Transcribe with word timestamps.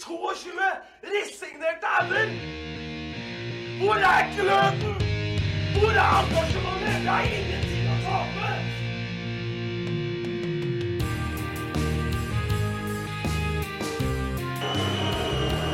22 0.00 0.50
resignerte 1.02 1.86
ender? 2.00 2.28
Hvor 3.80 3.94
er 3.94 4.22
gløden? 4.36 4.94
Hvor 5.78 5.90
er 5.90 6.12
engasjementet? 6.20 7.00
Det 7.04 7.12
er 7.12 7.22
ingenting 7.38 7.88
å 7.88 7.96
tape! 8.04 8.50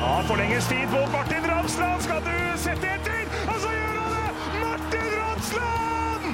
Ja, 0.02 0.20
forlenges 0.30 0.66
tid 0.68 0.86
på 0.94 1.00
Martin 1.12 1.44
Ramsland. 1.50 2.02
Skal 2.02 2.20
du 2.26 2.58
sette 2.58 2.86
etter? 2.96 3.22
Og 3.48 3.60
så 3.60 3.70
gjør 3.70 4.00
han 4.02 4.10
det! 4.16 4.30
Martin 4.64 5.08
Ramsland! 5.20 6.24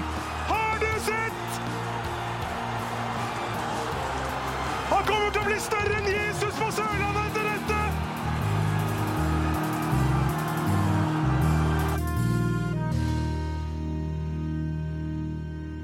Har 0.52 0.74
du 0.84 0.90
sett? 1.10 1.60
Han 4.94 5.04
kommer 5.10 5.30
til 5.30 5.44
å 5.44 5.46
bli 5.50 5.60
større 5.68 6.00
enn 6.00 6.10
Jesus 6.16 6.54
på 6.56 6.72
Sørlandet 6.72 7.07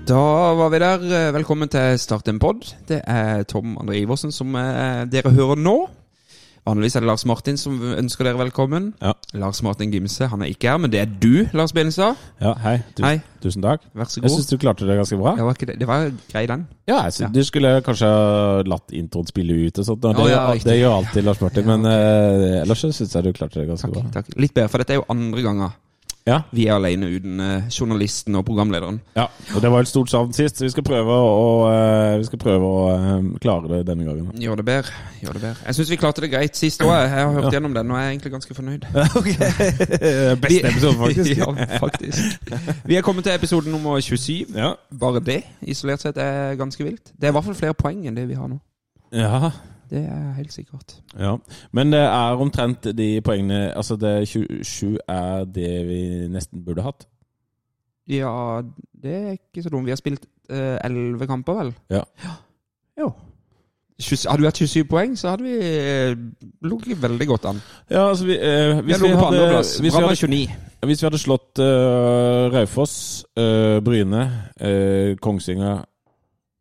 Da 0.05 0.21
var 0.59 0.69
vi 0.73 0.79
der. 0.83 1.05
Velkommen 1.33 1.69
til 1.73 1.99
Start 1.99 2.29
en 2.29 2.39
pod. 2.43 2.67
Det 2.89 3.01
er 3.09 3.45
Tom 3.49 3.79
André 3.81 4.03
Iversen 4.03 4.33
som 4.35 4.53
eh, 4.59 5.05
dere 5.09 5.33
hører 5.33 5.57
nå. 5.61 5.77
Vanligvis 6.65 6.95
er 6.97 7.05
det 7.05 7.09
Lars 7.11 7.25
Martin 7.29 7.57
som 7.61 7.77
ønsker 7.93 8.25
dere 8.29 8.39
velkommen. 8.41 8.91
Ja. 9.05 9.13
Lars 9.37 9.61
Martin 9.65 9.91
Gimse 9.93 10.29
han 10.33 10.45
er 10.45 10.49
ikke 10.53 10.71
her, 10.73 10.79
men 10.81 10.93
det 10.93 11.01
er 11.03 11.09
du, 11.21 11.47
Lars 11.57 11.73
Benestad. 11.77 12.21
Ja, 12.41 12.53
hei. 12.65 12.79
Tusen, 12.97 13.05
Hei. 13.05 13.19
tusen 13.45 13.65
takk. 13.65 13.85
Vær 13.97 14.09
så 14.09 14.21
god. 14.21 14.29
Jeg 14.29 14.37
syns 14.39 14.49
du 14.53 14.57
klarte 14.61 14.89
det 14.89 14.97
ganske 15.01 15.19
bra. 15.21 15.35
Det 15.37 15.45
var, 15.49 15.59
det. 15.61 15.77
det 15.81 15.89
var 15.89 16.07
grei, 16.33 16.45
den. 16.53 16.67
Ja, 16.89 17.03
jeg 17.05 17.17
synes, 17.19 17.33
Du 17.37 17.45
skulle 17.45 17.73
kanskje 17.85 18.11
latt 18.69 18.93
introen 18.97 19.29
spille 19.29 19.57
ut 19.67 19.81
og 19.81 19.89
sånt. 19.89 20.05
Det, 20.05 20.15
Å, 20.21 20.29
ja, 20.29 20.45
det 20.65 20.79
gjør 20.81 20.99
alltid 21.03 21.29
Lars 21.29 21.41
Martin, 21.45 21.65
Ja, 21.69 21.77
men 21.77 21.89
uh, 21.89 22.61
ellers 22.63 22.85
så 22.85 22.93
syns 22.97 23.17
jeg 23.17 23.25
du 23.29 23.33
klarte 23.37 23.61
det 23.61 23.69
ganske 23.73 23.89
Takk, 23.89 23.97
bra. 24.01 24.13
takk. 24.21 24.33
Litt 24.41 24.57
bedre, 24.57 24.73
for 24.73 24.85
dette 24.85 24.97
er 24.97 25.01
jo 25.03 25.09
andre 25.17 25.45
ganger 25.49 25.77
Ja, 26.25 26.39
vi 26.57 26.65
er 26.65 26.79
alene 26.79 27.11
uten 27.13 27.41
eh, 27.45 27.67
journalisten 27.69 28.37
og 28.39 28.47
programlederen. 28.49 29.01
ja, 29.17 29.27
og 29.55 29.61
det 29.63 29.71
var 29.71 29.85
et 29.85 29.89
stort 29.89 30.09
savn 30.09 30.33
sist, 30.33 30.57
så 30.57 30.65
vi 30.65 30.71
skal 30.73 30.85
prøve 30.87 31.13
å, 31.13 31.43
eh, 31.69 32.19
vi 32.19 32.25
skal 32.25 32.41
prøve 32.41 32.65
å 32.65 32.87
eh, 32.95 33.27
klare 33.43 33.69
det 33.69 33.81
denne 33.91 34.07
gangen. 34.07 34.31
Gjør 34.41 34.57
det 34.57 34.65
bedre. 34.65 34.95
Gjør 35.21 35.37
det 35.37 35.43
bedre. 35.43 35.67
Jeg 35.67 35.77
syns 35.77 35.91
vi 35.93 35.99
klarte 36.01 36.25
det 36.25 36.31
greit 36.33 36.57
sist 36.57 36.81
òg. 36.81 36.95
Jeg 36.97 37.11
har 37.13 37.29
hørt 37.35 37.53
gjennom 37.53 37.77
den 37.77 37.93
og 37.93 38.01
jeg 38.01 38.07
er 38.07 38.15
egentlig 38.15 38.33
ganske 38.33 38.57
fornøyd. 38.57 38.89
Beste 40.47 40.73
episode, 40.73 40.97
faktisk. 41.03 41.37
ja, 41.43 41.51
faktisk. 41.85 42.49
Vi 42.89 42.97
er 42.97 43.05
kommet 43.05 43.29
til 43.29 43.37
episode 43.37 43.69
nummer 43.71 44.01
27. 44.01 44.57
Ja. 44.57 44.73
Bare 45.05 45.21
det 45.21 45.43
isolert 45.61 46.01
sett 46.01 46.17
er 46.17 46.57
ganske 46.57 46.89
vilt. 46.89 47.13
Det 47.13 47.29
er 47.29 47.35
i 47.35 47.37
hvert 47.37 47.51
fall 47.51 47.61
flere 47.61 47.77
poeng 47.77 48.01
enn 48.09 48.17
det 48.17 48.25
vi 48.33 48.41
har 48.41 48.49
nå. 48.49 48.63
ja. 49.13 49.53
Det 49.91 50.05
er 50.05 50.33
helt 50.37 50.53
sikkert. 50.53 50.97
Ja, 51.19 51.37
men 51.73 51.93
det 51.93 52.01
er 52.01 52.41
omtrent 52.41 52.89
de 52.99 53.21
poengene 53.21 53.77
Altså, 53.77 53.97
det 53.97 54.29
27 54.29 54.99
er 55.09 55.45
det 55.45 55.75
vi 55.89 56.29
nesten 56.29 56.65
burde 56.65 56.83
hatt. 56.83 57.07
Ja, 58.09 58.61
det 59.03 59.15
er 59.15 59.31
ikke 59.31 59.63
så 59.63 59.69
dumt. 59.69 59.87
Vi 59.87 59.91
har 59.91 59.97
spilt 59.97 60.27
eh, 60.51 60.79
elleve 60.85 61.27
kamper, 61.27 61.53
vel? 61.53 61.75
Ja. 61.91 62.03
Jo. 63.01 63.13
20 64.03 64.31
Hadde 64.31 64.43
vi 64.43 64.47
hatt 64.47 64.59
27 64.59 64.85
poeng, 64.91 65.19
så 65.19 65.31
hadde 65.31 65.47
vi 65.47 65.55
eh, 65.55 66.17
ligget 66.67 67.03
veldig 67.03 67.27
godt 67.27 67.45
an. 67.45 67.61
Ja, 67.91 68.09
altså 68.09 68.27
vi, 68.27 68.37
eh, 68.37 68.81
hvis, 68.81 69.03
vi 69.03 69.09
hadde, 69.09 69.47
hvis, 69.57 69.83
vi 69.83 69.89
hadde, 69.95 70.49
hvis 70.87 71.03
vi 71.03 71.07
hadde 71.07 71.19
slått 71.19 71.59
uh, 71.63 72.51
Raufoss, 72.53 73.25
uh, 73.39 73.79
Bryne, 73.85 74.25
uh, 74.61 75.17
Kongsvinger 75.23 75.85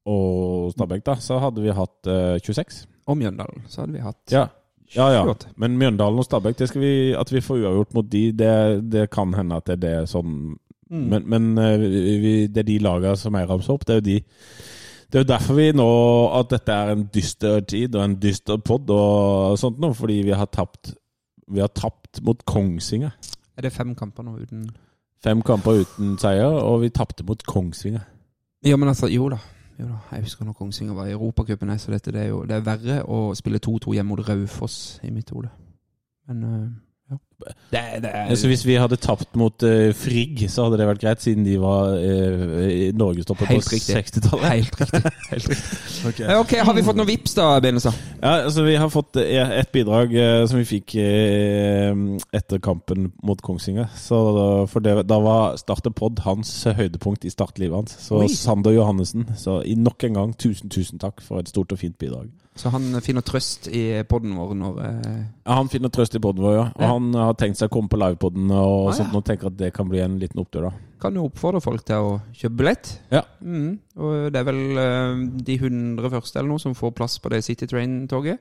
og 0.06 0.72
Stabæk, 0.72 1.06
da, 1.06 1.16
så 1.20 1.40
hadde 1.40 1.62
vi 1.62 1.74
hatt 1.74 2.08
uh, 2.08 2.38
26. 2.38 2.86
Og 3.08 3.18
Mjøndalen, 3.18 3.64
så 3.68 3.82
hadde 3.84 3.94
vi 3.94 4.00
hatt 4.06 4.32
Ja. 4.32 4.48
Ja, 4.96 5.08
ja. 5.12 5.34
Men 5.58 5.78
Mjøndalen 5.80 6.20
og 6.22 6.26
Stabæk, 6.28 6.58
det 6.60 6.68
skal 6.70 6.82
vi, 6.82 7.14
at 7.18 7.32
vi 7.32 7.42
får 7.42 7.64
uavgjort 7.64 7.94
mot 7.98 8.10
de, 8.12 8.32
det, 8.32 8.52
det 8.92 9.10
kan 9.10 9.34
hende 9.34 9.56
at 9.58 9.66
det, 9.72 9.80
det 9.82 9.90
er 10.02 10.06
sånn 10.10 10.56
Mm. 10.94 11.06
Men, 11.10 11.24
men 11.32 11.58
eh, 11.58 11.78
vi, 11.80 12.18
vi- 12.22 12.48
det 12.54 12.60
er 12.60 12.64
de 12.68 12.74
lagene 12.84 13.16
som 13.18 13.34
jeg 13.34 13.48
ramser 13.50 13.74
opp. 13.74 13.86
Det 13.88 13.94
er 13.96 14.02
jo 14.02 14.04
de 14.06 14.18
det 15.10 15.16
er 15.18 15.24
jo 15.24 15.30
derfor 15.32 15.56
vi 15.58 15.72
nå 15.72 15.86
At 16.40 16.50
dette 16.52 16.74
er 16.76 16.92
en 16.92 17.06
dyster 17.14 17.62
tid 17.66 17.96
og 17.96 18.04
en 18.04 18.16
dyster 18.22 18.58
pod 18.62 18.90
og 18.94 19.56
sånt 19.58 19.80
nå, 19.82 19.90
fordi 19.98 20.20
vi 20.28 20.36
har 20.38 20.46
tapt 20.54 20.92
Vi 21.50 21.60
har 21.64 21.72
tapt 21.74 22.22
mot 22.22 22.44
Kongsvinger. 22.46 23.16
Er 23.58 23.62
det 23.66 23.72
fem 23.74 23.96
kamper 23.96 24.24
nå 24.28 24.36
uten 24.44 24.68
Fem 25.24 25.42
kamper 25.42 25.82
uten 25.82 26.18
seier, 26.20 26.52
og 26.62 26.82
vi 26.84 26.90
tapte 26.94 27.24
mot 27.26 27.42
Kongsvinger. 27.48 28.04
Ja, 28.66 28.76
men 28.78 28.90
altså, 28.92 29.08
jo 29.10 29.30
da. 29.34 29.38
Jo 29.80 29.88
da. 29.88 29.98
Jeg 30.12 30.28
husker 30.28 30.46
når 30.46 30.54
Kongsvinger 30.54 30.94
var 30.94 31.06
i 31.10 31.12
Europacupen, 31.12 31.72
så 31.80 31.92
dette 31.92 32.12
det 32.12 32.22
er 32.22 32.28
jo 32.28 32.44
Det 32.46 32.56
er 32.56 32.66
verre 32.66 32.98
å 33.10 33.34
spille 33.36 33.60
2-2 33.60 33.94
hjemme 33.98 34.10
mot 34.10 34.30
Raufoss 34.30 35.00
i 35.04 35.12
mitt 35.12 35.30
hode. 35.34 35.50
Men 36.28 36.44
eh, 36.44 36.68
ja. 37.12 37.18
Det, 37.74 37.82
det 38.04 38.10
er 38.14 38.36
Så 38.40 38.48
hvis 38.52 38.64
vi 38.68 38.76
hadde 38.80 38.98
tapt 39.02 39.36
mot 39.40 39.66
uh, 39.66 39.92
Frigg, 39.98 40.44
så 40.52 40.68
hadde 40.68 40.80
det 40.82 40.88
vært 40.88 41.02
greit, 41.02 41.24
siden 41.24 41.46
de 41.46 41.56
var 41.62 41.96
uh, 41.98 42.90
norgestoppet 42.98 43.50
på 43.50 43.60
60-tallet. 43.68 44.46
Helt 44.50 44.80
riktig. 44.82 45.12
Helt 45.32 45.50
riktig. 45.50 45.80
okay. 46.10 46.36
ok, 46.40 46.54
Har 46.68 46.78
vi 46.78 46.86
fått 46.86 47.00
noen 47.00 47.10
vips 47.10 47.36
da, 47.38 47.48
Benestad? 47.64 47.98
Ja, 48.22 48.36
altså 48.46 48.66
Vi 48.68 48.76
har 48.80 48.92
fått 48.94 49.20
eh, 49.22 49.56
et 49.60 49.72
bidrag 49.76 50.14
uh, 50.16 50.44
som 50.50 50.62
vi 50.62 50.68
fikk 50.70 50.96
uh, 51.00 52.20
etter 52.36 52.62
kampen 52.64 53.12
mot 53.24 53.42
Kongsvinger. 53.44 53.90
Så 53.98 54.22
For 54.72 54.84
det, 54.84 55.00
da 55.10 55.20
var 55.24 55.58
Starte 55.62 55.92
Pod 55.94 56.24
hans 56.28 56.52
høydepunkt 56.70 57.26
i 57.26 57.34
startlivet 57.34 57.76
hans. 57.82 57.98
Så 58.08 58.22
Oi. 58.24 58.30
Sander 58.34 58.76
Johannessen, 58.76 59.28
så 59.40 59.62
i 59.66 59.76
nok 59.80 60.04
en 60.08 60.18
gang 60.20 60.38
tusen, 60.40 60.72
tusen 60.74 61.02
takk 61.02 61.22
for 61.24 61.42
et 61.42 61.52
stort 61.52 61.74
og 61.74 61.80
fint 61.82 61.98
bidrag. 62.00 62.32
Så 62.56 62.70
han 62.70 63.02
finner 63.02 63.24
trøst 63.26 63.66
i 63.74 64.04
poden 64.06 64.36
vår 64.38 64.52
når 64.54 64.76
eh, 64.86 65.22
Ja, 65.48 65.56
Han 65.58 65.72
finner 65.74 65.90
trøst 65.90 66.14
i 66.14 66.22
poden 66.22 66.44
vår, 66.46 66.54
ja. 66.54 66.66
Og 66.76 66.84
Ja. 66.84 66.92
han 66.92 67.08
har 67.18 67.33
tenkt 67.40 67.58
seg 67.60 67.70
å 67.70 67.74
komme 67.74 67.90
på 67.92 68.00
livepoden 68.02 68.52
og 68.52 68.90
Ah, 68.90 68.98
sånt, 68.98 69.14
og 69.16 69.24
tenker 69.28 69.48
at 69.52 69.58
det 69.58 69.74
kan 69.76 69.88
bli 69.90 70.00
en 70.04 70.18
liten 70.20 70.40
opptur, 70.42 70.68
da. 70.70 70.72
kan 71.04 71.14
jo 71.16 71.26
oppfordre 71.28 71.60
folk 71.62 71.84
til 71.86 71.96
å 72.00 72.22
kjøpe 72.34 72.56
billett. 72.62 72.92
Ja. 73.12 73.22
Mm. 73.44 73.80
Og 73.98 74.32
det 74.32 74.40
er 74.40 74.46
vel 74.48 74.62
uh, 74.80 75.24
de 75.44 75.56
100 75.60 76.10
første 76.14 76.40
eller 76.40 76.50
noe 76.54 76.60
som 76.64 76.74
får 76.76 76.94
plass 76.96 77.18
på 77.20 77.30
det 77.34 77.42
City 77.44 77.68
Train-toget. 77.68 78.40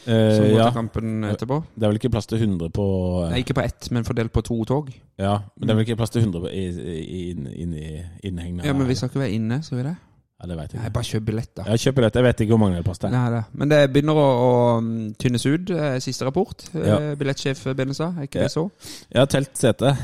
Som 0.00 0.14
Eh, 0.16 0.38
går 0.48 0.56
ja. 0.56 0.64
til 0.70 0.76
kampen 0.78 1.24
etterpå. 1.28 1.58
Det 1.76 1.84
er 1.84 1.90
vel 1.92 1.98
ikke 2.00 2.08
plass 2.14 2.24
til 2.26 2.38
100 2.40 2.70
på 2.72 2.84
eh, 3.26 3.32
Nei, 3.34 3.40
ikke 3.42 3.52
på 3.58 3.60
ett, 3.66 3.90
men 3.92 4.02
fordelt 4.08 4.32
på 4.32 4.40
to 4.42 4.56
tog. 4.64 4.86
Ja, 5.20 5.34
men 5.58 5.68
det 5.68 5.74
er 5.74 5.76
vel 5.76 5.84
ikke 5.84 5.98
plass 6.00 6.10
til 6.14 6.22
100 6.24 6.40
på- 6.40 6.52
i, 6.56 6.62
i, 6.72 7.18
inn, 7.34 7.44
inn 7.52 7.74
i 7.76 7.90
innhegnet? 8.24 8.64
Ja, 8.64 8.72
Men 8.72 8.88
vi 8.88 8.94
skal 8.96 9.10
ikke 9.12 9.20
være 9.20 9.34
inne, 9.36 9.58
skal 9.62 9.76
vi 9.82 9.84
det? 9.90 9.92
Ja, 10.40 10.46
det 10.48 10.56
vet 10.56 10.72
jeg 10.72 10.80
Nei, 10.80 10.88
bare 10.88 11.04
kjøp 11.04 11.24
billett, 11.26 11.50
da. 11.54 11.62
Jeg 11.68 11.78
kjøper 11.82 12.00
dette. 12.06 12.16
Jeg 12.16 12.24
vet 12.24 12.38
ikke 12.40 12.54
hvor 12.54 12.60
mange 12.62 12.76
det 12.78 12.84
passer. 12.86 13.10
Nei, 13.12 13.26
det. 13.34 13.40
Men 13.60 13.68
det 13.68 13.80
begynner 13.92 14.16
å, 14.16 14.28
å 14.40 14.52
mm, 14.80 15.14
tynnes 15.20 15.44
ut. 15.44 15.70
eh, 15.70 15.98
Siste 16.00 16.24
rapport. 16.24 16.64
Eh, 16.74 16.86
Ja. 16.88 16.96
Billettsjef 17.20 17.60
Benestad, 17.76 18.16
er 18.16 18.22
ikke 18.24 18.40
Ja. 18.40 18.48
det 18.48 18.52
så? 18.54 18.70
Jeg 19.12 19.20
har 19.20 19.26
telt 19.26 19.52
sete. 19.60 19.92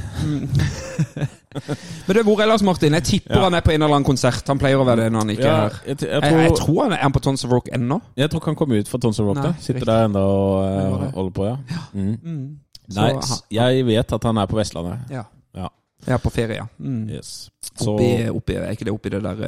Men 2.07 2.17
du, 2.17 2.23
hvor 2.27 2.41
ellers, 2.45 2.63
Martin? 2.63 2.93
Jeg 2.99 3.05
tipper 3.05 3.35
Ja. 3.39 3.45
han 3.45 3.55
er 3.55 3.61
på 3.65 3.73
en 3.73 3.81
eller 3.83 3.95
annen 3.97 4.05
konsert. 4.05 4.45
Han 4.53 4.59
pleier 4.61 4.77
å 4.77 4.85
være 4.85 5.07
det 5.07 5.13
når 5.13 5.19
han 5.25 5.31
ikke 5.31 5.47
er 5.49 5.57
her. 5.57 5.79
jeg, 5.87 5.97
jeg, 6.01 6.11
Jeg, 6.11 6.23
tror, 6.23 6.41
jeg 6.43 6.57
tror 6.61 6.83
han 6.83 6.93
er, 6.93 6.97
er 6.99 7.03
han 7.03 7.13
på 7.17 7.23
Tons 7.25 7.45
of 7.45 7.51
Rock 7.51 7.69
ennå. 7.73 8.01
tror 8.29 8.41
ikke 8.41 8.53
han 8.53 8.57
kom 8.61 8.73
ut 8.73 8.89
fra 8.93 8.99
Tons 8.99 9.21
of 9.21 9.27
Rock. 9.27 9.37
Nei, 9.41 9.47
da. 9.49 9.53
Sitter 9.59 9.75
riktig. 9.81 9.87
der 9.87 10.05
ennå 10.09 10.21
og 10.21 10.65
Det 10.67 10.85
eh, 10.85 10.91
var 10.93 11.01
det. 11.07 11.11
holder 11.15 11.31
på, 11.41 11.45
ja. 11.47 11.57
Mm. 11.95 12.19
Mm. 12.23 12.59
Så 12.91 13.01
Nei, 13.01 13.13
han- 13.13 13.43
jeg 13.51 13.87
vet 13.87 14.13
at 14.13 14.23
han 14.23 14.37
er 14.39 14.47
på 14.47 14.57
Vestlandet. 14.61 14.99
Ja. 15.11 15.25
Ja. 15.57 15.69
Ja, 16.07 16.19
på 16.23 16.31
ferie, 16.31 16.61
ja. 16.61 16.67
Mm. 16.79 17.09
Yes. 17.11 17.51
Så, 17.73 17.95
Oppi, 17.95 18.11
oppi, 18.31 18.57
er 18.61 18.75
ikke 18.75 18.87
det 18.89 18.93
oppi 18.95 19.11
det 19.13 19.23
der 19.25 19.41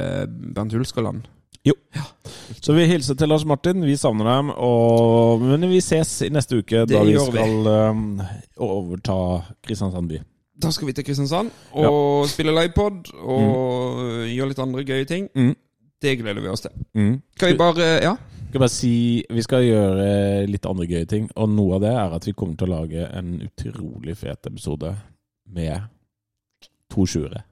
Bernt 0.55 0.73
Bernt 0.73 1.29
Jo. 1.67 1.73
Ja. 1.95 2.03
så 2.61 2.73
vi 2.73 2.85
hilser 2.87 3.15
til 3.19 3.29
Lars 3.29 3.45
Martin. 3.45 3.83
Vi 3.85 3.95
savner 3.99 4.25
dem. 4.25 4.49
Og, 4.55 5.41
men 5.43 5.69
vi 5.69 5.81
ses 5.83 6.21
i 6.25 6.29
neste 6.33 6.59
uke, 6.61 6.85
da 6.87 7.03
vi 7.03 7.15
skal 7.19 7.33
vi. 7.35 7.71
eh, 7.73 8.35
overta 8.63 9.17
Kristiansand 9.65 10.09
by. 10.09 10.21
Da 10.59 10.71
skal 10.75 10.87
vi 10.89 10.93
til 10.93 11.05
Kristiansand 11.07 11.51
og 11.79 12.27
spille 12.27 12.51
livepod 12.55 13.13
og 13.23 14.01
gjøre 14.27 14.49
litt 14.51 14.59
andre 14.63 14.83
gøye 14.87 15.07
ting. 15.07 15.29
Mm. 15.35 15.53
Det 16.01 16.17
gleder 16.19 16.41
vi 16.43 16.51
oss 16.51 16.63
til. 16.65 16.75
Mm. 16.95 17.21
Skal 17.35 17.53
vi 17.53 17.59
bare 17.59 17.87
Ja? 18.03 18.15
skal 18.49 18.59
bare 18.63 18.73
si 18.73 19.23
Vi 19.29 19.41
skal 19.45 19.63
gjøre 19.63 20.47
litt 20.49 20.65
andre 20.65 20.87
gøye 20.89 21.05
ting, 21.05 21.29
og 21.35 21.49
noe 21.53 21.75
av 21.77 21.81
det 21.83 21.91
er 21.93 22.15
at 22.17 22.25
vi 22.27 22.33
kommer 22.33 22.57
til 22.57 22.67
å 22.71 22.79
lage 22.79 23.05
en 23.13 23.35
utrolig 23.45 24.17
fet 24.17 24.47
episode 24.49 24.95
med 25.53 25.81
to 26.91 27.05
sjuere. 27.09 27.43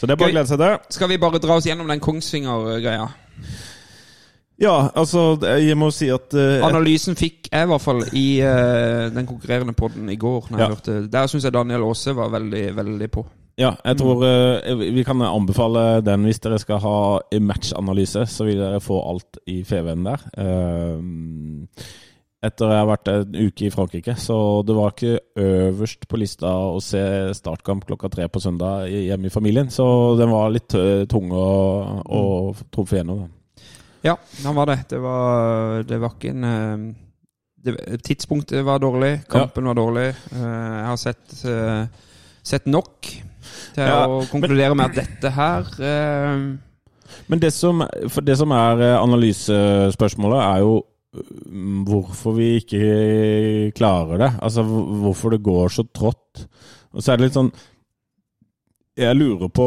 Så 0.00 0.08
det 0.08 0.14
er 0.14 0.20
bare 0.20 0.30
å 0.30 0.32
glede 0.32 0.48
seg 0.48 0.60
til. 0.62 0.78
Skal 0.96 1.10
vi 1.10 1.18
bare 1.20 1.40
dra 1.42 1.58
oss 1.60 1.66
gjennom 1.68 1.90
den 1.90 2.00
Kongsvinger-greia? 2.00 3.08
Ja, 4.60 4.74
altså, 4.96 5.34
jeg 5.60 5.76
må 5.80 5.88
si 5.92 6.08
at 6.12 6.32
uh, 6.36 6.60
Analysen 6.64 7.16
fikk 7.16 7.48
jeg 7.48 7.64
i 7.64 7.68
hvert 7.68 7.84
fall 7.84 8.02
i 8.16 8.24
uh, 8.44 9.08
den 9.12 9.28
konkurrerende 9.28 9.72
podden 9.76 10.08
i 10.12 10.16
går. 10.20 10.48
Når 10.50 10.58
jeg 10.58 10.64
Ja. 10.64 10.74
hørte 10.74 10.96
Der 11.12 11.28
syns 11.32 11.44
jeg 11.44 11.52
Daniel 11.56 11.84
Aase 11.88 12.16
var 12.16 12.32
veldig, 12.32 12.64
veldig 12.76 13.10
på. 13.12 13.24
Ja, 13.60 13.74
jeg 13.84 13.96
tror 14.00 14.24
uh, 14.24 14.80
vi 14.80 15.04
kan 15.04 15.20
anbefale 15.24 16.00
den 16.04 16.24
hvis 16.28 16.40
dere 16.40 16.60
skal 16.60 16.80
ha 16.80 16.98
en 17.32 17.48
matchanalyse. 17.48 18.24
Så 18.28 18.48
vil 18.48 18.60
dere 18.60 18.80
få 18.80 19.00
alt 19.04 19.40
i 19.48 19.60
FVN 19.64 20.04
der. 20.04 20.24
Eh, 20.40 21.84
etter 22.40 22.70
jeg 22.72 22.80
har 22.80 22.88
vært 22.88 23.08
en 23.12 23.34
uke 23.36 23.66
i 23.66 23.72
Frankrike, 23.72 24.14
så 24.16 24.36
det 24.64 24.76
var 24.76 24.94
ikke 24.94 25.18
øverst 25.44 26.06
på 26.08 26.20
lista 26.20 26.48
å 26.72 26.78
se 26.80 27.02
startkamp 27.36 27.84
klokka 27.84 28.08
tre 28.12 28.28
på 28.32 28.40
søndag 28.40 28.88
hjemme 28.88 29.28
i 29.28 29.34
familien. 29.34 29.68
Så 29.68 29.84
den 30.16 30.32
var 30.32 30.48
litt 30.54 30.72
tung 31.12 31.28
å, 31.36 31.50
å 32.08 32.22
trumfe 32.72 32.96
gjennom. 32.96 33.26
Ja, 34.02 34.16
den 34.42 34.54
var 34.56 34.66
det. 34.72 34.78
Det 34.88 34.98
var, 35.04 35.82
det 35.84 35.98
var 36.00 36.14
ikke 36.16 36.32
en 36.32 36.44
eh, 36.48 36.84
det, 37.60 37.74
Tidspunktet 38.06 38.64
var 38.64 38.80
dårlig, 38.80 39.18
kampen 39.28 39.68
var 39.68 39.76
dårlig. 39.76 40.08
Eh, 40.32 40.40
Jeg 40.40 40.86
har 40.88 41.00
sett, 41.00 41.34
eh, 41.44 41.84
sett 42.42 42.66
nok 42.66 43.10
til 43.74 43.84
Ja, 43.84 44.06
å 44.08 44.22
konkludere 44.30 44.74
med 44.76 44.90
at 44.90 45.02
dette 45.02 45.30
her 45.36 45.68
Men 47.28 47.40
det 47.42 47.52
som, 47.52 47.82
for 48.08 48.24
det 48.24 48.36
som 48.38 48.52
er 48.54 48.80
analysespørsmålet, 48.96 50.40
er 50.40 50.64
jo 50.64 50.72
mm, 50.80 50.86
hvorfor 51.10 52.36
vi 52.36 52.54
ikke 52.60 53.72
klarer 53.74 54.20
det. 54.22 54.30
Altså 54.42 54.62
hvorfor 54.62 55.34
det 55.34 55.42
går 55.42 55.68
så 55.74 55.84
trått. 55.90 56.46
Og 56.92 57.02
så 57.02 57.12
er 57.12 57.18
det 57.18 57.28
litt 57.28 57.36
sånn 57.38 57.52
Jeg 58.98 59.14
lurer 59.14 59.46
på 59.54 59.66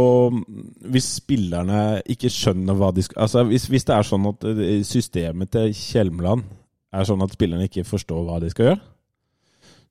Hvis 0.91 1.05
spillerne 1.21 2.01
ikke 2.11 2.27
skjønner 2.27 2.75
hva 2.75 2.89
de 2.91 3.05
skal 3.05 3.21
Altså 3.23 3.45
hvis, 3.47 3.69
hvis 3.71 3.87
det 3.87 3.93
er 3.95 4.07
sånn 4.07 4.27
at 4.27 4.43
eh, 4.51 4.81
systemet 4.83 5.53
til 5.55 5.71
Kjelmeland 5.71 6.43
er 6.93 7.07
sånn 7.07 7.23
at 7.23 7.31
spillerne 7.31 7.69
ikke 7.69 7.85
forstår 7.87 8.25
hva 8.27 8.41
de 8.43 8.51
skal 8.51 8.67
gjøre, 8.67 8.81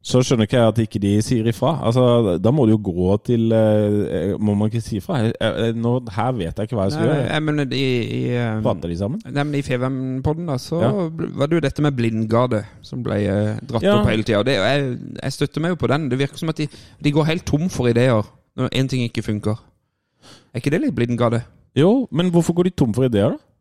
så 0.03 0.19
skjønner 0.27 0.49
ikke 0.49 0.59
jeg 0.59 0.69
at 0.73 0.79
ikke 0.83 1.01
de 1.03 1.11
sier 1.23 1.47
ifra. 1.47 1.77
Altså, 1.87 2.03
da 2.43 2.51
må 2.51 2.65
det 2.67 2.73
jo 2.75 2.81
gå 2.89 3.17
til 3.23 3.53
eh, 3.55 4.33
Må 4.43 4.57
man 4.59 4.67
ikke 4.73 4.81
si 4.83 4.97
ifra? 4.99 5.21
Nå, 5.79 5.93
her 6.17 6.33
vet 6.35 6.59
jeg 6.59 6.67
ikke 6.67 6.75
hva 6.79 6.89
jeg 6.89 6.97
skal 6.97 7.07
nei, 7.07 7.13
gjøre. 7.21 7.29
jeg 7.37 7.45
mener, 7.47 7.77
i, 7.79 7.85
i, 8.03 8.21
eh, 8.35 8.57
Prater 8.65 8.91
de 8.91 8.97
sammen? 8.99 9.21
Nei, 9.29 9.45
men 9.47 9.55
I 9.55 9.63
Fevem-podden 9.63 10.51
da, 10.51 10.57
så 10.59 10.81
Ja. 10.83 10.91
var 11.39 11.47
det 11.53 11.61
jo 11.61 11.63
dette 11.69 11.85
med 11.87 11.95
blindgade 12.01 12.65
som 12.83 13.05
ble 13.07 13.21
eh, 13.23 13.61
dratt 13.63 13.87
Ja. 13.87 14.01
opp 14.01 14.11
hele 14.11 14.27
tida. 14.27 14.43
Jeg, 14.59 14.99
jeg 15.23 15.33
støtter 15.39 15.63
meg 15.63 15.77
jo 15.77 15.81
på 15.85 15.93
den. 15.95 16.09
Det 16.11 16.19
virker 16.19 16.43
som 16.43 16.51
at 16.51 16.59
de, 16.59 16.67
de 16.99 17.15
går 17.15 17.31
helt 17.31 17.47
tom 17.47 17.69
for 17.71 17.87
ideer 17.93 18.27
når 18.59 18.75
én 18.75 18.89
ting 18.91 19.07
ikke 19.07 19.23
funker. 19.23 19.63
Er 20.53 20.59
ikke 20.61 20.75
det 20.75 20.83
litt 20.83 20.95
blindgade? 20.99 21.45
Jo, 21.79 22.09
men 22.11 22.29
hvorfor 22.35 22.53
går 22.59 22.69
de 22.69 22.75
tom 22.77 22.93
for 22.93 23.07
ideer, 23.07 23.39
da? 23.39 23.52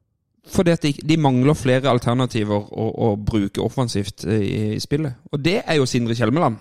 Fordi 0.50 0.72
at 0.72 0.84
de, 0.84 0.94
de 1.10 1.18
mangler 1.22 1.54
flere 1.54 1.90
alternativer 1.90 2.58
å, 2.74 2.86
å 3.06 3.16
bruke 3.16 3.62
offensivt 3.62 4.24
i, 4.26 4.74
i 4.76 4.80
spillet. 4.82 5.14
Og 5.32 5.44
det 5.44 5.60
er 5.62 5.78
jo 5.78 5.86
Sindre 5.86 6.16
Kjelmeland. 6.18 6.58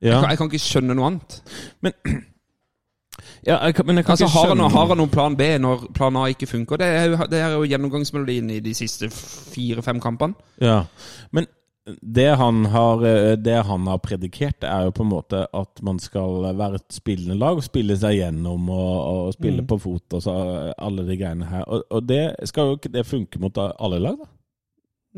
Jeg, 0.00 0.12
Ja, 0.12 0.20
kan, 0.20 0.30
jeg 0.30 0.38
kan 0.38 0.50
ikke 0.50 0.62
skjønne 0.62 0.94
noe 0.96 1.08
annet. 1.10 1.40
ja 3.48 3.56
jeg 3.66 3.74
kan, 3.74 3.86
men 3.86 4.00
jeg 4.00 4.06
kan 4.06 4.14
Altså, 4.14 4.28
ikke 4.28 4.38
har 4.38 4.48
han, 4.54 4.62
har 4.72 4.86
han 4.92 5.00
noen 5.02 5.12
plan 5.12 5.36
B 5.36 5.48
når 5.60 5.88
plan 5.96 6.16
A 6.16 6.26
ikke 6.32 6.48
funker? 6.48 6.80
Det 6.80 6.86
er 6.86 7.04
jo, 7.10 7.18
det 7.30 7.40
er 7.40 7.56
jo 7.56 7.66
gjennomgangsmelodien 7.68 8.50
i 8.54 8.60
de 8.64 8.74
siste 8.78 9.10
fire-fem 9.10 10.00
kampene. 10.00 10.38
Ja, 10.62 10.84
men 11.32 11.50
det 12.02 12.28
han, 12.36 12.64
har, 12.72 13.04
eh, 13.06 13.36
det 13.36 13.58
han 13.66 13.86
har 13.86 13.98
predikert, 13.98 14.64
er 14.64 14.84
jo 14.88 14.90
på 14.96 15.02
en 15.02 15.10
måte 15.12 15.46
at 15.54 15.82
man 15.82 15.98
skal 15.98 16.42
være 16.56 16.74
et 16.80 16.92
spillende 16.92 17.36
lag 17.38 17.56
og 17.56 17.64
spille 17.66 17.96
seg 17.96 18.18
gjennom 18.18 18.68
og, 18.70 18.98
og 19.26 19.32
spille 19.34 19.62
Mm. 19.62 19.66
på 19.66 19.78
fot 19.82 20.14
og 20.18 20.22
så 20.22 20.34
alle 20.78 21.06
de 21.08 21.16
greiene 21.16 21.46
her. 21.50 21.64
Og, 21.68 21.82
og 21.90 22.06
det 22.08 22.34
skal 22.48 22.70
jo 22.70 22.76
ikke 22.78 22.92
det 22.92 23.06
funke 23.06 23.40
mot 23.40 23.56
alle 23.58 23.98
lag, 23.98 24.18
da? 24.20 24.28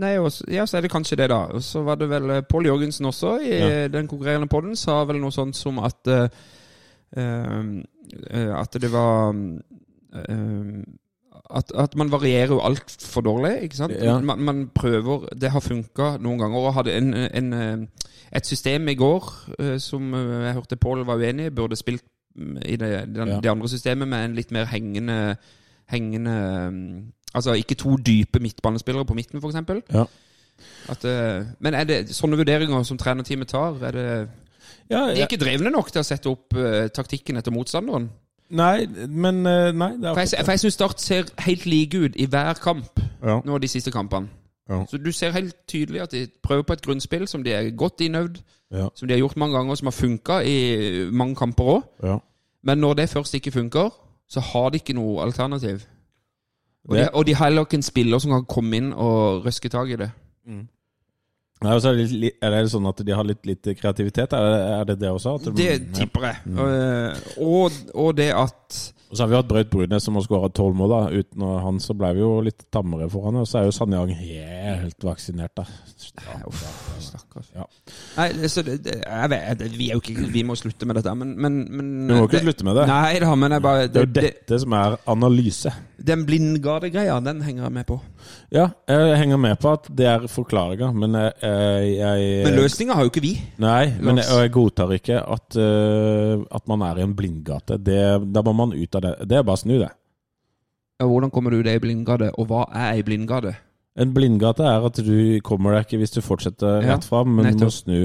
Nei, 0.02 0.14
også, 0.16 0.46
ja, 0.48 0.64
så 0.64 0.78
er 0.78 0.86
det 0.86 0.90
kanskje 0.90 1.16
det, 1.20 1.28
da. 1.28 1.42
Og 1.52 1.60
så 1.62 1.82
var 1.84 1.98
det 2.00 2.08
vel 2.08 2.30
eh, 2.30 2.40
Pål 2.48 2.64
Jørgensen 2.70 3.06
også, 3.10 3.34
i 3.44 3.50
Ja. 3.52 3.66
eh, 3.84 3.88
den 3.92 4.08
konkurrerende 4.08 4.48
podden, 4.48 4.76
sa 4.76 5.02
vel 5.04 5.20
noe 5.20 5.30
sånt 5.30 5.54
som 5.58 5.78
at 5.84 6.08
uh, 6.08 6.28
eh, 7.16 8.52
At 8.56 8.72
det 8.80 8.88
var 8.92 9.34
eh, 9.34 10.82
at, 11.54 11.72
at 11.76 11.94
man 11.96 12.10
varierer 12.12 12.54
jo 12.54 12.60
altfor 12.64 13.25
dårlig, 13.25 13.52
ikke 13.66 13.76
sant? 13.76 13.94
Ja. 14.00 14.19
Man, 14.20 14.40
man 14.40 14.70
prøver 14.75 15.26
Det 15.40 15.50
har 15.50 15.60
funka 15.60 16.16
noen 16.20 16.40
ganger. 16.40 16.58
Og 16.58 16.75
hadde 16.75 16.94
en, 16.96 17.14
en, 17.14 17.52
eh, 17.52 18.06
et 18.32 18.46
system 18.46 18.88
i 18.88 18.94
går 18.99 19.28
eh, 19.58 19.78
som 19.82 20.14
eh, 20.14 20.46
jeg 20.46 20.54
hørte 20.58 20.76
Pål 20.81 21.06
var 21.06 21.20
uenig 21.20 21.50
i, 21.50 21.54
burde 21.54 21.76
spilt 21.76 22.04
mm, 22.37 22.56
i 22.64 22.76
det, 22.76 22.90
den, 23.14 23.28
Ja. 23.28 23.40
det 23.40 23.50
andre 23.50 23.69
systemet 23.69 24.08
med 24.08 24.25
en 24.25 24.38
litt 24.38 24.52
mer 24.52 24.64
hengende 24.72 25.37
Hengende 25.93 26.37
mm, 26.70 27.12
Altså 27.34 27.52
ikke 27.56 27.75
to 27.81 27.96
dype 27.96 28.40
midtbanespillere 28.40 29.05
på 29.08 29.14
midten, 29.14 29.40
f.eks. 29.40 29.84
Ja. 29.93 30.05
At, 30.93 31.05
men 31.64 31.75
er 31.75 31.84
det 31.88 31.96
sånne 32.14 32.37
vurderinger 32.37 32.82
som 32.84 32.98
trenerteamet 33.00 33.48
tar? 33.48 33.78
Er 33.88 33.96
det, 33.96 34.08
Ja, 34.90 35.06
de 35.08 35.22
er 35.22 35.25
ikke 35.25 35.40
drevne 35.40 35.72
nok 35.72 35.88
til 35.90 36.02
å 36.02 36.05
sette 36.05 36.28
opp 36.28 36.52
uh, 36.55 36.90
taktikken 36.93 37.40
etter 37.40 37.55
motstanderen? 37.55 38.10
Nei, 38.52 38.87
men 39.08 39.38
eh, 39.46 39.72
Nei, 39.72 39.88
det 39.96 40.08
er 40.10 40.14
For 40.14 40.20
jeg, 40.20 40.44
for 40.44 40.52
jeg 40.52 40.60
syns 40.60 40.75
Start 40.76 41.00
ser 41.00 41.25
helt 41.46 41.66
like 41.66 41.99
ut 42.04 42.16
i 42.20 42.26
hver 42.28 42.58
kamp 42.60 43.00
ja. 43.25 43.38
nå 43.44 43.58
de 43.58 43.69
siste 43.69 43.90
kampene. 43.90 44.28
Ja. 44.69 44.82
Så 44.90 44.99
du 45.00 45.08
ser 45.12 45.32
helt 45.32 45.56
tydelig 45.69 46.00
at 46.04 46.12
de 46.12 46.26
prøver 46.43 46.62
på 46.69 46.72
et 46.76 46.82
grunnspill 46.84 47.25
som 47.28 47.43
de 47.44 47.52
er 47.52 47.70
godt 47.76 48.00
innøvd, 48.04 48.43
Ja. 48.72 48.88
som 48.94 49.08
de 49.08 49.14
har 49.14 49.19
gjort 49.19 49.37
mange 49.37 49.56
ganger, 49.56 49.75
som 49.75 49.87
har 49.87 49.93
funka 49.96 50.38
i 50.44 51.08
mange 51.12 51.34
kamper 51.37 51.64
òg. 51.64 51.82
ja. 52.02 52.19
Men 52.64 52.78
når 52.78 52.94
det 52.94 53.08
først 53.08 53.34
ikke 53.34 53.50
funker, 53.50 53.90
så 54.28 54.40
har 54.40 54.69
de 54.70 54.76
ikke 54.78 54.93
noe 54.94 55.22
alternativ. 55.22 55.81
Og, 56.88 56.96
Det- 56.96 57.05
de, 57.05 57.08
og 57.14 57.26
de 57.26 57.34
har 57.34 57.44
heller 57.44 57.62
ikke 57.62 57.75
en 57.75 57.82
spiller 57.82 58.19
som 58.19 58.31
kan 58.31 58.44
komme 58.44 58.76
inn 58.76 58.93
og 58.93 59.44
røske 59.46 59.69
tak 59.69 59.88
i 59.88 59.96
det. 59.96 60.10
Nei, 61.62 61.75
er, 61.91 61.97
det 61.99 62.06
litt, 62.11 62.37
er 62.43 62.50
det 62.56 62.70
sånn 62.73 62.88
at 62.91 63.03
de 63.06 63.12
har 63.17 63.25
litt, 63.29 63.43
litt 63.47 63.69
kreativitet? 63.79 64.32
Er 64.37 64.49
det 64.49 64.61
er 64.73 64.85
det, 64.91 64.99
det 65.03 65.11
også? 65.12 65.37
De- 65.44 65.53
Det. 65.62 65.76
Tipper 65.94 66.29
jeg. 66.29 66.37
Mm. 66.47 66.59
Og, 67.47 67.81
og 67.94 68.17
det 68.19 68.31
at 68.35 68.62
Og 69.12 69.16
så 69.19 69.26
har 69.26 69.28
vi 69.28 69.36
hatt 69.36 69.48
Braut 69.48 69.69
Brunes 69.69 70.06
som 70.06 70.16
har 70.16 70.24
skåra 70.24 70.48
tolv 70.56 70.72
mål. 70.78 70.88
da 70.94 71.20
Uten 71.20 71.42
han 71.60 71.80
så 71.84 71.92
ble 71.92 72.14
vi 72.16 72.22
jo 72.22 72.30
litt 72.46 72.64
tammere 72.72 73.10
foran. 73.12 73.42
Og 73.42 73.48
så 73.48 73.60
er 73.60 73.66
jo 73.66 73.74
Sanjang 73.76 74.08
helt 74.16 75.04
vaksinert, 75.04 75.52
da. 75.58 75.66
Uff, 76.48 76.62
stakkars. 77.04 77.50
Ja. 77.52 77.66
Nei, 78.16 78.48
så 78.48 78.64
det, 78.64 78.78
det, 78.86 78.96
jeg 79.02 79.30
vet, 79.32 79.62
vi 79.76 79.90
er 79.90 79.96
jo 79.98 80.02
ikke 80.02 80.26
Vi 80.32 80.42
må 80.46 80.56
slutte 80.58 80.88
med 80.88 80.98
dette, 80.98 81.12
men, 81.16 81.34
men, 81.40 81.58
men 81.69 81.90
Du 82.08 82.14
må 82.16 82.24
ikke 82.24 82.40
slutte 82.46 82.66
med 82.66 82.76
det. 82.80 82.86
Nei 82.88 83.20
da, 83.20 83.34
men 83.36 83.56
jeg 83.56 83.64
bare 83.64 83.86
Det 83.88 84.00
er 84.00 84.06
jo 84.06 84.10
det, 84.10 84.16
det, 84.16 84.32
dette 84.32 84.60
som 84.64 84.76
er 84.80 84.96
analyse. 85.12 85.72
Den 86.02 86.24
blindgardegreia, 86.28 87.19
den 87.22 87.44
henger 87.44 87.66
jeg 87.69 87.74
med 87.76 87.86
på. 87.88 87.98
Ja, 88.52 88.70
jeg 88.88 89.19
henger 89.20 89.38
med 89.40 89.60
på 89.60 89.74
at 89.76 89.86
det 89.92 90.06
er 90.08 90.24
forklaringa, 90.30 90.88
men 90.96 91.16
jeg, 91.19 91.32
jeg, 91.98 92.32
Men 92.46 92.58
løsninga 92.58 92.96
har 92.96 93.06
jo 93.06 93.12
ikke 93.12 93.22
vi. 93.24 93.34
Nei, 93.62 93.92
men 94.00 94.20
jeg, 94.22 94.28
og 94.32 94.40
jeg 94.42 94.52
godtar 94.56 94.92
ikke 94.96 95.20
at, 95.20 95.58
øh, 95.60 96.42
at 96.48 96.66
man 96.70 96.84
er 96.88 97.00
i 97.00 97.04
en 97.04 97.14
blindgate. 97.19 97.78
Det, 97.82 98.00
da 98.32 98.42
må 98.46 98.54
man 98.56 98.62
ut 98.70 98.94
av 98.94 99.03
det. 99.03 99.12
Det 99.26 99.41
er 99.41 99.43
bare 99.43 99.59
å 99.59 99.62
snu 99.64 99.75
det. 99.81 99.91
Ja, 101.03 101.09
hvordan 101.11 101.32
kommer 101.35 101.50
du 101.50 101.64
deg 101.67 101.81
i 101.81 101.82
blindgate, 101.82 102.31
og 102.38 102.47
hva 102.47 102.69
er 102.70 102.93
ei 102.93 103.03
blindgate? 103.03 103.56
En 103.99 104.12
blindgate 104.14 104.62
er 104.64 104.87
at 104.87 105.00
du 105.03 105.41
kommer 105.43 105.75
deg 105.75 105.88
ikke 105.88 105.99
hvis 106.05 106.14
du 106.14 106.20
fortsetter 106.23 106.87
rett 106.87 107.05
fram, 107.05 107.35
men 107.35 107.59
du 107.59 107.67
må 107.67 107.73
snu 107.75 107.99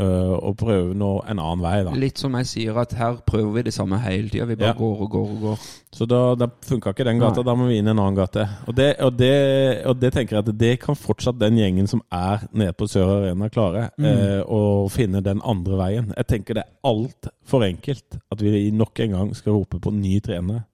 øh, 0.00 0.32
og 0.38 0.56
prøve 0.56 0.94
noe 0.96 1.20
en 1.28 1.38
annen 1.38 1.60
vei. 1.62 1.82
da. 1.84 1.92
Litt 2.00 2.18
som 2.18 2.34
jeg 2.38 2.46
sier, 2.48 2.78
at 2.80 2.92
her 2.96 3.18
prøver 3.26 3.52
vi 3.58 3.62
det 3.68 3.74
samme 3.76 3.98
hele 4.00 4.28
tida. 4.32 4.46
Vi 4.48 4.56
bare 4.56 4.72
Ja. 4.72 4.78
går 4.78 5.02
og 5.04 5.10
går 5.10 5.28
og 5.34 5.40
går. 5.44 5.58
Så 5.92 6.06
da, 6.08 6.20
da 6.38 6.46
funka 6.66 6.90
ikke 6.94 7.04
den 7.04 7.18
gata, 7.18 7.40
Nei. 7.42 7.46
da 7.50 7.54
må 7.58 7.66
vi 7.68 7.78
inn 7.78 7.88
en 7.92 7.98
annen 7.98 8.16
gate. 8.16 8.44
Og 8.68 8.74
det, 8.78 8.88
og, 9.00 9.16
det, 9.18 9.84
og 9.86 9.98
det 10.00 10.12
tenker 10.14 10.36
jeg 10.38 10.48
at 10.48 10.58
det 10.58 10.72
kan 10.80 10.96
fortsatt 10.96 11.38
den 11.40 11.58
gjengen 11.58 11.86
som 11.90 12.02
er 12.10 12.46
nede 12.52 12.72
på 12.78 12.88
Sør 12.88 13.12
Arena 13.20 13.48
klare, 13.52 13.90
Mm. 13.98 14.06
Uh, 14.06 14.42
å 14.48 14.88
finne 14.90 15.20
den 15.22 15.40
andre 15.44 15.76
veien. 15.76 16.12
Jeg 16.16 16.26
tenker 16.26 16.54
det 16.54 16.64
er 16.64 16.72
altfor 16.88 17.64
enkelt 17.66 18.18
at 18.32 18.40
vi 18.40 18.70
nok 18.70 18.98
en 19.00 19.10
gang 19.16 19.34
skal 19.34 19.52
rope 19.58 19.80
på 19.80 19.92
ny 19.92 20.20
trener. 20.20 20.64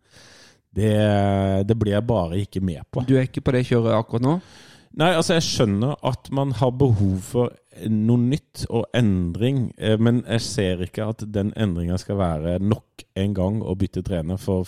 Det, 0.76 0.92
det 1.66 1.76
blir 1.78 1.94
jeg 1.96 2.06
bare 2.06 2.36
ikke 2.42 2.60
med 2.60 2.82
på. 2.92 3.02
Du 3.08 3.14
er 3.16 3.24
ikke 3.26 3.40
på 3.46 3.54
det 3.56 3.64
kjøret 3.68 3.94
akkurat 3.96 4.22
nå? 4.26 4.34
Nei, 4.96 5.10
altså 5.12 5.36
jeg 5.36 5.44
skjønner 5.44 5.98
at 6.08 6.30
man 6.32 6.54
har 6.56 6.70
behov 6.72 7.18
for 7.20 7.52
noe 7.92 8.22
nytt 8.30 8.64
og 8.72 8.86
endring, 8.96 9.66
eh, 9.76 9.98
men 10.00 10.22
jeg 10.24 10.44
ser 10.46 10.86
ikke 10.86 11.10
at 11.12 11.26
den 11.34 11.52
endringa 11.52 11.98
skal 12.00 12.16
være 12.16 12.56
nok 12.64 13.04
en 13.20 13.34
gang 13.36 13.60
å 13.60 13.76
bytte 13.76 14.00
trener 14.06 14.40
for 14.40 14.64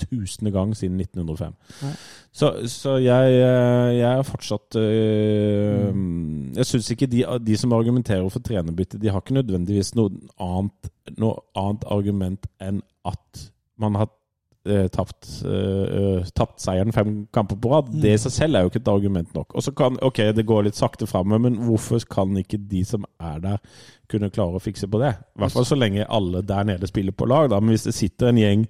tusende 0.00 0.50
gang 0.50 0.72
siden 0.76 1.00
1905. 1.00 1.54
Så, 2.32 2.50
så 2.66 2.96
jeg, 2.96 3.36
eh, 3.38 3.90
jeg 4.00 4.18
er 4.18 4.22
fortsatt 4.26 4.76
øh, 4.80 5.94
Jeg 6.56 6.66
syns 6.66 6.90
ikke 6.90 7.06
de, 7.06 7.22
de 7.46 7.56
som 7.56 7.72
argumenterer 7.72 8.28
for 8.28 8.42
trenerbytte, 8.42 8.98
de 8.98 9.12
har 9.12 9.22
ikke 9.22 9.38
nødvendigvis 9.38 9.94
noe 9.94 10.10
annet, 10.42 10.90
noe 11.18 11.38
annet 11.54 11.86
argument 11.86 12.48
enn 12.58 12.82
at 13.06 13.44
man 13.78 14.00
har 14.00 14.08
eh, 14.10 14.23
tapt, 14.88 15.28
eh, 15.44 15.84
eh, 16.00 16.28
tapt 16.34 16.62
seieren 16.62 16.92
fem 16.92 17.26
kamper 17.32 17.56
på 17.60 17.72
rad. 17.72 17.90
Det 18.00 18.14
i 18.14 18.20
seg 18.20 18.32
selv 18.32 18.56
er 18.56 18.64
jo 18.64 18.72
ikke 18.72 18.80
et 18.80 18.92
argument 18.92 19.34
nok. 19.36 19.54
Og 19.54 19.66
så 19.66 19.74
kan, 19.76 19.98
ok, 20.00 20.22
det 20.36 20.46
går 20.48 20.68
litt 20.68 20.78
sakte 20.78 21.08
framover, 21.10 21.42
men 21.46 21.58
hvorfor 21.66 22.00
kan 22.08 22.32
ikke 22.40 22.62
de 22.70 22.84
som 22.88 23.04
er 23.20 23.42
der, 23.44 23.58
kunne 24.08 24.32
klare 24.32 24.56
å 24.56 24.62
fikse 24.62 24.88
på 24.88 25.00
det? 25.00 25.14
I 25.36 25.42
hvert 25.42 25.54
fall 25.56 25.68
så 25.68 25.76
lenge 25.78 26.08
alle 26.08 26.44
der 26.44 26.64
nede 26.68 26.88
spiller 26.88 27.12
på 27.12 27.28
lag. 27.28 27.50
Da. 27.52 27.60
Men 27.60 27.74
hvis 27.74 27.88
det 27.88 27.96
sitter 27.96 28.30
en 28.30 28.40
gjeng 28.40 28.64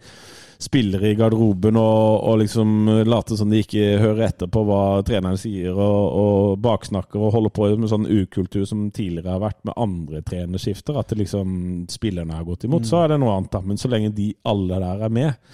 spillere 0.65 1.11
i 1.11 1.17
garderoben 1.19 1.77
og, 1.79 2.25
og 2.25 2.39
liksom 2.41 2.91
later 3.07 3.39
som 3.39 3.51
de 3.51 3.61
ikke 3.65 3.99
hører 4.01 4.29
etter 4.29 4.51
på 4.51 4.63
hva 4.67 5.03
treneren 5.07 5.39
sier, 5.41 5.75
og, 5.75 6.19
og 6.21 6.59
baksnakker 6.65 7.21
og 7.21 7.35
holder 7.35 7.55
på 7.55 7.71
med 7.75 7.91
sånn 7.91 8.09
ukultur 8.09 8.65
som 8.69 8.87
tidligere 8.95 9.35
har 9.35 9.43
vært 9.43 9.61
med 9.67 9.79
andre 9.81 10.23
trenerskifter, 10.27 10.99
at 10.99 11.13
det 11.13 11.23
liksom 11.25 11.87
spillerne 11.93 12.39
har 12.39 12.47
gått 12.47 12.67
imot, 12.69 12.87
så 12.89 13.03
er 13.03 13.15
det 13.15 13.21
noe 13.23 13.35
annet. 13.37 13.53
da. 13.55 13.63
Men 13.67 13.81
så 13.81 13.91
lenge 13.93 14.15
de 14.17 14.33
alle 14.49 14.81
der 14.83 15.07
er 15.09 15.19
med, 15.21 15.51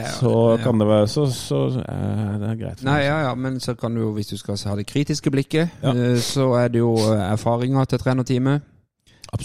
er- 0.00 0.14
så 0.20 0.58
kan 0.62 0.78
det 0.80 0.86
være 0.88 1.08
Så, 1.08 1.26
så 1.32 1.60
er 1.88 2.38
det 2.38 2.58
greit. 2.60 2.78
for 2.80 2.84
Nei, 2.84 3.00
ja, 3.04 3.20
ja, 3.28 3.34
men 3.34 3.60
så 3.60 3.74
kan 3.74 3.94
du 3.94 4.00
jo, 4.00 4.12
hvis 4.12 4.26
du 4.26 4.36
skal 4.36 4.56
ha 4.66 4.76
det 4.76 4.86
kritiske 4.86 5.30
blikket, 5.30 5.68
Ja. 5.82 5.90
eh, 5.90 6.16
så 6.18 6.52
er 6.64 6.68
det 6.68 6.78
jo 6.78 6.94
erfaringer 6.94 7.32
erfaringa 7.32 7.84
til 7.88 7.98
trenerteamet. 7.98 8.62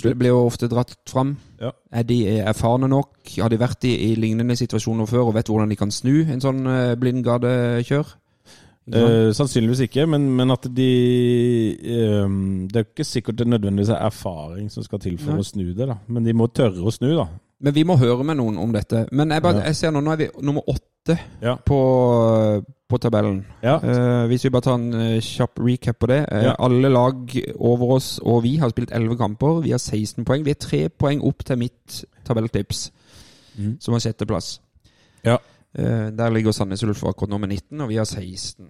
Det 0.03 0.17
blir 0.19 0.29
jo 0.29 0.45
ofte 0.45 0.67
dratt 0.69 0.95
fram. 1.09 1.37
Ja. 1.61 1.71
Er 1.91 2.03
de 2.03 2.27
erfarne 2.39 2.87
nok? 2.87 3.09
Har 3.41 3.49
de 3.49 3.57
vært 3.57 3.83
i, 3.85 4.11
i 4.11 4.15
lignende 4.15 4.55
situasjoner 4.55 5.05
før 5.07 5.27
og 5.27 5.33
vet 5.33 5.47
hvordan 5.47 5.69
de 5.69 5.75
kan 5.75 5.89
snu 5.91 6.21
en 6.29 6.39
sånn 6.41 6.61
blindgadekjør? 6.99 8.05
Ikke? 8.89 8.99
Eh, 8.99 9.31
sannsynligvis 9.33 9.79
ikke, 9.85 10.05
men, 10.09 10.29
men 10.35 10.49
at 10.51 10.63
de 10.75 11.73
eh, 11.77 12.29
Det 12.67 12.75
er 12.75 12.85
ikke 12.87 13.05
sikkert 13.05 13.37
det 13.37 13.47
nødvendigvis 13.47 13.89
er 13.89 14.05
erfaring 14.05 14.69
som 14.71 14.83
skal 14.83 14.99
til 14.99 15.17
for 15.17 15.31
Nei. 15.35 15.39
å 15.41 15.45
snu 15.45 15.73
det, 15.77 15.87
da. 15.87 15.95
Men 16.07 16.23
de 16.25 16.33
må 16.33 16.47
tørre 16.47 16.81
å 16.81 16.91
snu, 16.93 17.11
da. 17.15 17.27
Men 17.61 17.73
vi 17.75 17.83
må 17.83 17.97
høre 17.99 18.23
med 18.23 18.37
noen 18.39 18.57
om 18.57 18.71
dette. 18.71 19.07
Men 19.11 19.29
jeg, 19.35 19.41
bare, 19.43 19.63
jeg 19.65 19.75
ser 19.75 19.91
nå, 19.91 19.99
nå 20.01 20.11
er 20.13 20.17
vi 20.21 20.27
nummer 20.41 20.63
åtte 20.71 21.17
Ja. 21.41 21.55
på, 21.65 21.79
på 22.89 22.97
tabellen. 23.01 23.41
Ja. 23.63 23.77
Eh, 23.83 24.27
hvis 24.29 24.43
vi 24.45 24.51
bare 24.53 24.61
tar 24.67 24.77
en 24.79 24.93
eh, 24.93 25.19
kjapp 25.23 25.59
recap 25.59 25.99
på 25.99 26.07
det. 26.11 26.21
Eh, 26.31 26.43
Ja. 26.49 26.55
Alle 26.59 26.89
lag 26.91 27.33
over 27.59 27.95
oss 27.97 28.19
og 28.23 28.43
vi 28.43 28.55
har 28.61 28.69
spilt 28.71 28.91
11 28.95 29.17
kamper. 29.17 29.61
Vi 29.65 29.71
har 29.71 29.79
16 29.79 30.25
poeng. 30.25 30.45
Vi 30.45 30.51
er 30.51 30.59
tre 30.61 30.89
poeng 30.89 31.21
opp 31.27 31.43
til 31.45 31.57
mitt 31.57 32.03
tabelltips, 32.25 32.91
Mhm. 33.57 33.77
som 33.81 33.93
har 33.93 33.99
sjetteplass. 33.99 34.59
Ja. 35.25 35.37
Eh, 35.75 36.09
der 36.15 36.29
ligger 36.31 36.51
Sandnes 36.51 36.83
Ulf 36.83 37.03
akkurat 37.03 37.29
nå 37.29 37.37
med 37.39 37.49
19, 37.49 37.81
og 37.81 37.89
vi 37.89 37.95
har 37.97 38.05
16. 38.05 38.69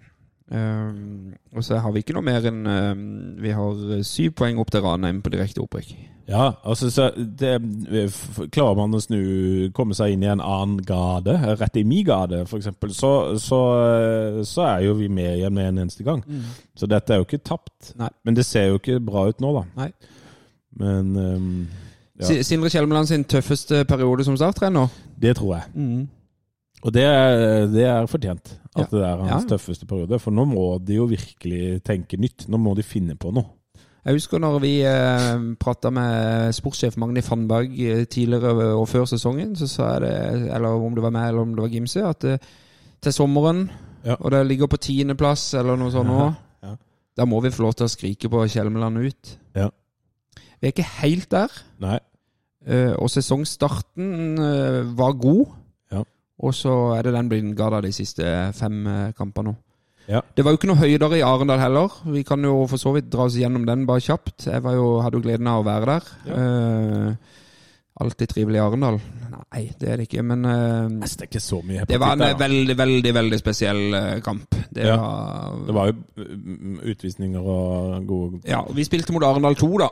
Um, 0.50 1.36
og 1.53 1.62
så 1.63 1.77
har 1.77 1.91
vi 1.94 2.01
ikke 2.01 2.15
noe 2.18 2.25
mer 2.25 2.41
enn 2.50 2.63
um, 2.65 3.01
Vi 3.38 3.51
har 3.53 4.00
syv 4.08 4.32
poeng 4.39 4.58
opp 4.58 4.72
til 4.74 4.82
Ranheim 4.82 5.20
på 5.22 5.29
direkte 5.29 5.62
opprykk. 5.62 5.91
Ja, 6.29 6.51
altså 6.65 6.89
så 6.94 7.08
det, 7.18 7.51
Klarer 8.53 8.75
man 8.77 8.94
å 8.94 9.01
snu, 9.01 9.20
komme 9.77 9.94
seg 9.98 10.13
inn 10.13 10.25
i 10.25 10.29
en 10.29 10.41
annen 10.41 10.79
gade, 10.86 11.34
rett 11.58 11.77
i 11.77 11.84
min 11.86 12.06
gade 12.06 12.44
f.eks., 12.46 12.70
så, 12.98 13.12
så, 13.41 13.60
så 14.46 14.65
er 14.68 14.84
jo 14.86 14.94
vi 15.00 15.08
med 15.10 15.39
igjen 15.39 15.53
med 15.53 15.72
en 15.72 15.82
eneste 15.86 16.06
gang. 16.06 16.22
Så 16.77 16.89
dette 16.89 17.13
er 17.13 17.22
jo 17.22 17.25
ikke 17.29 17.41
tapt. 17.46 17.94
Nei. 17.98 18.10
Men 18.25 18.38
det 18.38 18.46
ser 18.46 18.70
jo 18.70 18.77
ikke 18.82 19.00
bra 19.01 19.25
ut 19.29 19.41
nå, 19.41 19.53
da. 19.58 19.65
Nei. 19.84 19.89
Men 20.82 21.13
um, 21.18 21.51
Ja. 22.20 22.41
Sindre 22.44 22.70
Kjelmeland 22.70 23.08
sin 23.08 23.24
tøffeste 23.24 23.86
periode 23.89 24.25
som 24.27 24.38
starttrener. 24.38 24.89
det 25.18 25.38
tror 25.39 25.56
jeg. 25.56 26.08
Og 26.83 26.93
det 26.95 27.03
er, 27.03 27.65
det 27.67 27.83
er 27.86 28.05
fortjent 28.07 28.53
at 28.75 28.86
Ja. 28.86 28.98
det 28.98 29.01
er 29.03 29.17
hans 29.27 29.43
Ja. 29.43 29.57
tøffeste 29.57 29.86
periode. 29.86 30.19
For 30.19 30.31
nå 30.31 30.45
må 30.48 30.77
de 30.86 30.95
jo 30.95 31.05
virkelig 31.05 31.83
tenke 31.83 32.17
nytt. 32.17 32.48
Nå 32.48 32.57
må 32.57 32.75
de 32.75 32.83
finne 32.83 33.15
på 33.19 33.33
noe. 33.33 33.45
Jeg 34.05 34.15
husker 34.15 34.39
når 34.39 34.59
vi 34.63 34.81
eh, 34.88 35.55
prata 35.59 35.89
med 35.91 36.53
sportssjef 36.55 36.95
Magni 36.98 37.21
Fannberg 37.21 37.67
eh, 37.83 38.05
tidligere 38.05 38.74
og 38.79 38.88
før 38.88 39.03
sesongen, 39.05 39.55
så 39.59 39.67
sa 39.67 39.89
jeg 39.98 40.01
det, 40.01 40.53
eller 40.55 40.69
om 40.79 40.95
det 40.95 41.03
var 41.03 41.12
meg 41.12 41.27
eller 41.29 41.41
om 41.41 41.51
det 41.53 41.62
var 41.65 41.69
Gimse, 41.74 42.05
at 42.07 42.24
eh, 42.24 42.38
til 43.01 43.13
sommeren, 43.13 43.69
Ja. 44.05 44.15
og 44.21 44.31
det 44.31 44.45
ligger 44.48 44.67
på 44.71 44.77
tiendeplass 44.79 45.53
eller 45.59 45.75
noe 45.75 45.91
sånt 45.91 46.07
nå, 46.07 46.33
Ja. 46.63 46.75
da 47.17 47.25
må 47.25 47.41
vi 47.43 47.50
få 47.51 47.63
lov 47.67 47.74
til 47.75 47.86
å 47.86 47.91
skrike 47.91 48.29
på 48.31 48.48
Kjelmeland 48.48 48.98
ut. 49.03 49.38
Ja. 49.53 49.67
Vi 50.62 50.67
er 50.67 50.71
ikke 50.71 50.88
helt 51.03 51.29
der, 51.29 51.50
Nei. 51.79 52.00
eh, 52.65 52.93
og 52.98 53.09
sesongstarten 53.12 54.39
eh, 54.39 54.83
var 54.95 55.12
god. 55.19 55.45
Ja. 56.39 56.46
Og 56.48 56.53
så 56.55 56.74
er 56.96 57.03
det 57.03 57.13
den 57.13 57.29
blindgada 57.31 57.81
de 57.84 57.91
siste 57.91 58.24
fem 58.55 58.86
eh, 58.88 59.12
kampene 59.17 59.51
nå. 59.51 59.55
Ja. 60.10 60.22
Det 60.34 60.41
var 60.41 60.55
jo 60.55 60.58
ikke 60.58 60.69
noe 60.72 60.79
høydere 60.79 61.19
i 61.19 61.22
Arendal 61.22 61.60
heller. 61.62 61.91
Vi 62.10 62.24
kan 62.25 62.41
jo 62.41 62.63
for 62.72 62.81
så 62.81 62.93
vidt 62.96 63.12
dra 63.13 63.27
oss 63.27 63.36
gjennom 63.38 63.67
den 63.67 63.84
bare 63.86 64.01
kjapt. 64.01 64.48
Jeg 64.48 64.63
var 64.65 64.74
jo, 64.74 64.88
hadde 65.05 65.19
jo 65.19 65.22
gleden 65.27 65.50
av 65.51 65.60
å 65.62 65.67
være 65.67 65.86
der. 65.91 66.08
Eh, 66.34 67.36
alltid 68.01 68.31
trivelig 68.31 68.58
i 68.58 68.63
Arendal. 68.63 68.98
Nei, 69.36 69.62
det 69.77 69.91
er 69.91 70.00
det 70.01 70.08
ikke, 70.08 70.24
men 70.25 70.46
uh, 70.46 70.89
det 71.03 71.27
ikke 71.27 71.41
så 71.41 71.60
mye 71.65 71.86
det 71.89 71.98
var 72.01 72.15
en 72.15 72.22
der, 72.24 72.34
veldig, 72.39 72.75
veldig 72.77 73.13
veldig 73.15 73.39
spesiell 73.39 73.98
kamp. 74.25 74.55
Det 74.74 74.86
Ja. 74.88 74.96
var, 74.98 75.60
Det 75.67 75.75
var 75.75 75.88
jo 75.91 76.25
mm, 76.25 76.79
utvisninger 76.93 77.39
og 77.53 78.08
gode 78.08 78.41
Ja, 78.50 78.62
og 78.62 78.75
vi 78.77 78.86
spilte 78.88 79.13
mot 79.13 79.24
Arendal 79.24 79.55
2, 79.60 79.69
da. 79.84 79.89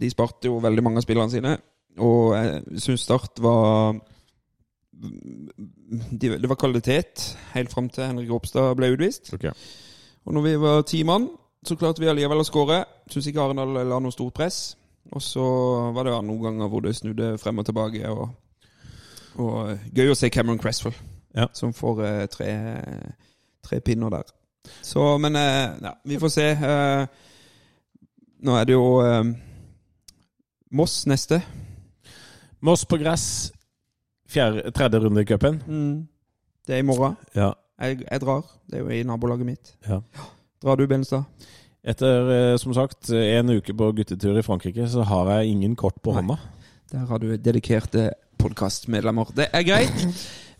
De 0.00 0.10
sparte 0.10 0.48
jo 0.50 0.60
veldig 0.62 0.82
mange 0.86 0.98
av 1.02 1.06
spillerne 1.06 1.30
sine. 1.30 1.56
Og 1.98 2.34
jeg 2.36 2.80
syns 2.84 3.00
Start 3.08 3.40
var 3.42 3.98
de- 5.00 6.38
Det 6.38 6.48
var 6.48 6.56
kvalitet 6.56 7.36
helt 7.54 7.72
fram 7.72 7.88
til 7.88 8.04
Henrik 8.04 8.30
Ropstad 8.30 8.74
ble 8.76 8.92
utvist. 8.94 9.32
Okay. 9.34 9.50
Og 10.26 10.34
når 10.34 10.42
vi 10.42 10.54
var 10.60 10.82
ti 10.82 11.02
mann, 11.02 11.28
så 11.64 11.76
klarte 11.76 12.00
vi 12.00 12.06
allikevel 12.08 12.40
å 12.40 12.44
skåre. 12.44 12.84
Syns 13.10 13.26
ikke 13.26 13.40
Arendal 13.40 13.72
la 13.88 13.98
noe 14.00 14.12
stort 14.12 14.34
press. 14.34 14.76
Og 15.12 15.22
så 15.22 15.42
var 15.94 16.04
det 16.04 16.12
noen 16.24 16.42
ganger 16.42 16.68
hvor 16.68 16.80
det 16.84 16.96
snudde 16.96 17.38
frem 17.38 17.58
og 17.58 17.66
tilbake. 17.66 18.08
Og, 18.08 18.28
og 19.40 19.78
gøy 19.96 20.10
å 20.12 20.16
se 20.16 20.28
Cameron 20.30 20.58
Cresswell, 20.58 20.94
Ja. 21.34 21.46
som 21.52 21.72
får 21.72 22.04
eh, 22.04 22.26
tre, 22.26 22.50
tre 23.64 23.80
pinner 23.80 24.10
der. 24.10 24.22
Så, 24.82 25.18
men 25.18 25.36
eh, 25.36 25.70
ja, 25.82 25.92
vi 26.04 26.18
får 26.18 26.28
se. 26.28 26.46
Eh, 26.50 27.06
nå 28.44 28.56
er 28.56 28.64
det 28.68 28.72
jo 28.76 29.00
eh, 29.00 29.24
Moss 30.72 31.06
neste. 31.06 31.40
Moss 32.60 32.84
på 32.84 32.98
gress. 33.00 33.50
Fjerde, 34.30 34.70
tredje 34.76 35.00
runde 35.02 35.24
i 35.24 35.26
cupen. 35.26 35.58
Det 36.66 36.76
er 36.76 36.84
i 36.84 36.86
morgen. 36.86 37.16
Ja. 37.34 37.52
Jeg, 37.80 38.02
jeg 38.04 38.22
drar. 38.22 38.44
Det 38.70 38.78
er 38.78 38.84
jo 38.84 38.92
i 38.94 39.02
nabolaget 39.08 39.48
mitt. 39.48 39.72
Ja. 39.88 40.00
Drar 40.62 40.78
du, 40.78 40.86
Benstad? 40.86 41.24
Etter, 41.80 42.30
eh, 42.34 42.56
som 42.60 42.74
sagt, 42.76 43.08
en 43.10 43.50
uke 43.56 43.74
på 43.74 43.88
guttetur 43.96 44.36
i 44.38 44.44
Frankrike, 44.44 44.86
så 44.92 45.02
har 45.08 45.30
jeg 45.34 45.54
ingen 45.54 45.74
kort 45.80 45.96
på 46.04 46.12
Nei. 46.12 46.20
hånda. 46.20 46.36
Der 46.92 47.06
har 47.08 47.22
du 47.22 47.32
dedikerte 47.38 48.10
podkastmedlemmer. 48.42 49.32
Det 49.36 49.50
er 49.52 49.66
greit. 49.66 50.06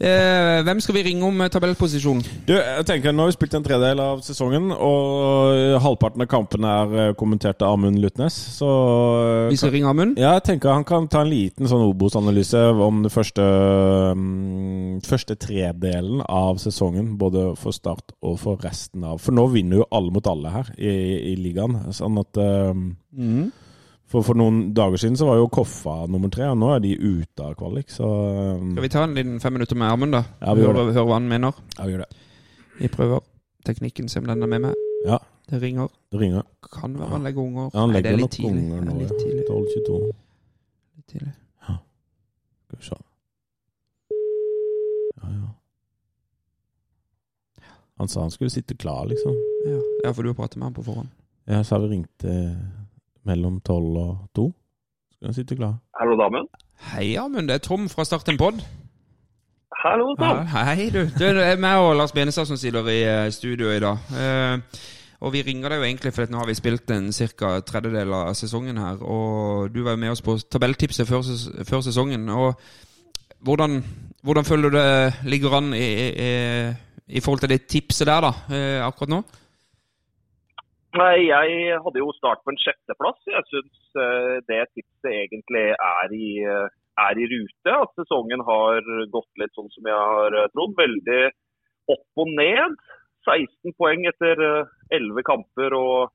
Eh, 0.01 0.63
hvem 0.65 0.79
skal 0.81 0.95
vi 0.97 1.03
ringe 1.11 1.27
om 1.29 1.43
eh, 1.45 1.51
tabellposisjon? 1.53 2.23
Du, 2.49 2.55
jeg 2.57 2.85
tenker 2.89 3.13
Nå 3.13 3.27
har 3.27 3.29
vi 3.29 3.35
spilt 3.35 3.53
en 3.59 3.67
tredel 3.67 4.01
av 4.01 4.23
sesongen, 4.25 4.71
og 4.73 5.51
eh, 5.53 5.75
halvparten 5.85 6.25
av 6.25 6.29
kampene 6.33 6.71
er 7.11 7.13
kommentert 7.21 7.61
av 7.67 7.75
Amund 7.77 8.01
Lutnes. 8.01 8.33
Så 8.57 8.71
Vi 9.51 9.59
skal 9.61 9.75
ringe 9.75 9.93
Amund. 9.93 10.17
ja, 10.17 10.31
jeg 10.39 10.47
tenker 10.49 10.73
han 10.73 10.87
kan 10.89 11.05
ta 11.13 11.21
en 11.21 11.29
liten 11.29 11.69
sånn 11.69 11.85
Obos-analyse 11.85 12.63
om 12.81 13.03
det 13.05 13.13
første, 13.13 13.45
mm, 14.17 15.03
første 15.05 15.37
tredelen 15.37 16.25
av 16.25 16.57
sesongen. 16.65 17.19
Både 17.21 17.51
for 17.61 17.77
Start 17.77 18.17
og 18.25 18.39
for 18.41 18.57
resten 18.65 19.05
av 19.05 19.21
For 19.21 19.37
nå 19.37 19.51
vinner 19.53 19.83
jo 19.83 19.91
alle 19.93 20.17
mot 20.17 20.33
alle 20.33 20.57
her 20.57 20.73
i, 20.81 20.97
i 21.35 21.37
ligaen. 21.45 21.77
Sånn 21.93 22.17
at 22.25 22.41
um, 22.41 22.95
Mhm. 23.13 23.51
For, 24.11 24.25
for 24.27 24.35
noen 24.39 24.73
dager 24.75 24.99
siden 24.99 25.17
så 25.19 25.27
var 25.29 25.37
jo 25.39 25.49
Koffa 25.55 25.97
nummer 26.11 26.31
tre, 26.35 26.49
og 26.51 26.57
nå 26.59 26.73
er 26.75 26.81
de 26.83 26.95
ute 26.99 27.45
av 27.47 27.55
kvalik. 27.59 27.93
Så 27.95 28.07
eh, 28.11 28.63
Skal 28.75 28.83
vi 28.87 28.91
ta 28.93 29.05
en 29.07 29.15
liten 29.15 29.37
fem 29.43 29.55
minutter 29.55 29.79
med 29.79 29.87
Ermund, 29.93 30.17
da? 30.17 30.25
Ja, 30.43 30.55
vi 30.59 30.65
gjør 30.67 30.79
det. 30.81 30.87
høre 30.97 31.07
hva 31.07 31.19
han 31.21 31.29
mener. 31.31 31.61
ja, 31.79 31.85
vi 31.87 31.95
gjør 31.95 32.03
det. 32.05 32.11
Vi 32.81 32.89
prøver 32.91 33.21
teknikken, 33.69 34.09
se 34.11 34.19
om 34.23 34.27
den 34.31 34.43
er 34.43 34.51
med 34.51 34.65
meg. 34.67 34.75
Ja, 35.07 35.19
Det 35.51 35.61
ringer. 35.63 35.89
det 36.13 36.21
ringer. 36.21 36.43
Kan 36.73 36.99
være 36.99 37.09
han 37.11 37.23
legger 37.27 37.43
unger. 37.43 37.71
Ja, 37.75 37.81
han 37.85 37.91
Nei, 37.95 38.01
det 38.03 38.11
legger 38.11 38.17
er 38.17 38.21
nok 38.21 38.31
litt 38.31 38.37
tidlig. 38.39 38.65
unger 38.65 38.81
nå. 38.81 38.91
Det 38.91 38.91
er 38.91 39.01
litt 39.07 39.23
tidlig. 39.23 39.45
12-22. 39.51 40.01
Litt 40.97 41.07
tidlig. 41.15 41.33
Ja. 41.69 41.75
Skal 42.67 42.79
vi 42.79 42.85
se. 42.91 42.99
Ja, 45.21 45.31
ja. 45.37 45.49
Han 48.01 48.09
sa 48.09 48.21
han 48.25 48.31
skulle 48.33 48.51
sitte 48.51 48.75
klar, 48.81 49.07
liksom. 49.11 49.35
Ja. 49.69 49.81
ja, 50.05 50.13
for 50.15 50.23
du 50.25 50.31
har 50.33 50.39
pratet 50.39 50.57
med 50.57 50.71
han 50.71 50.75
på 50.77 50.85
forhånd. 50.87 51.11
Ja, 51.47 51.59
Jeg 51.61 51.67
sa 51.69 51.79
vi 51.83 51.91
ringte 51.93 52.35
mellom 53.27 53.61
tolv 53.67 53.97
og 54.01 54.13
to. 54.37 54.49
Han 55.25 55.35
sitte 55.37 55.57
klar. 55.59 55.75
Hallo, 56.01 56.17
damen. 56.17 56.47
Hei, 56.95 57.15
Amund. 57.21 57.49
Det 57.51 57.55
er 57.59 57.65
Tom 57.67 57.89
fra 57.93 58.05
Start 58.09 58.29
en 58.33 58.39
pod. 58.41 58.63
Hallo, 59.85 60.15
Ja, 60.19 60.29
Tom. 60.35 60.47
hei, 60.47 60.91
du. 60.93 61.03
Det 61.19 61.29
er 61.45 61.57
meg 61.61 61.79
og 61.81 61.95
Lars 61.97 62.13
Benestad 62.13 62.47
som 62.49 62.57
sitter 62.61 62.89
i 62.89 63.03
eh, 63.05 63.31
studio 63.33 63.71
i 63.73 63.81
dag. 63.81 63.99
Eh, 64.17 64.81
og 65.21 65.33
vi 65.35 65.43
ringer 65.45 65.69
deg 65.69 65.79
jo 65.83 65.85
egentlig 65.85 66.13
fordi 66.17 66.33
nå 66.33 66.39
har 66.41 66.49
vi 66.49 66.55
spilt 66.57 66.91
en 66.97 67.11
ca. 67.13 67.51
tredjedel 67.61 68.13
av 68.17 68.33
sesongen 68.35 68.79
her. 68.81 69.03
Og 69.05 69.69
du 69.75 69.83
var 69.85 69.97
jo 69.97 70.01
med 70.01 70.11
oss 70.15 70.23
på 70.25 70.39
tabelltipset 70.51 71.09
før, 71.09 71.23
ses 71.23 71.49
før 71.69 71.85
sesongen. 71.85 72.29
Og 72.33 72.55
hvordan, 73.45 73.83
hvordan 74.25 74.45
føler 74.49 74.71
du 74.73 74.79
det 74.79 75.15
ligger 75.29 75.57
an 75.61 75.75
i, 75.77 75.91
i, 76.09 76.31
i 77.09 77.21
forhold 77.21 77.41
til 77.45 77.53
det 77.53 77.67
tipset 77.69 78.07
der, 78.09 78.21
da, 78.25 78.33
eh, 78.57 78.81
akkurat 78.87 79.13
nå? 79.13 79.23
Nei, 80.99 81.29
jeg 81.29 81.79
hadde 81.85 82.01
jo 82.03 82.11
start 82.17 82.41
på 82.43 82.51
en 82.51 82.59
sjetteplass. 82.59 83.19
Jeg 83.31 83.47
syns 83.47 83.99
eh, 84.03 84.37
det 84.49 84.63
tipset 84.75 85.11
egentlig 85.13 85.69
er 85.71 86.15
i, 86.17 86.31
eh, 86.43 86.73
er 87.05 87.21
i 87.21 87.29
rute. 87.31 87.75
At 87.77 87.93
sesongen 87.99 88.43
har 88.47 88.83
gått 89.15 89.31
litt 89.39 89.55
sånn 89.55 89.71
som 89.71 89.87
jeg 89.87 90.01
har 90.15 90.35
eh, 90.35 90.49
trodd. 90.55 90.75
Veldig 90.81 91.21
opp 91.95 92.25
og 92.25 92.33
ned. 92.35 92.75
16 93.29 93.77
poeng 93.79 94.07
etter 94.11 94.43
eh, 94.47 94.73
11 94.97 95.27
kamper 95.29 95.77
og 95.79 96.11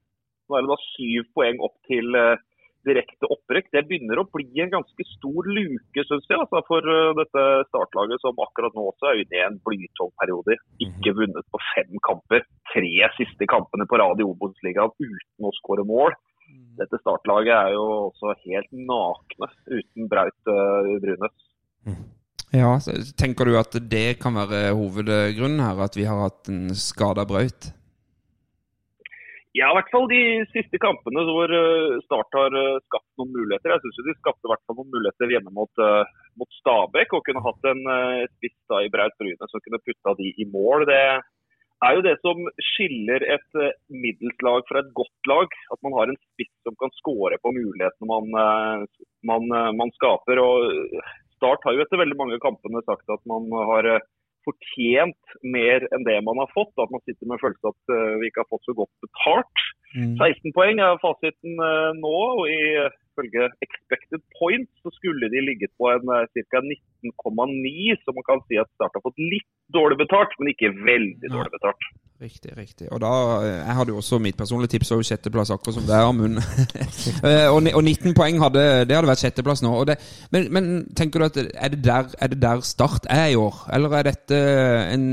nå 0.45 0.57
er 0.57 0.65
det 0.65 0.73
da 0.73 0.79
7 0.83 1.31
poeng 1.37 1.61
opp 1.65 1.75
til 1.89 2.17
eh, 2.19 2.43
direkte 2.85 3.29
opprykk. 3.33 3.71
Det 3.73 3.83
begynner 3.89 4.21
å 4.21 4.27
bli 4.33 4.61
en 4.63 4.73
ganske 4.73 5.07
stor 5.15 5.49
luke, 5.49 6.05
synes 6.07 6.27
jeg, 6.29 6.39
altså, 6.39 6.61
for 6.69 6.91
eh, 6.91 7.13
dette 7.19 7.45
startlaget 7.69 8.23
som 8.23 8.43
akkurat 8.45 8.75
nå 8.77 8.87
også 8.91 9.11
er 9.11 9.23
inne 9.23 9.39
i 9.39 9.43
en 9.47 9.59
blytung 9.67 10.13
periode. 10.21 10.57
Ikke 10.85 11.15
vunnet 11.17 11.49
på 11.53 11.61
fem 11.73 11.99
kamper. 12.07 12.45
Tre 12.71 13.11
siste 13.17 13.49
kampene 13.49 13.87
på 13.89 13.99
rad 14.01 14.21
i 14.21 14.27
Obos-ligaen 14.27 14.93
uten 14.99 15.49
å 15.49 15.53
skåre 15.59 15.85
mål. 15.87 16.15
Dette 16.79 16.99
startlaget 17.01 17.55
er 17.55 17.73
jo 17.73 17.85
også 18.09 18.35
helt 18.45 18.73
nakne 18.75 19.49
uten 19.71 20.09
Braut 20.11 20.51
uh, 20.51 20.91
Brunes. 21.01 21.47
Ja, 22.55 22.75
Tenker 23.19 23.47
du 23.47 23.55
at 23.59 23.75
det 23.89 24.19
kan 24.21 24.37
være 24.37 24.75
hovedgrunnen 24.77 25.63
her, 25.63 25.81
at 25.87 25.97
vi 25.97 26.05
har 26.07 26.27
hatt 26.27 26.51
en 26.51 26.69
skada 26.77 27.25
Braut? 27.27 27.71
Ja, 29.55 29.69
i 29.71 29.75
hvert 29.77 29.91
fall 29.93 30.09
de 30.11 30.21
siste 30.51 30.79
kampene 30.83 31.21
hvor 31.29 31.51
eh, 31.55 31.93
Start 32.03 32.35
har 32.35 32.55
eh, 32.59 32.81
skapt 32.89 33.07
noen 33.21 33.31
muligheter. 33.37 33.71
Jeg 33.71 33.83
syns 33.85 34.09
de 34.09 34.15
skapte 34.17 34.43
i 34.43 34.51
hvert 34.51 34.63
fall 34.67 34.75
noen 34.81 34.91
muligheter 34.91 35.31
hjemme 35.31 35.53
mot, 35.55 35.71
uh, 35.79 36.03
mot 36.35 36.57
Stabæk. 36.57 37.15
Og 37.15 37.23
kunne 37.23 37.43
hatt 37.45 37.69
en 37.71 37.85
spiss 38.33 38.75
i 38.83 38.91
Braut 38.91 39.15
Bryne 39.21 39.47
som 39.47 39.63
kunne 39.63 39.79
putta 39.85 40.15
de 40.19 40.33
i 40.43 40.47
mål. 40.51 40.83
Det 40.89 40.99
er 41.87 41.95
jo 41.95 42.03
det 42.03 42.17
som 42.19 42.41
skiller 42.73 43.23
et 43.23 43.47
middels 43.55 44.03
middelslag 44.03 44.67
fra 44.67 44.81
et 44.83 44.91
godt 44.99 45.31
lag. 45.31 45.55
At 45.71 45.83
man 45.87 45.95
har 46.01 46.11
en 46.11 46.19
spiss 46.33 46.51
som 46.67 46.75
kan 46.81 46.91
skåre 46.99 47.39
på 47.39 47.55
mulighetene 47.55 48.11
man, 48.11 48.83
man, 49.31 49.55
man 49.79 49.95
skaper. 49.95 50.43
Og 50.43 50.99
Start 51.37 51.63
har 51.63 51.77
jo 51.77 51.85
etter 51.85 52.03
veldig 52.03 52.19
mange 52.19 52.43
kampene 52.43 52.83
sagt 52.83 53.07
at 53.07 53.23
man 53.29 53.47
har 53.71 53.87
fortjent 54.45 55.35
mer 55.43 55.85
enn 55.95 56.05
det 56.07 56.19
man 56.25 56.39
har 56.41 56.51
fått. 56.53 56.73
At 56.81 56.93
man 56.93 57.03
sitter 57.03 57.29
med 57.29 57.41
følelsen 57.43 57.71
at 57.71 57.93
uh, 57.93 58.15
vi 58.21 58.29
ikke 58.29 58.43
har 58.43 58.51
fått 58.53 58.67
så 58.69 58.75
godt 58.77 58.93
betalt. 59.05 59.65
Mm. 59.95 60.15
16 60.19 60.55
poeng 60.55 60.81
er 60.83 61.01
fasiten 61.03 61.59
uh, 61.61 61.91
nå. 61.97 62.15
og 62.39 62.47
Ifølge 63.15 63.47
expected 63.63 64.19
point 64.35 64.67
så 64.83 64.91
skulle 64.97 65.29
de 65.31 65.43
ligget 65.47 65.71
på 65.79 65.87
en 65.87 66.09
ca. 66.35 66.59
19,9, 66.59 68.01
så 68.03 68.11
man 68.11 68.25
kan 68.27 68.41
si 68.49 68.59
at 68.59 68.67
Start 68.73 68.97
har 68.97 69.05
fått 69.05 69.21
litt 69.21 69.47
dårlig 69.71 70.01
betalt, 70.01 70.35
men 70.35 70.51
ikke 70.51 70.73
veldig 70.75 71.31
dårlig 71.31 71.53
betalt. 71.53 71.87
Riktig, 72.21 72.57
riktig. 72.57 72.87
Og 72.91 73.01
da, 73.01 73.07
Jeg 73.43 73.75
hadde 73.75 73.91
jo 73.91 73.97
også 73.97 74.21
mitt 74.23 74.37
personlige 74.37 74.67
tips 74.67 74.91
over 74.91 75.03
sjetteplass, 75.03 75.49
akkurat 75.51 75.75
som 75.75 75.83
det 75.83 75.95
er, 75.95 76.05
Amund. 76.07 76.37
og 77.75 77.83
19 77.83 78.13
poeng 78.15 78.39
hadde, 78.39 78.61
det 78.87 78.95
hadde 78.95 79.09
vært 79.09 79.19
sjetteplass 79.19 79.63
nå. 79.65 79.73
Det, 79.89 79.97
men, 80.31 80.47
men, 80.55 80.69
tenker 80.95 81.19
du 81.19 81.25
at 81.25 81.39
er 81.43 81.73
det, 81.73 81.81
der, 81.83 82.07
er 82.15 82.31
det, 82.31 82.39
der, 82.41 82.63
Start 82.63 83.09
er 83.11 83.33
i 83.33 83.35
år? 83.35 83.65
Eller 83.75 83.97
er 83.97 84.07
dette 84.07 84.39
en 84.93 85.05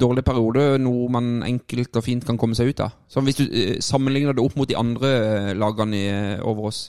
dårlig 0.00 0.24
periode, 0.24 0.78
noe 0.80 1.10
man 1.12 1.44
enkelt 1.44 2.00
og 2.00 2.06
fint 2.08 2.24
kan 2.24 2.40
komme 2.40 2.56
seg 2.56 2.72
ut 2.72 2.80
av? 2.86 2.96
Så 3.06 3.20
Hvis 3.20 3.42
du 3.42 3.44
eh, 3.52 3.76
sammenligner 3.84 4.32
det 4.32 4.44
opp 4.44 4.56
mot 4.56 4.68
de 4.68 4.80
andre 4.80 5.52
lagene 5.52 6.40
over 6.40 6.70
oss? 6.72 6.86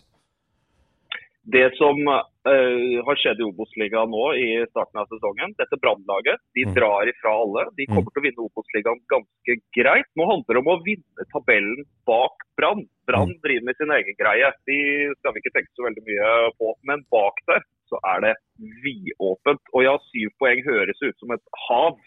Det 1.44 1.68
som 1.76 2.00
uh, 2.48 2.98
har 3.08 3.20
skjedd 3.22 3.42
i 3.42 3.46
Obos-ligaen 3.46 4.12
nå 4.12 4.24
i 4.40 4.48
starten 4.72 5.02
av 5.02 5.12
sesongen, 5.12 5.54
dette 5.60 5.80
Brannlaget, 5.84 6.42
de 6.58 6.66
mm. 6.68 6.74
drar 6.78 7.12
ifra 7.12 7.34
alle. 7.44 7.68
De 7.78 7.88
mm. 7.88 7.94
kommer 7.94 8.14
til 8.14 8.24
å 8.24 8.26
vinne 8.26 8.46
Obos-ligaen 8.48 9.02
ganske 9.14 9.58
greit. 9.78 10.10
Nå 10.20 10.28
handler 10.32 10.58
det 10.58 10.64
om 10.64 10.72
å 10.74 10.80
vinne 10.88 11.28
tabellen 11.34 11.86
bak 12.10 12.46
Brann. 12.60 12.86
Brann 13.10 13.34
mm. 13.36 13.40
driver 13.46 13.70
med 13.70 13.80
sin 13.80 13.96
egen 14.00 14.20
greie. 14.20 14.52
De 14.70 14.78
skal 15.20 15.36
vi 15.36 15.44
ikke 15.44 15.56
tenke 15.60 15.74
så 15.76 15.88
veldig 15.88 16.06
mye 16.08 16.32
på. 16.58 16.74
Men 16.90 17.06
bak 17.14 17.44
der 17.52 17.64
så 17.88 18.00
er 18.14 18.24
det 18.26 18.36
vidåpent. 18.84 19.64
Og 19.76 19.86
ja, 19.86 19.96
syv 20.10 20.34
poeng 20.42 20.64
høres 20.66 21.04
ut 21.04 21.18
som 21.22 21.34
et 21.36 21.44
hav. 21.68 22.00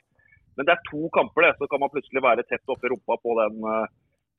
Men 0.59 0.69
det 0.69 0.75
er 0.75 0.87
to 0.91 1.09
kamper, 1.15 1.47
det. 1.47 1.57
Så 1.61 1.71
kan 1.71 1.81
man 1.83 1.93
plutselig 1.93 2.25
være 2.25 2.47
tett 2.49 2.73
oppi 2.73 2.91
rumpa 2.91 3.17
på 3.23 3.37
den 3.39 3.63
uh, 3.65 3.87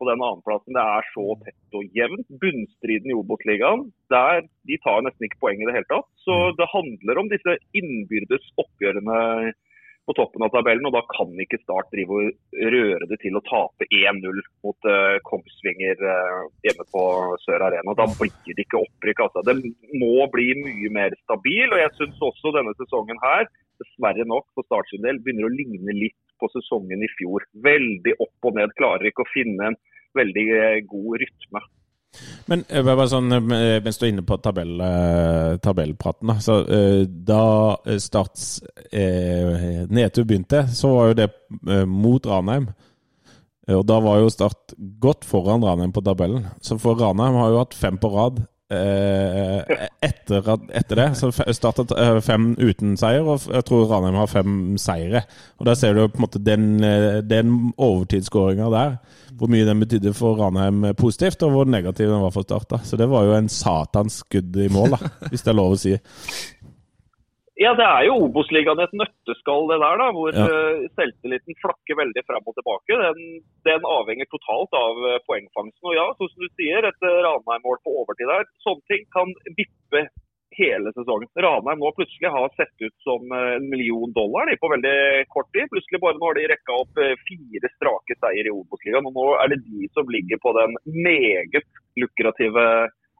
på 0.01 0.09
den 0.09 0.23
annenplassen. 0.25 0.75
Det 0.75 0.83
er 0.97 1.09
så 1.13 1.25
tett 1.45 1.77
og 1.77 1.97
jevnt. 1.97 2.29
Bunnstriden 2.41 3.11
i 3.13 3.17
Obos-ligaen, 3.17 3.87
de 4.09 4.77
tar 4.85 5.03
nesten 5.05 5.27
ikke 5.27 5.43
poeng 5.45 5.61
i 5.61 5.67
det 5.69 5.75
hele 5.77 5.91
tatt. 5.91 6.09
Så 6.25 6.37
mm. 6.37 6.55
det 6.57 6.71
handler 6.73 7.21
om 7.21 7.29
disse 7.31 7.57
innbyrdes 7.77 8.47
oppgjørene 8.63 9.19
på 10.09 10.15
toppen 10.17 10.45
av 10.45 10.51
tabellen. 10.55 10.87
Og 10.89 10.95
da 10.95 11.03
kan 11.13 11.31
ikke 11.43 11.61
Start 11.61 11.91
drive 11.93 12.17
og 12.17 12.57
røre 12.73 13.07
det 13.11 13.19
til 13.21 13.37
å 13.37 13.43
tape 13.45 13.87
1-0 13.87 14.41
mot 14.65 14.89
uh, 14.89 15.17
Kongsvinger 15.27 16.01
uh, 16.01 16.49
hjemme 16.65 16.87
på 16.93 17.03
Sør 17.45 17.67
Arena. 17.67 17.95
Da 17.97 18.09
blir 18.17 18.57
det 18.57 18.65
ikke 18.65 18.81
opprykk. 18.81 19.25
Altså. 19.27 19.45
Det 19.45 19.57
må 20.01 20.27
bli 20.33 20.49
mye 20.63 20.93
mer 20.97 21.15
stabil. 21.21 21.67
Og 21.69 21.83
jeg 21.83 21.93
syns 21.99 22.25
også 22.31 22.55
denne 22.57 22.73
sesongen 22.81 23.21
her, 23.21 23.45
dessverre 23.81 24.27
nok 24.29 24.49
for 24.55 24.67
Start 24.67 24.89
sin 24.89 25.05
del, 25.05 25.21
begynner 25.21 25.49
å 25.49 25.55
ligne 25.55 25.97
litt 25.97 26.19
på 26.41 26.49
sesongen 26.55 27.05
i 27.05 27.11
fjor. 27.17 27.45
Veldig 27.69 28.17
opp 28.17 28.49
og 28.49 28.57
ned. 28.57 28.73
Klarer 28.79 29.11
ikke 29.11 29.25
å 29.25 29.33
finne 29.33 29.71
en 29.71 29.79
veldig 30.17 30.47
eh, 30.57 30.81
god 30.89 31.21
rytme. 31.21 31.63
Men 32.51 32.63
eh, 32.67 32.83
bare 32.83 33.07
sånn, 33.11 33.31
eh, 33.31 33.79
mens 33.83 33.99
du 33.99 34.05
er 34.05 34.11
inne 34.11 34.25
på 34.27 34.37
tabell, 34.43 34.73
tabellpraten, 35.63 36.33
så 36.43 36.59
da 37.31 37.43
Starts 38.01 38.61
eh, 38.91 39.83
nedtur 39.87 40.27
begynte, 40.27 40.65
så 40.75 40.95
var 40.95 41.11
jo 41.11 41.19
det 41.21 41.29
mot 41.87 42.25
Ranheim. 42.27 42.71
Og 43.71 43.83
da 43.87 43.99
var 44.03 44.19
jo 44.19 44.31
Start 44.33 44.73
godt 44.99 45.27
foran 45.27 45.63
Ranheim 45.63 45.93
på 45.95 46.03
tabellen. 46.03 46.49
Så 46.65 46.79
for 46.81 46.99
Ranheim 46.99 47.37
har 47.39 47.53
jo 47.53 47.61
hatt 47.61 47.77
fem 47.77 47.99
på 48.01 48.11
rad 48.11 48.41
etter, 48.71 50.47
etter, 50.71 50.99
det 50.99 51.07
så 51.19 51.31
startet 51.31 51.91
eh, 51.97 52.19
fem 52.23 52.51
uten 52.59 52.95
seier, 52.99 53.25
og 53.27 53.47
jeg 53.51 53.65
tror 53.67 53.89
Ranheim 53.89 54.19
har 54.21 54.29
fem 54.31 54.53
seire. 54.81 55.23
Og 55.59 55.67
Der 55.67 55.75
ser 55.79 55.97
du 55.97 56.05
på 56.07 56.21
en 56.21 56.25
måte 56.25 56.43
den, 56.43 56.69
eh, 56.83 57.19
den 57.25 57.73
overtidsskåringa 57.77 58.69
der, 58.71 58.95
hvor 59.39 59.51
mye 59.51 59.67
den 59.67 59.83
betydde 59.83 60.13
for 60.15 60.39
Ranheim 60.39 60.93
positivt, 60.97 61.43
og 61.43 61.51
hvor 61.55 61.69
negativ 61.69 62.07
den 62.07 62.23
var 62.23 62.33
for 62.35 62.47
Start. 62.47 62.73
Så 62.87 62.97
det 62.97 63.09
var 63.09 63.27
jo 63.27 63.35
en 63.35 63.49
satans 63.49 64.21
skudd 64.23 64.55
i 64.55 64.69
mål, 64.71 64.95
da, 64.95 65.11
hvis 65.29 65.43
det 65.45 65.53
er 65.53 65.59
lov 65.59 65.75
å 65.75 65.81
si. 65.81 65.95
Ja, 67.59 67.73
det 67.75 67.83
er 67.83 68.05
jo 68.07 68.15
Obos-ligaen 68.25 68.79
et 68.79 68.93
nøtteskall, 68.95 69.67
det 69.67 69.81
der. 69.83 69.99
da, 69.99 70.07
Hvor 70.15 70.31
ja. 70.31 70.47
uh, 70.47 70.87
selvtilliten 70.95 71.57
flakker 71.59 71.99
veldig 71.99 72.23
frem 72.23 72.47
og 72.47 72.55
tilbake. 72.55 72.95
Den, 73.03 73.21
den, 73.67 73.87
avhenger 73.97 74.29
totalt 74.31 74.71
av 74.77 75.01
uh, 75.03 75.19
poengfangsten. 75.27 75.91
Og 75.91 75.97
ja, 75.97 76.07
som 76.15 76.31
du 76.31 76.47
sier, 76.55 76.87
et 76.87 77.07
uh, 77.07 77.19
Ranheim-mål 77.27 77.81
på 77.83 77.95
overtid 78.03 78.31
der. 78.31 78.47
Sånne 78.63 78.87
ting 78.87 79.03
kan 79.11 79.33
vippe 79.59 80.05
hele 80.55 80.93
sesongen. 80.95 81.27
Ranheim 81.43 81.83
nå 81.83 81.91
plutselig 81.95 82.31
har 82.31 82.55
sett 82.55 82.73
ut 82.79 82.95
som 83.03 83.35
en 83.35 83.67
million 83.71 84.15
dollar 84.15 84.47
de, 84.47 84.55
på 84.59 84.71
veldig 84.71 84.95
kort 85.35 85.51
tid. 85.51 85.67
Plutselig 85.75 86.01
bare 86.03 86.19
nå 86.19 86.31
har 86.31 86.39
de 86.39 86.47
rekka 86.51 86.79
opp 86.85 87.03
fire 87.27 87.71
strake 87.75 88.17
seier 88.19 88.47
i 88.47 88.55
Obos-ligaen. 88.55 89.11
Og 89.11 89.15
nå 89.15 89.27
er 89.43 89.51
det 89.51 89.61
de 89.67 89.91
som 89.95 90.11
ligger 90.11 90.39
på 90.43 90.55
den 90.59 90.75
meget 91.03 91.67
lukrative 91.99 92.65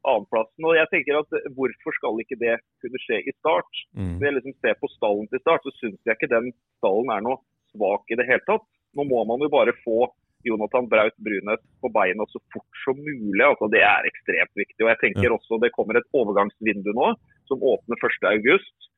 annenplassen. 0.08 0.66
Og 0.68 0.78
jeg 0.78 0.90
tenker 0.94 1.20
at 1.22 1.36
Hvorfor 1.58 1.96
skal 1.98 2.22
ikke 2.24 2.40
det 2.42 2.58
kunne 2.84 3.02
skje 3.04 3.22
i 3.26 3.34
start? 3.40 3.84
Mm. 3.98 4.18
Når 4.18 4.28
jeg 4.28 4.38
liksom 4.38 4.58
ser 4.60 4.80
på 4.82 4.90
stallen 4.96 5.30
til 5.32 5.44
start, 5.44 5.66
så 5.66 5.74
syns 5.80 6.00
jeg 6.06 6.18
ikke 6.18 6.34
den 6.34 6.52
stallen 6.80 7.14
er 7.14 7.26
noe 7.26 7.42
svak 7.72 8.10
i 8.12 8.18
det 8.20 8.28
hele 8.30 8.44
tatt. 8.48 8.66
Nå 8.98 9.08
må 9.08 9.24
man 9.28 9.44
jo 9.44 9.52
bare 9.52 9.76
få 9.86 10.10
Jonathan 10.44 10.88
Braut 10.90 11.16
Brunes 11.22 11.62
på 11.82 11.90
beina 11.94 12.26
så 12.30 12.42
fort 12.54 12.82
som 12.84 12.98
mulig. 12.98 13.44
altså 13.46 13.70
Det 13.72 13.84
er 13.86 14.10
ekstremt 14.10 14.54
viktig. 14.58 14.82
og 14.84 14.90
jeg 14.94 15.02
tenker 15.04 15.36
også 15.36 15.62
Det 15.62 15.74
kommer 15.76 15.98
et 15.98 16.10
overgangsvindu 16.14 16.92
nå 16.98 17.14
som 17.50 17.62
åpner 17.62 18.00
1.8 18.00 18.90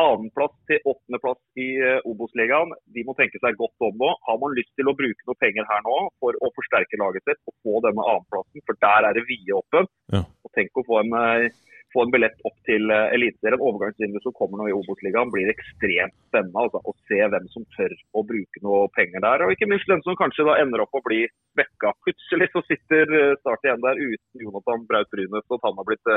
annenplass 0.00 0.52
til 0.70 0.82
åttendeplass 0.88 1.40
i 1.60 1.68
uh, 1.82 2.08
Obos-ligaen. 2.08 2.74
De 2.94 3.04
må 3.06 3.14
tenke 3.18 3.40
seg 3.42 3.58
godt 3.58 3.86
om 3.86 3.96
nå. 4.00 4.10
Har 4.26 4.38
man 4.42 4.54
lyst 4.56 4.72
til 4.78 4.90
å 4.90 4.96
bruke 4.96 5.26
noe 5.28 5.40
penger 5.42 5.66
her 5.68 5.82
nå 5.86 5.96
for 6.22 6.36
å 6.38 6.52
forsterke 6.56 7.00
laget 7.00 7.26
sitt 7.26 7.40
og 7.50 7.56
få 7.64 7.82
denne 7.86 8.06
annenplassen, 8.12 8.64
for 8.66 8.78
der 8.84 9.08
er 9.08 9.18
det 9.18 9.26
vidåpent. 9.28 9.90
Ja. 10.14 10.22
Og 10.46 10.54
tenk 10.56 10.80
å 10.80 10.86
få 10.86 11.02
en, 11.02 11.14
uh, 11.16 11.76
få 11.94 12.04
en 12.06 12.14
billett 12.14 12.44
opp 12.48 12.56
til 12.68 12.86
uh, 12.92 13.12
Eliteserien. 13.16 13.60
Overgangsvinduet 13.60 14.26
som 14.26 14.36
kommer 14.36 14.62
nå 14.62 14.70
i 14.70 14.76
Obos-ligaen 14.76 15.32
blir 15.34 15.52
ekstremt 15.52 16.16
spennende. 16.30 16.66
Altså, 16.66 16.82
å 16.84 16.96
se 17.10 17.20
hvem 17.34 17.48
som 17.54 17.66
tør 17.76 17.96
å 18.14 18.24
bruke 18.26 18.64
noe 18.66 18.86
penger 18.96 19.26
der. 19.26 19.46
Og 19.46 19.56
ikke 19.56 19.68
minst 19.70 19.90
den 19.90 20.04
som 20.06 20.18
kanskje 20.18 20.48
da 20.48 20.58
ender 20.62 20.86
opp 20.86 20.96
å 20.96 21.04
bli 21.06 21.24
vekka. 21.58 21.96
Plutselig 22.06 22.52
så 22.54 22.62
sitter 22.68 23.34
Start 23.42 23.66
igjen 23.66 23.82
der 23.84 23.98
uten 23.98 24.44
Jonathan 24.46 24.86
Braut 24.88 25.10
Brynes, 25.12 25.48
og 25.50 25.60
han 25.66 25.76
har 25.76 25.88
blitt 25.88 26.14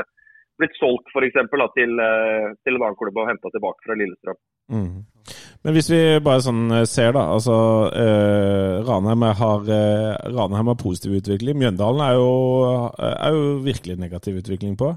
blitt 0.60 0.76
solgt 0.78 1.10
for 1.14 1.26
eksempel, 1.26 1.64
da, 1.64 1.70
til, 1.74 1.98
eh, 1.98 2.52
til 2.62 2.76
en 2.76 2.86
annen 2.86 3.00
klubb 3.00 3.18
og 3.18 3.30
henta 3.30 3.50
tilbake 3.54 3.86
fra 3.86 3.98
Lillestrøm. 3.98 4.38
Mm. 4.74 5.02
Men 5.64 5.72
hvis 5.72 5.88
vi 5.88 6.00
bare 6.24 6.44
sånn 6.44 6.64
eh, 6.76 6.86
ser, 6.88 7.14
da. 7.16 7.24
altså 7.32 7.56
eh, 7.96 8.84
Ranheim, 8.84 9.24
har, 9.38 9.68
eh, 9.72 10.10
Ranheim 10.34 10.70
har 10.70 10.80
positiv 10.80 11.16
utvikling. 11.22 11.56
Mjøndalen 11.60 12.02
er 12.04 12.18
jo, 12.18 12.32
er 13.00 13.36
jo 13.36 13.44
virkelig 13.64 13.96
negativ 14.00 14.42
utvikling 14.42 14.76
på. 14.80 14.92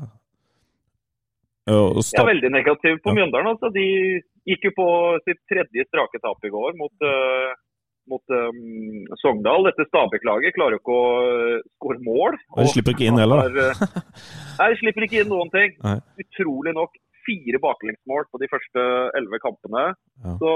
Ja, 1.67 2.23
veldig 2.23 2.51
negativ 2.51 2.99
på. 3.03 3.13
Mjøndalen. 3.15 3.53
altså. 3.53 3.71
De 3.75 3.87
gikk 4.47 4.69
jo 4.69 4.73
på 4.75 4.89
sitt 5.27 5.39
tredje 5.51 5.87
strake 5.87 6.19
tap 6.23 6.45
i 6.47 6.51
går 6.51 6.77
mot, 6.79 6.93
uh, 7.03 7.49
mot 8.11 8.35
um, 8.35 9.03
Sogndal. 9.21 9.67
Dette 9.69 9.87
Stabæk-laget 9.89 10.55
klarer 10.57 10.77
jo 10.77 10.81
ikke 10.81 10.95
å 10.95 11.09
uh, 11.17 11.65
skåre 11.77 12.03
mål. 12.05 12.37
Og 12.55 12.63
de 12.63 12.71
slipper 12.73 12.95
ikke 12.95 13.09
inn 13.09 13.19
heller? 13.21 13.51
Uh, 13.51 13.83
nei, 14.59 14.69
de 14.73 14.79
slipper 14.81 15.07
ikke 15.07 15.21
inn 15.23 15.31
noen 15.33 15.51
ting. 15.53 15.75
Nei. 15.85 15.97
Utrolig 16.23 16.75
nok 16.77 16.95
fire 17.27 17.59
baklengsmål 17.63 18.27
på 18.31 18.39
de 18.41 18.47
første 18.51 18.85
elleve 19.19 19.41
kampene. 19.43 19.89
Ja. 20.23 20.37
Så 20.39 20.51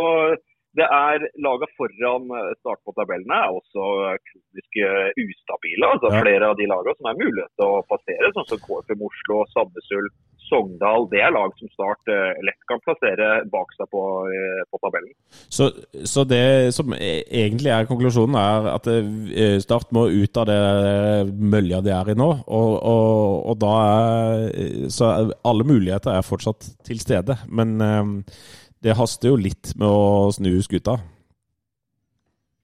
det 0.80 0.88
er 0.88 1.26
Laga 1.44 1.68
foran 1.78 2.30
uh, 2.32 2.52
start 2.62 2.82
på 2.88 2.94
tabellene 2.96 3.38
er 3.44 3.56
også 3.60 3.88
kronisk 4.30 4.82
ustabile. 5.26 5.90
altså 5.94 6.12
ja. 6.12 6.22
Flere 6.24 6.52
av 6.52 6.60
de 6.60 6.68
lagene 6.72 6.98
som 6.98 7.12
er 7.12 7.22
mulighet 7.22 7.54
til 7.60 7.68
å 7.68 7.86
passere, 7.92 8.34
sånn 8.36 8.50
som 8.52 8.62
KFM 8.66 9.08
Oslo, 9.10 9.42
Sandnesulf, 9.56 10.16
Sogndal 10.52 11.08
det 11.12 11.22
er 11.24 11.32
lag 11.34 11.54
som 11.60 11.70
Start 11.72 12.12
eh, 12.12 12.40
lett 12.44 12.60
kan 12.70 12.82
plassere 12.84 13.30
bak 13.52 13.72
seg 13.78 13.88
på, 13.94 14.02
eh, 14.28 14.64
på 14.68 14.80
tabellen. 14.84 15.14
Så, 15.32 15.70
så, 16.04 16.26
det 16.28 16.74
som 16.76 16.92
e, 16.98 17.12
egentlig 17.44 17.72
er 17.72 17.88
konklusjonen, 17.90 18.36
er 18.40 18.68
at 18.74 18.90
eh, 18.92 19.58
Start 19.64 19.94
må 19.96 20.08
ut 20.12 20.42
av 20.42 20.50
det 20.50 20.60
mølja 21.40 21.82
de 21.86 21.94
er 21.96 22.12
i 22.12 22.18
nå. 22.20 22.30
Og, 22.44 22.72
og, 22.76 23.38
og 23.54 23.62
da 23.62 23.76
er 23.86 24.90
Så 24.92 25.08
alle 25.48 25.68
muligheter 25.68 26.18
er 26.18 26.28
fortsatt 26.28 26.74
til 26.88 27.00
stede. 27.00 27.38
Men 27.48 27.78
det 28.82 28.98
haster 28.98 29.32
jo 29.32 29.40
litt 29.40 29.74
med 29.78 29.88
å 29.88 30.30
snu 30.34 30.54
skuta. 30.66 30.98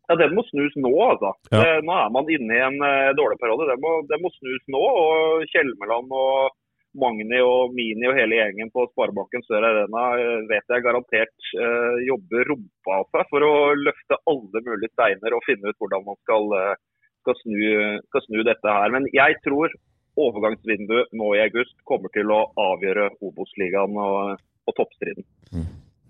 Ja, 0.08 0.16
Den 0.16 0.38
må 0.38 0.44
snus 0.48 0.76
nå, 0.80 0.94
altså. 1.04 1.34
Ja. 1.52 1.60
Eh, 1.60 1.82
Nå 1.84 1.96
er 2.00 2.14
man 2.16 2.30
inne 2.32 2.56
i 2.56 2.64
en 2.64 2.78
eh, 2.80 3.16
dårlig 3.18 3.38
periode. 3.42 3.68
Den 3.74 3.82
må, 3.84 4.00
må 4.24 4.32
snus 4.38 4.64
nå. 4.72 4.80
og 4.80 5.44
Kjelmeland 5.52 6.14
og 6.16 6.56
Magni 6.98 7.40
og 7.44 7.74
Mini 7.76 8.08
og 8.10 8.16
hele 8.18 8.40
gjengen 8.40 8.72
på 8.74 8.86
Sparebanken 8.94 9.44
Sør 9.46 9.66
Arena 9.68 10.06
eh, 10.18 10.46
vet 10.50 10.74
jeg 10.74 10.86
garantert 10.86 11.50
eh, 11.60 11.98
jobber 12.08 12.54
rumpa 12.54 13.02
av 13.02 13.10
seg 13.14 13.34
for 13.34 13.46
å 13.46 13.54
løfte 13.78 14.20
alle 14.32 14.64
mulige 14.66 14.94
steiner 14.96 15.36
og 15.36 15.44
finne 15.46 15.74
ut 15.74 15.82
hvordan 15.84 16.08
man 16.08 16.20
skal, 16.24 16.48
eh, 16.62 16.80
skal, 17.26 17.38
snu, 17.44 17.60
skal 18.08 18.26
snu 18.30 18.40
dette 18.48 18.78
her. 18.80 18.96
Men 18.96 19.10
jeg 19.14 19.38
tror 19.46 19.76
overgangsvinduet 20.18 21.12
nå 21.20 21.34
i 21.36 21.44
august 21.44 21.76
kommer 21.90 22.14
til 22.16 22.32
å 22.34 22.46
avgjøre 22.58 23.12
Obos-ligaen 23.28 24.00
og, 24.02 24.40
og 24.66 24.80
toppstriden. 24.80 25.28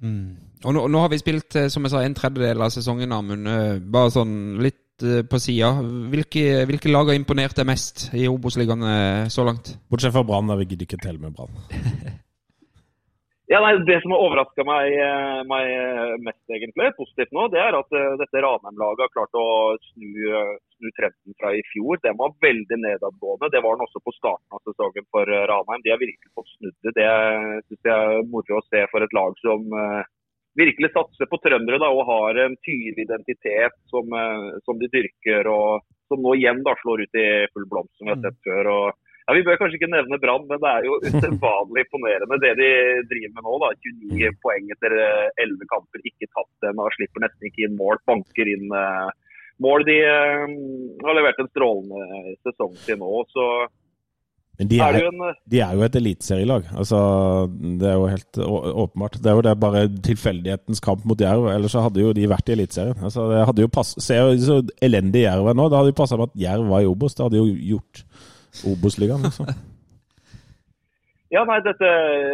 Og 0.01 0.73
nå, 0.73 0.83
nå 0.89 1.01
har 1.03 1.11
vi 1.13 1.21
spilt, 1.21 1.55
eh, 1.55 1.69
som 1.73 1.85
jeg 1.85 1.93
sa, 1.93 2.03
en 2.03 2.17
tredjedel 2.17 2.61
av 2.65 2.73
sesongen, 2.73 3.13
Amund. 3.13 3.49
Eh, 3.49 3.79
Bare 3.93 4.13
sånn 4.13 4.35
litt 4.63 5.05
eh, 5.05 5.23
på 5.27 5.39
sida. 5.41 5.73
Hvilke, 6.13 6.63
hvilke 6.69 6.91
lag 6.91 7.11
har 7.11 7.17
imponert 7.17 7.57
deg 7.57 7.69
mest 7.69 8.07
i 8.17 8.27
Obos-ligaen 8.29 9.29
så 9.33 9.45
langt? 9.45 9.75
Bortsett 9.89 10.15
fra 10.15 10.25
Brann, 10.25 10.49
der 10.49 10.61
vi 10.61 10.71
gidder 10.71 10.89
ikke 10.89 11.03
telle 11.03 11.21
med 11.21 11.35
Brann. 11.37 11.59
Ja, 13.47 13.61
nei, 13.63 13.77
Det 13.87 14.01
som 14.03 14.11
har 14.11 14.19
overraska 14.25 14.59
meg, 14.67 14.91
meg 15.47 15.69
mest, 16.19 16.41
egentlig, 16.51 16.89
positivt 16.97 17.29
nå, 17.31 17.45
det 17.53 17.61
er 17.63 17.77
at 17.77 17.93
dette 18.19 18.41
Ranheim-laget 18.43 19.05
har 19.05 19.13
klart 19.13 19.37
å 19.39 19.45
snu, 19.85 20.09
snu 20.77 20.91
trenden 20.97 21.37
fra 21.39 21.53
i 21.57 21.63
fjor. 21.71 21.99
Den 22.03 22.17
var 22.19 22.35
veldig 22.47 22.77
nedadgående. 22.83 23.51
Det 23.53 23.63
var 23.65 23.77
den 23.77 23.87
også 23.87 24.01
på 24.05 24.13
starten 24.15 24.57
av 24.57 24.61
sesongen 24.63 25.07
for 25.13 25.29
eh, 25.29 25.47
Ranheim. 25.51 25.83
De 25.83 25.93
har 25.93 26.01
virkelig 26.01 26.35
fått 26.37 26.53
snudd 26.55 26.77
det. 26.85 26.93
Det 26.99 27.09
syns 27.67 27.89
jeg 27.89 27.97
er 27.97 28.29
moro 28.31 28.59
å 28.59 28.67
se 28.69 28.85
for 28.93 29.05
et 29.05 29.17
lag 29.17 29.41
som 29.43 29.79
eh, 29.81 30.13
virkelig 30.57 30.91
satser 30.93 31.29
på 31.29 31.39
trøndere 31.43 31.81
da, 31.81 31.89
og 31.93 32.07
har 32.09 32.39
en 32.45 32.55
tydelig 32.65 33.05
identitet 33.05 33.75
som, 33.91 34.13
eh, 34.21 34.47
som 34.65 34.79
de 34.81 34.89
dyrker. 34.93 35.51
og 35.51 35.85
Som 36.07 36.23
nå 36.23 36.37
igjen 36.37 36.63
da 36.63 36.73
slår 36.81 37.03
ut 37.03 37.19
i 37.19 37.27
full 37.53 37.67
blomst, 37.67 37.93
som 37.97 38.07
vi 38.07 38.15
har 38.15 38.23
sett 38.23 38.39
før. 38.47 38.71
og 38.77 38.87
ja, 39.27 39.35
Vi 39.35 39.43
bør 39.43 39.59
kanskje 39.59 39.75
ikke 39.79 39.91
nevne 39.91 40.19
Brann, 40.23 40.47
men 40.47 40.61
det 40.63 40.71
er 40.71 40.87
jo 40.87 40.99
usedvanlig 41.07 41.83
imponerende 41.83 42.39
det 42.43 42.53
de 42.61 42.69
driver 43.11 43.33
med 43.35 43.47
nå. 43.47 43.55
da, 43.63 43.71
29 44.15 44.33
poeng 44.45 44.73
etter 44.75 44.97
eh, 45.03 45.43
11 45.45 45.71
kamper, 45.73 46.03
ikke 46.09 46.31
tatt 46.31 46.69
en 46.69 46.83
og 46.83 46.93
slipper 46.95 47.25
nesten 47.25 47.49
ikke 47.49 47.67
inn 47.67 47.79
mål. 47.79 47.99
Banker 48.07 48.53
inn 48.53 48.71
eh, 48.71 49.09
mål. 49.63 49.85
De 49.87 49.97
eh, 50.03 50.45
har 51.05 51.17
levert 51.17 51.41
en 51.41 51.51
strålende 51.51 52.37
sesong 52.45 52.73
til 52.85 52.99
nå. 53.01 53.11
så 53.33 53.45
Men 54.59 54.71
de 54.71 54.79
er 54.81 54.99
er, 54.99 55.07
en 55.09 55.23
eh, 55.27 55.39
de 55.53 55.61
er 55.65 55.77
jo 55.77 55.85
et 55.85 55.99
eliteserielag. 55.99 56.67
Altså, 56.73 56.99
det 57.81 57.89
er 57.91 57.95
jo 57.99 58.09
helt 58.11 58.41
åpenbart. 58.85 59.19
Det 59.21 59.31
er 59.31 59.39
jo 59.39 59.45
det 59.47 59.55
bare 59.61 59.85
tilfeldighetens 60.09 60.83
kamp 60.83 61.05
mot 61.05 61.21
Jerv. 61.21 61.49
Ellers 61.53 61.77
så 61.77 61.85
hadde 61.85 62.03
jo 62.03 62.15
de 62.17 62.27
vært 62.29 62.49
i 62.49 62.57
Eliteserien. 62.57 62.97
Altså, 63.01 63.29
det 63.33 63.45
hadde 63.51 63.65
jo 63.65 63.71
pass, 63.79 63.95
Se 64.03 64.19
så 64.43 64.61
elendig 64.81 65.27
Jerv 65.27 65.51
er 65.51 65.57
nå. 65.57 65.69
Det 65.69 65.81
hadde 65.81 65.93
jo 65.95 66.01
passa 66.01 66.19
med 66.19 66.31
at 66.31 66.43
Jerv 66.47 66.69
var 66.73 66.85
i 66.85 66.91
Obos. 66.91 67.17
Det 67.17 67.27
hadde 67.27 67.41
jo 67.41 67.49
gjort 67.75 68.05
Obos-ligaen, 68.67 69.27
liksom. 69.29 69.49
Ja, 71.33 71.41
nei, 71.47 71.57
dette 71.65 71.87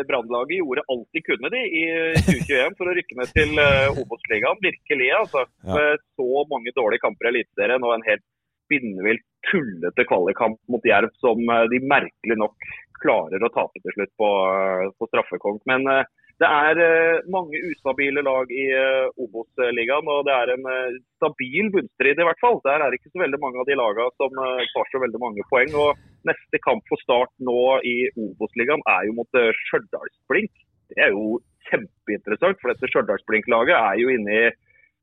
Brannlaget 0.06 0.60
gjorde 0.60 0.84
alt 0.94 1.18
de 1.18 1.22
kunne 1.26 1.50
de 1.50 1.62
i 1.66 1.84
2021 2.28 2.76
for 2.78 2.92
å 2.92 2.94
rykke 2.94 3.18
ned 3.18 3.32
til 3.34 3.56
uh, 3.58 4.02
Obos-ligaen. 4.04 4.60
Virkelig, 4.62 5.10
altså. 5.18 5.48
Ja. 5.66 5.80
Med 5.80 6.04
så 6.20 6.46
mange 6.52 6.76
dårlige 6.78 7.02
kamper 7.02 7.30
i 7.30 7.34
Eliteserien 7.34 7.88
og 7.88 7.96
en 7.96 8.06
helt 8.06 8.26
spinnvilt 8.66 9.26
tullete 9.52 10.06
kvalikkamp 10.08 10.60
mot 10.72 10.86
Jerv 10.88 11.12
som 11.22 11.42
eh, 11.50 11.66
de 11.72 11.80
merkelig 11.84 12.38
nok 12.40 12.68
klarer 13.04 13.44
å 13.44 13.52
tape 13.52 13.82
til 13.84 13.96
slutt 13.98 14.14
på, 14.20 14.30
eh, 14.54 14.92
på 14.98 15.10
straffekonk. 15.12 15.64
Men 15.70 15.88
eh, 15.92 16.06
det 16.44 16.50
er 16.50 16.80
eh, 16.84 17.24
mange 17.32 17.60
ustabile 17.70 18.24
lag 18.26 18.50
i 18.52 18.66
eh, 18.76 19.22
Obos-ligaen, 19.24 20.10
og 20.12 20.26
det 20.28 20.34
er 20.36 20.52
en 20.54 20.66
eh, 20.70 20.98
stabil 21.22 21.70
bunnstrid 21.74 22.20
i 22.20 22.28
hvert 22.28 22.44
fall. 22.44 22.60
Der 22.66 22.84
er 22.84 22.96
ikke 22.96 23.12
så 23.14 23.24
veldig 23.24 23.40
mange 23.44 23.62
av 23.62 23.70
de 23.70 23.78
lagene 23.80 24.10
som 24.20 24.36
tar 24.74 24.92
så 24.92 25.02
veldig 25.04 25.22
mange 25.24 25.46
poeng. 25.52 25.72
og 25.78 26.02
Neste 26.28 26.60
kamp 26.64 26.84
for 26.90 27.00
Start 27.04 27.32
nå 27.44 27.58
i 27.88 27.96
Obos-ligaen 28.12 28.84
er 28.98 29.08
jo 29.08 29.16
mot 29.20 29.40
Stjørdals-Blink. 29.64 30.52
Det 30.92 31.00
er 31.06 31.16
jo 31.16 31.40
kjempeinteressant, 31.70 32.60
for 32.60 32.74
dette 32.74 32.92
Stjørdals-Blink-laget 32.92 33.76
er 33.78 34.02
jo 34.02 34.12
inne 34.12 34.40
i 34.42 34.46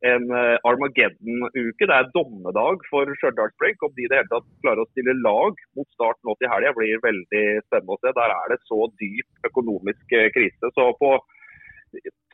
en 0.09 0.31
eh, 0.33 0.57
Armageddon-uke. 0.69 1.89
Det 1.89 1.97
er 1.97 2.09
dommedag 2.15 2.85
for 2.91 3.11
Stjørdals-Blink. 3.21 3.83
Om 3.85 3.93
de 3.97 4.07
i 4.07 4.09
det 4.11 4.21
hele 4.21 4.33
tatt 4.33 4.49
klarer 4.65 4.85
å 4.85 4.89
stille 4.93 5.17
lag 5.21 5.61
mot 5.77 5.89
Start 5.97 6.21
nå 6.25 6.37
til 6.41 6.51
helga, 6.53 6.73
blir 6.77 7.03
veldig 7.05 7.45
spennende 7.67 7.97
å 7.97 8.01
se. 8.01 8.15
Der 8.17 8.35
er 8.37 8.55
det 8.55 8.61
så 8.71 8.89
dyp 9.03 9.51
økonomisk 9.51 10.17
eh, 10.17 10.31
krise. 10.37 10.73
Så 10.77 10.91
på 11.03 11.15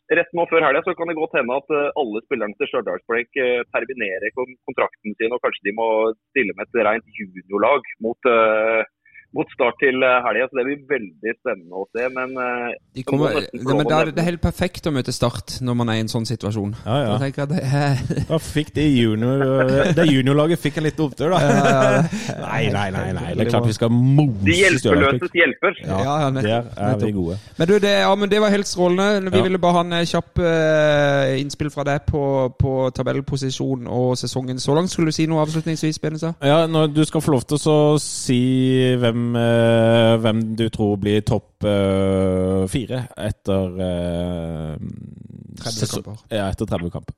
Rett 0.06 0.28
nå 0.38 0.44
før 0.46 0.62
helga 0.62 0.92
kan 0.94 1.08
det 1.10 1.16
godt 1.18 1.32
hende 1.34 1.54
at 1.58 1.72
eh, 1.74 1.88
alle 1.98 2.20
spillerne 2.22 2.54
til 2.60 2.68
Stjørdals-Blink 2.70 3.40
eh, 3.42 3.64
terminerer 3.74 4.34
kontrakten 4.38 5.16
sin, 5.18 5.34
og 5.34 5.42
kanskje 5.42 5.66
de 5.66 5.72
må 5.74 5.88
stille 6.30 6.54
med 6.54 6.68
et 6.68 6.86
rent 6.86 7.18
juniorlag 7.18 7.88
mot, 8.06 8.30
mot 9.36 9.50
start 9.52 9.76
til 9.82 10.02
eh, 10.06 10.18
helga. 10.26 10.46
Så 10.50 10.58
det 10.60 10.64
blir 10.68 10.82
veldig 10.90 11.34
spennende 11.40 11.80
å 11.82 11.86
se. 11.90 12.06
Men 12.14 12.36
eh, 12.40 12.76
De 12.96 13.04
kommer, 13.08 13.40
men 13.52 13.82
lov 13.82 13.92
er 13.92 14.10
det, 14.10 14.14
det 14.16 14.22
er 14.22 14.28
helt 14.30 14.44
perfekt 14.44 14.86
å 14.88 14.92
møte 14.94 15.12
Start 15.16 15.58
når 15.64 15.74
man 15.80 15.90
er 15.92 15.98
i 15.98 16.04
en 16.04 16.10
sånn 16.12 16.26
situasjon. 16.28 16.74
Ja, 16.86 16.96
ja. 17.02 17.16
Jeg 17.26 17.36
at 17.46 17.52
det 17.52 17.62
er 17.64 18.00
Da 18.30 18.38
fikk 18.42 18.72
de 18.76 18.84
junior, 18.86 19.42
det 19.96 20.06
juniorlaget 20.10 20.60
fikk 20.62 20.80
en 20.80 20.86
liten 20.88 21.06
opptur, 21.06 21.32
da. 21.32 21.40
Nei, 22.42 22.62
nei, 22.74 22.86
nei. 22.94 23.06
nei. 23.16 23.26
Det 23.36 23.46
er 23.46 23.50
klart 23.50 23.68
vi 23.68 23.76
skal 23.76 23.92
mose 23.92 24.44
de 24.46 24.56
hjelpeløses 24.60 25.36
hjelper. 25.36 25.78
Ja, 25.82 25.98
Ja, 26.06 26.14
ja, 26.24 26.30
nettopp, 26.34 26.70
der 26.76 26.92
er 26.94 27.00
vi 27.02 27.12
gode. 27.16 27.38
Men 27.58 27.70
du, 27.70 27.74
det, 27.82 27.92
ja, 28.04 28.12
men 28.18 28.30
det 28.32 28.40
var 28.42 28.52
helt 28.54 28.68
strålende. 28.70 29.30
Vi 29.30 29.36
Ja. 29.40 29.44
ville 29.46 29.58
bare 29.62 29.76
ha 29.78 29.80
en 29.84 29.92
eh, 29.98 30.04
kjapp 30.08 30.38
uh, 30.40 31.34
innspill 31.40 31.70
fra 31.74 31.84
deg 31.86 32.04
på, 32.08 32.22
på 32.58 32.74
tabellposisjon 32.96 33.86
og 33.90 34.16
sesongen 34.20 34.60
så 34.62 34.74
langt. 34.76 34.92
Skulle 34.92 35.12
du 35.12 35.16
si 35.16 35.26
noe 35.30 35.42
avslutningsvis, 35.44 35.98
Benestad? 36.02 36.36
Ja, 36.44 36.64
nå, 36.70 36.86
Du 36.92 37.02
skal 37.04 37.20
få 37.24 37.34
lov 37.36 37.44
til 37.48 37.58
å 37.58 37.62
så 37.62 37.76
si 38.02 38.40
hvem, 39.00 39.25
eh, 39.34 40.14
hvem 40.22 40.40
du 40.56 40.68
tror 40.70 40.96
blir 41.02 41.20
topp 41.26 41.64
eh, 41.66 42.62
fire 42.70 43.02
etter 43.18 43.76
eh, 43.88 44.76
30 45.58 45.80
sesong- 45.80 46.04
kamper. 46.06 46.22
Ja, 46.36 46.46
etter 46.52 46.66
30 46.70 46.90
kamper. 46.94 47.14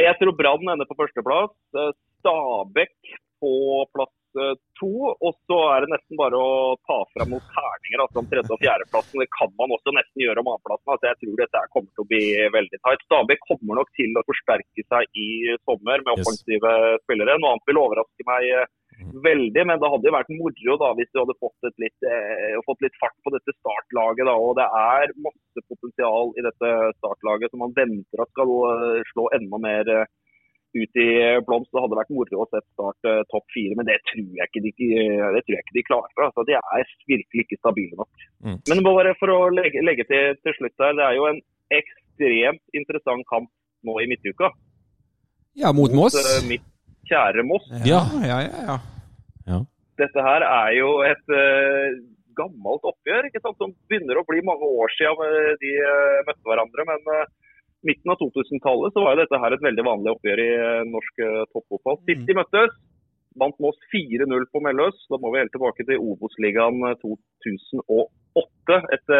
Jeg 0.00 0.16
tror 0.20 0.36
Brann 0.38 0.68
ender 0.72 0.86
på 0.88 0.96
førsteplass. 1.00 1.52
eh, 1.76 1.92
Stabæk 2.20 2.94
på 3.40 3.50
plass 3.94 4.12
eh, 4.36 4.54
to. 4.78 4.90
Og 5.20 5.32
så 5.48 5.58
er 5.74 5.84
det 5.86 5.90
nesten 5.94 6.16
bare 6.20 6.36
å 6.38 6.76
ta 6.88 6.98
fram 7.14 7.32
noen 7.34 7.46
terninger 7.54 8.02
altså 8.04 8.20
om 8.22 8.28
tredje- 8.30 8.54
og 8.54 8.60
fjerdeplassen. 8.62 9.20
Det 9.24 9.28
kan 9.36 9.50
man 9.58 9.74
også 9.76 9.92
nesten 9.96 10.24
gjøre 10.24 10.40
om 10.44 10.50
annenplassen. 10.52 10.88
Altså, 10.94 11.08
jeg 11.10 11.18
tror 11.22 11.36
dette 11.42 11.62
kommer 11.74 11.90
til 11.96 12.04
å 12.04 12.10
bli 12.12 12.22
veldig 12.56 12.78
tight. 12.84 13.06
Stabæk 13.08 13.40
kommer 13.48 13.80
nok 13.80 13.90
til 13.98 14.12
å 14.20 14.24
forsterke 14.28 14.84
seg 14.88 15.04
i 15.26 15.28
sommer 15.66 15.98
med 16.06 16.12
Yes. 16.16 16.22
offensive 16.26 16.74
spillere. 17.04 17.38
Noe 17.40 17.56
annet 17.56 17.66
vil 17.72 17.82
overraske 17.82 18.28
meg 18.30 18.42
eh, 18.60 18.68
veldig, 19.24 19.64
men 19.66 19.80
det 19.80 19.90
hadde 19.92 20.08
jo 20.08 20.14
vært 20.14 20.32
moro 20.36 20.76
da 20.82 20.90
hvis 20.98 21.10
du 21.12 21.20
hadde 21.22 21.36
fått, 21.42 21.68
et 21.68 21.82
litt, 21.82 22.06
eh, 22.06 22.56
fått 22.66 22.84
litt 22.84 22.96
fart 23.02 23.16
på 23.24 23.32
dette 23.34 23.54
startlaget. 23.58 24.24
da, 24.28 24.34
og 24.36 24.56
Det 24.58 24.66
er 24.66 25.14
masse 25.26 25.66
potensial 25.68 26.32
i 26.38 26.46
dette 26.46 26.70
startlaget 27.00 27.52
som 27.52 27.62
man 27.64 27.76
venter 27.76 28.24
at 28.24 28.32
skal 28.34 28.54
eh, 28.70 29.04
slå 29.12 29.28
enda 29.36 29.60
mer 29.62 29.92
eh, 29.96 30.08
ut 30.80 31.00
i 31.02 31.08
blomst. 31.46 31.72
Det 31.74 31.82
hadde 31.82 31.98
vært 31.98 32.14
moro 32.14 32.42
å 32.44 32.48
se 32.50 32.62
Start 32.72 33.10
eh, 33.10 33.22
topp 33.32 33.46
fire, 33.54 33.76
men 33.78 33.88
det 33.88 33.98
tror 34.10 34.26
jeg 34.38 34.50
ikke 34.50 34.64
de, 34.66 34.72
det 35.36 35.44
tror 35.44 35.56
jeg 35.56 35.66
ikke 35.66 35.78
de 35.78 35.86
klarer. 35.90 36.26
Altså, 36.28 36.46
de 36.48 36.58
er 36.58 36.96
virkelig 37.10 37.46
ikke 37.46 37.60
stabile 37.60 38.00
nok. 38.00 38.26
Mm. 38.46 38.58
Men 38.70 38.84
bare 38.86 39.14
for 39.20 39.34
å 39.34 39.40
legge, 39.54 39.84
legge 39.84 40.06
til 40.10 40.36
til 40.44 40.58
slutt 40.58 40.84
her, 40.84 40.98
det 40.98 41.06
er 41.08 41.18
jo 41.18 41.30
en 41.30 41.40
ekstremt 41.80 42.64
interessant 42.76 43.26
kamp 43.30 43.50
nå 43.86 43.96
i 44.02 44.08
midtuka. 44.10 44.50
Ja, 45.58 45.72
mot 45.72 45.92
Moss. 45.92 46.14
eh, 46.14 46.48
mitt 46.48 46.66
kjære 47.10 47.44
Moss. 47.46 47.66
Ja, 47.86 48.00
ja, 48.24 48.40
ja. 48.46 48.78
ja. 49.50 49.60
Dette 50.00 50.24
her 50.24 50.46
er 50.46 50.72
jo 50.78 50.94
et 51.04 51.34
uh, 51.34 52.00
gammelt 52.38 52.86
oppgjør 52.88 53.28
ikke 53.28 53.42
sant? 53.42 53.58
som 53.60 53.74
begynner 53.90 54.20
å 54.20 54.26
bli 54.28 54.42
mange 54.46 54.68
år 54.80 54.92
siden 54.96 55.24
eh, 55.26 55.54
de 55.60 55.72
uh, 55.82 56.20
møtte 56.28 56.46
hverandre. 56.46 56.86
Men 56.88 57.10
uh, 57.10 57.26
midten 57.86 58.12
av 58.12 58.20
2000-tallet 58.20 58.94
så 58.94 59.04
var 59.04 59.16
jo 59.16 59.22
dette 59.22 59.40
her 59.42 59.56
et 59.56 59.66
veldig 59.66 59.86
vanlig 59.86 60.14
oppgjør 60.14 60.44
i 60.44 60.52
norsk 60.92 61.24
uh, 61.26 61.42
toppfotball. 61.54 62.00
Sist 62.08 62.24
de 62.28 62.36
møttes, 62.38 62.76
vant 63.40 63.58
Moss 63.62 63.78
4-0 63.94 64.46
på 64.52 64.62
Melløs. 64.64 65.02
Da 65.10 65.20
må 65.20 65.32
vi 65.32 65.42
helt 65.42 65.54
tilbake 65.54 65.86
til 65.88 66.02
Obos-ligaen 66.12 66.80
eh, 66.90 66.96
2008. 67.04 68.80
Et 68.96 69.12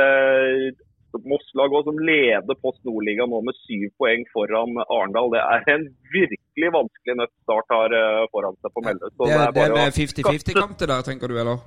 Moss-lag 1.27 1.75
som 1.85 1.99
leder 1.99 2.55
Post 2.62 2.81
Nordligaen 2.87 3.31
nå 3.33 3.40
med 3.42 3.57
syv 3.66 3.88
poeng 3.99 4.23
foran 4.35 4.79
Arendal. 4.87 5.31
Det 5.35 5.42
er 5.42 5.66
en 5.75 5.85
virkelig 6.14 6.70
vanskelig 6.77 7.16
nøtt 7.18 7.35
Start 7.42 7.68
har 7.75 7.94
eh, 7.99 8.25
foran 8.35 8.57
seg 8.62 8.73
på 8.77 8.85
Melløs. 8.87 9.12
Så 9.16 9.27
Det, 9.27 9.35
er- 9.35 9.53
det 9.57 9.64
er 9.66 9.75
med 9.75 9.99
50-50-kamp 9.99 10.79
det 10.79 10.88
der, 10.92 11.03
tenker 11.11 11.29
du, 11.29 11.37
eller? 11.42 11.59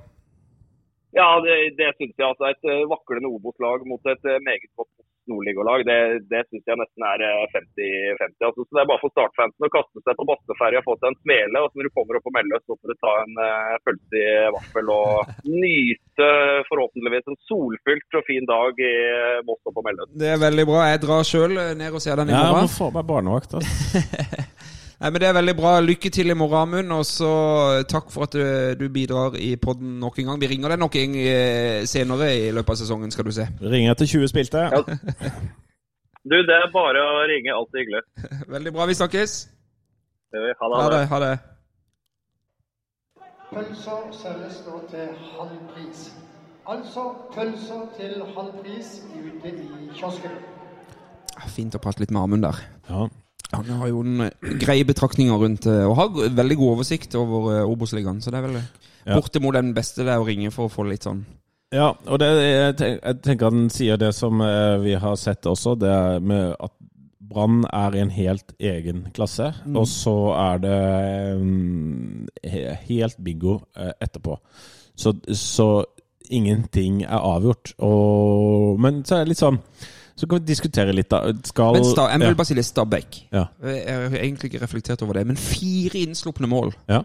ja, 1.14 1.28
det, 1.44 1.56
det 1.78 1.92
syns 1.98 2.16
jeg. 2.18 2.26
altså 2.26 2.48
Et 2.50 2.64
eh, 2.72 2.84
vaklende 2.90 3.28
Obos-lag 3.30 3.84
mot 3.86 4.00
et 4.10 4.24
eh, 4.32 4.40
meget 4.48 4.64
godt 4.76 4.90
Nordligalag, 5.30 5.84
det, 5.88 5.96
det 6.30 6.42
syns 6.48 6.66
jeg 6.68 6.78
nesten 6.80 7.06
er 7.08 7.24
eh, 7.24 7.44
50-50. 7.54 8.46
altså 8.48 8.64
Så 8.64 8.70
Det 8.76 8.82
er 8.82 8.90
bare 8.90 9.02
for 9.02 9.14
startfansen 9.14 9.66
å 9.68 9.72
kaste 9.72 10.02
seg 10.04 10.18
på 10.20 10.26
Bastøferja 10.30 10.82
og 10.82 10.86
få 10.88 10.96
seg 11.00 11.10
en 11.12 11.18
smele. 11.22 11.62
og 11.62 11.68
så 11.70 11.80
Når 11.80 11.88
du 11.88 11.94
kommer 11.96 12.18
opp 12.20 12.26
på 12.28 12.34
Melløs, 12.36 12.64
så 12.68 12.76
får 12.78 12.92
du 12.92 12.96
ta 13.04 13.14
en 13.24 13.34
uh, 13.40 13.76
pølse 13.88 14.22
i 14.22 14.32
vaffel 14.56 14.92
og 14.94 15.34
nyte 15.64 16.30
forhåpentligvis 16.70 17.30
en 17.32 17.40
solfylt 17.50 18.18
og 18.20 18.26
fin 18.30 18.48
dag 18.50 18.82
i 18.84 18.92
eh, 19.10 19.42
Moss 19.48 19.62
og 19.68 19.76
på 19.78 19.86
Melløs. 19.88 20.12
Det 20.24 20.32
er 20.34 20.42
veldig 20.44 20.66
bra. 20.70 20.86
Jeg 20.92 21.04
drar 21.06 21.28
sjøl 21.28 21.56
ned 21.80 21.90
og 21.94 22.02
ser 22.04 22.20
den 22.22 22.32
i 22.32 22.36
Ja, 22.36 22.44
jeg 22.44 22.52
må 22.52 22.60
morgen. 22.62 22.74
få 22.78 22.90
meg 22.94 23.08
barnevakt. 23.12 23.56
Altså. 23.60 24.44
Nei, 25.04 25.10
men 25.12 25.20
Det 25.20 25.26
er 25.28 25.34
veldig 25.36 25.52
bra. 25.58 25.70
Lykke 25.84 26.08
til 26.08 26.32
i 26.32 26.34
morgen, 26.34 26.56
Amund. 26.62 26.92
Og 26.96 27.04
så 27.04 27.30
takk 27.84 28.06
for 28.08 28.24
at 28.24 28.32
du, 28.32 28.44
du 28.80 28.86
bidrar 28.88 29.34
i 29.36 29.50
podden 29.60 29.98
nok 30.00 30.16
en 30.18 30.30
gang. 30.30 30.38
Vi 30.40 30.48
ringer 30.48 30.72
deg 30.72 30.78
nok 30.80 30.94
en 30.96 31.16
gang 31.18 31.88
senere 31.90 32.28
i 32.32 32.46
løpet 32.56 32.72
av 32.72 32.78
sesongen, 32.80 33.10
skal 33.12 33.26
du 33.28 33.32
se. 33.36 33.44
Ringer 33.60 33.92
etter 33.92 34.08
20 34.08 34.30
spilte. 34.32 34.62
Ja. 34.72 34.80
Du, 36.24 36.38
det 36.48 36.56
er 36.56 36.70
bare 36.72 37.02
å 37.04 37.18
ringe. 37.28 37.52
Alltid 37.52 37.82
hyggelig. 37.82 38.00
Veldig 38.54 38.72
bra. 38.72 38.86
Vi 38.88 38.96
snakkes. 38.96 39.34
Det 40.32 40.40
vi. 40.40 40.54
Ha 40.62 40.70
det. 40.72 40.78
Ha 40.80 40.86
det. 40.94 41.02
Ha 41.10 41.18
det. 41.26 41.34
Pølser 43.50 44.06
selges 44.22 44.62
nå 44.64 44.78
til 44.94 45.10
halv 45.34 45.58
pris. 45.74 46.06
Altså 46.64 47.04
pølser 47.34 47.84
til 47.98 48.24
halv 48.38 48.56
pris 48.62 48.94
ute 49.12 49.52
i 49.52 49.90
kiosken. 50.00 50.40
Ah, 51.36 51.44
Fint 51.52 51.76
å 51.76 51.82
prate 51.84 52.00
litt 52.00 52.16
med 52.16 52.24
Amund 52.24 52.48
der. 52.48 52.64
Ja. 52.88 53.04
Han 53.52 53.64
har 53.78 53.88
jo 53.90 54.00
en 54.02 54.20
eh, 54.26 54.52
greie 54.60 54.84
betraktninger 54.88 55.38
rundt 55.38 55.66
eh, 55.70 55.84
og 55.86 55.96
har 55.98 56.30
veldig 56.34 56.56
god 56.58 56.72
oversikt 56.78 57.14
over 57.18 57.50
eh, 57.58 57.68
Obos-ligaen. 57.68 58.22
Så 58.24 58.32
det 58.32 58.40
er 58.40 58.46
vel 58.48 58.60
Ja. 59.04 59.18
bortimot 59.18 59.52
den 59.52 59.74
beste 59.76 60.00
det 60.00 60.14
er 60.14 60.22
å 60.22 60.24
ringe 60.24 60.50
for 60.50 60.64
å 60.64 60.72
få 60.72 60.86
litt 60.88 61.04
sånn 61.04 61.18
Ja, 61.74 61.90
og 62.08 62.18
det, 62.22 62.28
jeg, 62.40 62.76
tenk, 62.78 63.02
jeg 63.02 63.18
tenker 63.26 63.50
han 63.50 63.66
sier 63.70 63.98
det 64.00 64.14
som 64.16 64.40
vi 64.80 64.94
har 64.94 65.16
sett 65.20 65.44
også, 65.44 65.74
det 65.76 65.90
er 65.90 66.20
med 66.24 66.54
at 66.56 66.72
Brann 67.20 67.64
er 67.68 67.96
i 67.96 68.00
en 68.00 68.12
helt 68.14 68.52
egen 68.60 69.08
klasse, 69.12 69.50
og 69.74 69.84
så 69.90 70.14
er 70.38 70.58
det 70.62 70.78
mm, 71.40 72.28
helt 72.88 73.18
bingo 73.26 73.58
etterpå. 73.74 74.36
Så, 74.94 75.16
så 75.34 75.68
ingenting 76.30 77.02
er 77.02 77.18
avgjort. 77.18 77.74
Og, 77.82 78.78
men 78.80 79.02
så 79.04 79.18
er 79.18 79.24
det 79.24 79.34
litt 79.34 79.42
sånn 79.42 79.58
Så 80.16 80.28
kan 80.30 80.38
vi 80.38 80.46
diskutere 80.52 80.92
litt, 80.94 81.08
da. 81.10 81.32
Skal 81.48 81.74
Men 81.74 81.84
sta, 81.88 82.04
jeg 82.12 82.20
vil 82.22 82.36
bare 82.38 82.46
si 82.46 82.54
litt 82.54 82.68
Stabæk. 82.68 83.16
ja, 83.34 83.44
Jeg 83.66 83.96
har 83.98 84.16
egentlig 84.20 84.52
ikke 84.52 84.62
reflektert 84.62 85.02
over 85.02 85.18
det, 85.18 85.26
men 85.26 85.36
fire 85.36 85.98
innslupne 86.04 86.46
mål 86.46 86.70
ja, 86.88 87.00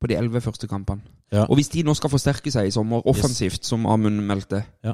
på 0.00 0.06
de 0.10 0.14
elleve 0.14 0.40
første 0.44 0.68
kampene. 0.70 1.02
Ja. 1.32 1.46
Og 1.48 1.56
hvis 1.58 1.68
de 1.74 1.82
nå 1.82 1.94
skal 1.98 2.10
forsterke 2.12 2.52
seg 2.54 2.68
i 2.68 2.70
sommer, 2.70 3.02
offensivt, 3.10 3.64
som 3.66 3.86
Amund 3.90 4.20
meldte 4.28 4.62
Ja. 4.84 4.92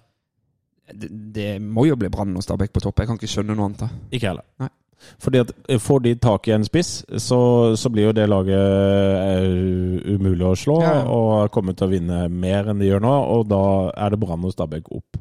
det, 0.95 1.11
det 1.35 1.51
må 1.63 1.85
jo 1.91 1.97
bli 1.97 2.09
Brann 2.09 2.33
og 2.37 2.43
Stabæk 2.43 2.73
på 2.73 2.81
topp. 2.81 2.99
Jeg 3.03 3.07
kan 3.11 3.19
ikke 3.21 3.29
skjønne 3.35 3.57
noe 3.59 3.69
annet. 3.69 3.85
Ikke 4.11 4.31
heller. 4.33 4.47
Nei. 4.59 4.71
Fordi 5.19 5.39
at 5.43 5.51
eh, 5.69 5.79
Får 5.83 5.99
de 6.05 6.15
tak 6.15 6.47
i 6.49 6.53
en 6.55 6.65
spiss, 6.65 7.05
så, 7.19 7.39
så 7.77 7.91
blir 7.91 8.05
jo 8.07 8.13
det 8.17 8.29
laget 8.31 8.55
eh, 8.57 10.15
umulig 10.15 10.47
å 10.47 10.55
slå. 10.57 10.79
Ja. 10.83 11.03
Og 11.11 11.51
kommer 11.53 11.75
til 11.77 11.89
å 11.89 11.93
vinne 11.93 12.29
mer 12.31 12.71
enn 12.73 12.81
de 12.81 12.89
gjør 12.89 13.03
nå, 13.05 13.13
og 13.37 13.49
da 13.51 13.63
er 14.07 14.15
det 14.15 14.21
Brann 14.23 14.47
og 14.47 14.55
Stabæk 14.55 14.89
opp. 14.95 15.19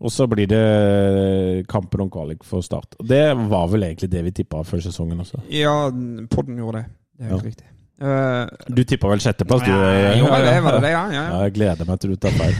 Og 0.00 0.08
så 0.12 0.24
blir 0.30 0.48
det 0.48 1.66
kampen 1.68 2.00
om 2.06 2.10
kvalik 2.12 2.44
for 2.48 2.64
Start. 2.64 2.94
Og 3.00 3.06
Det 3.10 3.24
var 3.50 3.66
vel 3.68 3.82
egentlig 3.84 4.08
det 4.10 4.22
vi 4.24 4.32
tippa 4.40 4.62
før 4.64 4.80
sesongen 4.80 5.20
også. 5.20 5.42
Ja, 5.52 5.90
podden 6.32 6.56
gjorde 6.56 6.80
det. 6.80 6.86
Det 7.18 7.26
er 7.26 7.30
helt 7.34 7.42
Ja. 7.44 7.48
riktig. 7.50 7.66
Uh, 8.00 8.46
Du 8.74 8.80
tippa 8.88 9.10
vel 9.10 9.20
sjetteplass, 9.20 9.60
du? 9.60 9.68
ja, 9.68 9.90
eh, 10.14 10.18
jo, 10.18 10.24
det 10.24 10.62
var 10.64 10.78
det, 10.80 10.90
ja. 10.94 11.02
ja, 11.12 11.24
jeg 11.44 11.52
gleder 11.58 11.84
meg 11.84 12.00
til 12.00 12.14
du 12.14 12.16
tar 12.16 12.32
feil. 12.32 12.54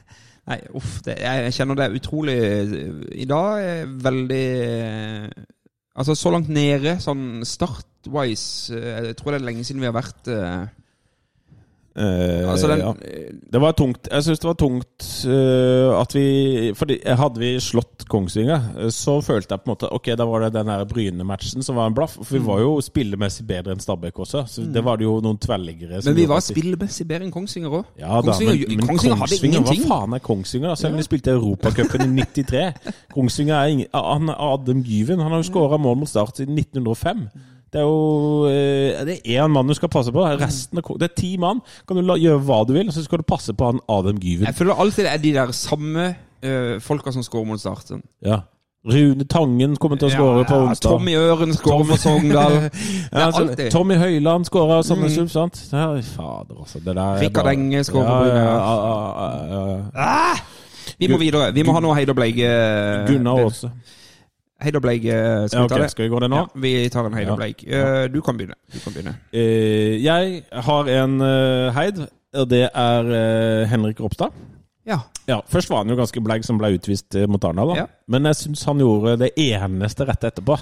Nei, 0.48 0.56
uff. 0.78 1.02
Det, 1.04 1.18
jeg, 1.20 1.52
kjenner 1.52 1.74
det 1.76 1.84
er 1.84 1.96
utrolig 1.98 2.36
I 3.18 3.24
dag 3.28 3.60
er 3.66 3.86
veldig 4.06 4.44
eh, 4.62 5.28
Altså, 5.96 6.14
så 6.14 6.30
langt 6.32 6.48
nede, 6.48 6.96
sånn 7.02 7.42
start-wise 7.44 8.72
eh, 8.78 9.08
Jeg 9.10 9.16
tror 9.18 9.32
det 9.34 9.40
er 9.42 9.46
lenge 9.50 9.64
siden 9.66 9.82
vi 9.84 9.88
har 9.90 9.96
vært 9.96 10.30
eh, 11.96 12.06
Eh, 12.06 12.50
Altså, 12.50 12.68
den 12.68 12.78
ja. 12.78 12.90
eh, 13.02 13.32
Det 13.52 13.60
var 13.60 13.72
tungt. 13.72 14.08
Jeg 14.12 14.24
syns 14.24 14.38
det 14.38 14.48
var 14.48 14.54
tungt 14.54 15.06
uh, 15.26 16.00
at 16.00 16.14
vi 16.14 16.72
Fordi 16.76 16.98
hadde 17.06 17.40
vi 17.40 17.60
slått 17.60 18.04
Kongsvinger, 18.08 18.60
øh, 18.78 18.90
så 18.90 19.20
følte 19.20 19.54
jeg 19.54 19.60
på 19.60 19.70
en 19.70 19.72
måte 19.74 19.90
Ok, 19.92 20.10
da 20.18 20.24
var 20.24 20.44
det 20.44 20.52
den 20.54 20.88
Bryne-matchen 20.88 21.62
som 21.62 21.76
var 21.76 21.86
en 21.86 21.94
blaff. 21.94 22.18
For 22.22 22.38
vi 22.38 22.42
var 22.46 22.60
jo 22.60 22.80
spillemessig 22.80 23.46
bedre 23.46 23.72
enn 23.72 23.80
Stabæk 23.80 24.18
også. 24.18 24.44
Så 24.46 24.66
det 24.72 24.84
var 24.84 24.96
det 24.96 25.04
jo 25.04 25.18
noen 25.24 25.38
tverrliggere 25.38 26.02
Men 26.04 26.16
vi 26.16 26.28
var 26.28 26.40
spillemessig 26.44 27.08
bedre 27.08 27.26
enn 27.26 27.32
Kongsvinger 27.34 27.80
òg. 27.80 27.84
ja, 27.98 28.20
da, 28.20 28.22
Kongsvinger, 28.22 28.68
men, 28.68 28.76
men 28.76 28.86
Kongsvinger 28.92 29.16
hadde 29.22 29.40
ingenting. 29.42 29.82
Hva 29.86 30.00
faen 30.00 30.12
er 30.12 30.24
Kongsvinger? 30.28 30.68
da? 30.68 30.76
Selv 30.76 30.94
om 30.94 31.00
de 31.00 31.08
spilte 31.08 31.30
Europacupen 31.34 32.06
i 32.06 32.22
93. 32.22 32.92
Kongsvinger 33.14 33.56
er 33.56 33.66
ingen, 33.74 33.86
han, 33.94 34.30
Adam 34.30 34.82
Gyven 34.86 35.20
han 35.20 35.32
har 35.32 35.42
jo 35.42 35.50
skåra 35.50 35.80
mål 35.80 36.02
mot 36.02 36.08
Start 36.08 36.36
siden 36.36 36.58
1905. 36.58 37.28
Det 37.72 37.80
er 37.80 37.84
jo 37.84 38.46
eh, 38.46 39.04
Det 39.04 39.16
er 39.24 39.42
én 39.44 39.50
mann 39.52 39.66
du 39.68 39.74
skal 39.74 39.88
passe 39.92 40.12
på. 40.14 40.22
Resten 40.40 40.78
av, 40.78 40.90
Det 40.98 41.10
er 41.10 41.14
ti 41.18 41.36
mann. 41.42 41.60
Kan 41.88 41.96
du 41.98 42.02
la, 42.06 42.14
gjøre 42.20 42.40
hva 42.46 42.60
du 42.66 42.72
vil, 42.76 42.86
og 42.88 42.94
så 42.94 43.02
skal 43.04 43.18
du 43.18 43.26
passe 43.28 43.52
på 43.58 43.70
han 43.72 43.80
Adam 43.90 44.18
Gyven. 44.22 44.46
Jeg 44.46 44.54
føler 44.54 44.74
alltid 44.78 45.04
det 45.04 45.12
er 45.12 45.22
de 45.24 45.32
der 45.34 45.52
samme 45.52 46.04
uh, 46.46 46.76
folka 46.80 47.12
som 47.12 47.22
scorer 47.26 47.48
mot 47.50 47.60
Start. 47.60 47.90
Sånn. 47.90 48.04
Ja. 48.24 48.44
Rune 48.86 49.24
Tangen 49.26 49.72
kommer 49.82 49.98
til 49.98 50.06
å 50.06 50.12
skåre 50.14 50.44
på 50.46 50.60
onsdag. 50.62 50.92
Tommy 50.94 51.16
Øren 51.18 51.52
skårer 51.58 51.88
for 51.90 51.98
Sogndal. 51.98 52.52
Ja, 53.10 53.18
er 53.18 53.24
altså. 53.32 53.68
Tommy 53.74 53.96
Høiland 53.98 54.46
skåra 54.46 54.76
samme 54.86 55.08
Mm. 55.10 55.26
sant? 55.28 55.58
Fader, 55.72 56.54
altså. 56.60 56.78
Det 56.78 56.94
der 56.94 57.00
er 57.02 57.20
Rikard 57.24 57.50
Enge 57.50 57.82
skårer 57.82 58.06
på 58.06 58.28
ja, 58.30 58.36
ja, 58.36 58.76
ja, 59.18 59.30
ja, 59.50 59.78
ja. 59.90 60.36
Vi 61.00 61.08
må 61.10 61.18
videre. 61.18 61.50
Vi 61.52 61.64
må 61.66 61.74
ha 61.74 61.80
noe 61.82 61.96
Heid 61.98 62.08
og 62.14 62.16
Bleik. 62.16 62.38
eh, 62.38 63.06
Gunnar 63.10 63.42
også. 63.50 63.72
Heid 64.64 64.76
og 64.78 64.82
Bleik, 64.82 65.04
eh, 65.04 65.46
skal 65.48 65.58
Ja, 65.58 65.62
vi 65.62 65.68
ta 65.68 65.74
ok, 65.76 65.82
det? 65.82 65.90
Skal 65.92 66.04
vi 66.06 66.08
gå 66.14 66.20
det 66.24 66.28
nå? 66.32 66.36
Ja, 66.36 66.60
vi 66.64 66.88
tar 66.88 67.06
en 67.06 67.12
Heid 67.18 67.28
og 67.28 67.36
Bleik. 67.36 67.64
Eh, 67.68 68.06
Du 68.08 68.20
kan 68.24 68.38
begynne. 68.38 68.54
Du 68.72 68.78
kan 68.80 68.92
begynne. 68.94 69.16
Eh, 69.32 70.02
jeg 70.02 70.42
har 70.52 70.88
en 71.02 71.20
heid, 71.76 71.98
og 72.34 72.48
det 72.50 72.62
er 72.74 73.66
Henrik 73.66 74.00
Ropstad. 74.00 74.32
Ja. 74.86 75.00
Ja, 75.28 75.40
Først 75.50 75.68
var 75.70 75.82
han 75.82 75.88
jo 75.90 75.96
ganske 75.98 76.20
bleik 76.22 76.44
som 76.46 76.58
ble 76.58 76.70
utvist 76.78 77.14
mot 77.28 77.42
Arendal. 77.44 77.74
Ja. 77.76 77.86
men 78.08 78.24
jeg 78.24 78.36
syns 78.36 78.64
han 78.64 78.78
gjorde 78.78 79.16
det 79.18 79.32
eneste 79.36 80.06
rette 80.06 80.28
etterpå. 80.30 80.56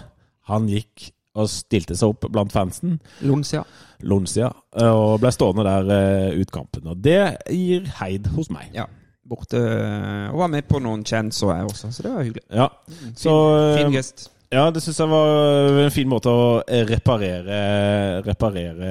Han 0.48 0.66
gikk 0.68 1.11
og 1.37 1.48
stilte 1.50 1.94
seg 1.98 2.09
opp 2.14 2.24
blant 2.33 2.52
fansen, 2.52 3.00
Lonsia. 3.22 3.64
Lonsia, 4.02 4.48
og 4.80 5.20
ble 5.20 5.30
stående 5.35 5.64
der 5.66 6.35
ut 6.40 6.50
kampen. 6.50 6.87
Og 6.87 6.96
det 7.02 7.37
gir 7.50 7.85
heid 8.00 8.26
hos 8.35 8.48
meg. 8.50 8.70
Ja. 8.72 8.87
Borte 9.28 9.60
eh, 9.60 10.28
og 10.32 10.42
var 10.42 10.52
med 10.52 10.66
på 10.68 10.80
noen 10.84 11.04
chants 11.06 11.42
jeg 11.42 11.68
også, 11.68 11.90
så 11.94 12.04
det 12.04 12.12
var 12.12 12.26
hyggelig. 12.26 12.44
Ja, 12.52 12.68
så 13.16 13.34
Fin 13.76 13.87
fin 13.87 13.96
gest. 13.96 14.28
Ja, 14.54 14.68
det 14.70 14.82
syns 14.84 15.00
jeg 15.00 15.10
var 15.10 15.80
en 15.82 15.94
fin 15.94 16.10
måte 16.10 16.30
å 16.30 16.44
reparere 16.90 17.56
Reparere 18.22 18.90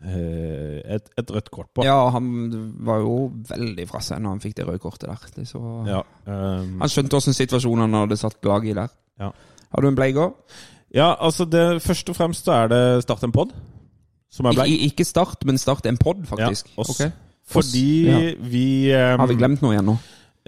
eh, 0.00 0.80
et, 0.96 1.10
et 1.20 1.30
rødt 1.30 1.50
kort 1.52 1.68
på. 1.76 1.84
Ja, 1.84 2.08
han 2.14 2.30
var 2.86 3.02
jo 3.04 3.28
veldig 3.50 3.84
fra 3.90 4.00
seg 4.04 4.22
når 4.24 4.36
han 4.36 4.42
fikk 4.42 4.56
det 4.56 4.66
røde 4.66 4.80
kortet 4.80 5.10
der. 5.10 5.44
Så... 5.44 5.60
Ja, 5.84 6.00
um... 6.24 6.78
Han 6.80 6.90
skjønte 6.90 7.18
åssen 7.18 7.36
situasjonen 7.36 7.84
han 7.84 8.06
hadde 8.06 8.16
satt 8.18 8.40
laget 8.48 8.72
i 8.72 8.78
der. 8.80 8.94
Ja. 9.20 9.28
Har 9.70 9.84
du 9.84 9.90
en 9.90 9.98
bleik 9.98 10.16
òg? 10.18 10.38
ja, 10.90 11.12
altså 11.20 11.44
det, 11.46 11.82
først 11.84 12.08
og 12.10 12.16
fremst 12.16 12.48
så 12.48 12.56
er 12.64 12.72
det 12.72 12.80
Start 13.04 13.28
en 13.28 13.34
pod. 13.34 13.52
Ikke 14.66 15.04
Start, 15.04 15.44
men 15.44 15.58
Start 15.60 15.86
en 15.86 16.00
pod, 16.00 16.24
faktisk. 16.26 16.72
Ja, 16.72 16.80
oss. 16.80 16.96
Ok. 16.96 17.29
Fordi 17.50 17.86
Ja. 18.06 18.20
vi 18.40 18.66
um, 18.94 19.18
Har 19.24 19.26
vi 19.30 19.38
glemt 19.40 19.62
noe 19.64 19.74
igjen 19.74 19.90
nå? 19.90 19.96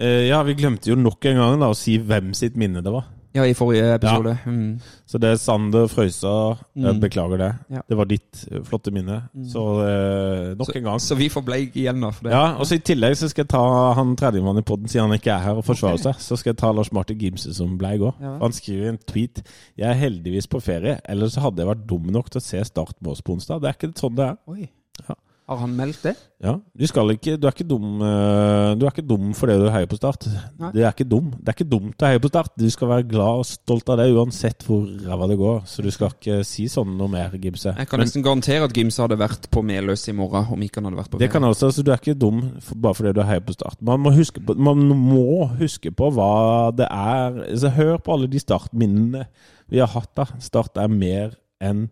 Uh, 0.01 0.23
ja, 0.27 0.39
vi 0.47 0.55
glemte 0.57 0.89
jo 0.89 0.95
nok 0.97 1.25
en 1.29 1.37
gang 1.37 1.59
da, 1.61 1.69
å 1.69 1.77
si 1.77 1.97
hvem 2.01 2.31
sitt 2.33 2.55
minne 2.57 2.81
det 2.83 2.91
var. 2.91 3.05
Ja, 3.33 3.41
i 3.49 3.55
forrige 3.57 3.95
episode. 3.95 4.35
Mm. 4.45 4.75
Så 5.09 5.17
det 5.17 5.29
er 5.31 5.39
Sander 5.41 5.87
Frøysa. 5.89 6.33
Jeg 6.77 6.93
Mm. 6.93 6.99
beklager 7.01 7.37
det. 7.41 7.47
Ja. 7.73 7.81
Det 7.89 7.97
var 7.97 8.05
ditt 8.05 8.43
eh, 8.51 8.59
flotte 8.61 8.91
minne. 8.93 9.23
Så 9.49 9.63
eh, 9.81 10.53
nok 10.55 10.69
en 10.77 10.83
gang. 10.83 10.99
Så 11.01 11.15
vi 11.17 11.29
får 11.33 11.41
bleik 11.47 11.73
igjen, 11.75 11.99
da. 11.99 12.11
For 12.13 12.27
det. 12.27 12.31
Ja, 12.35 12.43
og 12.61 12.67
så 12.69 12.75
I 12.77 12.83
tillegg 12.85 13.15
så 13.17 13.29
skal 13.31 13.45
jeg 13.45 13.49
ta 13.49 13.93
han 13.97 14.13
tredjemann 14.15 14.61
i 14.61 14.61
poden, 14.61 14.85
siden 14.87 15.09
han 15.09 15.17
ikke 15.17 15.33
er 15.33 15.41
her 15.47 15.57
og 15.57 15.65
forsvarer 15.65 15.97
okay. 15.97 16.13
seg. 16.13 16.21
Så 16.21 16.37
skal 16.37 16.51
jeg 16.53 16.57
ta 16.61 16.71
Lars 16.77 16.91
Martin 16.93 17.17
Gimse 17.17 17.55
som 17.57 17.73
bleik 17.81 18.01
òg. 18.05 18.13
Ja. 18.21 18.37
Han 18.37 18.53
skriver 18.53 18.85
i 18.85 18.89
en 18.93 19.01
tweet 19.01 19.41
Jeg 19.81 19.89
er 19.89 19.97
heldigvis 19.97 20.45
på 20.53 20.61
ferie, 20.61 20.99
ellers 21.09 21.33
hadde 21.41 21.57
jeg 21.65 21.71
vært 21.73 21.87
dum 21.89 22.05
nok 22.13 22.29
til 22.29 22.37
å 22.37 22.45
se 22.45 22.61
Start 22.69 23.01
med 23.01 23.11
oss 23.15 23.21
på 23.25 23.33
onsdag. 23.33 23.61
Det 23.65 23.69
er 23.71 23.79
ikke 23.79 23.97
sånn 23.97 24.15
det 24.15 24.29
er. 24.29 24.37
Oi. 24.47 24.69
Ja. 25.09 25.15
Har 25.43 25.57
han 25.59 25.73
meldt 25.75 25.99
det? 26.05 26.13
Ja, 26.39 26.53
du, 26.55 26.83
skal 26.87 27.09
ikke, 27.11 27.33
du, 27.35 27.47
er 27.49 27.51
ikke 27.51 27.65
dum, 27.67 27.99
eh, 27.99 28.69
du 28.79 28.85
er 28.87 28.93
ikke 28.93 29.03
dum 29.03 29.33
fordi 29.35 29.57
du 29.59 29.65
heier 29.73 29.89
på 29.91 29.97
Start. 29.99 30.23
Nei. 30.59 30.69
Det 30.71 30.85
er 30.85 30.93
ikke 30.93 31.07
dum. 31.11 31.33
Det 31.35 31.51
er 31.51 31.57
ikke 31.57 31.67
dumt 31.67 31.99
å 32.03 32.07
heie 32.07 32.21
på 32.23 32.31
Start. 32.31 32.53
Du 32.59 32.63
skal 32.71 32.87
være 32.93 33.05
glad 33.11 33.41
og 33.41 33.47
stolt 33.49 33.91
av 33.91 33.99
det 33.99 34.05
uansett 34.15 34.63
hvor 34.63 34.85
ræva 35.03 35.27
det 35.27 35.37
går. 35.41 35.59
Så 35.67 35.83
du 35.83 35.89
skal 35.91 36.15
ikke 36.15 36.37
si 36.47 36.69
sånn 36.71 36.95
noe 36.99 37.11
mer, 37.11 37.35
Gimse. 37.43 37.73
Jeg 37.75 37.89
kan 37.91 37.99
Men- 37.99 38.07
nesten 38.07 38.23
garantere 38.23 38.63
at 38.69 38.73
Gimse 38.77 39.03
hadde 39.03 39.19
vært 39.19 39.49
på 39.51 39.63
Meløs 39.67 40.07
i 40.07 40.15
morgen 40.15 40.47
om 40.55 40.63
ikke 40.63 40.79
han 40.79 40.87
hadde 40.89 41.01
vært 41.01 41.11
på 41.11 41.19
Det 41.19 41.31
kan 41.31 41.43
også, 41.43 41.71
så 41.75 41.83
Du 41.83 41.91
er 41.91 41.99
ikke 41.99 42.17
dum 42.17 42.41
for, 42.61 42.75
bare 42.75 42.93
fordi 42.93 43.13
du 43.13 43.21
heier 43.27 43.43
på 43.43 43.53
Start. 43.53 43.81
Man 43.81 43.99
må, 43.99 44.15
huske 44.15 44.39
på, 44.39 44.55
man 44.55 44.79
må 44.95 45.49
huske 45.59 45.91
på 45.91 46.11
hva 46.15 46.71
det 46.71 46.87
er 46.87 47.43
altså, 47.51 47.69
Hør 47.75 47.97
på 47.99 48.13
alle 48.15 48.27
de 48.31 48.39
startminnene 48.39 49.27
vi 49.69 49.79
har 49.79 49.87
hatt. 49.91 50.15
da 50.15 50.23
Start 50.39 50.77
er 50.77 50.87
mer 50.87 51.35
enn 51.59 51.89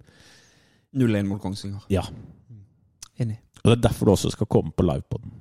0-1 0.96 1.28
mot 1.28 1.42
Kongsvinger. 1.42 1.84
Ja. 1.90 2.04
Og 3.64 3.72
Det 3.72 3.78
er 3.78 3.88
derfor 3.90 4.06
du 4.06 4.12
også 4.12 4.34
skal 4.34 4.50
komme 4.50 4.72
på 4.78 4.84
livepoden. 4.84 5.32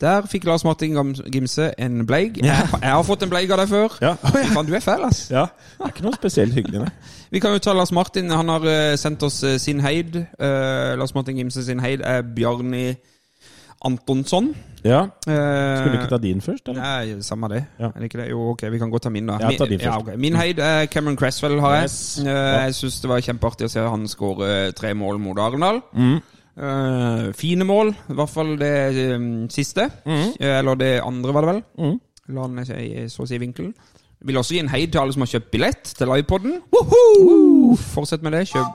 Der 0.00 0.22
fikk 0.30 0.44
Lars 0.46 0.64
Martin 0.64 0.94
Gimse 1.32 1.72
en 1.78 2.06
bleik. 2.06 2.36
Jeg, 2.38 2.68
jeg 2.82 2.90
har 2.90 3.02
fått 3.02 3.24
en 3.26 3.30
bleig 3.32 3.50
av 3.50 3.58
deg 3.58 3.70
før. 3.70 3.96
Ja. 4.02 4.12
Faen, 4.22 4.66
du 4.68 4.76
er 4.78 4.82
fæl, 4.84 5.02
ass. 5.08 5.24
ja. 5.30 5.48
Det 5.74 5.88
er 5.88 5.94
ikke 5.94 6.04
noe 6.06 6.14
spesielt 6.14 6.54
hyggelig, 6.54 6.84
nei. 6.84 6.92
Vi 7.34 7.42
kan 7.42 7.56
jo 7.56 7.58
ta 7.62 7.74
Lars 7.74 7.90
Martin. 7.92 8.30
Han 8.30 8.52
har 8.54 8.66
eh, 8.70 8.94
sendt 8.96 9.26
oss 9.26 9.42
eh, 9.42 9.58
sin 9.58 9.82
heid. 9.82 10.14
Uh, 10.38 10.94
Lars 11.00 11.16
Martin 11.18 11.40
Gimse 11.40 11.66
sin 11.66 11.82
heid 11.82 12.04
er 12.06 12.22
Bjarni 12.22 12.92
Antonsson. 13.84 14.52
Ja. 14.84 15.02
Skulle 15.26 15.90
du 15.90 15.98
ikke 15.98 16.14
ta 16.14 16.22
din 16.22 16.40
først, 16.46 16.70
eller? 16.70 16.78
Nei, 16.78 17.20
samme 17.26 17.50
det. 17.50 17.64
Ja. 17.82 17.90
Det 17.94 18.06
ikke 18.06 18.22
det? 18.22 18.30
Jo, 18.30 18.52
ok, 18.54 18.64
vi 18.70 18.78
kan 18.78 18.94
godt 18.94 19.08
ta 19.08 19.10
min, 19.10 19.26
da. 19.26 19.42
Ja, 19.42 19.50
ta 19.58 19.66
din 19.66 19.82
først. 19.82 19.90
ja, 19.90 19.98
okay. 19.98 20.16
Min 20.18 20.38
heid 20.38 20.62
er 20.62 20.86
Cameron 20.86 21.18
Cresswell, 21.18 21.58
har 21.60 21.80
jeg. 21.80 21.90
Yes. 21.90 22.00
Jeg 22.22 22.74
syns 22.78 23.02
det 23.02 23.10
var 23.10 23.22
kjempeartig 23.26 23.66
å 23.66 23.74
se 23.74 23.86
han 23.90 24.06
skåre 24.10 24.50
tre 24.78 24.94
mål 24.94 25.18
mot 25.26 25.38
Arendal. 25.42 25.82
Mm. 25.90 26.18
Eh, 26.58 27.28
fine 27.38 27.64
mål, 27.64 27.92
i 28.10 28.16
hvert 28.18 28.32
fall 28.32 28.56
det 28.58 28.72
um, 29.14 29.46
siste. 29.52 29.84
Mm. 30.04 30.32
Eh, 30.40 30.58
eller 30.58 30.74
det 30.80 30.90
andre, 31.04 31.34
var 31.34 31.44
det 31.46 31.52
vel. 31.52 31.62
Mm. 31.78 31.98
La 32.34 32.46
han 32.48 32.64
seg 32.66 32.80
i 32.82 33.04
så 33.12 33.22
å 33.24 33.28
si 33.30 33.38
vinkelen. 33.40 33.70
Vil 34.26 34.36
også 34.40 34.56
gi 34.56 34.62
en 34.64 34.72
heid 34.72 34.90
til 34.90 34.98
alle 35.00 35.14
som 35.14 35.22
har 35.22 35.30
kjøpt 35.30 35.52
billett 35.54 35.92
til 35.94 36.10
livepoden. 36.10 36.56
Uh, 36.74 37.76
Fortsett 37.94 38.24
med 38.26 38.34
det. 38.34 38.48
Kjøp. 38.50 38.66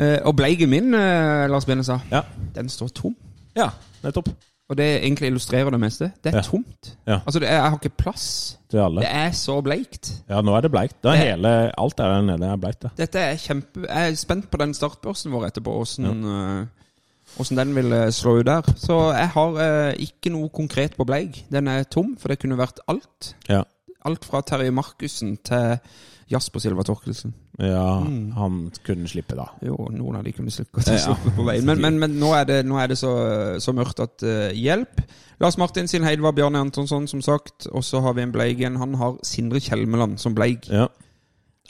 uh, 0.00 0.18
og 0.28 0.32
bleigen 0.38 0.72
min, 0.72 0.94
eh, 0.96 1.44
Lars 1.52 1.68
Bene 1.68 1.84
sa, 1.84 1.98
Ja. 2.10 2.22
den 2.56 2.72
står 2.72 2.88
tom. 2.96 3.16
ja, 3.56 3.68
nettopp. 4.02 4.32
Og 4.70 4.76
det 4.78 4.86
egentlig 5.04 5.28
illustrerer 5.28 5.70
det 5.70 5.80
meste. 5.80 6.06
Det 6.24 6.32
er 6.32 6.36
Ja. 6.38 6.42
tomt. 6.42 6.94
Ja. 7.06 7.18
Altså, 7.26 7.38
det 7.40 7.48
er, 7.50 7.52
jeg 7.60 7.70
har 7.70 7.78
ikke 7.82 7.96
plass. 7.98 8.58
Til 8.70 8.78
alle. 8.80 9.00
Det 9.02 9.10
er 9.10 9.30
så 9.30 9.60
bleikt. 9.62 10.22
Ja, 10.28 10.40
nå 10.40 10.54
er 10.56 10.60
det 10.62 10.70
bleikt. 10.72 10.96
Da 11.02 11.08
er 11.10 11.16
Det- 11.16 11.26
hele, 11.26 11.72
alt 11.78 11.98
der 11.98 12.22
nede 12.22 12.46
er 12.46 12.56
bleikt, 12.56 12.80
det. 12.82 12.90
Dette 12.96 13.18
er 13.18 13.36
kjempe 13.36 13.84
Jeg 13.88 14.10
er 14.10 14.14
spent 14.16 14.50
på 14.50 14.56
den 14.58 14.72
startbørsen 14.74 15.30
vår 15.32 15.46
etterpå, 15.50 15.70
åssen 15.80 16.04
eh, 16.24 16.66
åssen 17.40 17.56
den 17.56 17.74
vil 17.74 17.92
eh, 17.92 18.08
slå 18.10 18.38
ut 18.40 18.46
der. 18.46 18.62
Så 18.76 19.12
jeg 19.12 19.28
har 19.28 19.58
eh, 19.58 19.94
ikke 19.98 20.30
noe 20.32 20.48
konkret 20.48 20.96
på 20.96 21.04
Bleik. 21.04 21.44
Den 21.52 21.68
er 21.68 21.82
tom, 21.84 22.16
for 22.18 22.28
det 22.28 22.38
kunne 22.40 22.56
vært 22.56 22.80
alt. 22.88 23.34
Ja. 23.48 23.62
Alt 24.04 24.24
fra 24.24 24.40
Terje 24.40 24.70
Markussen 24.70 25.36
til 25.44 25.78
Jasper 26.30 26.60
Silva 26.60 26.82
Torkelsen. 26.82 27.34
Ja, 27.58 28.00
Mm. 28.00 28.32
han 28.32 28.70
kunne 28.86 29.08
slippe, 29.08 29.36
da. 29.36 29.44
Jo, 29.62 29.76
noen 29.92 30.16
av 30.16 30.24
de 30.24 30.32
kunne 30.32 30.50
slippe 30.50 30.80
Ja. 30.86 30.96
slippe 30.98 31.30
på 31.36 31.44
veien. 31.44 31.64
Men, 31.64 31.80
men, 31.80 31.98
men 31.98 32.18
nå 32.20 32.32
er 32.34 32.44
det, 32.44 32.64
nå 32.66 32.78
er 32.80 32.88
det 32.88 32.98
så, 32.98 33.12
så 33.60 33.72
mørkt 33.76 34.00
at 34.00 34.22
uh, 34.24 34.50
hjelp. 34.56 35.00
Lars 35.40 35.58
Martin 35.58 35.88
sin 35.88 36.02
heid 36.04 36.20
var 36.20 36.32
Bjarne 36.32 36.58
Antonsson, 36.58 37.06
som 37.08 37.20
sagt. 37.22 37.66
Og 37.72 37.84
så 37.84 38.00
har 38.00 38.14
vi 38.14 38.22
en 38.22 38.32
bleig 38.32 38.58
igjen. 38.58 38.76
Han 38.76 38.94
har 38.94 39.16
Sindre 39.22 39.60
Kjelmeland 39.60 40.18
som 40.18 40.34
bleig. 40.34 40.68
Ja. 40.70 40.86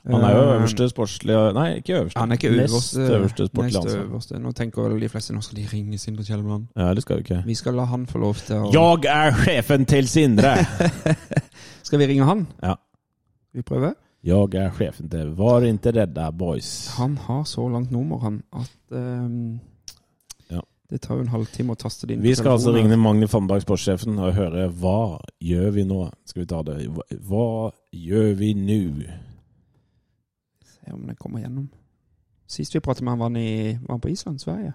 Han 0.07 0.21
er 0.21 0.35
jo 0.37 0.41
Eh, 0.43 0.57
øverste 0.61 0.85
sportslige 0.91 1.53
Nei, 1.57 1.77
ikke 1.81 1.95
øverste. 1.97 2.19
Han 2.21 2.31
er 2.31 2.37
ikke 2.37 2.51
Nest 2.57 2.97
øverste. 2.99 3.47
sportlige 3.49 3.85
nest 3.85 3.97
øverste. 3.97 4.39
Nå 4.39 4.53
tenker 4.53 4.83
vel 4.83 5.01
de 5.01 5.09
fleste 5.09 5.33
nå 5.33 5.41
skal 5.43 5.57
de 5.57 5.67
ringe 5.73 5.99
Sindre 5.99 6.25
Kjelmeland. 6.25 6.67
Ja, 6.77 6.93
det 6.95 7.03
skal 7.03 7.17
vi 7.17 7.21
ikke. 7.25 7.43
Vi 7.47 7.55
skal 7.55 7.73
la 7.75 7.85
han 7.89 8.05
få 8.07 8.19
lov 8.21 8.35
til 8.37 8.57
å 8.57 8.71
Jeg 8.73 9.05
er 9.09 9.33
sjefen 9.33 9.87
til 9.89 10.07
Sindre! 10.09 10.55
Skal 11.83 11.99
vi 11.99 12.07
ringe 12.07 12.25
han? 12.29 12.47
Ja. 12.63 12.75
Vi 13.55 13.63
prøver? 13.63 13.95
Jeg 14.25 14.55
er 14.57 14.71
sjefen 14.73 15.11
til 15.13 15.35
Var 15.37 15.67
ikke 15.69 15.93
redda, 15.93 16.31
boys. 16.33 16.89
Han 16.97 17.19
har 17.27 17.45
så 17.45 17.69
langt 17.69 17.91
nummer, 17.91 18.19
han, 18.19 18.43
at 18.53 18.97
um, 18.97 19.61
Ja. 20.51 20.61
Det 20.91 21.01
tar 21.01 21.19
jo 21.19 21.27
en 21.27 21.29
halvtime 21.29 21.77
å 21.77 21.77
taste 21.77 22.07
det 22.09 22.17
inn. 22.17 22.23
Vi 22.25 22.33
skal 22.35 22.57
altså 22.57 22.73
ringe 22.73 22.97
Magne 22.97 23.29
Fannberg, 23.29 23.67
sportssjefen, 23.67 24.17
og 24.19 24.33
høre 24.39 24.71
hva 24.73 25.21
gjør 25.45 25.71
vi 25.77 25.85
nå? 25.85 26.01
Skal 26.25 26.45
vi 26.45 26.49
ta 26.49 26.63
det? 26.65 26.79
Hva, 27.29 27.71
gjør 27.93 28.33
vi 28.41 28.55
nå? 28.57 28.81
Se 30.73 30.97
om 30.97 31.05
det 31.05 31.19
kommer 31.21 31.45
gjennom. 31.45 31.69
Sist 32.49 32.75
vi 32.75 32.81
pratet 32.81 33.05
med 33.05 33.17
han, 33.17 33.21
var 33.21 33.33
han, 33.33 33.41
i, 33.41 33.77
var 33.85 33.99
han 33.99 34.05
på 34.05 34.13
Island? 34.13 34.41
Sverige? 34.41 34.73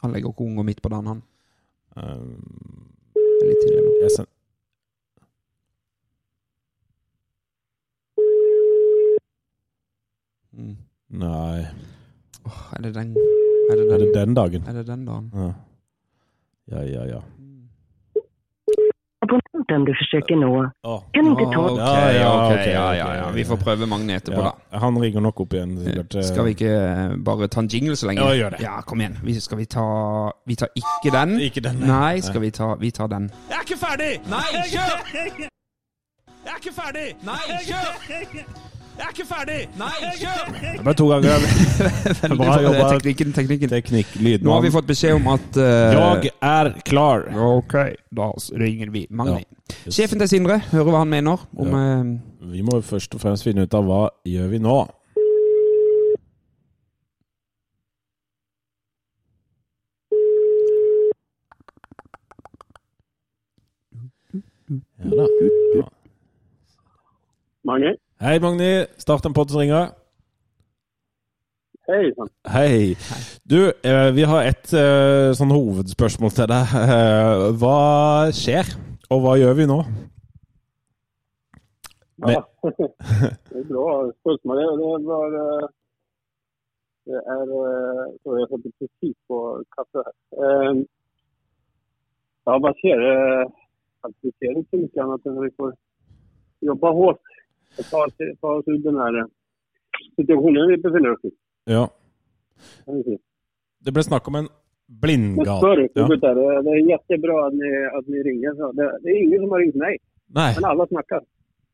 Han 0.00 0.14
legger 0.14 0.30
ikke 0.30 0.46
unger 0.46 0.66
midt 0.66 0.82
på 0.82 0.94
dagen, 0.94 1.10
han. 1.10 1.22
Um, 1.98 2.92
litt 3.42 3.64
tidlig 3.66 3.82
nå. 3.82 3.96
jeg 4.04 4.20
send... 4.20 4.36
Mm. 10.52 10.76
Nei 11.10 11.66
Oh, 12.46 12.60
er 12.76 12.82
det 12.82 12.94
den 12.94 13.10
Er 13.70 13.76
det 13.76 13.84
Er 13.92 13.98
det 13.98 14.14
den 14.14 14.34
dagen? 14.34 14.62
er 14.66 14.72
det 14.72 14.86
den 14.86 15.04
dagen? 15.06 15.30
Ja, 15.34 15.52
ja, 16.70 16.82
ja. 16.84 17.04
ja. 17.10 17.20
Abonnenten 19.22 19.84
du 19.86 19.92
forsøker 19.98 20.38
nå 20.40 20.48
kan 21.14 21.26
ikke 21.32 21.46
ta 21.52 21.60
okay, 21.60 21.82
Ja, 21.84 22.06
ja, 22.16 22.30
ok, 22.32 22.52
ok, 22.54 22.66
ja, 22.72 22.86
ja, 22.98 23.08
ja. 23.20 23.26
Vi 23.36 23.44
får 23.44 23.56
prøve 23.60 23.86
Magne 23.86 24.16
etterpå, 24.16 24.40
Ja, 24.40 24.52
da. 24.72 24.78
han 24.78 24.96
ringer 25.02 25.20
nok 25.20 25.40
opp 25.44 25.52
igjen. 25.54 25.76
Sikkert. 25.84 26.14
eh, 26.14 26.22
Skal 26.30 26.44
vi 26.48 26.54
ikke 26.56 26.72
eh, 26.72 27.14
bare 27.28 27.48
ta 27.48 27.60
en 27.60 27.68
jingle 27.68 27.96
så 27.96 28.06
lenge? 28.08 28.24
Ja, 28.24 28.32
gjør 28.40 28.50
det. 28.56 28.60
Ja, 28.64 28.80
kom 28.80 29.00
igjen. 29.04 29.18
Vi, 29.22 29.36
skal 29.40 29.58
vi 29.58 29.64
ta 29.66 29.84
Vi 30.46 30.56
tar 30.56 30.72
ikke 30.74 31.12
den. 31.18 31.36
Ikke 31.40 31.60
den, 31.60 31.76
nei. 31.84 31.88
Nei, 31.92 32.20
skal 32.20 32.40
vi 32.40 32.50
ta 32.50 32.74
Vi 32.80 32.90
tar 32.90 33.06
den. 33.12 33.30
Jeg 33.50 33.58
er 33.60 33.62
ikke 33.68 33.78
ferdig! 33.84 34.12
Nei, 34.30 34.44
kjør! 34.72 34.98
Jeg 35.14 36.52
er 36.54 36.58
ikke 36.58 36.74
ferdig! 36.80 37.08
Nei, 37.22 37.40
kjør! 37.68 38.79
Jeg 38.98 39.06
er 39.06 39.12
ikke 39.14 39.26
ferdig! 39.28 39.58
Nei, 39.80 39.90
kjør! 40.20 40.50
Det 40.60 40.82
ble 40.84 40.94
to 40.98 41.06
ganger. 41.08 41.44
Veldig 42.20 42.38
Bra 42.40 42.56
jobba. 42.64 42.88
Teknikken, 42.96 43.32
teknikken. 43.36 43.72
Teknikk, 43.72 44.12
lydmann. 44.18 44.48
Nå 44.48 44.56
har 44.56 44.64
vi 44.66 44.72
fått 44.74 44.88
beskjed 44.90 45.16
om 45.16 45.30
at 45.32 45.58
uh, 45.60 46.26
Jeg 46.26 46.34
er 46.50 46.72
klar. 46.86 47.24
Ok, 47.46 47.76
da 48.20 48.28
ringer 48.60 48.92
vi 48.92 49.06
Magne. 49.08 49.44
Yes. 49.86 49.96
Sjefen 49.96 50.20
til 50.20 50.28
Sindre, 50.32 50.60
hører 50.72 50.90
hva 50.90 51.04
han 51.04 51.12
mener 51.12 51.44
om 51.54 51.74
eh, 51.78 52.08
Vi 52.50 52.64
må 52.66 52.80
jo 52.80 52.86
først 52.88 53.14
og 53.14 53.22
fremst 53.22 53.46
finne 53.46 53.68
ut 53.68 53.76
av 53.78 53.86
hva 53.86 54.00
gjør 54.26 54.50
vi 54.50 54.58
nå. 54.64 54.80
Ja 65.00 65.10
da. 65.16 65.26
Ja. 65.78 65.88
Mange. 67.64 67.96
Hei, 68.20 68.38
Magni. 68.38 68.84
Start 69.00 69.24
en 69.24 69.32
podd 69.32 69.48
som 69.48 69.62
ringer. 69.62 69.94
Hei. 71.88 72.10
Hei. 72.52 72.96
Du, 73.48 73.72
eh, 73.72 74.10
vi 74.12 74.26
har 74.28 74.44
et 74.44 74.72
eh, 74.76 75.30
sånn 75.38 75.54
hovedspørsmål 75.54 76.34
til 76.36 76.50
deg. 76.52 76.74
Eh, 76.82 77.44
Hva 77.62 77.78
skjer, 78.36 78.68
og 79.08 79.22
hva 79.24 79.38
gjør 79.40 79.56
vi 79.56 79.66
nå? 79.70 79.78
Ja. 82.28 82.42
det 82.68 83.62
er 83.62 83.64
bra 83.72 83.88
spørsmål. 84.18 84.62
Det, 84.68 84.92
var 85.08 85.40
eh, 85.40 85.66
Det 87.08 87.24
er 87.24 87.56
har 87.56 88.38
jeg 88.42 88.52
satte 88.52 88.76
presis 88.76 89.16
på 89.32 89.42
kaffe 89.78 90.04
her. 90.04 90.84
Ja, 92.44 92.60
hva 92.60 92.76
skjer? 92.84 93.08
Det 94.04 94.36
skjer 94.36 94.60
ikke 94.60 94.84
mye 94.84 95.08
annet 95.08 95.32
enn 95.32 95.44
vi 95.46 95.54
får 95.56 95.72
jobbe 96.68 96.96
hardt 97.00 97.29
ta 97.90 98.04
oss, 98.06 98.14
ta 98.40 98.48
oss 98.56 98.68
ut 98.68 98.82
den 98.84 98.96
her 98.96 99.18
eh, 99.18 99.26
situasjonen 100.16 100.68
vi 100.68 100.76
befinner 100.76 101.12
oss 101.12 101.24
i. 101.24 101.30
Ja. 101.64 101.88
Det 103.84 103.92
ble 103.92 104.02
snakk 104.02 104.28
om 104.28 104.34
en 104.34 104.48
blindgate. 104.86 105.60
sorry, 105.60 105.88
Ja. 105.94 106.06
det, 106.08 106.14
er 106.28 106.62
det 106.62 106.70
at 106.82 106.88
jättebra 106.88 107.46
att 107.46 107.54
ni, 107.54 107.70
att 107.98 108.06
ni 108.06 108.22
ringer. 108.22 108.54
Så 108.54 108.72
det, 108.72 108.98
det 109.02 109.08
är 109.10 109.22
ingen 109.26 109.40
som 109.40 109.50
har 109.50 109.58
ringt 109.58 109.74
mig, 109.74 109.98
Nei. 110.26 110.54
men 110.56 110.64
alla 110.64 110.86
snackar. 110.86 111.20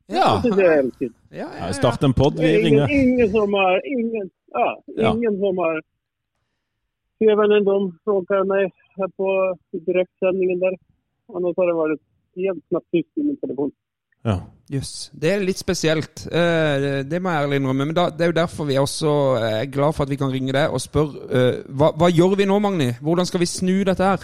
Ja. 0.07 0.41
Det 0.45 0.65
är 0.65 0.83
ja, 0.83 1.11
ja, 1.31 1.47
Ja. 1.67 1.73
Start 1.73 2.03
en 2.03 2.13
podd, 2.13 2.35
vi 2.39 2.51
ingen, 2.69 2.87
ringer. 2.89 3.03
ingen 3.13 3.29
som 3.31 3.53
har... 3.55 3.87
Ingen, 3.99 4.31
ja, 4.47 4.83
Ja. 4.87 5.13
som 5.13 5.59
har... 5.59 5.83
Även 7.19 7.65
de 7.65 7.99
frågar 8.05 8.45
mig 8.45 8.73
här 8.97 9.09
på 9.09 9.57
direktsändningen 9.71 10.59
där. 10.59 10.77
Annars 11.35 11.57
har 11.57 11.67
det 11.67 11.73
varit 11.73 12.01
helt 12.37 12.69
knappt 12.69 12.91
tyst 12.91 13.19
i 13.19 13.23
min 13.23 13.37
telefon. 13.37 13.71
Ja. 14.27 14.39
Jøss. 14.67 15.13
Det 15.15 15.29
er 15.31 15.45
litt 15.47 15.61
spesielt. 15.61 16.27
Eh, 16.27 17.05
det- 17.07 17.23
må 17.23 17.31
jeg 17.31 17.43
ærlig 17.43 17.57
innrømme. 17.61 17.87
Men 17.87 17.95
da, 17.95 18.11
det 18.11 18.23
er 18.23 18.33
jo 18.33 18.41
derfor 18.43 18.65
vi 18.67 18.75
er 18.75 18.81
også 18.83 19.11
er 19.39 19.71
glad 19.71 19.93
for 19.95 20.03
at 20.03 20.11
vi 20.11 20.17
kan 20.17 20.33
ringe 20.33 20.53
deg 20.53 20.75
og 20.75 20.81
spørre 20.81 21.15
eh, 21.37 21.63
hva, 21.71 21.93
hva 21.95 22.09
gjør 22.11 22.35
vi 22.37 22.45
nå, 22.51 22.59
Magni? 22.59 22.91
Hvordan 23.01 23.27
skal 23.27 23.41
vi 23.41 23.47
snu 23.47 23.85
dette 23.85 24.03
her? 24.03 24.21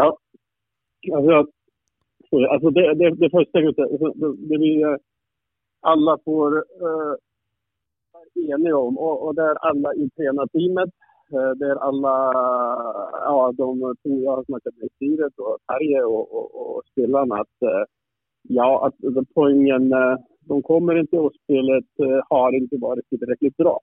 Ja, 0.00 0.08
altså, 1.16 1.36
sorry, 2.28 2.46
alltså 2.54 2.68
det, 2.76 2.84
det, 2.98 3.06
det 3.22 3.30
första 3.30 3.58
alltså, 3.58 4.08
det, 4.20 4.28
det 4.50 4.58
vi 4.66 4.72
alle 5.92 6.12
får 6.24 6.50
uh, 6.86 7.14
er 8.18 8.54
enige 8.54 8.74
om 8.74 8.98
og, 8.98 9.14
og 9.24 9.30
det 9.36 9.44
er 9.50 9.66
alle 9.68 9.90
i 10.02 10.06
trenerteamet 10.16 10.90
Eh, 11.34 11.52
det 11.60 11.68
er 11.72 11.78
alle 11.88 12.14
ja 13.28 13.40
de 13.58 13.66
to 14.02 14.12
jeg 14.24 14.32
har 14.32 14.44
snakket 14.48 14.74
med 14.80 14.88
styret 14.96 15.34
og 15.48 15.58
Terje 15.68 16.00
og, 16.16 16.22
og, 16.38 16.46
og 16.62 16.76
spillerne, 16.90 17.40
at 17.44 17.66
eh, 17.72 17.84
ja, 18.48 18.86
at 18.86 18.94
poängen, 19.34 19.92
eh, 19.92 20.16
de 20.40 20.62
kommer 20.62 21.00
inte 21.00 21.18
och 21.18 21.32
spelet 21.44 21.84
eh, 21.98 22.20
har 22.28 22.52
inte 22.52 22.76
varit 22.76 23.08
tillräckligt 23.08 23.56
bra 23.56 23.80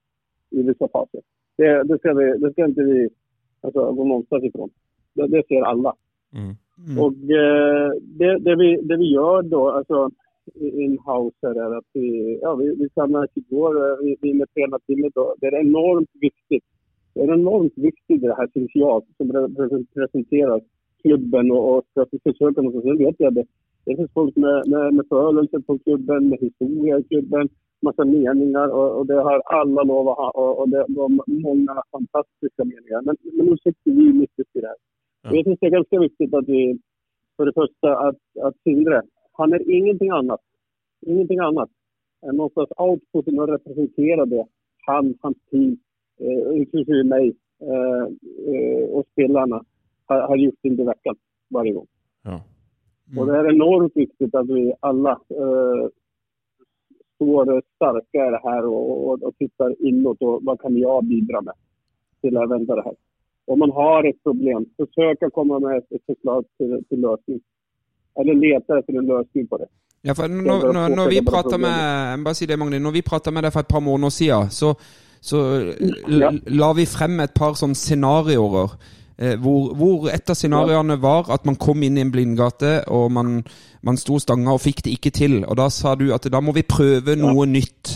i 0.50 0.62
vissa 0.62 0.88
faser. 0.88 1.20
Det, 1.56 1.82
det, 1.82 1.98
ska, 1.98 2.14
vi, 2.14 2.38
det 2.38 2.52
ska 2.52 2.64
inte 2.64 2.82
vi 2.82 3.08
alltså, 3.60 3.92
gå 3.92 4.04
någonstans 4.04 4.44
ifrån. 4.44 4.70
Det, 5.14 5.26
det 5.26 5.46
ser 5.48 5.62
alla. 5.62 5.94
Mm. 6.32 6.98
Och 6.98 7.12
eh, 7.12 7.90
det, 8.02 8.38
det, 8.38 8.56
vi, 8.56 8.76
det 8.82 8.96
vi 8.96 9.12
gör 9.12 9.42
då, 9.42 9.70
alltså 9.70 10.10
in-house 10.54 11.46
är 11.46 11.76
att 11.78 11.84
vi, 11.92 12.38
ja, 12.42 12.54
vi, 12.54 12.74
vi 12.74 12.88
samlas 12.94 13.30
igår, 13.34 14.02
vi, 14.04 14.16
vi 14.20 14.34
med 14.34 14.48
tränarteamet 14.54 15.14
då. 15.14 15.34
Det 15.40 15.46
är 15.46 15.60
enormt 15.60 16.10
viktigt. 16.20 16.64
Det 17.14 17.20
är 17.20 17.34
enormt 17.34 17.72
viktigt 17.76 18.22
det 18.22 18.34
här 18.34 18.48
syns 18.54 18.70
jag, 18.74 19.02
som 19.16 19.54
presenteras 19.94 20.62
klubben 21.02 21.50
och, 21.50 21.76
och 21.76 21.84
ska 21.90 22.06
försöka 22.22 22.62
något. 22.62 22.82
Sen 22.82 22.98
vet 22.98 23.14
jag 23.18 23.34
det. 23.34 23.44
Det 23.86 23.96
finns 23.96 24.12
folk 24.12 24.36
med, 24.36 24.68
med, 24.68 24.94
med 24.94 25.06
förelse 25.08 25.60
på 25.66 25.78
klubben, 25.78 26.28
med 26.28 26.38
historia 26.40 26.98
i 26.98 27.02
klubben. 27.02 27.48
massa 27.82 28.04
meningar 28.04 28.68
och, 28.68 28.98
och 28.98 29.06
det 29.06 29.14
har 29.14 29.42
alla 29.46 29.82
lov 29.82 30.08
att 30.08 30.16
ha 30.16 30.30
och, 30.30 30.58
och 30.60 30.68
det 30.68 30.84
var 30.88 31.08
många 31.48 31.82
fantastiska 31.90 32.64
meningar. 32.64 33.02
Men, 33.06 33.16
men 33.36 33.46
nu 33.46 33.56
sitter 33.56 33.90
vi 33.90 34.12
mitt 34.12 34.38
uppe 34.38 34.58
i 34.58 34.60
det. 34.60 34.74
Och 35.28 35.36
jag 35.36 35.44
tycker 35.44 35.60
det 35.60 35.66
är 35.66 35.78
ganska 35.78 35.98
viktigt 36.00 36.34
att 36.34 36.48
vi, 36.48 36.78
för 37.36 37.46
det 37.46 37.52
första, 37.52 37.98
att, 37.98 38.20
att 38.42 38.56
Sindre, 38.64 39.02
han 39.32 39.52
är 39.52 39.70
ingenting 39.70 40.10
annat, 40.10 40.40
ingenting 41.06 41.38
annat 41.38 41.70
än 42.26 42.36
någon 42.36 42.50
slags 42.50 42.72
output 42.76 43.24
som 43.24 43.46
representerar 43.46 44.26
det. 44.26 44.46
Han, 44.86 45.14
hans 45.20 45.36
team, 45.50 45.78
eh, 46.20 46.56
inklusive 46.58 47.04
mig 47.04 47.34
eh, 47.60 48.04
eh, 48.54 48.84
och 48.88 49.06
spelarna 49.12 49.64
har, 50.06 50.20
har 50.20 50.36
gjort 50.36 50.64
under 50.64 50.84
veckan 50.84 51.16
varje 51.50 51.72
gång. 51.72 51.86
Ja. 52.24 52.40
Och 53.16 53.26
det 53.26 53.36
är 53.36 53.54
enormt 53.54 53.96
viktigt 53.96 54.34
att 54.34 54.48
vi 54.48 54.72
alla 54.80 55.10
eh, 55.10 55.88
står 57.14 57.62
starka 57.76 58.28
i 58.28 58.30
det 58.30 58.40
här 58.44 58.66
och, 58.66 59.08
och, 59.08 59.22
och 59.22 59.36
tittar 59.38 59.86
inåt 59.88 60.22
och 60.22 60.40
vad 60.42 60.60
kan 60.60 60.76
jag 60.76 61.04
bidra 61.04 61.40
med 61.40 61.54
till 62.20 62.36
att 62.36 62.50
vända 62.50 62.74
det 62.74 62.82
här. 62.82 62.94
Om 63.46 63.58
man 63.58 63.70
har 63.70 64.04
ett 64.04 64.22
problem, 64.22 64.66
försöka 64.76 65.30
komma 65.30 65.58
med 65.58 65.76
ett, 65.78 66.02
förslag 66.06 66.44
till, 66.58 66.84
till 66.88 67.00
lösning. 67.00 67.40
Eller 68.20 68.34
leta 68.34 68.78
efter 68.78 68.98
en 68.98 69.06
løsning 69.06 69.46
på 69.46 69.56
det. 69.56 69.66
Ja, 70.06 70.14
for 70.14 70.28
når, 70.28 70.72
når, 70.72 70.92
når 70.96 71.08
vi 71.10 71.20
prater 71.26 71.58
med 71.58 72.36
si 72.36 72.46
det, 72.46 72.56
Magni, 72.56 72.78
når 72.78 72.92
vi 72.94 73.02
pratet 73.02 73.34
med 73.34 73.42
deg 73.42 73.52
for 73.52 73.64
et 73.64 73.68
par 73.68 73.82
måneder 73.82 74.12
siden, 74.14 74.50
så, 74.50 74.74
så 75.20 75.40
la 76.46 76.68
vi 76.78 76.86
frem 76.86 77.18
et 77.24 77.34
par 77.34 77.56
sånne 77.58 77.74
scenarioer. 77.74 78.76
Eh, 79.18 79.38
hvor, 79.40 79.74
hvor 79.74 80.10
et 80.12 80.28
av 80.30 80.36
scenarioene 80.36 80.98
var 81.00 81.30
at 81.32 81.46
man 81.48 81.56
kom 81.56 81.82
inn 81.82 81.96
i 81.96 82.02
en 82.04 82.10
blindgate, 82.12 82.82
og 82.92 83.12
man, 83.12 83.38
man 83.82 83.96
sto 83.96 84.18
stanga 84.20 84.52
og 84.52 84.60
fikk 84.60 84.82
det 84.84 84.92
ikke 84.98 85.10
til. 85.10 85.38
Og 85.48 85.56
da 85.56 85.70
sa 85.72 85.94
du 85.96 86.10
at 86.14 86.28
da 86.32 86.40
må 86.44 86.52
vi 86.52 86.62
prøve 86.68 87.16
noe 87.16 87.46
nytt. 87.48 87.94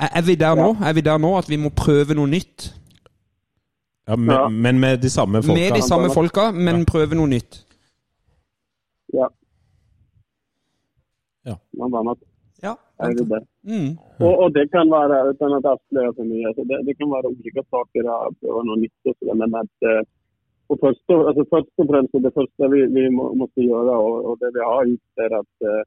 Er, 0.00 0.08
er 0.18 0.22
vi 0.26 0.34
der 0.34 0.58
nå? 0.58 0.72
Er 0.82 0.92
vi 0.98 1.04
der 1.06 1.18
nå 1.22 1.36
at 1.38 1.50
vi 1.50 1.56
må 1.62 1.70
prøve 1.70 2.16
noe 2.18 2.26
nytt? 2.26 2.72
Ja, 4.08 4.16
men, 4.16 4.34
Ja. 4.34 4.48
men 4.48 4.80
med 4.80 4.98
de 5.02 5.10
samme 5.10 5.42
folka. 5.42 5.60
Med 5.60 5.78
de 5.78 5.82
samme 5.86 6.10
folka, 6.10 6.50
men 6.50 6.84
prøve 6.84 7.14
noe 7.14 7.30
nytt. 7.30 7.62
Ja. 9.14 9.28
Ja. 11.46 11.54
Ja. 12.62 12.74
Er 12.98 13.14
det 13.14 13.28
där. 13.28 13.46
Mm. 13.70 13.94
Og, 14.26 14.34
og, 14.42 14.48
det 14.54 14.64
kan 14.74 14.90
være 14.90 15.16
uten 15.30 15.52
at 15.52 15.64
att 15.64 15.72
avslöja 15.72 16.12
for 16.16 16.24
mye, 16.24 16.46
altså 16.48 16.62
det, 16.70 16.78
det 16.86 16.94
kan 16.98 17.10
være 17.14 17.30
ulike 17.30 17.62
saker 17.70 18.02
pröva 18.40 18.62
noe 18.66 18.76
nytt 18.80 18.98
sådär. 19.02 19.34
Men 19.34 19.54
at, 19.54 19.76
eh, 19.90 20.02
og 20.66 20.80
först, 20.80 21.10
och, 21.10 21.28
alltså 21.28 21.44
först 21.50 21.74
och 21.76 21.86
främst, 21.90 22.12
det 22.12 22.34
første 22.34 22.68
vi, 22.72 22.80
vi 22.86 23.10
må, 23.10 23.48
gjøre, 23.54 23.94
og, 24.06 24.14
og 24.28 24.38
det 24.40 24.50
vi 24.54 24.62
har 24.70 24.84
gjort 24.90 25.24
er 25.24 25.32
at 25.38 25.54
uh, 25.70 25.82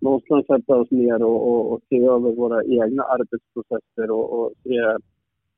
någonstans 0.00 0.46
sätta 0.46 0.76
oss 0.76 0.90
ned 0.90 1.22
og, 1.22 1.38
og, 1.50 1.60
og, 1.72 1.78
se 1.88 1.98
over 2.08 2.36
våre 2.42 2.60
egne 2.62 3.02
arbeidsprosesser 3.14 4.14
og, 4.14 4.52
se 4.62 4.78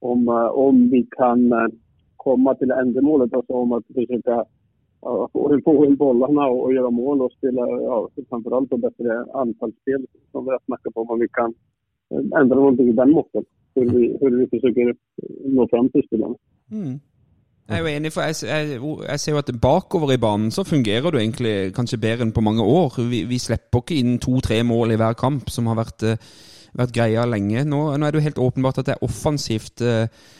om, 0.00 0.28
eh, 0.28 0.50
om 0.66 0.76
vi 0.92 1.02
kan 1.18 1.40
komme 2.16 2.54
til 2.54 2.72
endemålet. 2.72 3.34
altså 3.34 3.52
om 3.52 3.82
försöka 3.94 4.20
ja, 4.24 4.44
få, 5.64 5.84
in 5.84 5.96
bollarna 5.96 6.46
och, 6.46 6.74
göra 6.74 6.90
mål 6.90 7.22
och 7.22 7.32
spela 7.32 7.61
ja, 7.68 8.09
framförallt 8.28 8.70
bättre 8.70 9.24
anfallsspel 9.34 10.07
som 10.32 10.44
vi 10.44 10.51
har 10.51 10.61
snackat 10.64 10.96
om. 10.96 11.11
Om 11.11 11.20
vi 11.20 11.28
kan 11.28 11.55
eh, 12.11 12.40
ändra 12.40 12.57
någonting 12.57 12.88
i 12.88 12.92
den 12.92 13.11
måten. 13.11 13.44
Hur 13.74 13.90
vi, 13.90 14.18
hur 14.20 14.38
vi 14.38 14.46
försöker 14.46 14.94
nå 15.44 15.68
fram 15.68 15.88
til 15.88 16.03
spelarna. 16.07 16.34
Mm. 16.70 17.01
Jeg 17.70 17.78
er 17.78 17.84
jo 17.84 17.86
enig, 17.86 18.11
for 18.12 18.26
jeg, 18.26 18.34
jeg, 18.42 18.78
jeg 19.07 19.20
ser 19.20 19.32
jo 19.32 19.38
at 19.38 19.51
bakover 19.62 20.12
i 20.12 20.18
banen 20.18 20.51
så 20.51 20.64
fungerer 20.66 21.11
du 21.11 21.18
egentlig 21.20 21.70
kanskje 21.74 22.01
bedre 22.03 22.26
enn 22.26 22.32
på 22.34 22.42
mange 22.42 22.64
år. 22.66 22.98
Vi, 23.12 23.22
vi 23.30 23.38
slipper 23.38 23.84
ikke 23.84 23.98
inn 24.01 24.18
to-tre 24.18 24.64
mål 24.66 24.96
i 24.96 24.98
hver 24.98 25.14
kamp, 25.14 25.53
som 25.55 25.70
har 25.70 25.78
vært, 25.78 26.03
eh, 26.03 26.18
vært 26.74 26.96
greia 26.96 27.28
lenge. 27.30 27.62
Nå, 27.70 27.84
nå 27.94 28.07
er 28.07 28.11
det 28.11 28.18
jo 28.18 28.26
helt 28.26 28.42
åpenbart 28.42 28.82
at 28.82 28.90
det 28.90 28.96
er 28.96 29.07
offensivt. 29.07 29.84
eh, 29.86 30.03
eh, 30.03 30.39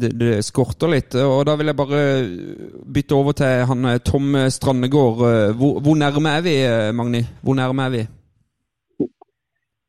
Det, 0.00 0.08
det 0.20 0.30
skorter 0.44 0.88
litt. 0.88 1.12
Og 1.20 1.42
da 1.44 1.56
vil 1.60 1.68
jeg 1.68 1.76
bare 1.76 1.98
bytte 2.94 3.12
over 3.18 3.32
til 3.36 3.66
han 3.68 3.84
eh, 3.84 3.98
Tom 4.00 4.32
Strandegård. 4.48 5.18
Eh, 5.28 5.50
Hvor, 5.58 5.80
hvor 5.84 5.94
nærme 6.00 6.30
er 6.38 6.42
vi, 6.46 6.54
eh, 6.64 6.88
Magni? 6.96 7.20
Hvor 7.44 7.54
nærme 7.60 7.82
er 7.86 7.92
vi? 7.96 8.02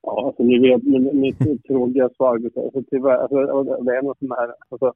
Ja, 0.06 0.14
altså, 0.28 0.44
ni 0.44 0.58
vet 0.64 0.84
min- 0.84 1.16
mitt 1.24 1.40
tråkiga 1.68 2.10
svar. 2.18 2.34
Alltså, 2.66 2.82
tyvärr, 2.92 3.18
alltså, 3.24 3.38
det 3.86 3.92
är 3.98 4.02
något 4.04 4.20
som 4.20 4.32
här, 4.40 4.50
alltså, 4.72 4.88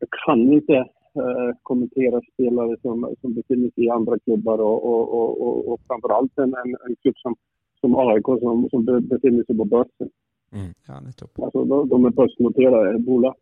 jag 0.00 0.08
kan 0.24 0.40
inte 0.52 0.76
eh, 1.22 1.50
kommentera 1.62 2.20
spelare 2.32 2.76
som, 2.82 2.96
som 3.20 3.34
befinner 3.34 3.70
sig 3.74 3.84
i 3.84 3.90
andra 3.90 4.18
klubbar 4.24 4.58
och, 4.58 4.78
och, 4.90 5.04
och, 5.18 5.30
och, 5.46 5.56
och 5.72 5.80
framförallt 5.88 6.38
en, 6.38 6.52
en, 6.62 6.70
en 6.86 6.94
klubb 7.02 7.16
som, 7.24 7.34
som 7.80 7.90
AIK 8.08 8.26
som, 8.44 8.68
som 8.70 8.80
befinner 8.84 9.44
sig 9.44 9.56
på 9.56 9.64
börsen. 9.64 10.08
Ja, 10.88 10.94
nettopp. 11.00 11.32
Alltså, 11.44 11.64
de, 11.64 11.88
de 11.88 12.04
är 12.04 12.10
börsnoterade 12.10 12.98
bolag. 12.98 13.34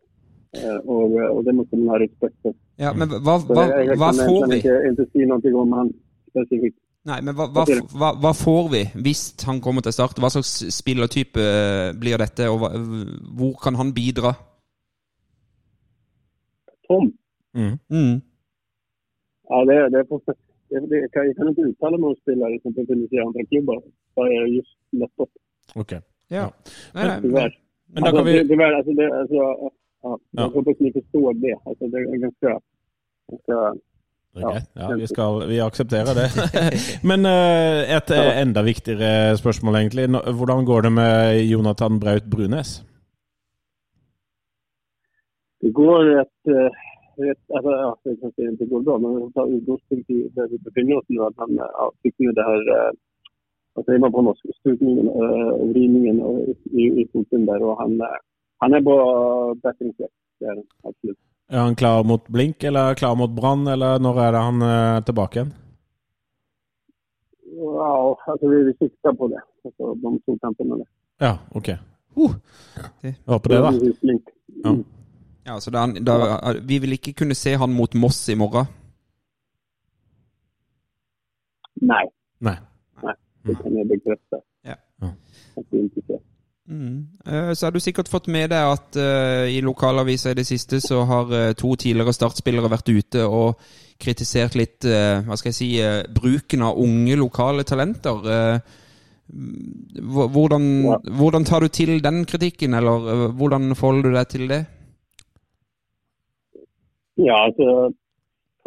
Eh, 0.57 0.75
och, 0.75 1.37
och 1.37 1.43
det 1.43 1.53
måtte 1.53 1.75
man 1.75 1.87
ha 1.87 1.99
respekt 1.99 2.41
for. 2.41 2.53
Ja, 2.75 2.93
men 2.93 3.09
hva, 3.09 3.35
hva, 3.45 3.65
jeg, 3.69 3.97
hva 4.01 4.09
får 4.17 4.47
vi? 4.49 4.57
Ikke, 4.63 4.77
ikke 4.89 5.05
si 5.13 5.25
noe 5.29 5.51
om 5.61 5.75
han 5.77 5.91
spesifikt. 6.31 6.79
Nei, 7.09 7.19
men 7.23 7.35
hva, 7.37 7.45
hva, 7.53 7.63
hva, 7.93 8.09
hva 8.23 8.31
får 8.35 8.65
vi 8.73 8.81
hvis 9.05 9.21
han 9.47 9.61
kommer 9.63 9.85
til 9.85 9.93
start? 9.95 10.17
Hva 10.19 10.31
slags 10.33 10.51
spillertype 10.73 11.43
eh, 11.43 11.91
blir 12.01 12.17
dette, 12.21 12.49
og 12.49 12.63
hva, 12.63 12.71
hvor 13.37 13.53
kan 13.61 13.77
han 13.79 13.93
bidra? 13.95 14.33
Tom? 16.89 17.11
Mm. 17.53 17.77
Mm. 17.93 18.17
Ja, 19.49 19.63
det, 19.69 19.77
det, 19.93 20.01
er 20.01 20.09
på, 20.09 20.19
det, 20.25 20.81
det 20.89 21.03
jeg 21.05 21.11
kan, 21.13 21.29
ikke 21.29 21.43
kan 21.43 21.53
inte 21.53 21.69
uttala 21.69 21.97
mig 21.97 22.09
om 22.09 22.19
spillere 22.23 22.61
som 22.63 22.73
finnes 22.77 23.13
i 23.13 23.21
andre 23.21 23.45
klubber. 23.53 23.81
Da 24.17 24.25
er 24.25 24.37
jeg 24.41 24.55
just 24.59 24.77
nettopp, 24.97 25.33
Ok. 25.77 25.99
Ja. 26.33 26.49
Nei, 26.93 27.05
nei, 27.05 27.19
men, 27.21 27.57
Men 27.93 28.03
da 28.03 28.09
alltså, 28.09 28.17
kan 28.17 28.25
vi 28.25 28.33
det, 28.33 28.47
tyvärr, 28.49 28.73
alltså, 28.73 28.91
det, 30.01 30.07
alltså, 30.09 30.25
ja, 30.27 30.29
Ja. 30.31 30.43
Jag 30.43 30.49
hoppas 30.49 30.79
ni 30.79 30.91
förstår 30.93 31.33
det. 31.33 31.55
Altså, 31.65 31.87
det 31.87 31.97
er 31.97 32.17
ganske, 32.17 32.59
ganske 33.31 33.79
Okay. 34.35 34.61
Ja, 34.73 34.95
vi, 34.95 35.07
skal, 35.07 35.47
vi 35.47 35.59
aksepterer 35.59 36.13
det. 36.15 36.29
Men 37.09 37.25
eh, 37.25 37.95
et 37.97 38.11
eh, 38.13 38.41
enda 38.41 38.61
viktigere 38.61 39.37
spørsmål, 39.37 39.75
egentlig. 39.75 40.05
Hvordan 40.07 40.65
går 40.65 40.81
det 40.81 40.91
med 40.91 41.41
Jonathan 41.49 41.99
Braut 41.99 42.23
Brunes? 42.23 42.83
det 45.61 45.71
går 45.73 46.01
et, 46.21 46.39
et 47.29 47.41
altså, 47.55 47.71
alltså, 47.85 48.31
ja, 48.37 48.51
det 48.59 48.69
går 48.69 48.81
bra, 48.81 48.97
men 48.97 49.11
utgångspunkt 49.57 50.09
i 50.09 50.29
där 50.35 50.47
vi 50.47 50.57
befinner 50.57 50.97
oss 50.97 51.09
nå, 51.09 51.27
at 51.27 51.37
han 51.37 51.51
ja, 51.55 51.91
fikk 52.03 52.15
med 52.19 52.35
det 52.35 52.45
her 52.51 52.63
Hva 53.75 53.83
sier 53.85 54.01
man 54.01 54.11
på 54.11 54.21
norsk? 54.25 54.47
Stukningen, 54.59 55.07
og 55.07 55.67
vridningen 55.71 56.17
eh, 56.25 56.55
i, 56.81 56.85
i 57.01 57.03
foten 57.13 57.45
der. 57.47 57.61
og 57.63 57.77
han, 57.81 57.93
eh, 58.01 58.17
han 58.59 58.73
er 58.73 58.83
på 58.83 58.95
bättringsväg. 59.63 60.11
Det 60.39 60.47
er 60.47 60.55
han, 60.55 60.63
absolutt. 60.83 61.19
Er 61.49 61.63
han 61.65 61.75
klar 61.75 62.03
mot 62.03 62.27
blink, 62.27 62.63
eller 62.63 62.93
klar 62.95 63.15
mot 63.15 63.31
brann, 63.35 63.67
eller 63.67 63.99
når 63.99 64.21
er 64.21 64.31
det 64.35 64.43
han 64.45 64.61
eh, 64.61 64.75
er 64.97 65.05
tilbake 65.07 65.39
igjen? 65.39 65.53
Ja, 67.59 67.93
altså 68.31 68.51
vi, 68.51 68.73
sikter 68.77 69.15
på 69.17 69.27
det. 69.31 69.41
Altså, 69.65 69.93
de 70.03 70.11
to 70.25 70.37
kampene. 70.43 70.69
med 70.69 70.83
det. 70.83 70.87
Ja, 71.25 71.33
ok. 71.51 71.69
Uh. 72.17 72.35
Håper 73.25 73.49
det, 73.49 73.61
da. 73.65 73.71
Blink. 74.01 74.29
Ja. 74.63 74.75
Ja, 75.49 75.59
så 75.59 75.71
den, 75.71 76.03
da, 76.05 76.15
vi 76.67 76.77
vil 76.79 76.93
ikke 76.93 77.13
kunne 77.13 77.35
se 77.35 77.55
han 77.57 77.73
mot 77.73 77.95
Moss 77.95 78.29
i 78.29 78.35
morgen. 78.37 78.69
Nei. 81.81 82.05
Nei. 82.39 82.57
Nei. 83.03 83.15
det 83.47 83.55
kan 83.57 83.77
jeg 83.77 83.87
bekrefte. 83.87 84.41
Ja. 84.67 84.75
Ja. 85.01 85.13
Att 85.57 85.65
vi 85.69 85.79
inte 85.79 86.01
ser. 86.07 86.19
Mm. 86.69 87.07
Eh, 87.25 87.53
Så 87.53 87.65
har 87.65 87.71
du 87.71 87.79
sikkert 87.79 88.07
fått 88.07 88.27
med 88.27 88.51
deg 88.53 88.73
at 88.73 88.97
uh, 89.01 89.49
i 89.49 89.61
lokalavisa 89.65 90.31
i 90.31 90.37
det 90.37 90.45
siste 90.45 90.77
så 90.81 91.01
har 91.09 91.31
uh, 91.33 91.53
to 91.57 91.73
tidligere 91.75 92.13
startspillere 92.13 92.69
vært 92.69 92.91
ute 92.93 93.25
og 93.25 93.57
kritisert 93.99 94.55
litt 94.55 94.85
uh, 94.85 95.25
hva 95.25 95.37
skal 95.39 95.49
jeg 95.49 95.57
si, 95.57 95.69
bruken 96.13 96.61
av 96.63 96.77
unge 96.77 97.17
lokale 97.17 97.65
talenter. 97.65 98.61
Hvordan, 99.29 100.63
hvordan 101.17 101.43
tar 101.45 101.61
du 101.61 101.67
til 101.73 101.99
den 102.01 102.23
kritikken, 102.25 102.73
eller 102.73 103.33
hvordan 103.37 103.75
forholder 103.75 104.09
du 104.09 104.15
deg 104.15 104.29
til 104.29 104.47
det? 104.49 104.63
Ja, 107.19 107.35
alltså 107.45 107.91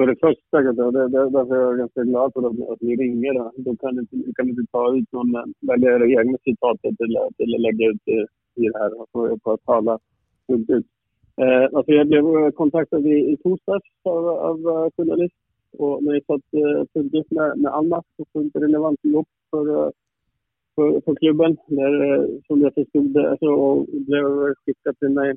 för 0.03 0.07
det 0.07 0.21
första, 0.27 0.57
det, 0.61 1.09
det, 1.09 1.31
därför 1.31 1.55
är 1.57 1.61
jag 1.61 1.79
ganska 1.79 2.03
glad 2.03 2.33
för 2.33 2.41
att, 2.49 2.71
att 2.71 2.81
ni 2.81 2.97
ringer. 2.97 3.35
Då, 3.35 3.53
då 3.57 3.77
kan 3.77 3.99
inte, 3.99 4.17
kan 4.37 4.49
inte 4.49 4.73
ta 4.73 4.97
ut 4.97 5.13
någon, 5.13 5.35
eh, 5.35 5.45
välja 5.61 5.91
era 5.97 6.07
egna 6.21 6.39
citat 6.45 6.81
till, 6.81 6.97
till 7.37 7.55
att 7.55 7.61
lägga 7.61 7.87
ut 7.93 8.03
i, 8.17 8.19
i 8.61 8.69
det 8.69 8.79
här. 8.79 9.01
Och 9.01 9.09
få 9.13 9.53
att 9.53 9.65
tala 9.65 9.99
fullt 10.47 10.71
ut. 10.71 10.87
Eh, 11.37 11.65
alltså 11.77 11.93
jag 11.93 12.07
blev 12.09 12.25
eh, 12.25 12.51
kontaktad 12.51 13.07
i, 13.07 13.33
i 13.33 13.37
torsdags 13.43 13.89
av, 14.03 14.29
av 14.29 14.59
eh, 14.59 14.89
journalist. 14.97 15.35
Och 15.79 16.03
när 16.05 16.13
jag 16.13 16.25
satt 16.25 16.47
eh, 16.61 16.83
fullt 16.93 17.31
med, 17.31 17.59
med 17.59 17.73
Anna, 17.73 18.03
så 18.17 18.25
fullt 18.33 18.57
relevant 18.57 19.01
jobb 19.03 19.27
för, 19.51 19.67
eh, 19.69 19.91
för, 20.75 21.01
för 21.05 21.15
klubben. 21.15 21.57
Där, 21.67 21.95
eh, 22.13 22.27
som 22.47 22.61
jag 22.61 22.75
förstod 22.75 23.15
det, 23.15 23.31
alltså, 23.31 23.47
och 23.47 23.87
blev 24.09 24.55
skickat 24.65 24.99
till 24.99 25.09
mig 25.09 25.37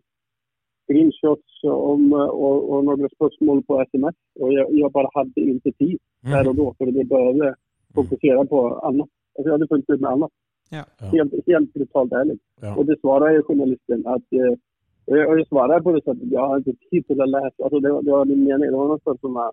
screenshots 0.85 1.59
om, 1.69 2.07
og, 2.13 2.55
og, 2.69 2.77
noen 2.87 3.11
spørsmål 3.17 3.61
på 3.69 3.81
sms. 3.89 4.17
Og 4.41 4.53
jeg, 4.55 4.65
jeg 4.79 4.91
bare 4.97 5.11
hadde 5.17 5.45
ikke 5.53 5.75
tid 5.81 5.97
der 6.31 6.49
og 6.51 6.55
da, 6.57 6.69
for 6.77 6.93
jeg 6.99 7.07
burde 7.11 7.51
fokusere 7.97 8.45
på 8.53 8.61
annet. 8.89 9.09
Altså, 9.35 9.47
jeg 9.49 9.55
hadde 9.57 9.71
fulgt 9.73 9.91
ut 9.93 10.01
med 10.01 10.11
annet. 10.13 10.31
Ja. 10.73 10.83
Helt, 11.11 11.33
helt 11.49 11.69
brutalt 11.73 12.13
ærlig. 12.21 12.37
Ja. 12.63 12.71
Og 12.77 12.87
det 12.89 12.97
svarer 13.01 13.41
journalisten 13.49 14.07
at 14.15 14.25
Og 15.07 15.37
jeg 15.37 15.45
svarer 15.49 15.69
och 15.69 15.75
jag 15.75 15.83
på 15.83 15.91
det 15.91 16.07
at 16.11 16.17
jeg 16.31 16.41
har 16.49 16.57
ikke 16.57 16.89
tid 16.89 17.03
til 17.07 17.21
å 17.21 17.25
lese. 17.35 17.59
Altså, 17.65 17.77
det, 17.83 17.91
var- 17.93 18.03
det 18.05 18.11
var 18.11 18.25
min 18.25 18.43
mening. 18.49 18.67
Det 18.71 18.79
var 18.79 18.87
noe 18.89 19.17
som 19.21 19.33
var 19.33 19.51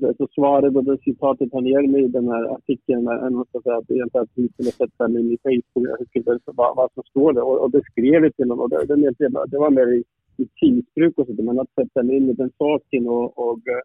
så, 0.00 0.08
så 0.18 0.26
svaret 0.36 0.76
og 0.76 0.84
det 0.88 0.96
citatet 1.04 1.52
han 1.52 1.66
gir 1.68 1.84
meg 1.92 2.06
i 2.06 2.12
denne 2.16 2.36
artikkelen, 2.56 3.08
artikeln 3.08 3.34
noe 3.36 3.60
jag 3.64 4.04
inte 4.06 4.18
har 4.18 4.28
tid 4.36 4.48
til 4.56 4.70
å 4.70 4.72
sette 4.78 5.08
meg 5.08 5.20
inn 5.20 5.34
i 5.34 5.42
Facebook. 5.44 5.84
Jag 5.90 6.06
skriver 6.08 6.38
hva, 6.56 6.68
hva 6.78 6.86
som 6.94 7.04
står 7.10 7.32
där 7.36 7.44
og 7.44 7.72
det 7.72 7.82
skrev 7.90 8.24
jeg 8.24 8.34
til 8.36 8.48
honom. 8.48 8.70
Det, 8.70 8.86
det, 8.88 9.12
det, 9.18 9.28
det 9.52 9.58
var 9.60 9.70
mer 9.78 9.92
i, 9.98 10.00
i 10.42 10.48
tidsbruk 10.60 11.18
och 11.18 11.26
sånt, 11.26 11.38
men 11.38 11.60
att 11.60 11.74
sätta 11.74 12.02
mig 12.02 12.16
in 12.16 12.30
i 12.30 12.32
den 12.32 12.50
saken 12.58 13.08
och, 13.08 13.38
och, 13.38 13.68
eh, 13.68 13.82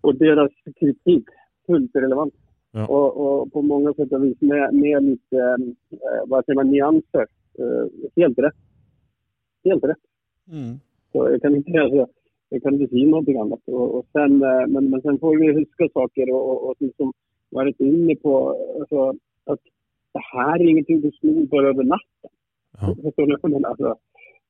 och 0.00 0.14
deras 0.14 0.52
kritik 0.80 1.24
fullt 1.66 1.96
relevant. 1.96 2.34
Ja. 2.72 2.86
Och, 2.86 3.16
och 3.16 3.52
på 3.52 3.62
många 3.62 3.94
sätt 3.94 4.12
och 4.12 4.24
vis 4.24 4.40
med, 4.40 4.74
med 4.74 5.04
lite, 5.04 5.36
eh, 5.90 6.22
vad 6.26 6.44
säger 6.44 6.54
man, 6.54 6.70
nyanser. 6.70 7.26
Eh, 7.58 7.86
helt 8.16 8.38
rätt. 8.38 8.54
Helt 9.64 9.84
rätt. 9.84 10.04
Mm. 10.50 10.78
Så 11.12 11.30
jag 11.30 11.42
kan 11.42 11.56
inte, 11.56 11.80
alltså, 11.80 12.06
jag 12.48 12.62
kan 12.62 12.74
inte 12.74 12.88
säga 12.88 13.08
någonting 13.08 13.40
annat. 13.40 13.60
Och, 13.66 13.94
och 13.94 14.06
sen, 14.12 14.42
eh, 14.42 14.66
men, 14.68 14.90
men 14.90 15.02
sen 15.02 15.18
får 15.18 15.36
vi 15.36 15.52
huska 15.52 15.88
saker 15.94 16.30
och, 16.30 16.50
och, 16.50 16.68
och 16.68 16.76
liksom 16.78 17.12
varit 17.50 17.80
inne 17.80 18.16
på 18.16 18.56
alltså, 18.80 19.08
att 19.44 19.60
det 20.12 20.22
här 20.32 20.60
är 20.60 20.68
ingenting 20.68 21.00
du 21.00 21.10
snor 21.10 21.46
bara 21.46 21.68
över 21.68 21.84
natten. 21.84 22.30
Ja. 22.80 22.94
Förstår 23.02 23.26
du? 23.26 23.48
Men 23.48 23.64
Alltså, 23.64 23.96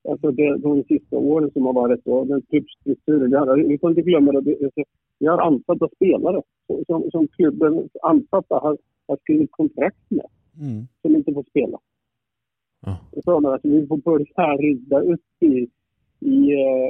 alltså 0.09 0.31
det, 0.31 0.49
de 0.63 0.85
siste 0.85 1.17
åren 1.17 1.51
som 1.51 1.67
har 1.67 1.77
vært 1.79 2.07
og 2.07 2.29
den 2.29 2.43
klubbstrukturen. 2.51 3.35
Vi, 3.69 3.79
får 3.79 3.97
ikke 3.97 4.11
glömma 4.11 4.41
det. 4.41 4.57
vi 5.19 5.27
har 5.27 5.43
ansatte 5.43 5.89
spelare 5.97 6.43
som, 6.87 7.11
som, 7.11 7.27
klubben 7.37 7.89
ansatte 8.03 8.55
har, 8.55 8.77
har 9.09 9.17
skrevet 9.25 9.51
kontrakt 9.53 10.05
med 10.11 10.27
Mm. 10.61 10.87
som 11.03 11.17
ikke 11.17 11.35
får 11.35 11.45
spela. 11.51 11.79
Ja. 12.87 12.95
Sånn 13.25 13.47
at 13.47 13.65
vi 13.67 13.87
får 13.87 14.01
börja 14.07 14.47
rydda 14.59 15.01
upp 15.15 15.47
i, 15.47 15.67
i, 16.21 16.39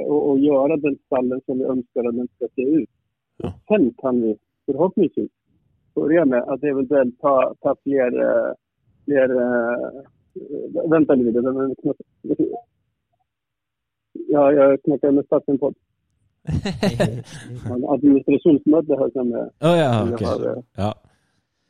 og, 0.07 0.17
og, 0.17 0.39
gjøre 0.41 0.77
den 0.81 0.95
stallen 1.05 1.41
som 1.45 1.61
vi 1.61 1.67
ønsker 1.73 2.09
at 2.09 2.17
den 2.17 2.29
skal 2.35 2.49
se 2.55 2.65
ut. 2.79 2.89
Ja. 3.43 3.51
Sen 3.69 3.91
kan 4.01 4.21
vi 4.21 4.35
forhåpentligvis 4.65 5.31
börja 5.95 6.25
med 6.25 6.43
att 6.43 6.63
eventuellt 6.63 7.19
ta, 7.19 7.53
ta 7.61 7.75
flere, 7.83 8.55
flere 9.05 9.27
fler 9.27 9.29
uh, 9.35 10.89
vänta 10.89 11.15
lite. 11.15 11.41
den- 11.41 11.75
Ja, 14.27 14.51
jag 14.51 14.81
snackar 14.81 15.11
med 15.11 15.25
staten 15.25 15.57
på 15.59 15.73
här 18.97 19.11
som 19.11 19.33
eh, 19.33 19.41
Å 19.41 19.75
ja, 19.75 19.99
som 19.99 20.13
ok. 20.13 20.21
jag 20.21 20.27
har 20.27 20.57
eh, 20.57 20.63
Ja. 20.75 20.95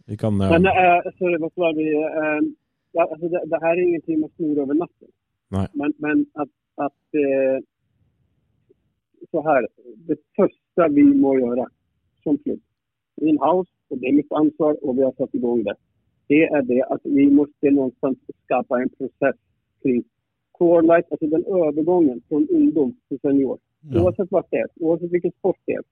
Vi 0.05 0.17
kan 0.17 0.41
uh... 0.41 0.49
Men 0.49 0.65
uh, 0.65 1.11
sorry, 1.17 1.37
vad 1.37 1.51
var 1.55 1.73
det? 1.73 1.91
Uh, 2.19 2.53
ja, 2.91 3.07
alltså 3.11 3.27
det, 3.27 3.45
det 3.45 3.59
här 3.61 3.77
är 3.77 3.81
ingenting 3.81 4.19
man 4.19 4.29
snor 4.35 4.59
över 4.61 4.73
natten. 4.73 5.07
Nej. 5.49 5.67
Men, 5.73 5.93
men 5.97 6.25
att, 6.33 6.49
att 6.75 7.03
uh, 7.15 7.59
så 9.31 9.41
här, 9.41 9.67
det 10.07 10.17
första 10.35 10.87
vi 10.87 11.03
må 11.03 11.39
göra 11.39 11.69
som 12.23 12.37
klubb, 12.37 12.61
in-house, 13.21 13.71
och 13.89 13.97
det 13.97 14.07
är 14.07 14.13
mitt 14.13 14.31
ansvar 14.31 14.85
och 14.85 14.97
vi 14.97 15.03
har 15.03 15.11
satt 15.17 15.33
igång 15.33 15.63
det. 15.63 15.75
Det 16.27 16.43
är 16.43 16.61
det 16.61 16.83
att 16.83 17.01
vi 17.03 17.29
måste 17.29 17.71
någonstans 17.71 18.17
skapa 18.45 18.81
en 18.81 18.89
process 18.89 19.35
kring 19.83 20.03
core 20.59 20.81
life, 20.81 21.07
alltså 21.11 21.27
den 21.27 21.45
övergången 21.45 22.21
från 22.29 22.47
ungdom 22.49 22.95
till 23.07 23.19
senior. 23.19 23.57
Ja. 23.81 24.03
Oavsett 24.03 24.31
vad 24.31 24.43
det 24.49 24.57
är, 24.57 24.67
oavsett 24.75 25.11
vilken 25.11 25.31
sport 25.31 25.57
det 25.65 25.73
är. 25.73 25.83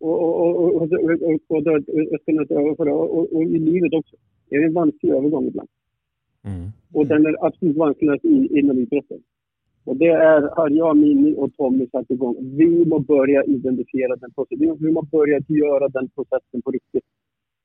Och, 0.00 0.22
och, 0.22 0.56
och, 0.56 0.74
och, 2.90 3.32
och, 3.36 3.42
i 3.42 3.58
livet 3.58 3.92
också. 3.92 4.16
Det 4.48 4.56
är 4.56 4.66
en 4.66 4.72
vansklig 4.72 5.10
övergång 5.10 5.46
ibland. 5.46 5.68
Mm. 6.44 6.68
Och 6.92 7.06
den 7.06 7.26
är 7.26 7.46
absolut 7.46 7.76
vanskligast 7.76 8.24
inom 8.24 8.78
idrotten. 8.78 9.20
Och 9.84 9.96
det 9.96 10.08
är, 10.08 10.42
har 10.56 10.70
jag, 10.70 10.96
Mini 10.96 11.34
och 11.36 11.56
Tommy 11.56 11.86
satt 11.86 12.10
igång. 12.10 12.36
Vi 12.40 12.84
må 12.86 12.98
börja 12.98 13.44
identifiera 13.44 14.16
den 14.16 14.30
processen. 14.30 14.76
Vi 14.80 14.92
må 14.92 15.02
börja 15.02 15.40
göra 15.48 15.88
den 15.88 16.08
processen 16.08 16.62
på 16.62 16.70
riktigt. 16.70 17.04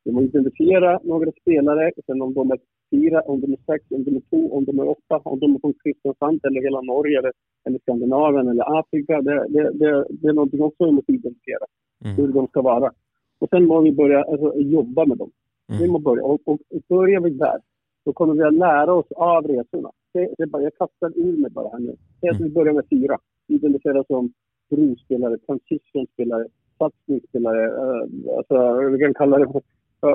Vi 0.03 0.11
må 0.11 0.21
identifiera 0.21 0.99
några 1.03 1.31
spelare, 1.41 1.91
sen 2.05 2.21
om 2.21 2.33
de 2.33 2.51
är 2.51 2.59
fyra, 2.91 3.21
om 3.21 3.41
de 3.41 3.53
är 3.53 3.57
sex, 3.65 3.85
om 3.89 4.03
de 4.03 4.15
är 4.15 4.21
två, 4.29 4.53
om 4.57 4.65
de 4.65 4.79
är 4.79 4.89
åtta, 4.89 5.21
om 5.23 5.39
de 5.39 5.55
är 5.55 5.59
från 5.59 5.73
Kristiansand 5.83 6.39
eller 6.45 6.61
hela 6.61 6.81
Norge 6.81 7.19
eller, 7.19 7.31
eller 7.65 7.79
Skandinavien 7.79 8.47
eller 8.47 8.79
Afrika. 8.79 9.21
Det, 9.21 9.47
det, 9.49 9.71
det, 9.73 10.05
det 10.09 10.27
är 10.27 10.33
någonting 10.33 10.61
också 10.61 10.85
vi 10.85 10.91
måste 10.91 11.11
identifiera, 11.11 11.65
Mm. 12.05 12.15
hur 12.15 12.27
de 12.27 12.47
ska 12.47 12.61
vara. 12.61 12.91
Och 13.39 13.49
sen 13.49 13.65
må 13.65 13.81
vi 13.81 13.91
börja 13.91 14.23
alltså, 14.23 14.59
jobba 14.59 15.05
med 15.05 15.17
dem. 15.17 15.31
Mm. 15.69 15.81
Vi 15.81 15.87
må 15.89 15.99
börja. 15.99 16.23
Och, 16.23 16.41
och 16.47 16.59
börjar 16.89 17.21
vi 17.21 17.29
där, 17.29 17.59
då 18.05 18.13
kommer 18.13 18.33
vi 18.33 18.43
att 18.43 18.53
lära 18.53 18.93
oss 18.93 19.11
av 19.15 19.47
resorna. 19.47 19.91
Det, 20.13 20.33
det 20.37 20.45
bara, 20.47 20.61
jag 20.61 20.75
kastar 20.75 21.11
ur 21.15 21.37
mig 21.37 21.51
bara 21.51 21.69
här 21.69 21.79
nu. 21.79 21.95
Är 22.21 22.31
att 22.31 22.41
vi 22.41 22.49
börjar 22.49 22.73
med 22.73 22.85
fyra. 22.89 23.17
Identifiera 23.47 24.03
som 24.03 24.33
brospelare, 24.69 25.37
transitionspelare, 25.37 26.47
satsningsspelare, 26.77 27.67
uh, 27.67 28.37
alltså 28.37 28.89
vi 28.89 28.99
kan 28.99 29.13
kalla 29.13 29.37
det 29.37 29.61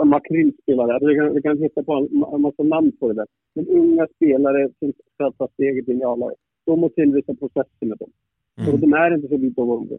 makrillspelare. 0.04 0.94
Alltså, 0.94 1.08
vi, 1.08 1.14
kan, 1.16 1.34
vi 1.34 1.42
kan 1.42 1.58
hitta 1.58 1.82
på 1.82 1.92
en, 1.92 2.24
en 2.34 2.40
massa 2.40 2.62
namn 2.62 2.92
på 3.00 3.08
det 3.08 3.14
där. 3.14 3.26
Men 3.54 3.68
unga 3.68 4.06
spelare 4.16 4.68
som 4.78 4.92
ska 5.14 5.32
ta 5.32 5.48
steget 5.48 5.88
in 5.88 6.00
i 6.00 6.04
A-laget. 6.04 6.38
De 6.66 6.80
måste 6.80 6.94
tillvisa 6.94 7.34
processen 7.34 7.88
med 7.88 7.98
dem. 7.98 8.10
Mm. 8.58 8.74
Och 8.74 8.78
de 8.80 8.92
är 8.92 9.14
inte 9.14 9.28
så 9.28 9.36
lite 9.36 9.60
av. 9.60 9.98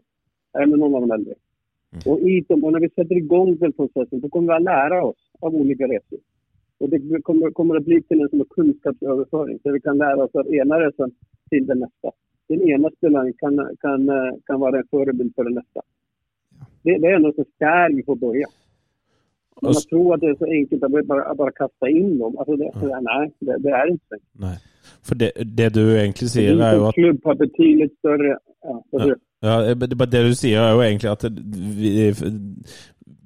Även 0.58 0.70
någon 0.80 0.94
av 0.94 1.00
de 1.00 1.10
äldre. 1.10 1.34
Och, 2.06 2.20
i 2.20 2.44
dem, 2.48 2.64
och 2.64 2.72
när 2.72 2.80
vi 2.80 2.88
sätter 2.88 3.16
igång 3.16 3.56
den 3.56 3.72
processen 3.72 4.20
så 4.20 4.28
kommer 4.28 4.52
vi 4.52 4.56
att 4.56 4.62
lära 4.62 5.04
oss 5.04 5.30
av 5.40 5.54
olika 5.54 5.84
resor. 5.84 6.18
Och 6.78 6.90
det 6.90 7.22
kommer, 7.22 7.50
kommer 7.50 7.76
att 7.76 7.84
bli 7.84 8.02
till 8.02 8.20
en 8.20 8.28
som 8.28 8.44
kunskapsöverföring. 8.50 9.58
Så 9.62 9.72
vi 9.72 9.80
kan 9.80 9.98
lära 9.98 10.24
oss 10.24 10.34
av 10.34 10.54
ena 10.54 10.80
resan 10.80 11.10
till 11.50 11.66
den 11.66 11.78
nästa. 11.78 12.10
Den 12.48 12.62
ena 12.62 12.90
spelaren 12.90 13.32
kan, 13.38 13.76
kan, 13.80 14.08
eh, 14.08 14.34
kan 14.46 14.60
vara 14.60 14.78
en 14.78 14.86
förebild 14.90 15.34
för 15.34 15.44
den 15.44 15.54
nästa. 15.54 15.80
Det, 16.82 16.98
det 16.98 17.08
är 17.08 17.18
något 17.18 17.36
där 17.58 17.96
vi 17.96 18.02
får 18.02 18.16
börja. 18.16 18.46
Men 19.62 19.70
Och 19.70 19.82
tror 19.90 20.14
att 20.14 20.20
det 20.20 20.26
är 20.26 20.38
så 20.38 20.44
enkelt 20.44 20.82
att 20.84 20.90
bara, 20.90 21.02
bare 21.02 21.34
bara 21.34 21.52
kasta 21.52 21.88
in 21.88 22.18
dem. 22.18 22.38
Alltså 22.38 22.56
det, 22.56 22.70
Nej, 23.00 23.32
det, 23.40 23.58
det 23.58 23.70
är 23.70 23.90
inte. 23.90 24.16
Nei. 24.32 24.56
For 25.02 25.14
det, 25.14 25.32
det 25.36 25.68
du 25.74 25.82
egentlig 25.96 26.30
sier, 26.30 26.54
det 26.56 26.64
er 26.64 26.76
jo 26.78 26.86
at 26.88 26.96
klubb 26.96 27.18
har 27.24 27.34
betydelig 27.34 27.90
større 27.98 28.36
Ja, 28.64 28.76
Ja. 28.92 29.14
Ja, 29.42 29.74
det 29.74 30.10
det 30.10 30.22
du 30.26 30.34
sier 30.34 30.58
er 30.58 30.72
jo 30.74 30.80
egentlig 30.82 31.10
at 31.10 31.22
det, 31.30 31.42
vi, 31.78 32.12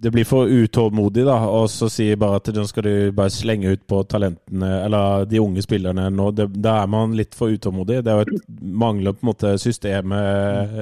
det 0.02 0.10
blir 0.10 0.26
for 0.28 0.50
utålmodig, 0.50 1.24
da. 1.24 1.38
Og 1.48 1.70
så 1.70 1.88
sier 1.88 2.18
bare 2.20 2.40
at 2.40 2.50
nå 2.52 2.64
skal 2.68 2.84
du 2.84 3.12
bare 3.16 3.32
slenge 3.32 3.72
ut 3.72 3.84
på 3.88 4.02
talentene, 4.10 4.70
eller 4.84 5.24
de 5.30 5.40
unge 5.40 5.62
spillerne 5.62 6.10
nå. 6.10 6.30
Det, 6.36 6.48
da 6.58 6.82
er 6.82 6.90
man 6.90 7.16
litt 7.16 7.36
for 7.38 7.54
utålmodig. 7.54 8.02
Det 8.04 8.12
er 8.12 8.20
jo 8.20 8.26
et 8.26 8.50
mangler 8.60 9.16
på 9.16 9.24
en 9.24 9.30
måte 9.30 9.54
systemet 9.62 10.76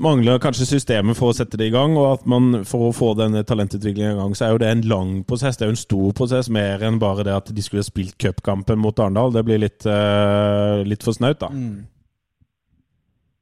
Mangler 0.00 0.38
kanskje 0.40 0.66
systemet 0.68 1.18
for 1.18 1.32
å 1.32 1.36
sette 1.36 1.58
det 1.60 1.66
i 1.68 1.74
gang, 1.74 1.96
og 1.98 2.06
at 2.14 2.26
man 2.30 2.62
for 2.68 2.88
å 2.88 2.94
få 2.96 3.12
denne 3.18 3.42
talentutviklingen 3.44 4.14
i 4.14 4.20
gang, 4.20 4.34
så 4.38 4.46
er 4.46 4.54
jo 4.54 4.60
det 4.62 4.70
en 4.70 4.84
lang 4.88 5.10
prosess. 5.28 5.58
Det 5.58 5.66
er 5.66 5.72
jo 5.72 5.76
en 5.76 5.80
stor 5.80 6.12
prosess, 6.16 6.50
mer 6.52 6.84
enn 6.86 7.00
bare 7.02 7.26
det 7.26 7.34
at 7.34 7.50
de 7.52 7.64
skulle 7.64 7.84
spilt 7.86 8.16
cupkampen 8.22 8.80
mot 8.80 8.98
Arendal. 9.02 9.34
Det 9.34 9.44
blir 9.48 9.60
litt, 9.64 9.84
uh, 9.84 10.80
litt 10.86 11.04
for 11.04 11.16
snaut, 11.16 11.40
da. 11.42 11.50
Mm. 11.52 11.82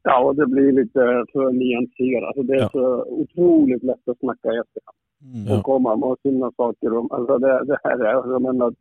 Ja, 0.09 0.17
og 0.17 0.39
det 0.41 0.49
blir 0.49 0.73
litt 0.79 0.97
for 0.97 1.53
mye 1.53 1.61
nyanserat. 1.61 2.31
Altså, 2.31 2.47
det 2.49 2.57
er 2.57 2.65
Ja. 2.65 2.71
så 2.73 2.87
utrolig 3.21 3.79
lett 3.85 4.09
å 4.09 4.17
snakke 4.17 4.55
i 4.55 4.63
etterkant. 4.63 4.97
Mm. 5.21 5.45
ja. 5.45 5.59
Og 5.59 5.65
komme 5.69 5.93
med 6.01 6.17
sine 6.25 6.49
saker. 6.57 6.97
Om, 7.03 7.11
altså, 7.13 7.39
det, 7.45 7.53
det 7.69 7.77
er 7.85 8.01
är, 8.01 8.33
jag 8.33 8.43
menar, 8.43 8.75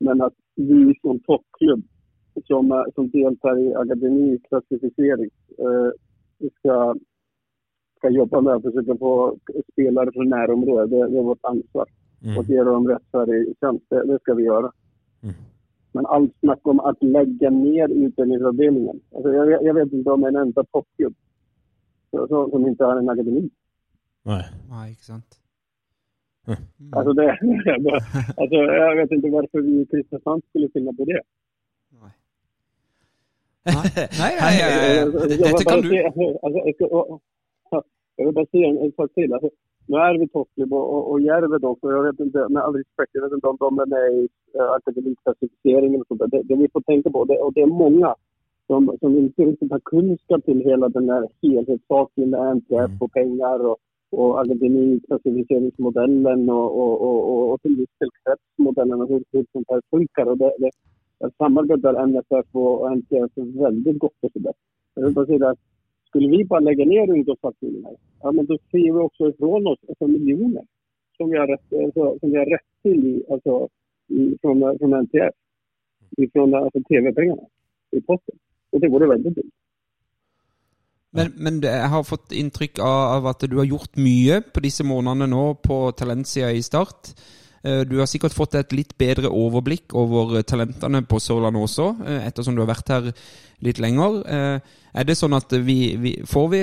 men 0.00 0.22
at 0.22 0.34
vi 0.54 0.94
som 1.02 1.18
toppklubb 1.26 1.82
som, 2.46 2.84
som 2.94 3.10
deltar 3.10 3.58
i 3.58 3.74
akademiklassificering 3.74 5.30
eh, 5.58 5.90
ska, 6.58 6.94
ska 7.98 8.08
jobba 8.10 8.40
med 8.40 8.54
att 8.54 8.62
försöka 8.62 8.96
få 8.96 9.36
spelare 9.72 10.12
från 10.12 10.28
närområdet. 10.28 10.90
Det, 10.90 11.08
det 11.08 11.18
är 11.18 11.22
vårt 11.22 11.44
ansvar. 11.44 11.86
Mm. 12.24 12.38
Och 12.38 12.44
ge 12.44 12.62
dem 12.62 12.88
rätt 12.88 13.02
tjänst. 13.60 13.84
Det, 13.88 14.04
det 14.06 14.18
ska 14.20 14.34
vi 14.34 14.44
göra. 14.44 14.72
Mm. 15.22 15.34
Men 15.92 16.06
allt 16.06 16.32
snack 16.40 16.58
om 16.62 16.80
att 16.80 17.02
lägga 17.02 17.50
ner 17.50 17.88
utbildningsavdelningen. 17.88 19.00
Alltså 19.14 19.32
jag, 19.32 19.62
jag 19.64 19.74
vet 19.74 19.92
inte 19.92 20.10
om 20.10 20.24
en 20.24 20.36
enda 20.36 20.64
toppklubb 20.64 21.14
så- 22.10 22.28
så- 22.28 22.50
som 22.50 22.66
inte 22.66 22.84
har 22.84 22.96
en 22.96 23.08
akademi. 23.08 23.50
Nei. 24.24 24.42
Nei, 24.70 24.90
ikke 24.90 25.04
sant. 25.04 25.40
Mm. 26.46 26.58
Alltså, 26.92 27.12
det, 27.18 27.30
alltså 28.36 28.54
jag 28.56 28.96
vet 28.96 29.10
inte 29.12 29.30
varför 29.30 29.60
vi 29.60 29.80
i 29.80 29.86
Kristiansand 29.86 30.42
skulle 30.48 30.68
finna 30.68 30.92
på 30.92 31.04
det. 31.04 31.20
Nei. 33.66 33.90
Nei, 34.20 34.34
nei, 34.42 34.54
nei, 34.62 34.98
eh, 34.98 35.04
dette 35.42 35.64
kan 35.70 35.80
du. 35.82 35.88
jag 35.96 36.02
ska- 36.76 37.84
jag 38.18 38.24
vill 38.26 38.34
bara 38.34 38.46
en, 38.52 38.78
en 38.84 38.92
sak 38.96 39.10
til. 39.14 39.32
Altså, 39.32 39.48
nå 39.88 39.96
er 39.98 40.18
vi 40.18 40.26
toppklubb 40.28 40.72
og, 40.72 41.10
og 41.10 41.16
Jerv 41.28 41.52
er 41.56 41.64
också. 41.64 41.86
Jag 41.96 42.02
vet 42.02 42.20
inte, 42.20 42.48
med 42.48 42.62
all 42.62 42.74
respekt, 42.82 43.10
jag 43.12 43.22
vet 43.22 43.32
inte 43.32 43.46
om 43.46 43.56
de 43.60 43.78
är 43.78 43.86
med 43.86 44.12
i 44.18 44.28
äh, 44.58 44.70
akademiklassificeringen 44.78 46.00
och 46.00 46.06
sånt. 46.08 46.30
Det, 46.32 46.42
det 46.48 46.56
vi 46.56 46.68
får 46.72 46.80
tänka 46.80 47.10
på, 47.10 47.24
det, 47.24 47.38
och 47.38 47.52
det 47.52 47.60
är 47.62 47.66
många 47.66 48.14
som, 48.66 48.96
som 49.00 49.16
inte 49.18 49.42
riktigt 49.42 49.70
har 49.72 49.80
kunskap 49.84 50.44
till 50.44 50.60
hela 50.60 50.88
den 50.88 51.08
här 51.10 51.28
helhetssaken 51.42 52.30
med 52.30 52.56
NTF 52.56 52.90
och 53.00 53.12
pengar 53.12 53.66
och, 53.66 53.76
och 54.10 54.40
akademiklassificeringsmodellen 54.40 56.50
och, 56.50 56.78
och, 56.80 57.00
och, 57.02 57.30
och, 57.32 57.52
och 57.52 57.62
till 57.62 57.76
viss 57.76 57.94
del 58.00 58.08
kretsmodellen 58.24 59.00
och 59.02 59.08
hur, 59.08 59.22
hur 59.32 59.46
sånt 59.52 59.66
här 59.70 59.80
funkar. 59.90 60.26
Och 60.26 60.38
det, 60.38 60.52
det, 60.58 60.70
samarbetar 61.38 62.06
NFF 62.06 62.46
och 62.52 62.92
NTF 62.92 63.32
väldigt 63.36 63.98
gott 63.98 64.18
och 64.20 64.32
sådär. 64.32 64.52
Jag 64.94 65.04
vill 65.04 65.14
bara 65.14 65.26
säga 65.26 65.48
att 65.50 65.58
skulle 66.08 66.28
vi 66.28 66.44
bara 66.44 66.60
lägga 66.60 66.84
ner 66.84 67.10
ungdomssatsningen 67.10 67.84
här, 67.84 67.96
ja 68.22 68.32
men 68.32 68.46
då 68.46 68.58
ser 68.70 68.92
vi 68.92 69.00
också 69.08 69.28
ifrån 69.28 69.66
oss 69.66 69.78
alltså, 69.88 70.06
miljoner 70.06 70.64
som 71.16 71.30
vi 71.30 71.38
har 71.38 71.46
rätt, 71.46 71.84
alltså, 71.84 72.18
som 72.20 72.30
vi 72.30 72.36
har 72.36 72.46
rätt 72.46 72.68
till 72.82 73.06
i, 73.06 73.24
alltså, 73.30 73.68
i, 74.08 74.38
från, 74.40 74.78
från 74.78 74.94
NTF. 74.94 75.34
Ifrån 76.16 76.54
alltså, 76.54 76.80
tv-pengarna 76.88 77.42
i 77.90 78.00
potten. 78.00 78.34
Och 78.70 78.80
det 78.80 78.88
vore 78.88 79.06
väldigt 79.06 79.34
dumt. 79.34 79.50
Men, 81.10 81.32
men 81.36 81.60
jeg 81.60 81.88
har 81.88 82.04
fått 82.04 82.32
inntrykk 82.32 82.78
av, 82.78 83.26
at 83.26 83.40
du 83.40 83.56
har 83.56 83.64
gjort 83.64 83.96
mye 83.96 84.42
på 84.52 84.60
disse 84.60 84.84
månedene 84.84 85.30
nå 85.32 85.54
på 85.64 85.92
talentsida 85.96 86.50
i 86.52 86.62
Start. 86.62 87.14
Eh, 87.66 87.82
Du 87.84 87.96
har 87.98 88.06
sikkert 88.06 88.34
fått 88.36 88.54
et 88.54 88.72
litt 88.72 88.92
bedre 88.98 89.28
overblikk 89.28 89.94
over 89.98 90.42
talentene 90.46 91.02
på 91.02 91.18
Sørlandet 91.20 91.62
også, 91.66 91.88
eh, 92.06 92.26
ettersom 92.28 92.54
du 92.54 92.62
har 92.64 92.70
vært 92.74 92.88
her 92.94 93.12
litt 93.66 93.78
lenger. 93.82 94.22
Eh, 94.26 94.60
Er 94.96 95.04
det 95.04 95.16
sånn 95.18 95.34
at 95.36 95.50
vi, 95.52 95.96
vi 96.00 96.12
Får 96.24 96.48
vi 96.50 96.60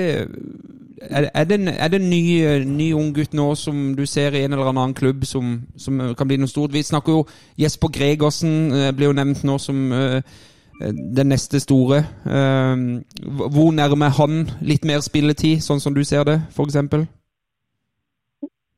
Er, 1.12 1.44
det- 1.44 1.60
en, 1.60 1.68
er 1.68 1.88
det 1.88 2.00
en 2.00 2.10
ny, 2.10 2.40
eh, 2.42 2.64
ny 2.64 2.92
unggutt 2.94 3.34
nå 3.34 3.54
som 3.56 3.94
du 3.94 4.06
ser 4.06 4.32
i 4.34 4.44
en 4.44 4.52
eller 4.52 4.66
annen 4.72 4.94
klubb 4.94 5.24
som, 5.26 5.62
som 5.76 6.00
eh, 6.00 6.14
kan 6.14 6.26
bli 6.26 6.36
noe 6.38 6.48
stort? 6.48 6.72
Vi 6.72 6.82
snakker 6.82 7.12
jo 7.12 7.26
Jesper 7.58 7.88
Gregersen 7.92 8.72
eh, 8.72 8.90
blir 8.92 9.08
jo 9.10 9.12
nevnt 9.12 9.44
nå 9.44 9.58
som 9.60 9.92
eh, 9.92 10.22
den 10.80 11.28
neste 11.28 11.60
store. 11.60 11.98
Eh, 12.26 12.76
Hvor 13.50 13.72
nærme 13.72 14.06
er 14.06 14.16
han 14.18 14.50
litt 14.62 14.84
mer 14.84 15.00
spilletid, 15.00 15.60
sånn 15.62 15.80
som 15.80 15.94
du 15.94 16.02
ser 16.04 16.24
det, 16.24 16.40
f.eks.? 16.56 17.06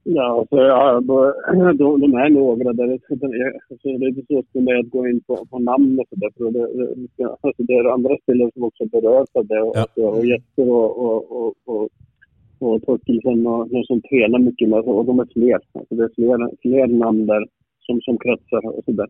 Ja, 0.08 0.38
altså, 0.38 0.56
ja 0.56 1.00
de, 1.80 2.00
de 2.00 2.14
är 2.14 2.30
några 2.30 2.72
där. 2.72 2.86
det- 2.86 2.92
er 2.94 3.52
Alltså, 3.70 3.88
det 3.98 4.06
är 4.06 4.26
så 4.28 4.42
för 4.52 4.60
mig 4.60 4.80
att 4.80 4.90
gå 4.90 5.08
in 5.08 5.20
på, 5.26 5.36
på 5.50 5.58
namn 5.58 6.00
och 6.00 6.06
sådär. 6.10 6.30
för 6.36 6.50
Det, 6.50 6.66
det, 7.16 7.24
alltså, 7.42 7.62
det 7.68 7.74
är 7.74 7.92
andra 7.92 8.16
spelare 8.22 8.50
som 8.54 8.62
också 8.64 8.84
berörs 8.86 9.28
av 9.38 9.46
det. 9.46 9.60
Och, 9.62 9.76
Ja. 9.76 9.86
og 9.96 10.16
och 10.18 10.26
Jesper 10.26 10.68
och, 10.70 10.90
och, 11.06 11.20
och, 11.36 11.54
och, 11.66 11.88
och 12.60 12.82
Torkelsen 12.82 13.46
och 13.46 13.68
de 13.68 13.82
som 13.84 14.00
tränar 14.08 14.38
mycket 14.38 14.68
med. 14.68 14.78
Och 14.80 15.04
de 15.04 15.18
är 15.20 15.28
fler. 15.32 15.58
Alltså, 15.78 15.94
det 15.94 16.04
är 16.04 16.12
fler, 16.14 16.38
fler 16.62 16.86
namn 16.86 17.26
där 17.26 17.44
som, 17.86 18.00
som 18.00 18.18
kretsar 18.18 18.66
och 18.78 18.84
sådär. 18.84 19.08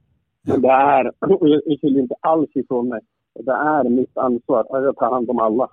Men 0.49 0.63
det 0.63 0.69
är, 0.69 1.05
jag 1.21 1.39
jag 1.67 1.81
skyller 1.81 2.01
inte 2.01 2.15
alls 2.21 2.51
ifrån 2.55 2.89
mig. 2.89 3.01
Det 3.47 3.53
är 3.53 3.85
mitt 3.89 4.17
ansvar 4.17 4.61
att 4.89 4.97
ta 4.97 5.07
hand 5.15 5.31
om 5.31 5.39
alla. 5.39 5.69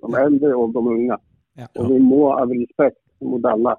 De 0.00 0.14
äldre 0.14 0.54
och 0.54 0.70
de 0.72 0.88
unga. 0.88 1.18
Ja. 1.56 1.66
Och 1.82 1.90
vi 1.90 1.98
må 1.98 2.32
av 2.32 2.50
respekt 2.50 2.98
mot 3.20 3.44
alla. 3.44 3.76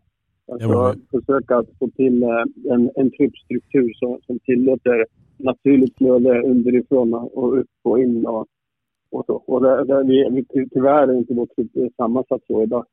Alltså, 0.52 0.96
försöka 1.12 1.58
att 1.58 1.70
få 1.80 1.90
till 1.90 2.24
eh, 2.24 2.74
en, 2.74 2.92
en 2.96 3.12
truppstruktur 3.12 3.94
som, 3.94 4.20
som 4.26 4.40
tillåter 4.40 5.06
naturligt 5.38 5.98
flöde 5.98 6.42
underifrån 6.42 7.14
och 7.14 7.60
upp 7.60 7.70
och 7.84 8.00
in 8.00 8.26
och, 8.26 8.48
och 9.12 9.26
så. 9.26 9.36
Och 9.36 9.62
det, 9.62 9.84
det, 9.84 10.04
vi, 10.04 10.46
tyvärr 10.74 11.08
är 11.08 11.18
inte 11.18 11.34
vår 11.34 11.46
trupp 11.46 11.94
sammansatt 11.98 12.42
så 12.48 12.64
idag. 12.64 12.86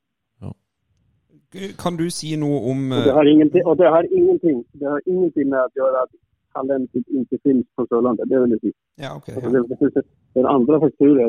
Kan 1.79 1.97
du 1.97 2.11
si 2.11 2.35
noe 2.37 2.59
om 2.71 2.81
og 2.91 3.05
det, 3.05 3.11
eh, 3.11 3.15
har 3.15 3.27
ingenting, 3.31 3.63
og 3.67 3.77
det 3.79 3.89
har 3.97 4.05
ingenting, 4.19 4.65
det 4.73 4.89
har 4.91 5.01
ingenting 5.07 5.49
med 5.53 5.61
å 5.63 5.75
gjøre 5.79 6.01
at 6.03 6.13
talentet 6.55 7.07
ikke 7.21 7.39
finnes 7.47 7.69
på 7.79 7.87
Sørlandet. 7.91 8.27
Det 8.31 8.41
vil 8.43 8.55
jeg 8.57 8.61
si. 8.65 8.73
Ja, 9.05 9.11
okay, 9.17 9.35
Alltså, 9.35 9.51
Ja. 9.51 9.63
det, 9.63 9.69
den 9.69 9.71
det 9.71 9.79
faktoren 9.85 10.51
andra. 10.55 10.75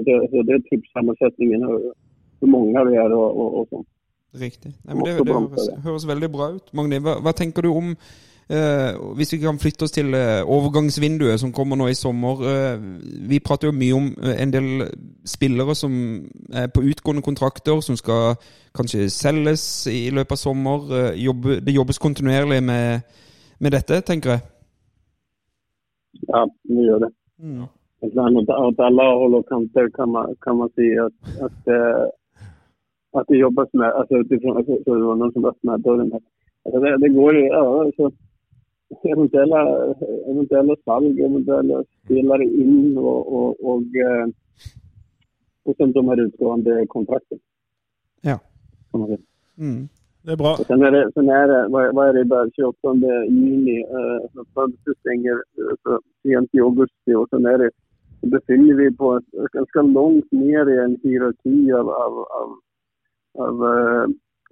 Det, 0.08 0.46
det, 0.48 0.54
er 0.56 0.66
truppsammensetningen, 0.70 1.66
och 1.66 1.94
hur 2.42 2.90
vi 2.90 2.96
er 2.96 3.12
og, 3.14 3.30
og, 3.42 3.50
og 3.60 3.68
sånt. 3.70 3.88
Riktig. 4.34 4.74
Nei, 4.84 4.96
men 4.96 5.06
det, 5.06 5.18
det 5.26 5.34
høres, 5.34 5.70
høres 5.84 6.08
veldig 6.08 6.30
bra 6.32 6.50
ut. 6.58 6.72
Magni, 6.76 7.00
hva, 7.00 7.20
hva 7.24 7.32
tenker 7.32 7.64
du 7.64 7.70
om 7.72 7.94
eh, 7.96 8.98
Hvis 9.16 9.32
vi 9.32 9.40
kan 9.40 9.60
flytte 9.62 9.88
oss 9.88 9.94
til 9.96 10.12
eh, 10.18 10.42
overgangsvinduet 10.44 11.40
som 11.40 11.54
kommer 11.56 11.80
nå 11.80 11.88
i 11.88 11.96
sommer. 11.96 12.44
eh, 12.50 12.84
vi 13.30 13.40
prater 13.40 13.70
jo 13.70 13.78
mye 13.78 13.96
om 13.96 14.10
eh, 14.20 14.36
en 14.44 14.52
del 14.52 14.90
spillere 15.26 15.76
som 15.76 15.96
er 16.52 16.68
på 16.68 16.84
utgående 16.84 17.24
kontrakter, 17.24 17.80
som 17.82 17.96
skal 17.96 18.36
kanskje 18.76 19.08
selges 19.10 19.88
i 19.88 20.10
løpet 20.12 20.36
av 20.36 20.42
sommer. 20.42 20.92
eh, 21.00 21.24
jobbe, 21.24 21.62
det 21.64 21.78
jobbes 21.78 22.02
kontinuerlig 22.04 22.60
med, 22.64 23.08
med 23.60 23.72
dette, 23.72 24.02
tenker 24.02 24.36
jeg. 24.36 24.46
Ja, 26.28 26.44
vi 26.68 26.84
gjør 26.90 27.08
det. 27.08 27.12
Mm. 27.40 27.66
At 28.04 28.80
alle 28.84 29.08
holder 29.22 29.48
kanter 29.50 29.90
kan 29.96 30.12
man, 30.12 30.36
kan 30.44 30.58
man 30.60 30.70
si. 30.76 30.92
at, 31.00 31.16
at 31.48 31.72
eh, 31.72 32.06
att 33.16 33.28
det 33.28 33.38
jobbas 33.38 33.74
med, 33.74 33.92
alltså 33.92 34.16
utifrån, 34.16 34.58
alltså, 34.58 34.78
så 34.86 34.96
det 34.96 35.04
var 35.04 35.16
någon 35.16 35.34
som 35.34 35.46
öppnade 35.46 35.84
dörren 35.84 36.12
här. 36.12 36.22
Alltså 36.66 36.80
det, 36.80 36.98
det 36.98 37.10
går 37.10 37.36
ju, 37.36 37.42
ja, 37.42 37.82
alltså, 37.82 38.12
eventuella, 39.04 39.94
eventuella 40.28 40.76
salg, 40.86 41.22
eventuella 41.22 41.84
spelare 42.04 42.44
in 42.44 42.98
och, 42.98 43.34
och, 43.34 43.66
och, 43.70 43.82
och 45.64 45.76
sen 45.78 45.92
de 45.92 46.08
här 46.08 46.20
utgående 46.20 46.86
kontrakten. 46.88 47.40
Ja. 48.22 48.40
Mm. 49.58 49.88
Det 50.26 50.32
er 50.32 50.36
bra. 50.36 50.54
Och 50.60 50.66
sen 50.66 50.82
är 50.82 50.92
det, 50.92 51.12
sen 51.14 51.30
är 51.30 51.48
det 51.48 51.68
vad, 51.70 51.96
vad 51.96 52.10
är 52.10 52.14
det 52.14 52.24
där, 52.24 52.52
28 52.56 52.96
juni, 53.30 53.82
eh, 53.82 54.30
så 54.34 54.46
fönstret 54.54 54.98
stänger 54.98 55.34
eh, 55.34 55.76
så 55.84 56.02
sent 56.24 56.50
i 56.56 56.60
augusti 56.60 57.14
och 57.14 57.30
sen 57.30 57.46
är 57.46 57.58
det, 57.58 57.72
så 58.22 58.28
befinner 58.28 58.74
vi 58.74 58.96
på 58.96 59.12
ganske 59.12 59.58
ganska 59.58 59.82
långt 59.82 60.32
ner 60.32 60.70
i 60.70 60.84
en 60.84 60.98
hierarki 61.04 61.72
av, 61.72 61.90
av, 61.90 62.14
av, 62.20 62.50
av, 63.36 63.64
eh, 63.72 64.06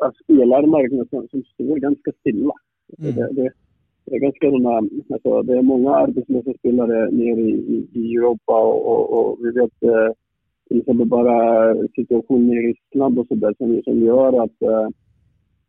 av 0.05 0.15
spillermarkedet 0.23 1.09
som, 1.09 1.27
står 1.53 1.84
ganske 1.88 2.11
stille. 2.19 2.55
Mm. 2.99 3.15
Det, 3.15 3.27
det, 3.38 3.51
det 4.05 4.15
er 4.15 4.25
ganske, 4.25 4.49
såna, 4.55 4.75
alltså, 5.13 5.41
det 5.47 5.57
er 5.57 5.69
mange 5.69 5.93
arbeidsløse 5.95 6.57
spillere 6.57 7.05
nere 7.11 7.45
i, 7.51 7.77
i, 7.95 8.03
Europa 8.17 8.57
og, 8.71 8.79
og, 8.91 9.13
och 9.17 9.45
vi 9.45 9.53
vet 9.59 9.88
uh, 9.93 10.11
liksom 10.69 10.97
bare 10.97 11.07
bara 11.15 11.38
situationen 11.95 12.51
i 12.51 12.73
og 12.99 13.25
så 13.27 13.36
der, 13.36 13.53
som, 13.57 13.81
som 13.84 13.97
gjør 14.07 14.43
at, 14.43 14.55
eh, 14.61 14.88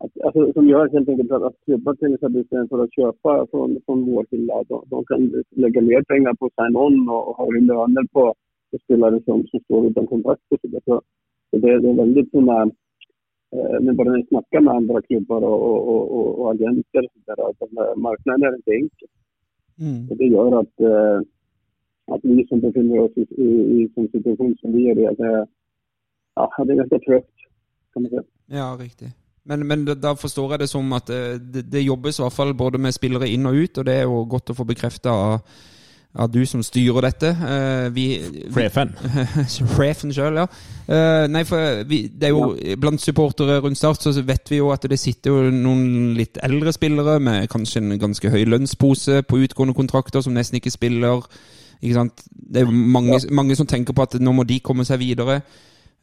att, 0.02 0.12
alltså, 0.26 0.52
som 0.52 0.68
gjør 0.68 0.92
helt 0.92 1.08
enkelt 1.08 1.32
at, 1.32 1.42
at 1.42 1.56
klubber 1.64 1.94
til 1.94 2.14
exempel 2.14 2.68
for 2.68 2.82
å 2.82 2.88
kjøpe 2.96 3.36
fra, 3.50 3.94
vår 4.08 4.24
hylla, 4.30 4.62
de, 4.68 4.80
de 4.90 5.04
kan 5.10 5.30
legge 5.62 5.80
mer 5.80 6.02
penger 6.08 6.34
på 6.40 6.50
sign-on 6.54 7.08
og, 7.08 7.28
og 7.28 7.34
ha 7.38 7.46
lønner 7.54 8.06
på, 8.12 8.32
spillere 8.82 9.20
som, 9.26 9.46
som 9.50 9.60
står 9.66 9.90
uten 9.90 10.06
kontrakt 10.06 10.42
så, 10.50 10.98
det, 11.52 11.60
det 11.62 11.90
er 11.90 12.00
veldig 12.02 12.24
sånn 12.32 12.50
eh, 12.50 12.66
men 13.54 13.96
bare 13.96 14.08
når 14.10 14.16
jeg 14.18 14.30
snakker 14.32 14.60
med 14.60 14.72
andre 14.72 15.02
klubber 15.08 15.44
og, 15.46 15.58
og, 15.70 15.78
og, 15.94 16.02
og 16.18 16.26
och 16.40 16.50
agenter 16.52 17.04
och 17.14 17.54
så 17.58 17.64
er 17.64 17.96
marknaden 17.96 18.62
är. 18.66 18.88
Mm. 19.78 20.10
Og 20.10 20.18
det 20.18 20.26
gjør 20.30 20.58
at, 20.62 20.74
eh, 20.80 21.18
att 22.14 22.20
vi 22.22 22.46
som 22.48 22.60
befinner 22.60 22.98
oss 23.00 23.16
i, 23.16 23.20
i, 23.20 23.48
i 23.76 23.88
en 23.96 24.08
situasjon 24.12 24.54
som 24.60 24.72
vi 24.72 24.86
er 24.90 24.98
i, 24.98 25.06
at 25.10 25.18
det, 25.18 25.32
ja, 26.36 26.64
det 26.64 26.72
er 26.72 26.80
ganske 26.82 27.00
trögt 27.06 27.36
kan 27.92 28.02
man 28.02 28.10
säga. 28.10 28.24
Ja, 28.46 28.76
riktig. 28.80 29.12
Men, 29.44 29.66
men 29.66 29.84
da- 29.84 30.16
forstår 30.16 30.50
jeg 30.50 30.58
det 30.58 30.68
som 30.68 30.92
at 30.92 31.10
eh, 31.10 31.38
det, 31.54 31.72
det 31.72 31.82
jobbes 31.82 32.18
i 32.18 32.22
hvert 32.22 32.32
fall 32.32 32.54
både 32.54 32.78
med 32.78 32.92
spillere 32.92 33.28
inn 33.28 33.46
og 33.46 33.54
ut, 33.54 33.78
og 33.78 33.86
det 33.86 33.94
er 33.94 34.02
jo 34.02 34.24
godt 34.24 34.50
å 34.50 34.54
få 34.54 34.64
bekrefta 34.64 35.10
av, 35.10 35.40
av 36.14 36.30
du 36.30 36.44
som 36.46 36.62
styrer 36.62 37.08
dette. 37.08 37.30
Uh, 37.34 37.88
vi, 37.94 38.04
Frefen. 38.54 38.92
Sjefen 39.50 40.12
sjøl, 40.16 40.38
ja. 40.38 40.46
Uh, 40.86 41.24
nei, 41.32 41.42
for 41.48 41.82
vi, 41.90 42.04
det 42.12 42.28
er 42.28 42.34
jo 42.34 42.76
blant 42.80 43.02
supportere 43.02 43.58
rundt 43.64 43.80
Start 43.80 44.04
så 44.04 44.12
vet 44.22 44.52
vi 44.52 44.60
jo 44.60 44.70
at 44.74 44.86
det 44.90 45.00
sitter 45.00 45.32
jo 45.34 45.50
noen 45.50 46.14
litt 46.18 46.38
eldre 46.44 46.74
spillere 46.76 47.18
med 47.24 47.48
kanskje 47.50 47.82
en 47.82 47.98
ganske 47.98 48.30
høy 48.30 48.44
lønnspose 48.46 49.22
på 49.26 49.42
utgående 49.46 49.74
kontrakter 49.74 50.22
som 50.22 50.36
nesten 50.36 50.60
ikke 50.60 50.74
spiller. 50.74 51.26
Ikke 51.80 51.98
sant? 51.98 52.26
Det 52.30 52.62
er 52.62 52.68
jo 52.68 52.72
mange, 52.72 53.18
mange 53.34 53.58
som 53.58 53.66
tenker 53.66 53.96
på 53.96 54.06
at 54.06 54.18
nå 54.22 54.36
må 54.36 54.46
de 54.46 54.60
komme 54.62 54.86
seg 54.86 55.02
videre. 55.02 55.40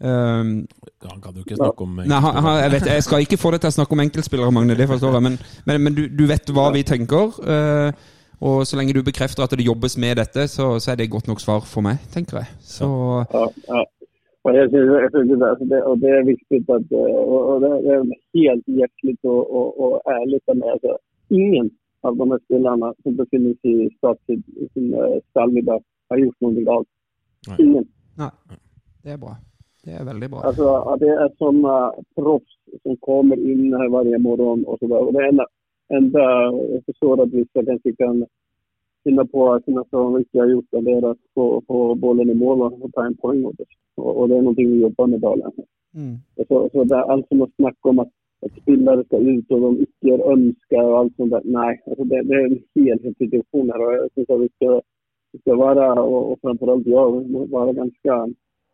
Um, 0.01 0.65
Han 1.05 1.19
kan 1.21 1.35
jo 1.37 1.43
ikke 1.45 1.59
snakke 1.59 1.85
om 1.85 1.99
Nei, 2.01 2.17
han, 2.17 2.37
han, 2.41 2.55
jeg, 2.63 2.71
vet, 2.73 2.87
jeg 2.89 3.03
skal 3.05 3.21
ikke 3.21 3.37
få 3.37 3.51
deg 3.53 3.61
til 3.61 3.69
å 3.69 3.75
snakke 3.75 3.93
om 3.93 4.01
enkeltspillere, 4.01 4.53
Magne, 4.55 4.75
det 4.75 4.87
forstår 4.89 5.19
jeg. 5.19 5.25
Men, 5.29 5.37
men, 5.69 5.83
men 5.85 5.97
du, 5.97 6.07
du 6.09 6.25
vet 6.29 6.49
hva 6.51 6.71
vi 6.73 6.81
tenker. 6.83 7.37
eh, 7.45 8.17
og 8.41 8.67
så 8.67 8.77
lenge 8.77 8.93
du 8.97 9.03
bekrefter 9.05 9.43
at 9.43 9.53
det 9.57 9.65
jobbes 9.65 9.97
med 10.01 10.15
dette, 10.21 10.47
så, 10.49 10.65
så 10.81 10.91
er 10.91 10.95
det 10.99 11.11
godt 11.13 11.27
nok 11.29 11.41
svar 11.43 11.61
for 11.73 11.85
meg, 11.85 12.01
tenker 12.13 12.41
jeg. 12.41 12.49
Så 12.77 12.87
Ja, 13.33 13.47
ja. 13.69 13.83
Og, 14.45 14.55
jeg 14.57 14.65
synes, 14.71 14.87
jeg 15.03 15.09
synes 15.13 15.29
det, 15.41 15.47
alltså 15.51 15.65
det, 15.71 15.79
og 15.89 15.95
det 16.03 16.11
er 16.17 16.29
viktig 16.33 16.57
at 16.75 16.91
og, 17.01 17.09
och, 17.33 17.43
och 17.51 17.61
det, 17.61 17.71
er 17.93 17.99
helt 18.37 18.65
helt 19.03 19.19
og, 19.23 19.41
og, 19.57 19.67
og 19.81 19.91
ærlig 20.15 20.39
ärligt 20.41 20.59
med. 20.59 20.69
Altså, 20.75 20.91
ingen 21.29 21.67
av 22.03 22.11
de 22.17 22.25
spillerne 22.25 22.39
spelarna 22.45 22.89
som 23.03 23.17
befinner 23.21 23.53
seg 23.61 23.83
i 23.85 23.89
Statsid, 23.97 24.41
som 24.73 24.85
sin 25.33 25.57
i 25.57 25.65
dag, 25.69 25.81
har 26.09 26.17
gjort 26.23 26.39
noe 26.41 26.63
galt. 26.69 26.89
Ingen. 27.59 27.85
Nei. 28.17 28.33
det 29.03 29.11
er 29.13 29.21
bra. 29.25 29.35
Det 29.85 29.93
er 29.99 30.03
veldig 30.05 30.29
bra. 30.31 30.41
Altså, 30.49 30.67
det 31.01 31.13
er 31.23 31.37
sånne 31.41 31.75
proffs 32.17 32.57
som 32.83 32.97
kommer 33.05 33.37
inn 33.37 33.73
her 33.73 33.87
hver 33.87 33.95
varje 33.97 34.19
morgon 34.25 34.65
så 34.65 34.77
sådär. 34.79 35.07
Og 35.07 35.13
det 35.13 35.27
enda, 35.29 35.45
enda, 35.97 36.21
jag 36.73 36.85
förstår 36.85 37.23
att 37.23 37.33
vissa 37.33 37.65
kanske 37.65 37.95
kan 37.95 38.25
finna 39.03 39.25
på 39.25 39.53
att 39.53 39.63
vi 40.31 40.39
har 40.39 40.47
gjort 40.47 40.65
det 40.71 40.91
är 40.91 41.11
att 41.11 41.17
få, 41.33 41.61
få 41.67 41.95
bollen 41.95 42.29
i 42.29 42.33
mål 42.33 42.61
och 42.61 42.93
ta 42.93 43.05
en 43.05 43.17
poäng 43.17 43.45
åt 43.45 43.59
oss. 43.59 43.67
Och, 43.95 44.17
och 44.17 44.29
det 44.29 44.35
är 44.35 44.41
någonting 44.41 44.71
vi 44.71 44.81
jobbar 44.81 45.07
med 45.07 45.19
dagligen. 45.19 45.51
Mm. 45.95 46.15
Så, 46.47 46.69
så 46.73 46.83
det 46.83 46.95
är 46.95 47.11
allt 47.11 47.27
som 47.27 47.41
att 47.41 47.55
snacka 47.55 47.89
om 47.89 47.99
att 47.99 48.11
at 48.45 48.51
spillere 48.61 49.03
skal 49.05 49.27
ut 49.29 49.53
og 49.53 49.61
de 49.65 49.71
ikke 49.85 50.13
önskar 50.33 50.83
och 50.83 50.99
alt 50.99 51.15
sånt 51.15 51.31
där. 51.31 51.41
Nej, 51.45 51.81
alltså 51.87 52.03
det, 52.03 52.21
det 52.27 52.35
er 52.35 52.45
en 52.45 52.63
helhetssituation 52.75 53.69
her. 53.71 53.81
og 53.85 53.93
jeg 53.93 54.09
synes 54.13 54.29
at 54.29 54.41
vi 54.41 54.49
skal, 54.55 54.81
vi 55.33 55.39
ska 55.39 55.55
være, 55.65 55.85
og, 56.01 56.31
och 56.31 56.39
framförallt 56.41 56.87
alt 56.87 57.67
jeg, 57.67 57.75
ganska 57.75 58.13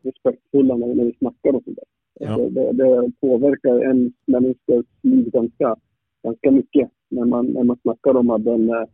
respektfulla 0.07 0.75
når 0.75 1.05
vi 1.05 1.15
snakker 1.19 1.55
och 1.55 1.63
sånt 1.63 1.79
där. 1.79 1.89
Ja. 2.19 2.37
Det, 2.37 2.49
det, 2.49 2.71
det 2.77 3.11
påverkar 3.21 3.79
en 3.89 4.13
människas 4.25 4.85
liv 5.01 5.29
ganska, 5.31 5.75
ganska 6.23 6.51
mycket 6.51 6.89
när 7.09 7.25
man, 7.25 7.45
när 7.45 7.63
man 7.63 7.77
snackar 7.81 8.17
om 8.17 8.29
att 8.29 8.43
den 8.45 8.69
eh, 8.69 8.85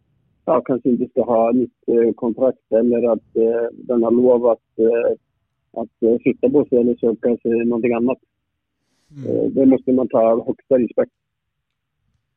ja, 0.45 0.61
kanske 0.61 0.89
inte 0.89 1.07
ska 1.07 1.23
ha 1.23 1.51
nytt 1.51 1.83
eh, 1.87 2.13
kontrakt 2.13 2.71
eller 2.71 3.11
att 3.11 3.35
eh, 3.35 3.67
den 3.73 4.03
har 4.03 4.11
lov 4.11 4.47
att, 4.47 4.79
eh, 4.79 5.17
att 5.81 6.21
flytta 6.21 6.49
på 6.49 6.65
sig 6.65 6.77
eller 6.77 6.95
söka 6.95 7.37
sig 7.37 7.65
någonting 7.65 7.93
annat. 7.93 8.17
Eh, 9.27 9.45
Det 9.51 9.65
måste 9.65 9.91
man 9.93 10.07
ta 10.07 10.45
högsta 10.45 10.77
respekt 10.79 11.11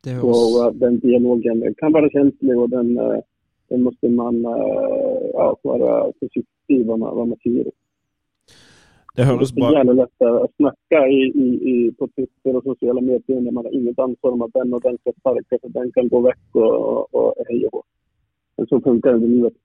Det 0.05 0.20
Och, 0.20 0.66
eh, 0.66 0.72
den 0.72 0.99
dialogen 0.99 1.74
kan 1.76 1.93
vara 1.93 2.11
känslig 2.11 2.59
och 2.59 2.70
den, 2.70 2.95
den 3.68 3.82
måste 3.82 4.09
man 4.09 4.43
ja, 5.32 5.57
vara 5.62 6.12
försiktig 6.20 6.87
vad 6.87 6.99
man, 6.99 7.16
vad 7.16 7.28
man 7.28 7.39
säger. 7.43 7.66
Det 9.16 9.26
høres 9.26 9.52
Det 9.52 9.60
bra 9.60 9.68
er 9.70 9.76
Gjerne 9.78 9.98
lett 10.00 10.24
å 10.28 10.48
snakke 10.54 11.02
i, 11.12 11.20
i, 11.44 11.46
i, 11.72 11.76
på 11.98 12.08
Twitter 12.14 12.58
og 12.58 12.66
sosiale 12.70 13.04
medier 13.04 13.44
når 13.44 13.54
man 13.58 13.68
har 13.68 13.76
inget 13.78 14.02
ansvar 14.06 14.36
om 14.36 14.44
at 14.46 14.56
den 14.58 14.74
og 14.76 14.82
den 14.84 14.98
skal 15.02 15.16
sparke, 15.20 15.60
for 15.60 15.76
den 15.78 15.92
kan 15.96 16.10
gå 16.12 16.24
vekk 16.26 16.58
og, 16.60 16.74
og, 16.74 17.22
og 17.22 17.46
heie 17.50 17.70
på. 17.72 17.84
Men 18.56 18.68
så 18.70 18.80
funker 18.84 19.16
det 19.16 19.28
i 19.28 19.32
livet. 19.36 19.56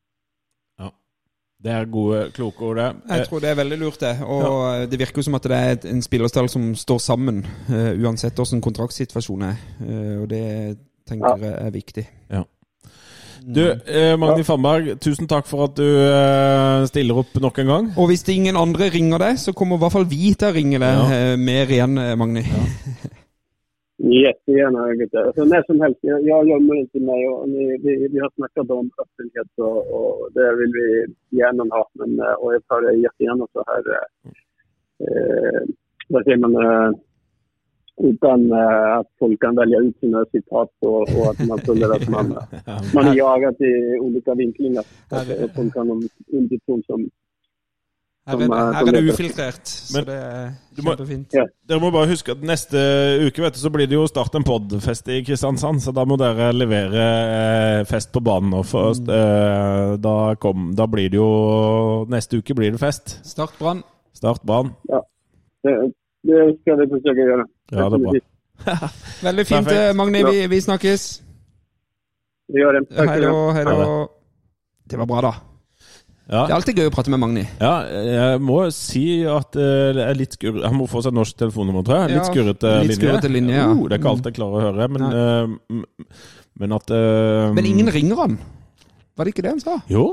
Det 1.61 1.69
er 1.71 1.85
gode, 1.85 2.31
kloke 2.33 2.65
ord, 2.65 2.75
det. 2.75 2.93
Jeg 3.09 3.27
tror 3.27 3.39
det 3.39 3.49
er 3.49 3.55
veldig 3.55 3.77
lurt, 3.77 3.99
det. 4.01 4.15
Og 4.25 4.91
det 4.91 4.99
virker 4.99 5.21
jo 5.21 5.27
som 5.27 5.37
at 5.37 5.45
det 5.45 5.57
er 5.57 5.83
en 5.91 6.01
spillerstall 6.01 6.49
som 6.49 6.71
står 6.75 6.97
sammen, 6.97 7.43
uh, 7.69 7.91
uansett 8.01 8.33
hvordan 8.33 8.63
kontraktsituasjonen 8.65 9.51
er. 9.51 9.59
Uh, 9.77 10.15
og 10.23 10.25
det 10.31 10.41
tenker 11.05 11.45
jeg 11.45 11.53
er 11.53 11.75
viktig. 11.75 12.05
Ja. 12.33 12.41
Du, 13.41 13.61
eh, 13.71 14.13
Magni 14.21 14.43
Fannberg, 14.45 14.99
tusen 15.01 15.27
takk 15.27 15.47
for 15.49 15.63
at 15.65 15.75
du 15.75 15.85
eh, 15.85 16.83
stiller 16.85 17.17
opp 17.23 17.33
nok 17.41 17.57
en 17.63 17.67
gang. 17.73 17.87
Og 17.97 18.11
hvis 18.11 18.23
det 18.27 18.35
ingen 18.37 18.55
andre 18.59 18.89
ringer 18.93 19.17
deg, 19.17 19.39
så 19.41 19.53
kommer 19.53 19.79
i 19.79 19.81
hvert 19.81 19.95
fall 19.95 20.05
vi 20.05 20.33
til 20.37 20.51
å 20.51 20.53
ringe 20.53 20.77
deg 20.79 20.93
Ja. 20.99 21.07
eh, 21.15 21.35
mer 21.41 21.65
igjen, 21.73 21.95
Magni. 21.95 22.43
Magni. 22.43 22.43
Jättegärna. 24.01 24.81
vet 24.99 25.11
du. 25.11 25.17
Alltså, 25.17 25.43
när 25.45 25.63
som 25.63 25.81
helst. 25.81 25.99
Jag, 26.01 26.19
jag 26.25 26.47
gömmer 26.49 26.75
inte 26.75 26.99
mig. 26.99 27.27
Och 27.29 27.49
ni, 27.49 27.77
vi, 27.83 28.07
vi 28.13 28.19
har 28.19 28.31
snackat 28.35 28.69
om 28.69 28.91
öppenhet 29.03 29.51
och, 29.57 29.79
och 29.97 30.29
det 30.33 30.55
vill 30.55 30.71
vi 30.79 30.87
gärna 31.37 31.63
ha. 31.75 31.89
Men, 31.93 32.19
eh, 32.19 32.33
och 32.41 32.53
jag 32.53 32.67
tar 32.67 32.81
det 32.81 32.97
jättegärna 32.97 33.47
så 33.53 33.63
här. 33.67 33.83
eh, 33.95 34.31
Eh, 35.01 35.61
vad 36.09 36.23
säger 36.23 36.37
man? 36.37 36.55
Eh, 36.55 36.91
utan 38.03 38.51
eh, 38.51 38.97
att 38.97 39.07
folk 39.19 39.39
kan 39.41 39.55
välja 39.55 39.79
ut 39.79 39.99
sina 39.99 40.25
citat 40.31 40.69
och, 40.81 41.01
och 41.01 41.29
att 41.31 41.47
man 41.47 41.59
följer 41.59 41.89
att 41.95 42.07
man, 42.09 42.27
man 42.95 43.07
är 43.07 43.15
jagad 43.15 43.55
i 43.61 43.99
olika 43.99 44.33
vinklingar. 44.35 44.83
Att, 45.09 45.55
folk 45.55 45.73
som 45.73 47.09
Her 48.27 48.35
er, 48.35 48.47
det- 48.47 48.55
eh, 48.55 48.73
her 48.73 48.87
er 48.87 48.91
det 48.91 49.13
ufiltrert, 49.13 49.65
så 49.67 49.97
Men 49.97 50.05
det 50.05 50.13
er 50.13 50.51
kjempefint. 50.77 51.33
må-. 51.33 51.47
Dere 51.67 51.79
må 51.81 51.89
bare 51.91 52.07
huske 52.11 52.31
at 52.35 52.43
neste 52.45 52.77
uke 53.27 53.41
vet 53.41 53.53
du, 53.53 53.59
så 53.59 53.69
blir 53.73 53.87
det 53.89 53.97
jo 53.97 54.03
Start 54.07 54.35
en 54.37 54.43
pod-fest 54.45 55.07
i 55.09 55.23
Kristiansand, 55.25 55.81
så 55.81 55.91
da 55.91 56.05
må 56.05 56.17
dere 56.21 56.51
levere 56.53 57.07
eh, 57.79 57.85
fest 57.89 58.11
på 58.13 58.21
banen 58.21 58.51
nå 58.53 58.61
først. 58.63 59.09
Eh, 59.09 59.95
da, 60.05 60.35
kom, 60.35 60.69
da 60.77 60.85
blir 60.87 61.09
det 61.09 61.17
jo 61.17 62.05
Neste 62.13 62.37
uke 62.37 62.53
blir 62.53 62.71
det 62.71 62.79
fest. 62.79 63.17
Start 63.25 63.57
Brann. 63.59 63.81
Start 64.13 64.43
Brann. 64.45 64.75
Det, 66.27 66.39
skal 66.61 66.83
ska 66.87 67.13
vi 67.17 67.23
å 67.25 67.29
gjøre. 67.31 67.45
Ja, 67.71 67.87
det 67.89 67.99
er 67.99 68.03
bra. 68.05 68.13
Veldig 69.27 69.45
fint, 69.49 69.65
Perfekt. 69.65 69.77
eh, 69.89 69.93
Magni. 69.97 70.23
Vi, 70.27 70.41
vi 70.51 70.59
snakkes. 70.61 71.05
Vi 72.51 72.61
gjør 72.61 72.77
det. 72.77 72.83
Takk 72.93 73.09
Hei 73.09 73.21
da. 73.23 73.31
Hei 73.55 73.63
Ha 73.65 73.77
da. 73.79 73.87
Det 74.91 74.99
var 75.01 75.07
bra, 75.09 75.21
da. 75.29 75.31
Ja. 76.31 76.45
Det 76.47 76.51
er 76.53 76.55
alltid 76.55 76.77
gøy 76.79 76.87
å 76.87 76.91
prate 76.93 77.11
med 77.11 77.19
Magni. 77.19 77.41
Ja, 77.59 77.71
jeg 77.89 78.41
må 78.45 78.59
si 78.75 79.03
at 79.27 79.55
eh, 79.59 79.89
det 79.97 80.03
er 80.05 80.15
litt 80.19 80.37
skurret. 80.37 80.63
Han 80.67 80.77
må 80.79 80.85
få 80.87 81.01
seg 81.03 81.15
norsk 81.17 81.35
telefonnummer, 81.41 81.83
tror 81.87 82.03
jeg. 82.03 82.13
Litt 82.13 82.21
Ja, 82.21 82.27
skurrete 82.29 82.73
linje. 82.85 82.97
skurrete 82.99 83.31
linje, 83.31 83.55
ja. 83.57 83.65
Oh, 83.73 83.81
det 83.89 83.97
er 83.97 84.03
ikke 84.03 84.13
alt 84.13 84.29
jeg 84.29 84.37
klarer 84.37 84.59
å 84.59 84.65
høre, 84.69 84.87
men, 84.93 85.07
eh, 85.17 86.21
men 86.61 86.75
at 86.77 86.93
uh, 86.93 87.49
Men 87.57 87.67
ingen 87.67 87.89
ringer 87.91 88.21
han. 88.21 88.37
Var 89.17 89.27
det 89.27 89.33
ikke 89.33 89.43
det 89.47 89.51
han 89.57 89.63
sa? 89.63 89.79
Jo, 89.91 90.05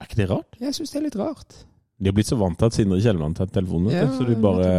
er 0.00 0.08
ikke 0.08 0.18
det 0.22 0.30
rart? 0.32 0.58
Jeg 0.58 0.74
syns 0.74 0.90
det 0.94 0.98
er 1.02 1.06
litt 1.06 1.20
rart. 1.20 1.60
De 2.00 2.08
har 2.08 2.16
blitt 2.16 2.30
så 2.32 2.38
vant 2.40 2.56
til 2.58 2.70
at 2.70 2.74
Sindre 2.74 2.98
Kjelmeland 3.04 3.36
tar 3.38 3.50
telefonen, 3.52 3.92
Ja, 3.94 4.08
så 4.16 4.24
de 4.26 4.34
bare 4.40 4.70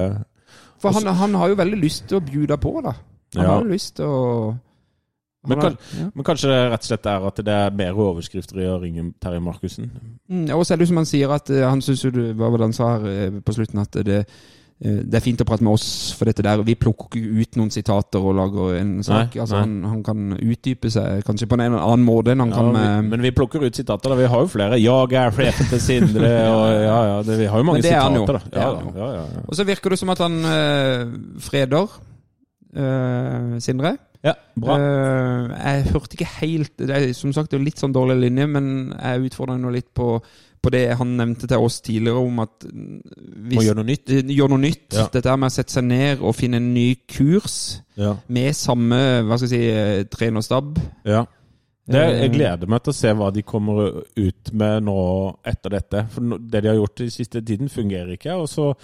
For 0.82 0.92
han, 0.98 1.06
han 1.16 1.34
har 1.40 1.50
jo 1.54 1.56
veldig 1.60 1.80
lyst 1.82 2.08
til 2.10 2.20
å 2.20 2.26
bjuda 2.26 2.58
på, 2.62 2.76
da. 2.84 2.94
Han 3.36 3.44
Ja. 3.46 3.50
har 3.56 3.64
jo 3.64 3.70
lyst 3.72 3.96
til 3.96 4.06
å 4.06 4.58
Men 5.48 5.60
kan- 5.60 5.78
ja. 5.98 6.10
Men 6.14 6.24
kanskje 6.24 6.50
det 6.52 6.58
rett 6.72 6.84
og 6.84 6.90
slett 6.90 7.06
er 7.10 7.28
at 7.28 7.36
det 7.36 7.48
er 7.48 7.72
mer 7.72 7.94
overskrifter 7.98 8.60
i 8.62 8.68
å 8.70 8.80
ringe 8.82 9.14
Terje 9.20 9.42
Markussen? 9.42 9.88
Mm, 10.30 10.50
Og 10.54 10.66
så 10.66 10.74
er 10.74 10.78
det 10.78 10.86
jo 10.86 10.92
som 10.94 10.98
han 11.02 11.06
sier 11.10 11.32
at 11.34 11.50
eh, 11.50 11.64
Han 11.68 11.82
syns 11.82 12.04
jo 12.04 12.12
Hva 12.12 12.52
var 12.52 12.58
det 12.60 12.68
han 12.68 12.74
sa 12.78 12.90
her 13.00 13.08
eh, 13.10 13.30
på 13.42 13.54
slutten? 13.56 13.80
At 13.82 13.92
det, 14.06 14.28
det 14.82 15.14
er 15.14 15.22
fint 15.22 15.42
å 15.44 15.46
prate 15.46 15.62
med 15.62 15.76
oss, 15.76 16.10
for 16.18 16.26
dette 16.26 16.42
der 16.42 16.64
Vi 16.66 16.74
plukker 16.80 17.14
ikke 17.20 17.44
ut 17.44 17.58
noen 17.60 17.70
sitater 17.70 18.24
og 18.26 18.34
lager 18.34 18.80
en 18.80 18.96
sak. 19.06 19.36
Nei, 19.36 19.42
altså, 19.44 19.60
nei. 19.60 19.62
Han, 19.62 19.76
han 19.92 20.00
kan 20.08 20.36
utdype 20.42 20.90
seg 20.90 21.22
kanskje 21.28 21.48
på 21.52 21.60
en 21.60 21.66
eller 21.68 21.84
annen 21.86 22.06
måte 22.08 22.34
enn 22.34 22.42
han 22.42 22.50
Ja, 22.50 22.58
kan 22.58 22.72
vi, 22.74 23.10
men 23.12 23.26
vi 23.28 23.34
plukker 23.38 23.62
ut 23.62 23.78
sitater. 23.78 24.10
da 24.10 24.18
Vi 24.18 24.30
har 24.34 24.42
jo 24.42 24.50
flere. 24.50 24.80
'Jeg 24.82 25.14
er 25.22 25.36
sjefen 25.38 25.70
til 25.70 25.84
Sindre' 25.86 26.32
og 26.56 26.66
ja, 26.74 27.00
ja, 27.12 27.18
det, 27.28 27.38
Vi 27.44 27.50
har 27.52 27.62
jo 27.62 27.68
mange 27.68 27.84
er 27.84 27.92
sitater, 27.92 28.40
da. 28.40 28.42
Ja, 28.58 28.70
ja, 28.98 29.10
ja. 29.20 29.44
Og 29.46 29.56
så 29.60 29.68
virker 29.70 29.94
det 29.94 30.00
som 30.02 30.10
at 30.10 30.24
han 30.26 30.40
eh, 30.50 31.06
freder 31.46 32.00
eh, 32.76 33.60
Sindre. 33.62 33.98
ja, 34.24 34.34
bra. 34.58 34.78
Uh, 34.78 35.54
jeg 35.58 35.86
hørte 35.94 36.14
ikke 36.18 36.30
helt 36.40 36.74
Det 36.78 36.94
er 36.94 37.14
som 37.18 37.34
sagt 37.34 37.52
det 37.52 37.58
er 37.60 37.66
litt 37.66 37.82
sånn 37.82 37.94
dårlig 37.94 38.20
linje, 38.22 38.48
men 38.48 38.94
jeg 38.98 39.30
utfordrer 39.30 39.58
nå 39.62 39.72
litt 39.74 39.94
på, 39.94 40.20
på 40.62 40.70
det 40.72 40.84
han 41.00 41.16
nevnte 41.18 41.48
til 41.50 41.58
oss 41.66 41.80
tidligere 41.82 42.22
om 42.22 42.40
at 42.44 42.66
Må 42.72 43.64
gjøre 43.66 43.80
noe 43.82 43.88
nytt. 43.88 44.10
Eh, 44.14 44.22
Gjør 44.38 44.50
noe 44.54 44.62
nytt. 44.62 44.88
Ja. 44.94 45.08
Dette 45.12 45.36
med 45.38 45.50
å 45.50 45.56
sette 45.56 45.74
seg 45.74 45.84
ned 45.90 46.22
og 46.22 46.36
finne 46.38 46.58
en 46.62 46.74
ny 46.74 46.96
kurs 47.10 47.82
Ja. 47.98 48.16
med 48.30 48.54
samme 48.56 49.00
hva 49.26 49.38
skal 49.38 49.50
jeg 49.50 49.56
si, 49.58 49.70
eh, 49.70 50.04
trenerstab. 50.06 50.78
ja. 51.06 51.26
Det, 51.92 51.98
jeg 51.98 52.30
Eh, 52.30 52.32
gleder 52.38 52.68
meg 52.70 52.84
til 52.84 52.94
å 52.94 52.96
se 52.96 53.10
hva 53.12 53.32
de 53.34 53.42
kommer 53.42 54.04
ut 54.16 54.52
med 54.54 54.84
nå 54.86 55.36
etter 55.44 55.70
dette. 55.74 56.04
For 56.14 56.22
det 56.38 56.62
de 56.62 56.68
har 56.70 56.76
gjort 56.78 57.02
i 57.02 57.08
siste 57.10 57.42
tiden, 57.44 57.68
fungerer 57.68 58.14
ikke. 58.14 58.32
Og 58.38 58.48
så, 58.48 58.76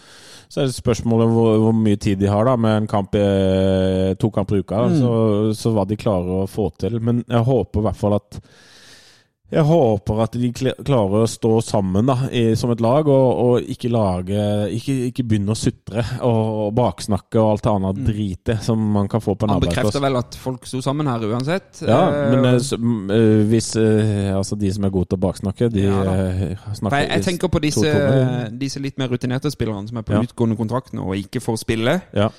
så 0.50 0.62
er 0.62 0.66
det 0.66 0.76
spørsmålet 0.76 1.30
hvor, 1.32 1.58
hvor 1.62 1.72
mye 1.78 1.96
tid 1.96 2.18
de 2.20 2.26
har 2.28 2.44
da 2.50 2.56
med 2.58 2.76
en 2.82 2.88
kamp, 2.88 3.14
i- 3.16 4.16
to 4.20 4.30
kamper 4.34 4.58
i 4.58 4.60
uka. 4.60 4.76
Mm. 4.90 4.98
Så, 5.00 5.54
så 5.56 5.72
hva 5.78 5.86
de 5.88 5.96
klarer 5.96 6.42
å 6.42 6.50
få 6.50 6.72
til. 6.78 7.00
Men 7.00 7.24
jeg 7.30 7.46
håper 7.46 7.80
i 7.80 7.84
hvert 7.84 7.96
fall 8.02 8.16
at 8.18 8.42
jeg 9.48 9.64
håper 9.64 10.22
at 10.26 10.34
de 10.36 10.50
klarer 10.52 11.22
å 11.24 11.28
stå 11.30 11.54
sammen 11.64 12.10
da, 12.10 12.18
i, 12.36 12.50
som 12.60 12.72
et 12.74 12.82
lag, 12.84 13.08
og, 13.08 13.28
og 13.44 13.70
ikke 13.72 13.92
lage 13.94 14.42
Ikke, 14.76 14.96
ikke 15.08 15.24
begynne 15.24 15.54
å 15.54 15.58
sutre 15.58 16.04
og, 16.28 16.74
baksnakke 16.76 17.40
og 17.40 17.54
alt 17.54 17.64
det 17.68 18.02
mm. 18.02 18.02
dritet 18.10 18.66
som 18.66 18.82
man 18.98 19.08
kan 19.08 19.24
få 19.24 19.38
på 19.40 19.48
en 19.48 19.54
Han 19.54 19.62
arbeidsplass. 19.62 19.88
bekrefter 19.88 20.04
vel 20.04 20.20
at 20.20 20.36
folk 20.42 20.68
sto 20.68 20.82
sammen 20.84 21.08
her 21.08 21.24
uansett. 21.30 21.84
Ja, 21.88 22.02
Eh, 22.08 22.32
men 22.36 22.46
eh, 22.46 22.60
så, 22.64 22.76
eh, 22.76 23.44
hvis 23.50 23.70
Altså, 23.78 24.56
de 24.60 24.70
som 24.74 24.86
er 24.86 24.92
gode 24.94 25.12
til 25.12 25.20
å 25.20 25.24
baksnakke, 25.28 25.70
de 25.72 25.86
Ja 25.88 26.04
snakker 26.78 27.02
jeg, 27.02 27.10
jeg 27.12 27.26
tenker 27.26 27.52
på 27.52 27.62
disse, 27.64 27.94
disse 28.60 28.82
litt 28.84 28.98
mer 29.00 29.10
rutinerte 29.12 29.52
spillerne 29.54 29.88
som 29.90 30.00
er 30.00 30.06
på 30.08 30.16
Ja. 30.16 30.22
utgående 30.28 30.58
kontrakt 30.60 30.94
nå 30.98 31.08
og 31.08 31.16
ikke 31.18 31.42
får 31.44 31.60
spille. 31.64 31.98
Ja, 32.16 32.30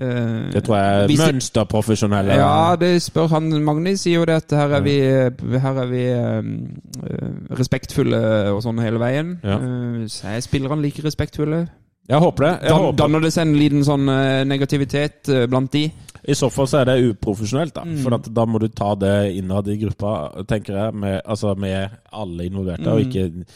Eh, 0.00 0.50
det 0.54 0.62
tror 0.64 0.76
jeg 0.80 1.02
er 1.04 1.14
mønsterprofesjonelle. 1.20 2.38
Ja, 2.40 2.76
det 2.80 2.94
spør 3.04 3.28
han. 3.34 3.50
Magni 3.66 3.92
sier 4.00 4.22
jo 4.22 4.28
det 4.30 4.38
at 4.42 4.54
her 4.56 4.76
er 4.78 4.84
vi, 4.86 4.96
her 5.60 5.80
er 5.84 5.90
vi 5.90 6.04
uh, 6.16 7.56
respektfulle 7.58 8.20
og 8.54 8.62
sånn 8.64 8.80
hele 8.82 9.00
veien. 9.02 9.36
Ja. 9.44 9.58
Uh, 9.60 10.04
så 10.10 10.32
er 10.34 10.44
spillerne 10.44 10.82
like 10.84 11.04
respektfulle. 11.04 11.64
Jeg 12.10 12.18
håper 12.24 12.42
det. 12.46 12.52
Jeg 12.64 12.72
Dan, 12.72 12.84
håper. 12.88 12.96
danner 12.98 13.20
det 13.22 13.32
seg 13.36 13.44
en 13.46 13.58
liten 13.60 13.84
sånn 13.86 14.08
eh, 14.10 14.40
negativitet 14.48 15.28
eh, 15.30 15.44
blant 15.46 15.70
de? 15.70 15.84
I 16.26 16.34
så 16.34 16.48
fall 16.50 16.66
så 16.66 16.80
er 16.80 16.88
det 16.88 17.12
uprofesjonelt, 17.12 17.70
da. 17.76 17.84
Mm. 17.86 18.00
For 18.02 18.16
da 18.34 18.46
må 18.50 18.58
du 18.58 18.66
ta 18.74 18.96
det 18.98 19.12
innad 19.38 19.68
i 19.70 19.76
gruppa, 19.78 20.16
tenker 20.50 20.74
jeg, 20.74 20.96
med, 21.04 21.20
altså 21.22 21.52
med 21.54 21.94
alle 22.10 22.48
involverte, 22.50 22.90
og 22.90 22.98
Mm. 22.98 23.06
ikke, 23.06 23.46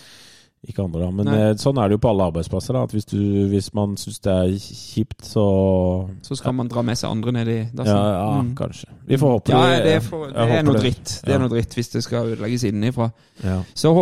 ikke 0.68 0.82
andre. 0.84 1.00
da 1.00 1.10
Men 1.10 1.26
Nei. 1.26 1.34
eh, 1.50 1.54
sånn 1.60 1.76
er 1.78 1.88
det 1.88 1.96
jo 1.98 2.02
på 2.08 2.10
alle 2.10 2.24
arbeidsplasser. 2.30 2.72
da 2.72 2.82
At 2.84 2.90
Hvis, 2.92 3.04
du, 3.04 3.16
hvis 3.48 3.72
man 3.74 3.96
syns 3.96 4.18
det 4.24 4.32
er 4.32 4.58
kjipt, 4.58 5.24
så 5.26 6.08
Så 6.22 6.36
skal 6.36 6.54
man 6.54 6.68
dra 6.68 6.82
med 6.82 6.96
seg 6.96 7.10
andre 7.10 7.32
ned 7.32 7.48
i 7.48 7.58
dassen. 7.76 7.94
Ja, 7.96 8.12
ja 8.12 8.40
Mm. 8.42 8.54
kanskje. 8.56 8.86
Vi 9.06 9.16
får 9.16 9.30
håpe 9.38 9.50
Ja, 9.52 9.62
det. 9.76 9.84
det 9.84 9.92
er, 9.94 10.00
for, 10.00 10.26
det 10.26 10.36
er 10.36 10.62
noe 10.62 10.72
det. 10.74 10.82
dritt. 10.82 11.20
Det 11.26 11.34
er 11.34 11.38
noe 11.38 11.48
dritt 11.48 11.74
hvis 11.74 11.88
det 11.88 12.02
skal 12.04 12.26
ødelegges 12.32 12.64
innenfra. 12.64 13.10
Ja. 13.44 13.62
Så 13.74 13.92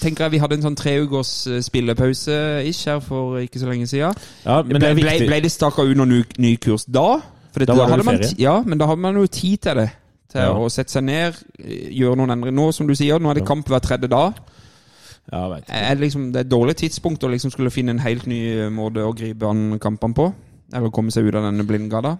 tenker 0.00 0.24
jeg 0.24 0.32
vi 0.32 0.38
hadde 0.38 0.54
en 0.54 0.62
sånn 0.62 0.76
treukers 0.76 1.46
øh, 1.46 1.60
spillepause-ish 1.62 2.84
her 2.88 3.00
for 3.00 3.38
ikke 3.38 3.58
så 3.60 3.68
lenge 3.70 3.86
siden. 3.86 4.14
ja, 4.46 4.62
men 4.62 4.80
det 4.80 4.94
ble, 4.96 5.02
ble, 5.02 5.26
ble 5.26 5.40
det 5.40 5.52
staka 5.52 5.82
ut 5.82 5.96
noen 5.96 6.08
ny, 6.08 6.22
ny 6.38 6.56
kurs 6.56 6.84
da? 6.84 7.20
For 7.52 7.60
det, 7.60 7.68
Da 7.68 7.74
det 7.74 7.88
hadde 7.90 8.04
man, 8.04 8.18
ferie. 8.18 8.34
Ja, 8.38 8.62
men 8.66 8.78
da 8.78 8.86
hadde 8.86 9.00
man 9.00 9.16
jo 9.16 9.26
tid 9.26 9.58
til 9.58 9.74
det. 9.76 9.90
Til 10.32 10.40
å 10.58 10.66
sette 10.68 10.90
seg 10.92 11.04
ned, 11.04 11.34
øh, 11.60 11.90
gjøre 11.96 12.16
noen 12.16 12.30
endringer. 12.34 12.52
Nå, 12.58 12.72
som 12.74 12.86
du 12.86 12.94
sier, 12.94 13.18
nå 13.18 13.30
er 13.30 13.34
det 13.40 13.46
kamp 13.46 13.66
hver 13.68 13.80
tredje 13.80 14.08
dag. 14.10 14.34
Er 15.32 15.98
liksom, 15.98 16.30
det 16.32 16.40
er 16.40 16.46
et 16.46 16.50
dårlig 16.50 16.76
tidspunkt 16.78 17.24
å 17.26 17.30
liksom 17.32 17.50
skulle 17.50 17.72
finne 17.74 17.96
en 17.96 18.04
helt 18.04 18.28
ny 18.30 18.68
måte 18.70 19.02
å 19.02 19.14
gripe 19.16 19.48
an 19.48 19.80
kampene 19.82 20.14
på. 20.14 20.30
Eller 20.74 20.92
komme 20.94 21.14
seg 21.14 21.26
ut 21.26 21.38
av 21.38 21.46
denne 21.48 21.66
blindgata. 21.66 22.16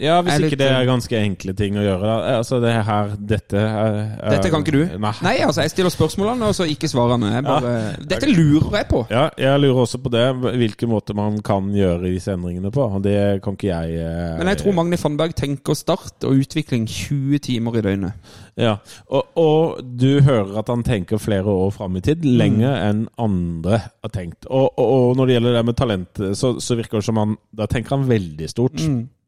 Ja, 0.00 0.16
hvis 0.24 0.38
ikke 0.38 0.54
litt, 0.54 0.60
det 0.62 0.68
eh, 0.70 0.78
er 0.78 0.86
ganske 0.88 1.18
enkle 1.20 1.52
ting 1.56 1.76
å 1.76 1.82
gjøre. 1.84 2.00
Da. 2.08 2.36
Altså, 2.38 2.60
det 2.62 2.72
her 2.86 3.10
Dette 3.30 3.60
er, 3.60 3.98
er, 4.16 4.36
Dette 4.36 4.52
kan 4.52 4.64
ikke 4.64 4.74
du? 4.74 4.94
Nei. 5.02 5.12
Nei, 5.26 5.34
altså, 5.44 5.64
jeg 5.66 5.74
stiller 5.74 5.92
spørsmålene, 5.92 6.48
og 6.48 6.56
så 6.56 6.66
ikke 6.70 6.88
svarene. 6.90 7.34
Jeg 7.34 7.44
bare, 7.44 7.74
Dette 8.08 8.30
lurer 8.30 8.78
jeg 8.80 8.88
på. 8.90 9.02
Ja, 9.12 9.26
jeg 9.40 9.62
lurer 9.64 9.82
også 9.84 10.00
på 10.00 10.12
det. 10.14 10.24
Hvilken 10.62 10.92
måte 10.92 11.16
man 11.18 11.36
kan 11.44 11.68
gjøre 11.76 12.08
disse 12.08 12.32
endringene 12.32 12.72
på. 12.74 12.88
Det 13.04 13.18
kan 13.44 13.58
ikke 13.58 13.68
jeg 13.68 14.00
eh, 14.00 14.38
Men 14.40 14.52
jeg 14.54 14.62
tror 14.62 14.76
Magne 14.80 15.00
Fannberg 15.00 15.36
tenker 15.36 15.76
start 15.78 16.24
og 16.28 16.40
utvikling 16.40 16.88
20 16.88 17.44
timer 17.50 17.80
i 17.80 17.84
døgnet. 17.84 18.34
Ja, 18.60 18.74
og, 19.08 19.30
og 19.40 19.84
du 20.00 20.20
hører 20.24 20.58
at 20.60 20.72
han 20.72 20.82
tenker 20.86 21.20
flere 21.20 21.48
år 21.52 21.70
fram 21.76 21.96
i 21.96 22.04
tid, 22.04 22.24
lenger 22.24 22.74
enn 22.88 23.06
andre 23.20 23.82
har 23.86 24.12
tenkt. 24.12 24.48
Og, 24.48 24.72
og, 24.80 24.90
og 24.90 25.16
når 25.20 25.28
det 25.28 25.38
gjelder 25.38 25.56
det 25.58 25.64
med 25.68 25.78
talent, 25.78 26.26
så, 26.36 26.56
så 26.60 26.76
virker 26.78 27.00
det 27.00 27.08
som 27.08 27.20
han 27.20 27.38
Da 27.56 27.68
tenker 27.70 27.96
han 27.98 28.08
veldig 28.08 28.48
stort. 28.50 28.80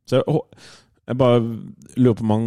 Så 0.09 0.19
jeg, 0.21 0.41
jeg 1.09 1.19
bare 1.19 1.41
lurer 1.97 2.15
på 2.19 2.25
om 2.25 2.31
han 2.31 2.47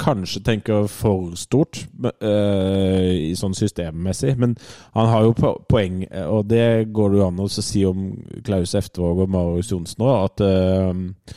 kanskje 0.00 0.42
tenker 0.44 0.86
for 0.90 1.34
stort 1.38 1.82
øh, 2.04 3.10
i 3.30 3.34
sånn 3.38 3.56
systemmessig. 3.56 4.34
Men 4.40 4.56
han 4.96 5.10
har 5.12 5.26
jo 5.26 5.52
poeng, 5.68 6.02
og 6.26 6.48
det 6.50 6.90
går 6.96 7.12
det 7.12 7.20
jo 7.20 7.26
an 7.28 7.44
å 7.44 7.48
si 7.52 7.84
om 7.88 8.08
Klaus 8.46 8.74
Eftervåg 8.78 9.24
og 9.26 9.34
Marius 9.36 9.72
Johnsen 9.72 10.06
òg, 10.06 10.30
at, 10.30 10.44
øh, 10.46 11.36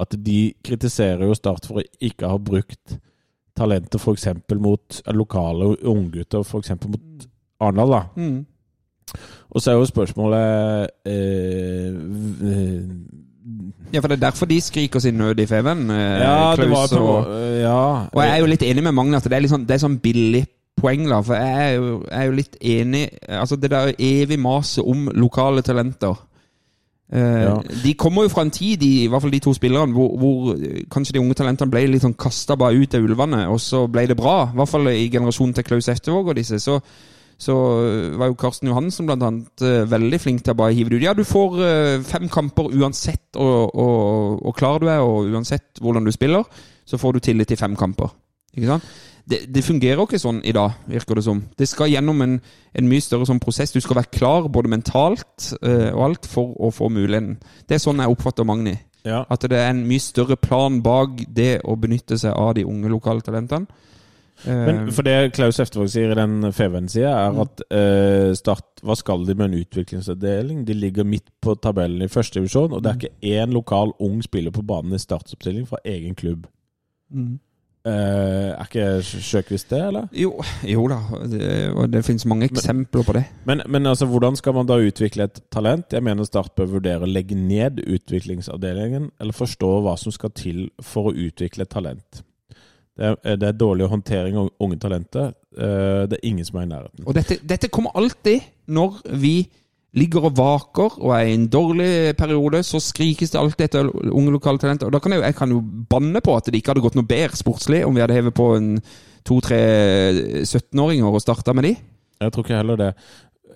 at 0.00 0.16
de 0.24 0.40
kritiserer 0.64 1.26
jo 1.28 1.36
Start 1.36 1.68
for 1.68 1.80
å 1.82 1.86
ikke 2.00 2.30
ha 2.32 2.40
brukt 2.40 2.98
talenter 3.58 3.98
f.eks. 3.98 4.28
mot 4.54 5.00
lokale 5.12 5.74
unggutter, 5.82 6.46
f.eks. 6.46 6.70
mot 6.86 7.28
Arendal. 7.60 7.90
da. 7.90 8.02
Mm. 8.16 8.46
Og 9.50 9.62
så 9.62 9.70
er 9.70 9.78
jo 9.78 9.88
spørsmålet 9.88 10.90
øh, 11.08 11.94
Ja, 13.92 14.00
for 14.00 14.08
det 14.08 14.18
er 14.18 14.26
derfor 14.30 14.46
de 14.46 14.60
skriker 14.60 15.00
sin 15.00 15.14
nød 15.18 15.40
i 15.40 15.46
Feven. 15.46 15.90
eh, 15.90 16.20
Ja, 16.20 16.54
det 16.56 16.68
var 16.70 16.86
Klaus 16.86 16.90
på 16.90 16.98
og, 16.98 17.26
Ja. 17.60 18.06
og 18.12 18.22
jeg 18.22 18.30
er 18.34 18.38
jo 18.40 18.46
litt 18.46 18.62
enig 18.62 18.82
med 18.82 18.92
Magne 18.94 19.16
at 19.16 19.24
det 19.24 19.32
er, 19.32 19.48
sånn, 19.48 19.66
det 19.66 19.74
er 19.76 19.86
sånn 19.88 19.98
billig 20.00 20.46
poeng, 20.80 21.08
da. 21.08 21.20
For 21.22 21.34
jeg 21.34 21.72
er 21.72 21.74
jo, 21.76 22.02
jeg 22.10 22.18
er 22.20 22.26
jo 22.26 22.32
litt 22.32 22.56
enig 22.62 23.08
Altså, 23.28 23.56
det 23.60 23.70
der 23.70 23.92
evig 23.98 24.38
maset 24.38 24.84
om 24.86 25.08
lokale 25.14 25.62
talenter. 25.62 26.16
Eh, 27.12 27.42
Ja. 27.42 27.62
De 27.84 27.94
kommer 27.94 28.22
jo 28.22 28.28
fra 28.28 28.42
en 28.42 28.50
tid, 28.50 28.78
de, 28.80 29.04
i 29.04 29.08
hvert 29.08 29.22
fall 29.22 29.30
de 29.30 29.38
to 29.40 29.54
spillerne, 29.54 29.92
hvor, 29.92 30.16
hvor 30.18 30.54
eh, 30.54 30.82
kanskje 30.90 31.12
de 31.14 31.20
unge 31.20 31.34
talentene 31.34 31.70
ble 31.70 31.86
litt 31.88 32.02
sånn 32.02 32.14
kasta 32.16 32.54
bare 32.56 32.76
ut 32.76 32.94
av 32.94 33.00
ulvene, 33.02 33.46
og 33.48 33.58
så 33.60 33.86
ble 33.90 34.06
det 34.06 34.16
bra. 34.16 34.50
I 34.52 34.56
hvert 34.56 34.68
fall 34.68 34.88
i 34.88 35.08
generasjonen 35.08 35.54
til 35.54 35.64
Klaus 35.64 35.88
Eftervåg 35.88 36.28
og 36.28 36.36
disse. 36.36 36.60
Så, 36.60 36.80
så 37.38 37.54
eh, 37.86 38.16
var 38.18 38.32
jo 38.32 38.38
Karsten 38.38 38.68
Johansen 38.68 39.06
blant 39.06 39.22
annet 39.22 39.62
eh, 39.62 39.84
veldig 39.86 40.18
flink 40.18 40.42
til 40.42 40.56
å 40.56 40.58
bare 40.58 40.74
hive 40.74 40.90
det 40.90 40.98
ut. 40.98 41.04
Ja, 41.06 41.14
du 41.14 41.22
får 41.26 41.60
eh, 41.62 42.00
fem 42.06 42.26
kamper 42.32 42.72
uansett 42.74 43.38
og 43.38 44.48
klar 44.58 44.82
du 44.82 44.88
er, 44.90 45.04
og 45.06 45.30
uansett 45.30 45.78
hvordan 45.80 46.06
du 46.06 46.10
spiller, 46.14 46.42
så 46.88 46.98
får 46.98 47.14
du 47.14 47.20
tillit 47.28 47.52
til 47.52 47.60
fem 47.60 47.76
kamper. 47.78 48.10
Ikke 48.56 48.72
sant? 48.72 48.90
Det, 49.28 49.42
det 49.52 49.62
fungerer 49.62 50.02
ikke 50.02 50.18
sånn 50.18 50.40
i 50.42 50.54
dag, 50.56 50.80
virker 50.88 51.18
det 51.20 51.26
som. 51.26 51.42
Det 51.54 51.68
skal 51.68 51.92
gjennom 51.92 52.24
en, 52.24 52.38
en 52.74 52.86
mye 52.88 53.04
større 53.04 53.28
sånn 53.28 53.42
prosess. 53.44 53.74
Du 53.76 53.82
skal 53.84 54.00
være 54.00 54.10
klar 54.16 54.48
både 54.48 54.70
mentalt 54.72 55.50
og 55.60 56.00
alt 56.06 56.26
for 56.26 56.54
å 56.56 56.70
få 56.72 56.88
muligheten. 56.88 57.34
Det 57.68 57.76
er 57.76 57.82
sånn 57.82 58.00
jeg 58.00 58.14
oppfatter 58.14 58.48
Magni. 58.48 58.72
ja. 59.04 59.26
At 59.28 59.44
det 59.44 59.60
er 59.60 59.68
en 59.74 59.84
mye 59.86 60.00
større 60.00 60.38
plan 60.40 60.80
bak 60.82 61.20
det 61.28 61.58
å 61.60 61.76
benytte 61.76 62.16
seg 62.18 62.32
av 62.32 62.54
de 62.56 62.64
unge 62.64 62.88
lokale 62.88 63.20
talentene. 63.20 63.68
Eh, 64.46 64.66
Men 64.68 64.92
for 64.94 65.02
det 65.06 65.32
Klaus 65.34 65.58
Eftervåg 65.60 65.90
sier 65.90 66.12
i 66.12 66.18
den 66.18 66.52
Feven 66.54 66.88
sida, 66.90 67.14
er 67.26 67.40
at 67.42 67.64
eh, 67.74 68.34
Start 68.38 68.82
Hva 68.86 68.94
skal 68.98 69.26
de 69.26 69.34
med 69.34 69.50
en 69.50 69.58
utviklingsavdeling? 69.62 70.62
De 70.68 70.76
ligger 70.76 71.08
midt 71.08 71.26
på 71.42 71.56
tabellen 71.58 72.04
i 72.04 72.12
første 72.12 72.38
divisjon, 72.38 72.72
og 72.72 72.84
det 72.84 72.92
er 72.92 73.00
ikke 73.02 73.34
én 73.42 73.54
lokal 73.56 73.92
ung 73.98 74.22
spiller 74.22 74.54
på 74.54 74.62
banen 74.62 74.94
i 74.94 75.02
startoppstilling 75.02 75.66
fra 75.66 75.82
egen 75.84 76.14
klubb. 76.18 76.46
Mm. 77.10 77.38
Eh, 77.88 78.50
er 78.52 78.66
ikke 78.66 78.86
Sjøkvist 79.02 79.70
det, 79.70 79.80
eller? 79.86 80.08
jo, 80.12 80.32
jo 80.66 80.86
da, 80.90 80.98
det, 81.30 81.42
det 81.92 82.04
finnes 82.04 82.26
mange 82.28 82.48
eksempler 82.50 83.06
på 83.06 83.14
det. 83.16 83.24
Men, 83.48 83.62
men 83.66 83.86
altså, 83.86 84.06
hvordan 84.10 84.36
skal 84.36 84.56
man 84.58 84.68
da 84.68 84.78
utvikle 84.82 85.28
et 85.28 85.40
talent? 85.54 85.92
Jeg 85.92 86.04
mener 86.04 86.26
Start 86.28 86.54
bør 86.58 86.72
vurdere 86.76 87.06
å 87.06 87.10
legge 87.10 87.38
ned 87.38 87.80
utviklingsavdelingen, 87.86 89.10
eller 89.20 89.36
forstå 89.36 89.70
hva 89.86 89.96
som 90.00 90.14
skal 90.14 90.34
til 90.36 90.66
for 90.84 91.10
å 91.10 91.14
utvikle 91.14 91.64
et 91.64 91.72
talent. 91.72 92.22
Det 92.98 93.06
er, 93.24 93.36
det 93.38 93.48
er 93.48 93.52
dårlig 93.60 93.86
håndtering 93.92 94.36
av 94.36 94.48
unge 94.60 94.76
talenter. 94.82 95.28
Eh, 95.56 96.02
det 96.10 96.18
er 96.18 96.24
ingen 96.26 96.44
som 96.44 96.58
er 96.58 96.66
i 96.66 96.70
nærheten. 96.72 97.04
Og 97.06 97.14
dette, 97.14 97.36
dette 97.46 97.68
kommer 97.70 97.94
alltid 97.94 98.40
når 98.74 98.96
vi 99.22 99.36
ligger 99.96 100.26
og 100.28 100.34
vaker 100.36 100.98
og 101.00 101.12
er 101.16 101.30
i 101.30 101.34
en 101.34 101.46
dårlig 101.48 102.16
periode, 102.18 102.60
så 102.66 102.80
skrikes 102.82 103.30
det 103.32 103.38
alltid 103.40 103.64
etter 103.68 103.88
unge 104.12 104.30
lokale 104.34 104.58
talenter. 104.60 104.86
Og 104.86 104.92
da 104.92 104.98
kan 105.00 105.12
jeg, 105.14 105.22
jeg 105.22 105.34
kan 105.38 105.54
jo 105.54 105.62
banne 105.90 106.20
på 106.20 106.34
at 106.36 106.44
det 106.50 106.58
ikke 106.60 106.74
hadde 106.74 106.82
gått 106.84 106.98
noe 106.98 107.06
bedre 107.08 107.38
sportslig 107.38 107.84
om 107.86 107.94
vi 107.96 108.02
hadde 108.04 108.18
hevet 108.18 108.34
på 108.36 108.50
en 108.58 108.74
to-tre 109.24 109.62
17-åringer 110.44 111.08
og 111.08 111.22
starta 111.24 111.54
med 111.56 111.68
de. 111.70 111.72
Jeg 112.20 112.32
tror 112.34 112.44
ikke 112.44 112.58
heller 112.60 112.76
det. 112.80 112.90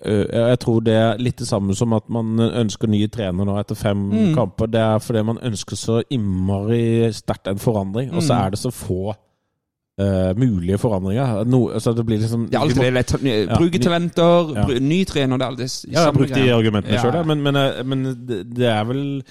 Eh, 0.03 0.25
Jeg 0.49 0.59
tror 0.59 0.79
det 0.83 0.93
er 0.97 1.17
litt 1.21 1.37
det 1.39 1.47
samme 1.47 1.75
som 1.77 1.93
at 1.93 2.09
man 2.11 2.33
ønsker 2.39 2.89
nye 2.91 3.07
trener 3.07 3.45
nå 3.47 3.57
etter 3.59 3.75
fem 3.75 4.09
Mm. 4.09 4.33
kamper. 4.35 4.67
Det 4.67 4.81
er 4.81 4.99
fordi 4.99 5.23
man 5.23 5.37
ønsker 5.43 5.75
så 5.79 6.01
innmari 6.09 7.11
sterkt 7.13 7.47
en 7.47 7.59
forandring, 7.59 8.11
og 8.13 8.21
så 8.23 8.33
Mm. 8.33 8.45
er 8.45 8.49
det 8.49 8.59
så 8.59 8.71
få 8.71 9.15
eh, 9.99 10.33
mulige 10.35 10.77
forandringer. 10.81 11.45
No, 11.45 11.69
altså 11.69 11.93
det 11.95 12.05
blir 12.05 12.17
liksom 12.19 12.47
Det 12.49 12.55
er 12.55 12.59
alltid 12.59 12.77
må- 12.77 12.83
det. 12.83 13.07
det 13.21 13.31
er 13.31 13.45
Ja, 13.49 13.57
Bruke 13.57 13.77
ny- 13.77 13.83
talenter, 13.83 14.53
Ja. 14.55 14.63
bru- 14.65 14.79
ny 14.81 15.03
trener 15.05 15.37
det 15.37 15.45
er 15.45 15.51
alltid 15.51 15.85
Ja, 15.85 15.91
jeg 15.99 16.05
har 16.05 16.11
brukt 16.13 16.33
de 16.33 16.49
argumentene 16.53 16.93
Ja. 16.93 17.01
sjøl, 17.03 17.25
men, 17.25 17.43
men, 17.43 17.55
eh, 17.55 17.83
men 17.83 18.03
det, 18.25 18.53
det 18.55 18.65
er 18.65 18.83
vel 18.85 19.23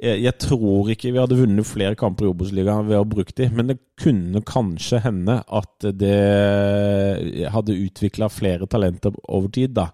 jeg, 0.00 0.22
jeg 0.22 0.38
tror 0.38 0.88
ikke 0.90 1.10
vi 1.12 1.18
hadde 1.18 1.34
vunnet 1.36 1.66
flere 1.66 1.96
kamper 1.96 2.26
i 2.26 2.28
Obos-ligaen 2.32 2.86
ved 2.86 2.98
å 2.98 3.04
bruke 3.08 3.34
de, 3.34 3.48
men 3.50 3.66
det 3.66 3.78
kunne 3.98 4.40
kanskje 4.46 5.00
hende 5.02 5.42
at 5.50 5.98
det 5.98 7.48
hadde 7.50 7.74
utvikla 7.74 8.28
flere 8.30 8.66
talenter 8.70 9.12
over 9.28 9.48
tid. 9.48 9.74
da. 9.74 9.88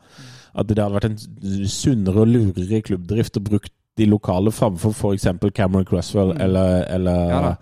At 0.54 0.66
det 0.68 0.78
hadde 0.78 0.94
vært 0.94 1.08
en 1.08 1.66
sunnere 1.66 2.20
og 2.22 2.28
lurere 2.28 2.82
klubbdrift 2.84 3.38
å 3.40 3.42
bruke 3.42 3.70
de 3.96 4.06
lokale 4.06 4.50
framfor 4.54 4.92
f.eks. 4.94 5.26
Cameron 5.54 5.84
Cresswell 5.86 6.32
eller, 6.40 6.84
eller 6.90 7.28
Ja. 7.28 7.54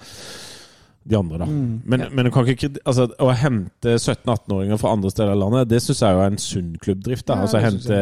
De 1.05 1.17
andre, 1.19 1.39
da. 1.39 1.47
Mm. 1.51 1.83
Men, 1.85 2.03
men 2.15 2.25
du 2.25 2.31
kan 2.31 2.47
ikke, 2.47 2.69
altså, 2.87 3.09
å 3.19 3.31
hente 3.35 3.97
17-18-åringer 3.99 4.79
fra 4.79 4.93
andre 4.95 5.11
steder 5.11 5.33
i 5.35 5.39
landet, 5.41 5.69
det 5.73 5.81
syns 5.83 6.03
jeg 6.05 6.15
jo 6.15 6.21
er 6.23 6.31
en 6.31 6.39
sunn 6.39 6.69
klubbdrift. 6.83 7.27
da. 7.27 7.35
Ja, 7.41 7.47
altså 7.47 7.59
Hente 7.63 7.99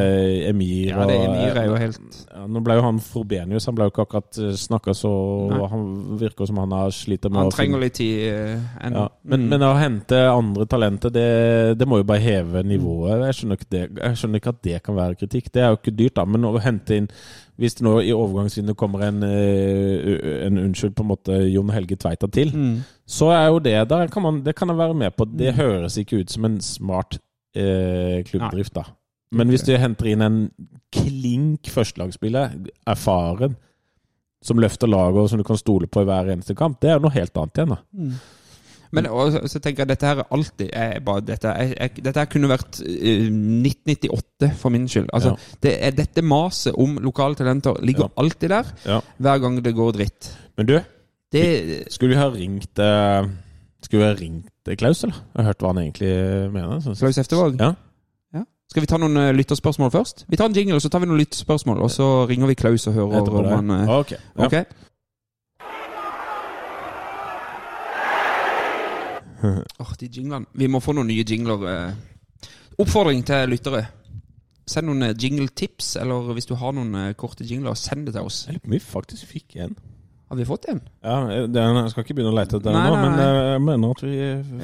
Emir 0.50 0.90
Ja, 0.92 1.06
det 1.08 1.16
Emir 1.24 1.56
er 1.62 1.66
jo 1.70 1.78
helt 1.80 2.00
ja, 2.28 2.44
Nå 2.46 2.60
ble 2.66 2.76
jo 2.76 2.82
han 2.84 2.98
Frobenius 3.00 3.66
Han 3.70 3.76
ble 3.78 3.86
jo 3.88 3.92
ikke 3.94 4.04
akkurat 4.06 4.40
snakka 4.60 4.94
så 4.96 5.10
Nei. 5.50 5.60
Han 5.72 5.84
virker 6.20 6.46
som 6.50 6.60
han 6.62 6.72
har 6.76 6.90
sliter 6.94 7.30
med 7.32 7.40
Han 7.42 7.50
å 7.50 7.54
trenger 7.54 7.78
finne- 7.78 7.84
litt 7.86 7.94
tid 7.94 8.22
eh, 8.28 8.86
ennå. 8.86 9.06
ja. 9.06 9.08
men, 9.24 9.40
Mm. 9.40 9.48
men 9.48 9.62
å 9.64 9.72
hente 9.80 10.18
andre 10.30 10.66
talenter, 10.66 11.10
det, 11.14 11.78
det 11.78 11.86
må 11.88 11.98
jo 12.00 12.04
bare 12.04 12.20
heve 12.20 12.62
nivået. 12.66 13.22
Jeg 13.30 13.34
skjønner, 13.40 13.56
ikke 13.60 13.70
det, 13.72 13.82
jeg 14.02 14.16
skjønner 14.20 14.40
ikke 14.42 14.52
at 14.54 14.62
det 14.66 14.82
kan 14.84 14.96
være 14.98 15.16
kritikk. 15.20 15.48
Det 15.52 15.62
er 15.62 15.70
jo 15.72 15.78
ikke 15.80 15.94
dyrt, 15.96 16.14
da. 16.18 16.24
Men 16.28 16.44
å 16.44 16.52
hente 16.60 16.96
inn 17.00 17.08
Hvis 17.60 17.74
det 17.76 17.84
nå 17.84 17.98
i 18.00 18.12
overgangsvinduet 18.16 18.76
kommer 18.80 19.02
en, 19.04 19.18
eh, 19.22 20.46
en 20.46 20.56
unnskyld, 20.62 20.94
på 20.96 21.04
en 21.04 21.10
måte 21.10 21.34
Jon 21.52 21.68
Helge 21.74 21.96
Tveita 22.00 22.26
til, 22.32 22.52
Mm. 22.56 22.78
så 23.06 23.28
er 23.36 23.46
jo 23.50 23.58
det 23.60 23.74
der 23.90 24.06
kan 24.08 24.22
man, 24.22 24.42
Det 24.42 24.54
kan 24.56 24.68
jeg 24.68 24.78
være 24.78 24.94
med 24.94 25.10
på. 25.16 25.26
Det 25.36 25.54
høres 25.54 25.98
ikke 25.98 26.20
ut 26.22 26.30
som 26.30 26.44
en 26.48 26.58
smart 26.60 27.18
eh, 27.54 28.22
klubbdrift, 28.24 28.74
da. 28.74 28.82
Men 29.32 29.48
hvis 29.48 29.62
du 29.66 29.76
henter 29.76 30.06
inn 30.06 30.22
en 30.22 30.50
klink 30.92 31.68
førstelagsspiller, 31.68 32.50
erfaren, 32.86 33.56
som 34.42 34.56
løfter 34.58 34.88
laget 34.88 35.16
og 35.20 35.28
som 35.28 35.38
du 35.38 35.44
kan 35.44 35.56
stole 35.56 35.86
på 35.86 36.00
i 36.00 36.04
hver 36.08 36.32
eneste 36.32 36.54
kamp, 36.56 36.80
det 36.80 36.90
er 36.90 36.94
jo 36.94 37.04
noe 37.04 37.10
helt 37.12 37.36
annet 37.36 37.58
igjen. 37.60 37.68
da. 37.68 37.76
Men 38.92 39.06
og, 39.06 39.32
så- 39.50 39.60
tenker 39.62 39.84
jeg 39.84 39.88
dette 39.88 40.06
her 40.06 40.18
er 40.18 40.28
alltid 40.32 40.70
er 40.72 41.00
bare, 41.00 41.20
dette, 41.20 41.48
jeg, 41.48 41.74
jeg, 41.78 42.04
dette 42.04 42.18
her 42.20 42.24
kunne 42.32 42.48
vært 42.50 42.80
uh, 42.80 43.28
1998 43.64 44.50
for 44.58 44.68
min 44.74 44.88
skyld. 44.88 45.08
Altså, 45.12 45.28
Ja. 45.28 45.58
det 45.62 45.74
er, 45.86 45.90
Dette 45.90 46.22
maset 46.22 46.74
om 46.74 46.96
lokale 46.98 47.34
talenter 47.34 47.76
ligger 47.82 48.08
Ja. 48.08 48.22
alltid 48.22 48.48
der 48.48 48.64
Ja. 48.86 49.00
hver 49.18 49.38
gang 49.40 49.62
det 49.64 49.74
går 49.74 49.92
dritt. 49.92 50.36
Men 50.56 50.66
du, 50.66 50.80
Det, 51.32 51.84
skulle 51.92 52.08
vi 52.14 52.18
ha 52.20 52.28
ringt 52.28 52.78
uh, 52.78 53.28
Skulle 53.82 54.02
vi 54.02 54.08
ha 54.08 54.14
ringt 54.20 54.68
eh, 54.68 54.76
Klaus, 54.76 55.04
eller? 55.04 55.14
Jeg 55.14 55.44
har 55.44 55.44
hørt 55.44 55.58
hva 55.62 55.68
han 55.72 55.78
egentlig 55.78 56.52
mener. 56.52 56.80
Klaus 56.98 57.18
Eftervåg? 57.18 57.56
Ja. 57.60 57.72
Ja. 58.34 58.42
Skal 58.70 58.82
vi 58.82 58.86
ta 58.86 58.96
noen 58.98 59.16
eh, 59.16 59.30
lytterspørsmål 59.32 59.90
først? 59.90 60.24
Vi 60.28 60.36
tar 60.36 60.46
en 60.50 60.52
jingle, 60.54 60.80
så 60.80 60.88
tar 60.90 60.98
vi 61.00 61.06
noen 61.06 61.18
lytterspørsmål. 61.22 61.78
Og 61.80 61.90
så 61.90 62.26
ringer 62.28 62.46
vi 62.46 62.54
Klaus 62.54 62.86
og 62.86 62.94
hører 62.94 63.30
om 63.30 63.44
han 63.46 63.70
eh, 63.70 63.88
Ok. 63.88 64.12
Åh, 69.82 69.92
de 70.00 70.08
jinglene. 70.08 70.46
Vi 70.54 70.66
må 70.68 70.80
få 70.84 70.92
noen 70.96 71.06
nye 71.10 71.24
jingler. 71.24 71.64
eh. 71.70 72.48
Oppfordring 72.80 73.24
til 73.28 73.48
lyttere. 73.52 73.86
Send 74.70 74.86
noen 74.86 75.02
jingletips, 75.02 75.22
jingle-tips, 75.24 75.96
eller 76.00 76.32
hvis 76.36 76.46
du 76.46 76.54
har 76.60 76.72
noen 76.76 76.94
eh, 76.94 77.12
korte 77.18 77.44
jingler, 77.44 77.74
send 77.74 78.06
det 78.06 78.14
til 78.14 78.22
oss. 78.28 78.44
Jeg 78.46 78.54
lurer 78.54 78.62
på 78.66 78.70
om 78.70 78.76
vi 78.76 78.84
faktisk 78.84 79.26
fikk 79.32 79.56
en. 79.64 79.72
Har 80.30 80.38
vi 80.38 80.44
fått 80.46 80.68
en? 80.70 80.78
Ja, 81.02 81.16
jeg 81.26 81.90
skal 81.90 82.04
ikke 82.04 82.14
begynne 82.14 82.30
å 82.30 82.36
lete 82.38 82.60
etter 82.60 82.70
det 82.70 82.82
nå, 82.84 82.92
men 83.02 83.16
eh, 83.18 83.38
jeg 83.56 83.62
mener 83.66 83.90
at 83.96 84.02
vi 84.04 84.12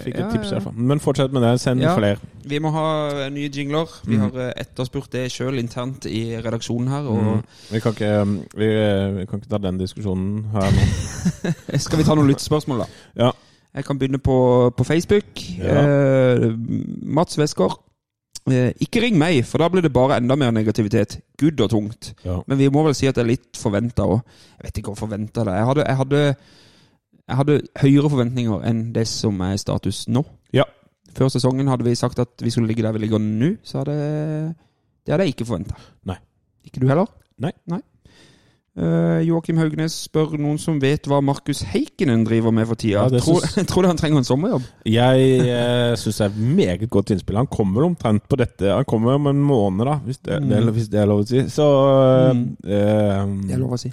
fikk 0.05 0.14
et 0.14 0.20
Ja, 0.22 0.29
tips. 0.31 0.47
i 0.47 0.55
hvert 0.55 0.62
fall. 0.68 0.77
Men 0.93 1.01
fortsett 1.03 1.33
med 1.35 1.43
det. 1.43 1.51
Send 1.59 1.83
Ja. 1.83 1.97
flere. 1.99 2.20
Vi 2.47 2.61
må 2.62 2.70
ha 2.70 2.85
eh, 3.24 3.31
nye 3.35 3.49
jingler. 3.51 3.91
Vi 4.07 4.14
Mm. 4.14 4.20
har 4.29 4.39
eh, 4.45 4.53
etterspurt 4.62 5.11
det 5.11 5.24
sjøl 5.35 5.59
internt 5.59 6.07
i 6.07 6.37
redaksjonen 6.39 6.87
her. 6.89 7.03
Mm. 7.11 7.43
Vi, 7.72 7.81
kan 7.83 7.93
ikke, 7.99 8.12
vi, 8.55 8.68
eh, 8.70 9.11
vi 9.18 9.27
kan 9.27 9.41
ikke 9.43 9.51
ta 9.51 9.59
den 9.59 9.79
diskusjonen 9.83 10.45
her 10.55 10.70
nå. 10.70 10.87
Skal 11.83 11.99
vi 11.99 12.05
ta 12.07 12.14
noen 12.14 12.31
lyttespørsmål, 12.31 12.85
da? 12.85 12.87
Ja. 13.24 13.33
Jeg 13.77 13.85
kan 13.85 13.99
begynne 13.99 14.18
på, 14.22 14.37
på 14.77 14.85
Facebook. 14.89 15.43
Ja. 15.59 15.83
Eh, 15.83 16.47
Mats 17.03 17.39
Westgård. 17.39 17.77
Eh, 18.49 18.70
ikke 18.81 19.03
ring 19.03 19.18
meg, 19.18 19.43
for 19.45 19.61
da 19.61 19.68
blir 19.68 19.85
det 19.85 19.93
bare 19.93 20.16
enda 20.20 20.37
mer 20.39 20.55
negativitet. 20.55 21.18
Gud 21.39 21.61
og 21.61 21.70
tungt. 21.70 22.14
Ja. 22.24 22.39
Men 22.47 22.59
vi 22.59 22.70
må 22.72 22.87
vel 22.87 22.95
si 22.97 23.09
at 23.11 23.18
det 23.18 23.24
er 23.24 23.33
litt 23.35 23.61
forventa 23.61 24.07
òg. 24.07 24.22
Jeg 24.57 24.68
vet 24.68 24.81
ikke 24.81 24.95
hvor 24.95 25.03
forventa 25.05 25.45
det 25.45 25.53
er. 25.53 25.61
Jeg 25.61 25.70
hadde, 25.70 25.87
jeg, 25.89 25.97
hadde, 26.01 26.22
jeg 27.27 27.41
hadde 27.43 27.59
høyere 27.83 28.12
forventninger 28.14 28.68
enn 28.70 28.85
det 28.95 29.05
som 29.11 29.43
er 29.45 29.59
status 29.61 30.07
nå. 30.09 30.24
Ja. 30.57 30.64
Før 31.16 31.29
sesongen 31.33 31.68
hadde 31.68 31.85
vi 31.85 31.97
sagt 31.99 32.22
at 32.22 32.45
vi 32.45 32.53
skulle 32.55 32.70
ligge 32.70 32.85
der 32.87 32.97
vi 32.97 33.05
ligger 33.05 33.20
nå, 33.22 33.57
så 33.66 33.83
hadde 33.83 33.99
det 35.07 35.14
hadde 35.14 35.29
jeg 35.29 35.37
ikke 35.37 35.47
forventa. 35.47 35.77
Ikke 36.66 36.81
du 36.83 36.89
heller? 36.91 37.07
Nei. 37.39 37.53
Nei. 37.70 37.79
Uh, 38.77 39.22
Joakim 39.24 39.57
Haugnes 39.57 39.95
spør 40.05 40.35
noen 40.37 40.59
som 40.61 40.77
vet 40.83 41.07
hva 41.09 41.22
Markus 41.24 41.62
Heikkinen 41.64 42.27
driver 42.29 42.53
med 42.53 42.66
for 42.68 42.77
tida. 42.77 43.07
Ja, 43.09 43.20
tror, 43.24 43.41
syns- 43.41 43.64
tror 43.70 43.87
du 43.87 43.89
han 43.89 43.97
trenger 43.97 44.20
en 44.20 44.27
sommerjobb? 44.29 44.66
Jeg 44.85 45.31
eh, 45.49 45.95
syns 45.97 46.18
det 46.20 46.27
er 46.27 46.35
et 46.35 46.43
meget 46.59 46.91
godt 46.93 47.14
innspill. 47.14 47.39
Han 47.41 47.49
kommer 47.49 47.87
omtrent 47.89 48.27
på 48.29 48.37
dette 48.37 48.68
Han 48.68 48.85
kommer 48.85 49.16
om 49.16 49.31
en 49.33 49.41
måned, 49.41 49.87
da, 49.89 49.95
hvis 50.05 50.20
det, 50.20 50.43
Mm. 50.43 50.51
det, 50.53 50.74
hvis 50.77 50.91
det 50.93 51.01
er 51.01 51.09
lov 51.09 51.22
å 51.24 51.27
si. 51.31 51.41
Så 51.49 51.64
Mm. 52.35 52.45
eh, 52.68 53.24
Det 53.49 53.57
er 53.57 53.64
lov 53.64 53.72
å 53.72 53.81
si. 53.81 53.93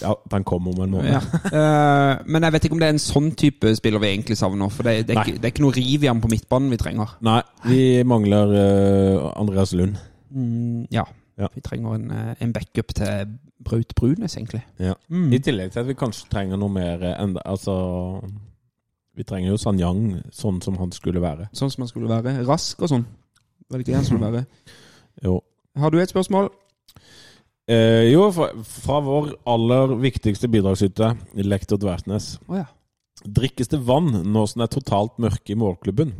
Ja, 0.00 0.14
han 0.32 0.44
kommer 0.48 0.72
om 0.72 0.80
en 0.86 0.90
måned. 0.94 1.12
Ja. 1.12 1.20
Uh, 1.52 2.22
men 2.24 2.42
jeg 2.46 2.52
vet 2.54 2.64
ikke 2.64 2.72
om 2.72 2.80
det 2.80 2.86
er 2.88 2.94
en 2.96 3.02
sånn 3.02 3.34
type 3.36 3.74
spiller 3.76 4.00
vi 4.00 4.14
egentlig 4.16 4.38
savner. 4.40 4.70
For 4.72 4.82
det, 4.88 5.06
det, 5.06 5.16
er, 5.16 5.26
ikke, 5.26 5.36
det 5.42 5.44
er 5.44 5.52
ikke 5.52 5.64
noe 5.66 5.76
riv 5.76 6.04
i 6.06 6.08
ham 6.08 6.22
på 6.24 6.30
midtbanen 6.32 6.70
vi 6.72 6.78
trenger. 6.80 7.12
Nei, 7.20 7.42
vi 7.68 7.82
mangler 8.08 8.54
uh, 8.56 9.32
Andreas 9.36 9.74
Lund. 9.76 9.98
Mm, 10.32 10.86
ja. 10.90 11.04
Ja. 11.40 11.48
Vi 11.54 11.62
trenger 11.64 11.94
en, 11.96 12.10
eh, 12.10 12.34
en 12.44 12.52
backup 12.52 12.94
til 12.94 13.38
Braut 13.64 13.94
Brunes, 13.96 14.36
egentlig. 14.36 14.62
Ja. 14.78 14.94
Mm. 15.08 15.30
I 15.32 15.38
tillegg 15.38 15.72
til 15.72 15.80
at 15.80 15.88
vi 15.88 15.94
kanskje 15.98 16.28
trenger 16.32 16.60
noe 16.60 16.72
mer 16.72 17.02
eh, 17.02 17.14
enn 17.22 17.36
Altså 17.44 17.74
Vi 19.16 19.24
trenger 19.28 19.50
jo 19.52 19.60
Sanyang 19.60 20.22
sånn 20.32 20.62
som 20.64 20.78
han 20.80 20.92
skulle 20.92 21.20
være. 21.20 21.50
Sånn 21.52 21.70
som 21.70 21.82
han 21.84 21.88
skulle 21.90 22.08
være. 22.08 22.46
Rask 22.48 22.80
og 22.82 22.88
sånn. 22.88 23.06
Var 23.68 23.78
det 23.78 23.84
ikke 23.84 23.92
det 23.92 24.00
han 24.00 24.08
skulle 24.08 24.28
være? 24.32 24.44
Jo. 25.24 25.38
Har 25.76 25.92
du 25.92 25.98
et 26.00 26.12
spørsmål? 26.12 26.48
Eh, 27.68 28.08
jo, 28.10 28.26
fra, 28.34 28.48
fra 28.64 29.00
vår 29.04 29.34
aller 29.48 29.92
viktigste 30.02 30.48
bidragsyter, 30.50 31.14
Lektor 31.44 31.78
Dvertnes. 31.80 32.38
Oh, 32.48 32.56
ja. 32.58 32.66
Drikkes 33.22 33.70
det 33.70 33.82
vann 33.86 34.10
nå 34.32 34.46
som 34.50 34.62
det 34.62 34.66
er 34.70 34.74
totalt 34.80 35.20
mørke 35.22 35.54
i 35.54 35.58
målklubben? 35.60 36.14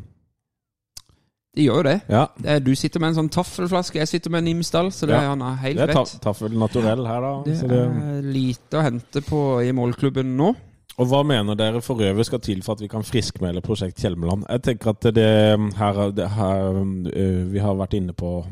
Det 1.54 1.66
gjør 1.66 1.76
jo 1.82 1.82
det. 1.84 2.00
Ja. 2.08 2.26
Eh, 2.44 2.58
Du 2.64 2.74
sitter 2.74 3.00
med 3.00 3.10
en 3.12 3.18
sånn 3.22 3.30
taffelflaske, 3.30 3.98
jeg 4.00 4.08
sitter 4.08 4.30
med 4.32 4.42
en 4.46 4.56
Imsdal, 4.56 4.88
så 4.90 5.06
det 5.06 5.14
Ja. 5.16 5.20
er 5.22 5.28
han 5.34 5.42
er 5.42 5.56
helt 5.56 5.76
Det 5.78 5.88
er 5.90 5.92
ta 5.92 6.00
rett. 6.04 6.20
taffel 6.22 6.52
naturell 6.58 7.06
her, 7.06 7.20
da. 7.20 7.42
Det 7.44 7.56
så 7.60 7.68
det, 7.68 7.78
er 7.78 8.22
lite 8.22 8.78
å 8.78 8.82
hente 8.82 9.20
på 9.20 9.40
i 9.68 9.72
målklubben 9.72 10.36
nå. 10.36 10.54
og 10.98 11.06
hva 11.08 11.22
mener 11.24 11.54
dere 11.56 11.80
for 11.82 11.96
øvrig 11.96 12.24
skal 12.24 12.38
til 12.40 12.62
for 12.62 12.72
at 12.72 12.80
vi 12.80 12.88
kan 12.88 13.02
friskmelde 13.02 13.62
Prosjekt 13.62 13.96
Hjelmeland? 14.00 14.44
Jeg 14.48 14.62
tenker 14.62 14.90
at 14.90 15.00
det 15.00 15.74
her, 15.76 16.10
det 16.12 16.28
her 16.30 16.72
øh, 17.16 17.52
Vi 17.52 17.58
har 17.58 17.74
vært 17.74 17.94
inne 17.94 18.12
på 18.12 18.44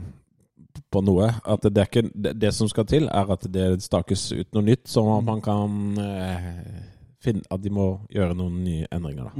på 0.92 1.04
noe. 1.04 1.28
At 1.46 1.62
det, 1.62 1.78
er 1.78 1.86
ikke, 1.86 2.10
det, 2.40 2.52
som 2.54 2.68
skal 2.68 2.84
til, 2.84 3.04
er 3.06 3.30
at 3.30 3.44
det 3.52 3.82
stakes 3.82 4.32
ut 4.32 4.48
noe 4.54 4.62
nytt, 4.64 4.86
sånn 4.90 5.18
at 5.18 5.24
man 5.24 5.40
kan 5.40 5.98
eh, 5.98 6.48
finne 7.22 7.42
At 7.50 7.62
de 7.62 7.70
må 7.70 8.00
gjøre 8.10 8.34
noen 8.34 8.64
nye 8.64 8.86
endringer, 8.90 9.24
da. 9.24 9.30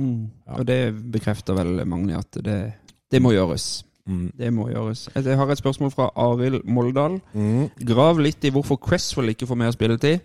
Ja. 0.47 0.59
Og 0.61 0.67
det 0.67 1.11
bekrefter 1.11 1.55
vel 1.57 1.85
Magni 1.87 2.13
at 2.15 2.31
det, 2.45 2.75
det 3.11 3.23
må 3.23 3.33
gjøres. 3.33 3.85
Mm. 4.07 4.33
Det 4.39 4.53
må 4.53 4.69
gjøres. 4.71 5.09
Jeg 5.15 5.37
har 5.37 5.51
et 5.53 5.59
spørsmål 5.59 5.91
fra 5.91 6.11
Arild 6.17 6.65
Moldal. 6.65 7.21
Mm. 7.35 7.69
Grav 7.87 8.19
litt 8.19 8.45
i 8.45 8.51
hvorfor 8.51 8.77
Cresswell 8.77 9.29
ikke 9.35 9.47
får 9.47 9.59
mer 9.61 9.71
spilletid. 9.71 10.19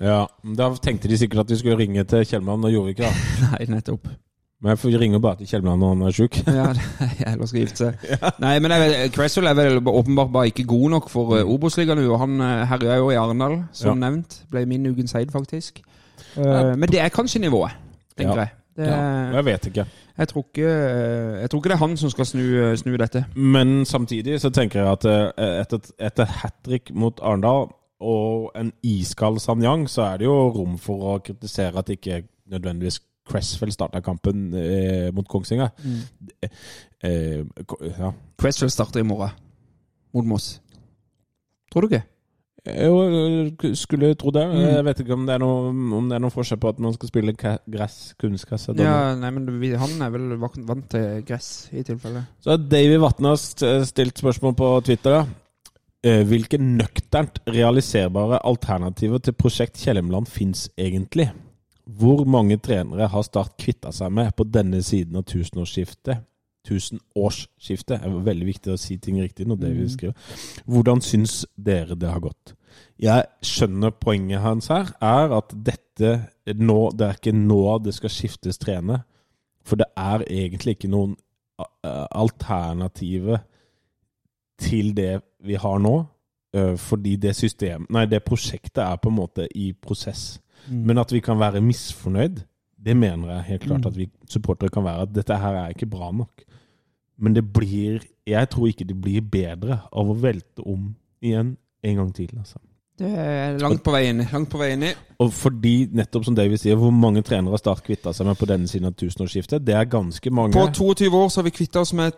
Ja, 0.00 0.26
Da 0.56 0.70
tenkte 0.82 1.08
de 1.08 1.18
sikkert 1.18 1.44
at 1.44 1.50
vi 1.50 1.56
skulle 1.60 1.78
ringe 1.78 2.04
til 2.04 2.24
Kjellmann, 2.26 2.64
og 2.64 2.72
gjorde 2.72 2.90
ikke 2.94 3.02
det. 3.06 3.16
Nei, 3.46 3.66
nettopp. 3.76 4.08
Men 4.62 4.76
jeg 4.78 5.00
ringer 5.00 5.18
bare 5.18 5.36
til 5.40 5.46
Kjellmann 5.50 5.78
når 5.82 5.88
han 5.94 6.02
er 6.06 6.14
sjuk. 6.16 6.36
Ja, 6.58 6.68
eller 7.32 7.46
skal 7.50 7.60
gifte 7.64 7.76
seg. 7.90 8.12
Nei, 8.42 8.52
men 8.62 8.70
jeg 8.76 9.10
Cresswell 9.14 9.46
er 9.50 9.56
vel 9.58 9.80
åpenbart 9.82 10.30
bare 10.32 10.50
ikke 10.52 10.64
god 10.70 10.90
nok 10.96 11.08
for 11.10 11.34
uh, 11.34 11.42
Obos-ligaen 11.54 11.98
nå. 11.98 12.08
og 12.14 12.20
Han 12.22 12.40
uh, 12.40 12.62
herja 12.70 12.96
jo 13.00 13.10
i 13.10 13.18
Arendal, 13.18 13.60
som 13.72 13.96
Ja. 13.98 14.08
nevnt. 14.08 14.42
Ble 14.50 14.62
min 14.70 14.86
ukens 14.86 15.12
heid, 15.18 15.30
faktisk. 15.34 15.80
Uh, 16.36 16.72
men 16.78 16.88
det 16.88 17.00
er 17.02 17.08
kanskje 17.14 17.40
nivået, 17.42 17.74
tenker 18.16 18.34
Ja. 18.38 18.40
jeg. 18.46 18.54
Det, 18.76 18.86
Ja, 18.88 19.36
jeg 19.36 19.44
vet 19.44 19.66
ikke. 19.68 19.84
jeg, 20.18 20.28
tror 20.28 20.44
ikke, 20.48 20.68
eh, 20.68 21.40
jeg 21.42 21.50
tror 21.50 21.60
ikke 21.60 21.68
det 21.68 21.76
er 21.76 21.82
han 21.84 21.96
som 22.00 22.10
skal 22.10 22.26
snu, 22.26 22.44
snu 22.76 22.96
dette. 22.96 23.24
Men 23.36 23.84
samtidig 23.84 24.40
så 24.40 24.50
tenker 24.50 24.80
jeg 24.80 24.92
at 24.92 25.04
eh, 25.04 25.60
etter, 25.60 25.92
etter 26.00 26.24
hat 26.40 26.56
trick 26.64 26.92
mot 26.94 27.20
Arendal 27.20 27.68
og 28.00 28.50
en 28.58 28.72
iskald 28.82 29.38
Sanyang, 29.38 29.84
så 29.90 30.02
er 30.02 30.22
det 30.22 30.26
jo 30.26 30.36
rom 30.56 30.78
for 30.80 31.12
å 31.12 31.18
kritisere 31.22 31.78
at 31.78 31.92
ikke 31.92 32.22
nødvendigvis 32.50 33.00
Cresswell 33.28 33.70
starta 33.72 34.00
kampen 34.02 34.48
eh, 34.58 35.12
mot 35.14 35.28
Kongsvinger. 35.28 35.70
Eh, 37.02 37.44
ja. 37.98 38.12
Cresswell 38.38 38.70
starter 38.70 39.00
i 39.00 39.06
morgen 39.06 39.30
mot 40.14 40.26
Moss. 40.26 40.56
Tror 41.72 41.84
du 41.84 41.92
ikke? 41.92 42.02
Jo, 42.62 42.98
skulle 43.74 44.12
tro 44.14 44.30
det. 44.30 44.44
Mm. 44.46 44.60
Jeg 44.60 44.84
vet 44.86 45.00
ikke 45.02 45.16
om 45.16 45.24
det 45.26 45.34
er 45.34 45.42
noe, 45.42 45.72
om 45.98 46.10
det 46.10 46.14
er 46.14 46.22
noe 46.22 46.30
forskjell 46.30 46.60
på 46.62 46.70
at 46.70 46.82
man 46.84 46.94
skal 46.94 47.10
spille 47.10 47.34
gress, 47.34 47.96
kunstgress 48.22 48.68
eller. 48.70 48.86
Ja, 48.86 49.14
nei, 49.18 49.32
men 49.34 49.48
Han 49.82 50.04
er 50.06 50.12
vel 50.14 50.36
vant 50.38 50.86
til 50.92 51.24
gress, 51.26 51.68
i 51.74 51.82
tilfelle. 51.82 52.22
Så 52.38 52.54
har 52.54 52.62
Davy 52.62 53.00
Vatne 53.02 53.34
stilt 53.36 54.22
spørsmål 54.22 54.54
på 54.54 54.70
Twitter. 54.86 55.10
da. 55.10 55.24
Eh, 56.04 56.22
Hvilke 56.26 56.58
nøkternt 56.58 57.40
realiserbare 57.46 58.38
alternativer 58.46 59.18
til 59.18 59.34
prosjekt 59.38 59.78
Kjellemland 59.82 60.26
fins 60.30 60.68
egentlig? 60.78 61.32
Hvor 61.86 62.24
mange 62.26 62.56
trenere 62.62 63.08
har 63.10 63.22
Start 63.26 63.56
kvitta 63.58 63.90
seg 63.94 64.10
med 64.14 64.30
på 64.38 64.46
denne 64.46 64.82
siden 64.82 65.18
av 65.18 65.26
tusenårsskiftet? 65.26 66.22
Tusenårsskiftet 66.68 67.96
er 67.98 68.18
veldig 68.26 68.46
viktig 68.46 68.72
å 68.74 68.80
si 68.80 68.96
ting 69.02 69.18
riktig 69.22 69.48
når 69.48 69.60
Davy 69.64 69.86
skriver. 69.90 70.34
Hvordan 70.70 71.02
syns 71.02 71.42
dere 71.56 71.96
det 71.98 72.10
har 72.12 72.22
gått? 72.22 72.54
Jeg 73.02 73.26
skjønner 73.44 73.92
poenget 73.98 74.44
hans 74.44 74.70
her, 74.72 74.92
er 75.02 75.34
at 75.36 75.50
dette 75.52 76.12
nå, 76.56 76.78
det 76.96 77.08
er 77.08 77.18
ikke 77.18 77.34
nå 77.36 77.78
det 77.84 77.96
skal 77.96 78.12
skiftes 78.14 78.60
trener. 78.62 79.02
For 79.66 79.78
det 79.78 79.90
er 79.98 80.24
egentlig 80.26 80.76
ikke 80.76 80.90
noen 80.92 81.16
alternative 81.82 83.42
til 84.62 84.94
det 84.96 85.20
vi 85.42 85.58
har 85.58 85.82
nå. 85.82 85.96
Fordi 86.52 87.16
det 87.16 87.34
system, 87.36 87.86
nei, 87.90 88.04
det 88.06 88.24
prosjektet 88.26 88.82
er 88.84 88.98
på 89.00 89.08
en 89.08 89.18
måte 89.18 89.46
i 89.56 89.70
prosess. 89.72 90.40
Men 90.68 91.00
at 91.00 91.12
vi 91.12 91.22
kan 91.24 91.40
være 91.40 91.62
misfornøyd, 91.64 92.42
det 92.84 92.96
mener 92.96 93.30
jeg 93.36 93.48
helt 93.52 93.62
klart 93.68 93.86
at 93.86 93.96
vi 93.96 94.08
supportere 94.30 94.72
kan 94.72 94.84
være. 94.84 95.06
At 95.06 95.14
dette 95.14 95.36
her 95.38 95.54
er 95.60 95.74
ikke 95.74 95.90
bra 95.90 96.10
nok. 96.12 96.42
Men 97.22 97.34
det 97.34 97.44
blir 97.52 98.00
Jeg 98.26 98.48
tror 98.50 98.66
ikke 98.66 98.84
det 98.86 99.00
blir 99.02 99.20
bedre 99.20 99.80
av 99.92 100.10
å 100.10 100.14
velte 100.14 100.62
om 100.66 100.94
igjen 101.22 101.56
en 101.82 101.96
gang 101.96 102.14
til. 102.14 102.30
altså. 102.38 102.58
Det 102.98 103.08
er 103.08 103.56
langt 103.58 103.82
på 103.82 103.90
vei 103.90 104.04
inn. 104.10 104.20
Langt 104.32 104.50
på 104.52 104.60
vei 104.60 104.72
inn 104.76 104.84
i. 104.86 104.92
Og 105.22 105.32
fordi, 105.34 105.88
nettopp 105.90 106.26
som 106.28 106.36
David 106.36 106.60
sier, 106.62 106.76
hvor 106.78 106.92
mange 106.94 107.22
trenere 107.26 107.56
har 107.56 107.62
Start 107.62 107.82
kvitta 107.86 108.12
seg 108.14 108.28
med 108.28 108.38
på 108.38 108.46
denne 108.46 108.70
siden 108.70 108.86
av 108.90 108.94
tusenårsskiftet? 108.94 109.64
Det 109.66 109.74
er 109.74 109.88
ganske 109.90 110.30
mange. 110.30 110.54
På 110.54 110.68
22 110.70 111.10
år 111.10 111.32
så 111.32 111.40
har 111.40 111.48
vi 111.48 111.54
kvitta 111.56 111.82
oss 111.82 111.92
med 111.98 112.12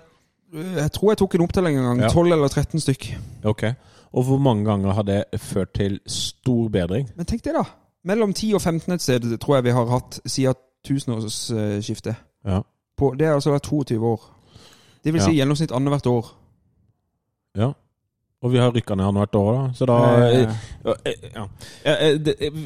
Jeg 0.55 0.93
tror 0.93 1.11
jeg 1.11 1.19
tok 1.19 1.35
en 1.35 1.47
opptelling 1.47 1.79
en 1.79 1.89
gang. 1.89 2.03
Ja. 2.05 2.11
12 2.13 2.33
eller 2.37 2.49
13 2.49 2.85
stykk. 2.85 3.07
Ok. 3.45 3.65
Og 4.15 4.29
hvor 4.29 4.39
mange 4.39 4.65
ganger 4.69 4.93
har 4.95 5.03
det 5.09 5.23
ført 5.43 5.73
til 5.75 5.99
stor 6.07 6.69
bedring? 6.69 7.09
Men 7.17 7.27
tenk 7.27 7.43
det, 7.43 7.55
da. 7.57 7.65
Mellom 8.05 8.33
10 8.35 8.55
og 8.55 8.61
15 8.63 8.93
et 8.93 9.01
sted 9.03 9.39
tror 9.41 9.57
jeg 9.57 9.65
vi 9.65 9.71
har 9.71 9.87
hatt 9.87 10.21
siden 10.27 10.55
tusenårsskiftet. 10.85 12.15
Ja. 12.45 12.61
På, 12.97 13.15
det 13.19 13.27
har 13.27 13.35
altså 13.39 13.51
vært 13.55 13.63
22 13.71 13.97
år. 14.07 14.21
Det 15.05 15.13
vil 15.13 15.23
si 15.23 15.31
Ja. 15.33 15.45
gjennomsnitt 15.45 15.73
annethvert 15.73 16.07
år. 16.07 16.27
ja. 17.57 17.73
Og 18.45 18.53
vi 18.53 18.59
har 18.59 18.71
rykka 18.75 18.95
ned 18.95 19.05
annethvert 19.07 19.35
år, 19.41 19.53
da. 19.55 19.73
Så 19.73 19.87
da 19.87 19.95
Ja, 20.85 21.47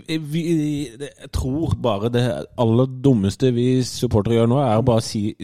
Jeg 0.08 1.30
tror 1.32 1.74
bare 1.82 2.08
det 2.12 2.24
aller 2.58 2.86
dummeste 3.04 3.52
vi 3.54 3.82
supportere 3.86 4.34
gjør 4.40 4.48
nå, 4.50 4.58
er 4.58 4.78
å 4.80 4.84
bare 4.86 5.04
si 5.04 5.34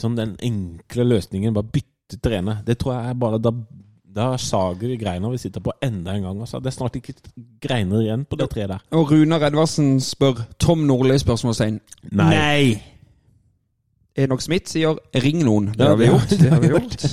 sånn 0.00 0.16
den 0.16 0.36
enkle 0.42 1.04
løsningen. 1.04 1.54
Bare 1.54 1.68
bytte 1.74 2.18
trener. 2.24 2.62
Det 2.66 2.78
tror 2.78 2.94
jeg 2.96 3.10
er 3.10 3.14
bare 3.14 3.38
Da, 3.42 3.52
da 4.14 4.36
sager 4.36 4.88
vi 4.92 4.96
greina 5.00 5.30
vi 5.32 5.38
sitter 5.40 5.60
på 5.64 5.72
enda 5.82 6.14
en 6.14 6.22
gang. 6.26 6.40
Altså. 6.40 6.60
Det 6.60 6.66
er 6.72 6.76
snart 6.76 6.96
ikke 6.96 7.14
greiner 7.62 8.02
igjen 8.04 8.24
på 8.28 8.36
det 8.36 8.50
treet 8.52 8.68
der. 8.74 8.82
Og 8.92 9.10
Runar 9.12 9.46
Edvardsen 9.48 10.00
spør 10.04 10.44
Tom 10.60 10.84
Nordli 10.88 11.18
spørsmålstegn. 11.18 11.80
Nei. 12.12 12.80
Enok 14.16 14.42
Smith 14.44 14.68
sier 14.68 14.98
'ring 15.16 15.40
noen'. 15.40 15.70
Det 15.72 15.80
Ja, 15.80 15.88
har 15.88 15.96
vi 15.96 16.06
gjort. 16.06 16.28
Det 16.28 16.50
har 16.52 16.60
vi 16.60 16.68
gjort. 16.68 17.06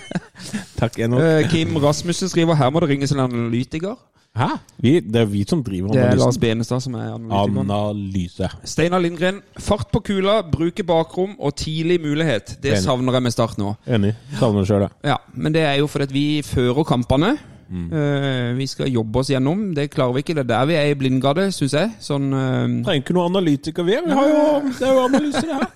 Takk, 0.80 0.98
Enok. 0.98 1.20
Eh, 1.20 1.50
Kim 1.50 1.76
Rasmussen 1.76 2.28
skriver 2.28 2.54
'her 2.54 2.70
må 2.70 2.80
det 2.80 2.88
ringes 2.88 3.12
en 3.12 3.20
analytiker'. 3.20 3.96
Hæ? 4.32 4.46
Vi, 4.80 4.92
det 5.04 5.20
er 5.20 5.26
vi 5.28 5.42
som 5.44 5.60
driver 5.64 5.90
analysen. 5.92 6.08
Det 6.08 6.16
er 6.16 6.24
Lars. 6.24 6.38
Benestad 6.40 6.80
som 6.80 6.94
er 6.96 7.10
analytikeren. 7.12 7.70
Analyse. 7.70 8.48
Steinar 8.64 9.02
Lindgren, 9.04 9.42
fart 9.60 9.90
på 9.92 10.00
kula, 10.06 10.38
bruke 10.52 10.84
bakrom 10.88 11.34
og 11.38 11.52
tidlig 11.60 11.98
mulighet. 12.00 12.54
Det 12.62 12.72
Enig. 12.72 12.82
savner 12.86 13.12
jeg 13.18 13.22
med 13.26 13.34
Start 13.34 13.58
nå. 13.60 13.74
Enig. 13.86 14.14
Savner 14.40 14.64
det 14.64 14.68
sjøl, 14.70 14.86
jeg. 14.86 14.90
Ja, 15.12 15.16
Men 15.34 15.52
det 15.52 15.62
er 15.68 15.74
jo 15.82 15.86
fordi 15.86 16.08
at 16.08 16.14
vi 16.16 16.24
fører 16.48 16.84
kampene. 16.88 17.34
Mm. 17.72 17.86
Eh, 17.92 18.56
vi 18.56 18.66
skal 18.66 18.88
jobbe 18.92 19.20
oss 19.20 19.30
gjennom. 19.32 19.74
Det 19.76 19.90
klarer 19.92 20.12
vi 20.16 20.24
ikke. 20.24 20.34
Det 20.34 20.44
er 20.46 20.50
der 20.54 20.66
vi 20.66 20.74
er 20.80 20.90
i 20.90 20.96
blindgade, 21.00 21.46
syns 21.52 21.72
jeg. 21.76 21.92
Sånn 22.04 22.32
uh... 22.32 22.82
Trenger 22.84 23.00
ikke 23.04 23.16
noen 23.16 23.36
analytiker, 23.36 23.84
vi. 23.84 23.96
Vi 24.04 24.16
har 24.16 24.28
jo, 24.28 24.42
det 24.68 24.88
er 24.88 24.92
jo 24.96 25.04
analyse, 25.10 25.44
det 25.44 25.60
her. 25.60 25.70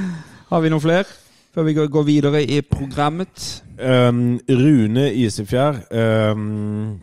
Har 0.50 0.62
vi 0.62 0.70
noen 0.70 0.82
flere 0.82 1.04
før 1.54 1.66
vi 1.66 1.74
går- 1.74 2.06
videre 2.06 2.42
i 2.44 2.60
programmet? 2.62 3.62
Um, 3.78 4.38
Rune 4.48 5.08
Isefjær 5.14 5.82
um, 6.32 7.00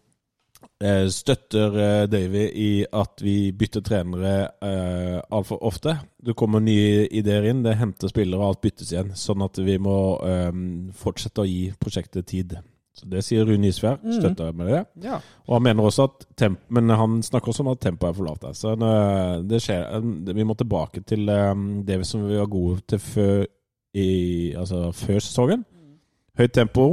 støtter 1.07 1.78
eh, 1.80 2.05
Davy 2.11 2.43
i 2.59 2.71
at 2.91 3.21
vi 3.24 3.51
bytter 3.55 3.84
trenere 3.86 4.34
uh, 4.63 5.21
altfor 5.32 5.61
ofte. 5.63 5.95
Det 6.19 6.36
kommer 6.36 6.59
nye 6.59 7.05
ideer 7.07 7.45
inn, 7.51 7.61
det 7.63 7.78
henter 7.80 8.11
spillere, 8.11 8.41
og 8.41 8.49
alt 8.53 8.61
byttes 8.65 8.91
igjen. 8.91 9.13
Sånn 9.15 9.45
at 9.45 9.59
vi 9.63 9.78
må 9.80 9.95
um, 10.19 10.91
fortsette 10.97 11.43
å 11.43 11.47
gi 11.47 11.69
prosjektet 11.80 12.28
tid. 12.28 12.57
Så 12.93 13.07
Det 13.09 13.24
sier 13.26 13.45
Rune 13.47 13.71
Isfjær, 13.71 13.97
Støtter 14.05 14.51
jeg 14.51 14.55
med 14.59 14.67
det. 14.69 14.82
Ja. 15.01 15.17
Og 15.47 15.55
han 15.55 15.63
mener 15.65 15.88
også 15.88 16.05
at 16.11 16.28
temp, 16.38 16.59
Men 16.69 16.89
han 16.93 17.24
snakker 17.26 17.49
også 17.49 17.63
om 17.63 17.71
at 17.71 17.82
tempoet 17.82 18.11
er 18.11 18.17
for 18.19 18.28
lavt. 18.28 18.45
Så 18.57 18.76
eh, 18.76 19.39
det 19.49 19.61
skjer. 19.65 19.88
eh, 19.97 20.36
Vi 20.36 20.45
må 20.45 20.53
tilbake 20.53 21.01
til 21.01 21.30
eh, 21.30 21.55
det 21.88 21.97
som 22.05 22.28
vi 22.28 22.38
var 22.38 22.51
gode 22.51 22.84
til 22.88 22.99
før, 23.01 23.45
i, 23.97 24.53
altså 24.57 24.91
før 24.93 25.19
sesongen. 25.19 25.65
Høyt 26.38 26.53
tempo 26.53 26.86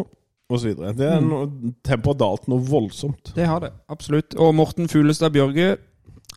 osv. 0.51 0.75
Tempoet 1.87 2.11
har 2.15 2.19
dalt 2.21 2.49
noe 2.51 2.65
voldsomt. 2.67 3.33
Det 3.37 3.47
har 3.47 3.63
det. 3.65 3.73
Absolutt. 3.93 4.35
Og 4.39 4.55
Morten 4.59 4.91
Fuglestad 4.91 5.33
Bjørge. 5.37 5.77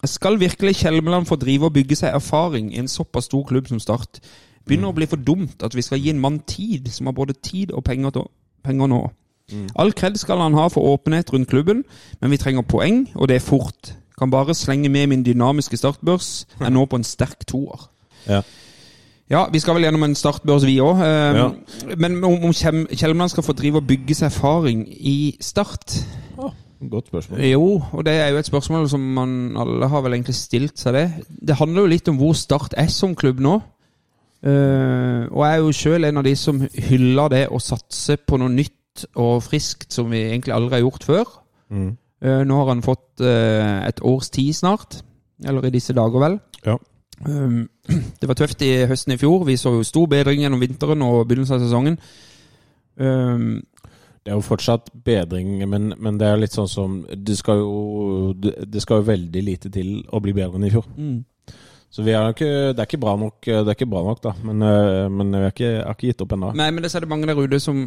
Skal 0.03 0.39
virkelig 0.39 0.75
Kjelmeland 0.81 1.25
få 1.29 1.37
drive 1.39 1.69
og 1.69 1.75
bygge 1.77 1.95
seg 1.95 2.15
erfaring 2.15 2.73
i 2.73 2.81
en 2.81 2.91
såpass 2.91 3.29
stor 3.29 3.45
klubb 3.47 3.69
som 3.71 3.79
Start? 3.79 4.19
Begynner 4.67 4.91
å 4.91 4.95
bli 4.95 5.07
for 5.07 5.19
dumt 5.19 5.63
at 5.63 5.75
vi 5.75 5.83
skal 5.83 5.99
gi 5.99 6.11
en 6.11 6.21
mann 6.23 6.39
tid, 6.47 6.89
som 6.91 7.07
har 7.07 7.15
både 7.15 7.35
tid 7.43 7.71
og 7.71 7.83
penger, 7.87 8.15
til, 8.15 8.29
penger 8.63 8.91
nå. 8.91 9.01
All 9.75 9.91
kred 9.95 10.15
skal 10.19 10.39
han 10.39 10.55
ha 10.57 10.69
for 10.71 10.87
åpenhet 10.93 11.33
rundt 11.33 11.49
klubben, 11.51 11.83
men 12.21 12.31
vi 12.31 12.39
trenger 12.39 12.63
poeng, 12.67 13.05
og 13.15 13.27
det 13.27 13.37
er 13.37 13.43
fort. 13.43 13.93
Kan 14.19 14.31
bare 14.31 14.55
slenge 14.55 14.89
med 14.89 15.07
min 15.11 15.23
dynamiske 15.25 15.77
startbørs. 15.77 16.45
Er 16.61 16.71
nå 16.75 16.85
på 16.85 16.99
en 16.99 17.07
sterk 17.07 17.45
toer. 17.49 17.89
Ja. 18.27 18.41
Ja, 19.33 19.47
vi 19.49 19.61
skal 19.63 19.77
vel 19.77 19.87
gjennom 19.87 20.05
en 20.05 20.15
startbørs, 20.17 20.67
vi 20.69 20.77
òg. 20.83 21.01
Ja. 21.01 21.47
Men 21.97 22.19
om, 22.21 22.49
om 22.49 22.53
Kjelmeland 22.53 23.33
skal 23.33 23.45
få 23.45 23.55
drive 23.57 23.81
og 23.81 23.87
bygge 23.89 24.17
seg 24.19 24.29
erfaring 24.29 24.85
i 24.93 25.33
Start 25.41 25.97
Godt 26.89 27.07
spørsmål. 27.07 27.39
Jo, 27.47 27.81
og 27.91 28.05
det 28.05 28.13
er 28.13 28.27
jo 28.33 28.37
et 28.37 28.47
spørsmål 28.47 28.89
som 28.89 28.99
man 29.15 29.57
alle 29.57 29.87
har 29.89 30.01
vel 30.03 30.17
egentlig 30.17 30.35
stilt 30.35 30.79
seg 30.79 30.95
det. 30.97 31.05
Det 31.47 31.55
handler 31.59 31.85
jo 31.85 31.91
litt 31.93 32.09
om 32.11 32.19
hvor 32.19 32.33
Start 32.37 32.75
er 32.77 32.89
som 32.91 33.15
klubb 33.15 33.41
nå. 33.43 33.59
Uh, 34.43 35.29
og 35.31 35.43
jeg 35.45 35.51
er 35.53 35.59
jo 35.61 35.75
sjøl 35.77 36.07
en 36.07 36.19
av 36.19 36.25
de 36.27 36.33
som 36.35 36.59
hyller 36.59 37.31
det 37.31 37.43
å 37.47 37.61
satse 37.63 38.17
på 38.19 38.39
noe 38.41 38.51
nytt 38.51 39.05
og 39.15 39.37
friskt 39.45 39.95
som 39.95 40.11
vi 40.11 40.25
egentlig 40.25 40.55
aldri 40.55 40.77
har 40.77 40.83
gjort 40.83 41.07
før. 41.07 41.35
Mm. 41.71 41.93
Uh, 42.23 42.41
nå 42.47 42.57
har 42.59 42.73
han 42.73 42.83
fått 42.83 43.23
uh, 43.23 43.79
et 43.87 44.03
års 44.03 44.31
tid 44.35 44.51
snart. 44.57 44.99
Eller 45.43 45.67
i 45.67 45.73
disse 45.73 45.95
dager, 45.95 46.19
vel. 46.23 46.37
Ja. 46.67 46.75
Um, 47.23 47.63
det 48.19 48.29
var 48.29 48.39
tøft 48.39 48.61
i 48.65 48.71
høsten 48.89 49.15
i 49.15 49.19
fjor. 49.19 49.43
Vi 49.47 49.57
så 49.59 49.73
jo 49.75 49.83
stor 49.87 50.07
bedring 50.11 50.43
gjennom 50.43 50.61
vinteren 50.63 51.03
og 51.05 51.25
begynnelsen 51.27 51.57
av 51.59 51.65
sesongen. 51.65 51.99
Um, 52.95 53.61
Det 54.23 54.31
er 54.31 54.37
jo 54.37 54.45
fortsatt 54.45 54.87
bedring, 55.03 55.57
men, 55.67 55.93
men 55.99 56.17
det 56.19 56.27
er 56.29 56.37
litt 56.39 56.53
sånn 56.55 56.69
som 56.69 56.99
Det 57.11 57.33
skal 57.35 57.57
jo 57.59 58.31
det, 58.37 58.79
skal 58.79 59.01
jo 59.01 59.07
veldig 59.09 59.41
lite 59.43 59.71
til 59.73 59.97
å 60.13 60.21
bli 60.23 60.31
bedre 60.37 60.55
enn 60.59 60.67
i 60.69 60.71
fjor. 60.71 60.85
mm. 60.95 61.21
Så 61.93 62.01
vi 62.01 62.09
er 62.17 62.31
ikke, 62.31 62.47
det 62.73 62.79
er 62.81 62.87
ikke 62.87 62.97
bra 63.03 63.11
nok, 63.21 63.35
det 63.45 63.67
er 63.69 63.75
ikke 63.75 63.85
bra 63.85 63.99
nok 64.01 64.21
da. 64.23 64.31
Men, 64.41 64.63
eh, 64.65 65.09
men 65.13 65.29
vi 65.29 65.41
har 65.43 65.51
ikke, 65.51 65.73
ikke 65.91 66.07
gitt 66.07 66.23
opp 66.25 66.31
ennå. 66.33 66.47
Nei, 66.57 66.71
men 66.73 66.81
det 66.81 66.89
er 66.89 67.03
det 67.05 67.09
mange 67.11 67.27
der 67.29 67.37
ute 67.37 67.59
som 67.61 67.83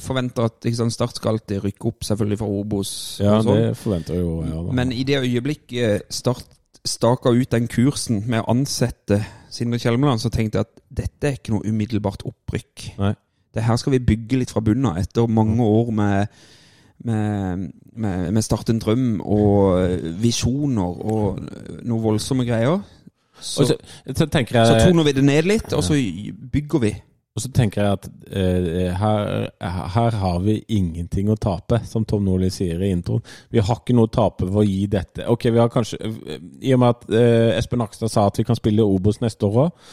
forventer 0.00 0.46
at 0.48 0.68
sant, 0.78 0.94
Start 0.94 1.18
skal 1.18 1.34
alltid 1.34 1.60
rykke 1.66 1.90
opp, 1.90 1.98
selvfølgelig 2.08 2.38
fra 2.40 2.48
Obos. 2.48 2.92
Ja, 3.20 3.34
sånn. 3.44 3.58
det 3.58 3.74
forventer 3.76 4.16
jeg 4.16 4.24
jo. 4.24 4.38
Ja, 4.46 4.62
da. 4.64 4.78
Men 4.80 4.94
i 4.96 5.04
det 5.04 5.18
øyeblikket 5.20 6.08
Start 6.08 6.48
staka 6.86 7.32
ut 7.34 7.50
den 7.52 7.66
kursen 7.70 8.22
med 8.30 8.42
å 8.42 8.54
ansette 8.54 9.20
Sindre 9.50 9.80
Kjelmeland, 9.82 10.22
så 10.22 10.30
tenkte 10.32 10.60
jeg 10.60 10.68
at 10.68 10.80
dette 11.02 11.28
er 11.28 11.36
ikke 11.36 11.52
noe 11.56 11.66
umiddelbart 11.66 12.24
opprykk. 12.28 12.92
Nei. 13.00 13.14
Det 13.50 13.64
her 13.66 13.78
skal 13.80 13.96
vi 13.96 14.04
bygge 14.06 14.38
litt 14.38 14.52
fra 14.54 14.62
bunnen 14.62 14.92
av, 14.92 15.00
etter 15.00 15.26
mange 15.26 15.64
år 15.66 15.90
med 15.94 16.40
med, 17.04 17.70
med, 17.96 18.32
med 18.32 18.42
Start 18.44 18.70
en 18.70 18.80
drøm 18.80 19.20
og 19.24 20.00
visjoner 20.20 20.98
og 21.00 21.38
noe 21.88 22.02
voldsomme 22.04 22.44
greier. 22.44 22.82
Så, 23.40 23.64
så, 23.64 23.76
så 24.04 24.26
jeg 24.28 24.48
så 24.52 24.74
toner 24.84 25.06
vi 25.06 25.14
det 25.16 25.24
ned 25.24 25.48
litt, 25.48 25.72
og 25.72 25.84
så 25.84 25.96
bygger 26.52 26.82
vi. 26.82 26.90
Og 27.40 27.46
så 27.46 27.48
tenker 27.56 27.80
jeg 27.80 27.96
at 27.96 28.06
eh, 28.36 28.96
her, 29.00 29.46
her 29.94 30.16
har 30.20 30.40
vi 30.44 30.58
ingenting 30.76 31.30
å 31.32 31.38
tape, 31.40 31.78
som 31.88 32.04
Tom 32.04 32.26
Nordli 32.26 32.50
sier 32.52 32.82
i 32.84 32.90
introen. 32.92 33.22
Vi 33.48 33.62
har 33.64 33.78
ikke 33.80 33.96
noe 33.96 34.10
å 34.10 34.12
tape 34.12 34.44
ved 34.44 34.58
å 34.60 34.64
gi 34.68 34.82
dette. 34.92 35.24
Ok, 35.32 35.46
vi 35.48 35.62
har 35.62 35.70
kanskje 35.72 35.96
I 36.04 36.74
og 36.76 36.82
med 36.82 36.90
at 36.90 37.06
eh, 37.16 37.54
Espen 37.56 37.80
Nakstad 37.80 38.12
sa 38.12 38.26
at 38.28 38.36
vi 38.36 38.44
kan 38.44 38.58
spille 38.58 38.84
Obos 38.84 39.22
neste 39.24 39.48
år 39.48 39.56
òg. 39.62 39.88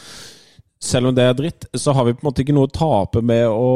Selv 0.84 1.08
om 1.08 1.16
det 1.16 1.24
er 1.24 1.32
dritt, 1.40 1.64
så 1.72 1.96
har 1.96 2.04
vi 2.04 2.12
på 2.18 2.20
en 2.20 2.28
måte 2.28 2.44
ikke 2.44 2.58
noe 2.58 2.68
å 2.68 2.74
tape 2.76 3.24
med 3.24 3.48
å 3.48 3.70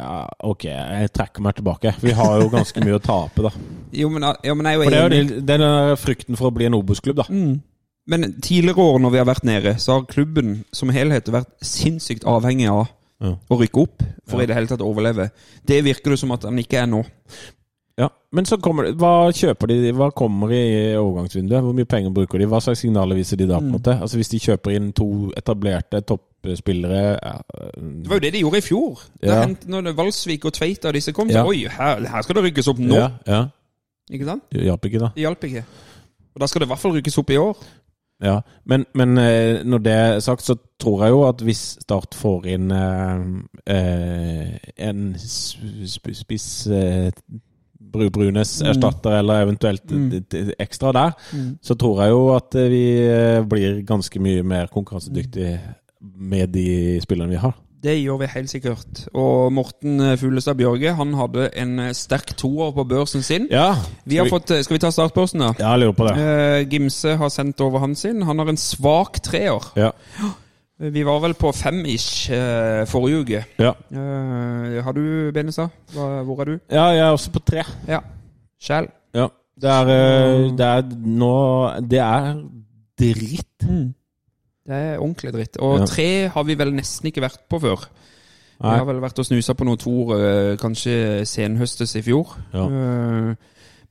ja, 0.00 0.24
Ok, 0.48 0.64
jeg 0.72 1.12
trekker 1.14 1.44
meg 1.44 1.60
tilbake. 1.60 1.92
Vi 2.00 2.16
har 2.16 2.40
jo 2.40 2.48
ganske 2.56 2.88
mye 2.88 2.96
å 2.96 3.04
tape, 3.04 3.44
da. 3.44 3.52
Jo, 4.00 4.08
men, 4.10 4.24
jo, 4.42 4.56
men 4.56 4.70
jeg 4.70 4.74
er 4.74 4.80
jo 4.80 4.88
For 4.88 4.96
det 4.96 5.04
er 5.04 5.20
jo 5.20 5.44
den 5.52 6.00
frykten 6.00 6.40
for 6.40 6.48
å 6.48 6.56
bli 6.56 6.72
en 6.72 6.80
Obos-klubb, 6.80 7.20
da. 7.20 7.28
Mm. 7.28 7.60
Men 8.06 8.40
tidligere 8.44 8.76
år 8.84 8.98
når 9.00 9.10
vi 9.14 9.18
har 9.18 9.24
vært 9.30 9.44
nede, 9.48 9.74
så 9.80 9.92
har 9.98 10.06
klubben 10.10 10.64
som 10.72 10.90
helhet 10.92 11.24
vært 11.32 11.48
sinnssykt 11.64 12.24
avhengig 12.28 12.68
av 12.70 12.88
Ja. 13.22 13.36
å 13.48 13.56
rykke 13.60 13.80
opp 13.82 14.02
for 14.26 14.38
Ja. 14.38 14.42
i 14.42 14.46
det 14.46 14.54
hele 14.56 14.66
tatt 14.66 14.80
å 14.84 14.88
overleve. 14.92 15.30
Det 15.64 15.82
virker 15.84 16.10
det 16.10 16.18
som 16.18 16.32
at 16.32 16.42
han 16.42 16.56
ikke 16.58 16.82
er 16.82 16.86
nå. 16.86 17.04
Ja, 17.96 18.08
Men 18.32 18.44
så 18.44 18.56
kommer 18.60 18.82
det 18.82 18.96
Hva 18.98 19.30
kjøper 19.30 19.68
de 19.68 19.92
Hva 19.92 20.10
kommer 20.12 20.50
i 20.50 20.96
overgangsvinduet? 20.98 21.62
Hvor 21.62 21.72
mye 21.72 21.84
penger 21.86 22.10
bruker 22.10 22.38
de? 22.40 22.46
Hva 22.50 22.58
slags 22.60 22.80
signaler 22.82 23.14
viser 23.14 23.36
de 23.38 23.46
da? 23.46 23.60
på 23.60 23.62
en 23.62 23.70
Mm. 23.70 23.72
måte? 23.78 24.00
Altså 24.02 24.16
Hvis 24.18 24.28
de 24.30 24.38
kjøper 24.40 24.74
inn 24.74 24.92
to 24.92 25.30
etablerte 25.36 26.02
toppspillere 26.04 27.20
ja, 27.22 27.38
Det 27.76 28.08
var 28.08 28.16
jo 28.16 28.20
det 28.20 28.32
de 28.32 28.40
gjorde 28.40 28.56
i 28.58 28.60
fjor. 28.66 28.98
Da 29.22 29.44
hent, 29.46 29.66
når 29.68 29.94
Valsvik 29.94 30.44
og 30.44 30.52
Tveita 30.52 30.88
og 30.88 30.94
disse 30.94 31.12
kom, 31.12 31.28
så 31.30 31.46
oi, 31.46 31.68
her, 31.68 32.00
her 32.08 32.22
skal 32.22 32.34
det 32.34 32.44
rykkes 32.52 32.68
opp 32.68 32.78
nå. 32.78 32.94
Ja, 32.96 33.10
ja. 33.28 33.46
Ikke 34.12 34.24
sant? 34.26 34.42
Det 34.50 34.62
hjalp 34.66 34.82
ikke, 34.84 34.98
da. 34.98 35.08
Det 35.14 35.22
hjalp 35.22 35.40
ikke. 35.44 35.64
Og 36.34 36.40
da 36.40 36.46
skal 36.46 36.60
det 36.60 36.66
i 36.68 36.72
hvert 36.74 36.78
fall 36.82 36.92
rykkes 36.92 37.18
opp 37.18 37.30
i 37.30 37.36
år. 37.38 37.56
Ja, 38.24 38.38
Men, 38.64 38.86
men 38.96 39.18
eh, 39.20 39.58
når 39.68 39.82
det 39.84 39.92
er 39.92 40.20
sagt, 40.24 40.42
så 40.46 40.54
tror 40.80 41.02
jeg 41.04 41.12
jo 41.12 41.22
at 41.28 41.42
hvis 41.44 41.62
Start 41.84 42.14
får 42.16 42.46
inn 42.54 42.70
eh, 42.72 43.24
eh, 43.68 44.54
en 44.88 45.02
spiss 45.18 46.46
eh, 46.72 47.10
Bru 47.94 48.08
Brunes 48.10 48.56
Mm. 48.62 48.68
erstatter, 48.72 49.18
eller 49.20 49.42
eventuelt 49.44 49.90
Mm. 49.92 50.24
ekstra 50.58 50.92
der, 50.96 51.12
så 51.62 51.74
tror 51.78 52.00
jeg 52.02 52.10
jo 52.10 52.22
at 52.34 52.54
vi 52.70 52.84
blir 53.48 53.82
ganske 53.86 54.18
mye 54.20 54.42
mer 54.42 54.66
konkurransedyktige 54.72 55.60
med 56.16 56.48
de 56.52 57.00
spillerne 57.04 57.30
vi 57.30 57.36
har. 57.44 57.54
Det 57.84 57.98
gjør 58.00 58.16
vi 58.22 58.28
helt 58.32 58.48
sikkert. 58.48 59.00
Og 59.12 59.52
Morten 59.52 59.98
eh, 60.00 60.14
Fuglestad 60.16 60.56
Bjørge 60.56 60.94
han 60.96 61.10
hadde 61.18 61.50
en 61.60 61.74
eh, 61.84 61.90
sterk 61.96 62.32
toer 62.40 62.70
på 62.72 62.84
børsen 62.88 63.22
sin. 63.22 63.44
Ja, 63.52 63.74
Vi 64.08 64.16
har 64.16 64.30
fått, 64.32 64.50
eh, 64.54 64.62
skal 64.64 64.78
vi 64.78 64.80
ta 64.80 64.90
startbørsen, 64.94 65.42
da? 65.44 65.50
Ja, 65.60 65.74
jeg 65.74 65.82
lurer 65.82 65.98
på 65.98 66.06
det. 66.08 66.14
Gimse 66.72 67.16
har 67.20 67.28
sendt 67.34 67.60
over 67.60 67.84
han 67.84 67.92
sin. 67.94 68.22
Han 68.24 68.40
har 68.40 68.48
en 68.48 68.60
svak 68.60 69.20
treer. 69.26 69.68
Ja. 69.76 69.90
Vi 70.80 71.04
var 71.06 71.20
vel 71.22 71.36
på 71.38 71.52
fem-ish 71.54 72.32
eh, 72.34 72.86
forrige 72.88 73.20
uke. 73.20 73.44
Ja. 73.60 73.74
Har 74.82 74.96
du, 74.96 75.04
Benesa? 75.36 75.68
Hvor 75.92 76.40
er 76.40 76.44
du? 76.44 76.58
ja, 76.70 76.86
jeg 76.96 77.04
er 77.04 77.12
også 77.12 77.30
på 77.36 77.44
tre. 77.44 77.66
Ja. 77.88 78.00
Sjæl. 78.60 78.88
Ja. 79.14 79.28
Det 79.60 79.70
er, 79.70 79.86
det 80.58 80.66
er 80.66 80.88
nå 81.06 81.34
Det 81.84 82.00
er 82.02 82.32
dritt. 82.98 83.68
Det 84.64 84.74
er 84.74 84.98
ordentlig 84.98 85.32
dritt. 85.34 85.56
Og 85.60 85.78
Ja. 85.80 85.86
tre 85.86 86.28
har 86.28 86.44
vi 86.44 86.54
vel 86.54 86.72
nesten 86.72 87.06
ikke 87.10 87.20
vært 87.22 87.40
på 87.50 87.60
før. 87.60 87.84
Vi 88.64 88.68
har 88.70 88.84
vel 88.86 89.00
vært 89.02 89.18
og 89.18 89.26
snusa 89.26 89.52
på 89.54 89.64
noen 89.66 89.76
toer, 89.78 90.14
eh, 90.52 90.56
kanskje 90.56 91.24
senhøstes 91.26 91.96
i 91.96 92.02
fjor. 92.02 92.36
Ja. 92.54 92.66
Eh, 92.68 93.34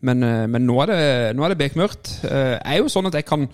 Men, 0.04 0.22
eh, 0.24 0.48
men 0.48 0.66
nå 0.68 0.82
er 0.82 0.86
det, 0.88 1.36
nå 1.38 1.44
er 1.46 1.54
det 1.54 1.58
bekmørkt. 1.58 2.24
Jeg 2.24 2.60
er 2.66 2.78
jo 2.78 2.90
sånn 2.92 3.06
at 3.08 3.14
jeg 3.14 3.24
kan 3.26 3.48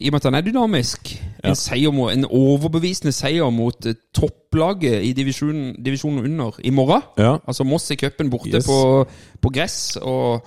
i 0.00 0.08
og 0.08 0.12
med 0.12 0.14
at 0.14 0.22
han 0.24 0.34
er 0.34 0.40
dynamisk. 0.42 1.12
Ja. 1.44 1.54
En, 1.54 1.94
mot, 1.94 2.10
en 2.12 2.24
overbevisende 2.24 3.12
seier 3.12 3.48
mot 3.50 3.86
topplaget 4.12 5.04
i 5.04 5.12
divisjonen, 5.12 5.76
divisjonen 5.84 6.24
under 6.24 6.58
i 6.64 6.70
morgen. 6.70 7.02
Ja. 7.18 7.36
Altså 7.46 7.64
Moss 7.64 7.90
i 7.90 7.94
cupen 7.96 8.28
borte 8.30 8.54
Yes. 8.56 8.66
på, 8.66 9.06
på 9.40 9.50
gress. 9.52 9.96
Og, 10.02 10.42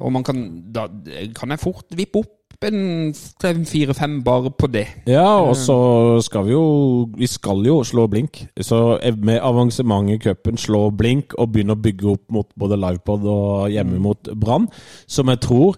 og 0.00 0.12
man 0.12 0.24
kan 0.24 0.72
Da 0.72 0.86
kan 1.34 1.50
jeg 1.50 1.58
fort 1.60 1.84
vippe 1.94 2.18
opp 2.22 2.32
tippe 2.58 3.48
en 3.48 3.64
fire-fem 3.66 4.22
bare 4.24 4.50
på 4.50 4.66
det. 4.66 4.86
Ja, 5.06 5.38
og 5.40 5.56
så 5.56 6.20
skal 6.24 6.46
vi 6.46 6.52
jo 6.52 7.08
Vi 7.16 7.26
skal 7.26 7.64
jo 7.66 7.82
slå 7.84 8.06
blink. 8.08 8.46
Så 8.60 8.98
med 9.16 9.40
avansement 9.42 10.10
i 10.10 10.18
cupen 10.18 10.56
slå 10.56 10.90
blink 10.90 11.34
og 11.38 11.52
begynne 11.52 11.76
å 11.76 11.82
bygge 11.82 12.08
opp 12.10 12.24
mot 12.30 12.48
både 12.58 12.76
livepod 12.76 13.26
og 13.26 13.70
hjemme 13.70 13.98
mot 13.98 14.18
Brann, 14.34 14.68
som 15.06 15.28
jeg 15.28 15.40
tror 15.40 15.76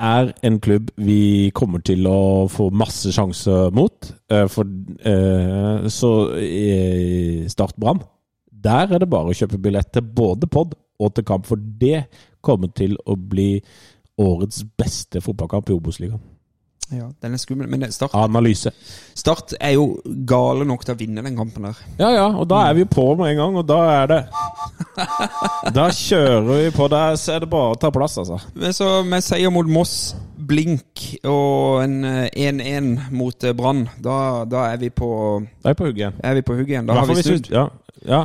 er 0.00 0.32
en 0.42 0.58
klubb 0.60 0.90
vi 0.96 1.50
kommer 1.52 1.82
til 1.84 2.06
å 2.08 2.48
få 2.48 2.70
masse 2.72 3.12
sjanser 3.12 3.70
mot. 3.76 4.12
Eh, 4.30 4.46
For 4.48 4.64
eh, 5.04 5.88
så 5.92 6.12
Start 7.48 7.76
Brann, 7.76 8.00
der 8.50 8.94
er 8.94 8.98
det 8.98 9.10
bare 9.10 9.28
å 9.28 9.36
kjøpe 9.36 9.60
billett 9.60 9.92
til 9.92 10.02
både 10.02 10.48
pod 10.48 10.72
og 11.00 11.14
til 11.14 11.24
kamp, 11.24 11.46
for 11.46 11.56
det 11.56 12.06
kommer 12.40 12.72
til 12.76 12.96
å 13.08 13.16
bli 13.16 13.60
årets 14.20 14.62
beste 14.78 15.22
fotballkamp 15.24 15.70
i 15.72 15.76
Obos-ligaen. 15.78 16.20
Ja, 16.90 17.06
Den 17.22 17.34
er 17.36 17.38
skummel, 17.38 17.68
men 17.70 17.84
Start, 17.94 18.10
Analyse. 18.18 18.72
Start 19.14 19.52
er 19.62 19.76
jo 19.76 20.00
gale 20.26 20.64
nok 20.66 20.82
til 20.82 20.96
å 20.96 20.98
vinne 20.98 21.22
den 21.22 21.36
kampen 21.38 21.68
der. 21.68 21.78
Ja, 22.00 22.08
ja, 22.10 22.24
og 22.34 22.48
da 22.50 22.64
er 22.66 22.74
vi 22.80 22.86
på 22.90 23.04
med 23.14 23.30
en 23.30 23.38
gang, 23.38 23.58
og 23.60 23.68
da 23.68 23.78
er 23.92 24.08
det 24.10 24.18
Da 25.76 25.86
kjører 25.94 26.48
vi 26.48 26.72
på. 26.74 26.88
Der 26.90 27.14
er 27.14 27.44
det 27.44 27.50
bare 27.52 27.76
å 27.76 27.78
ta 27.78 27.92
plass, 27.94 28.18
altså. 28.18 28.40
Men 28.58 28.74
så 28.74 28.88
med 29.06 29.22
seier 29.22 29.54
mot 29.54 29.70
Moss, 29.70 30.16
blink 30.50 31.04
og 31.30 31.84
en 31.84 32.00
eh, 32.08 32.50
1-1 32.50 33.12
mot 33.14 33.46
eh, 33.46 33.54
Brann, 33.54 33.84
da, 34.02 34.16
da 34.50 34.66
er 34.72 34.80
vi 34.82 34.90
på 34.90 35.12
Da 35.62 35.70
er 35.70 35.76
jeg 35.76 35.78
på 35.78 35.86
hugget 35.92 36.02
igjen. 36.02 36.18
er 36.26 36.40
vi 36.40 36.46
på 36.48 36.58
hugget 36.58 36.74
igjen. 36.74 36.90
Da 36.90 36.98
har 36.98 37.06
vi 37.12 37.22
snudd. 37.22 37.52
Ja, 37.54 37.68
ja. 38.08 38.24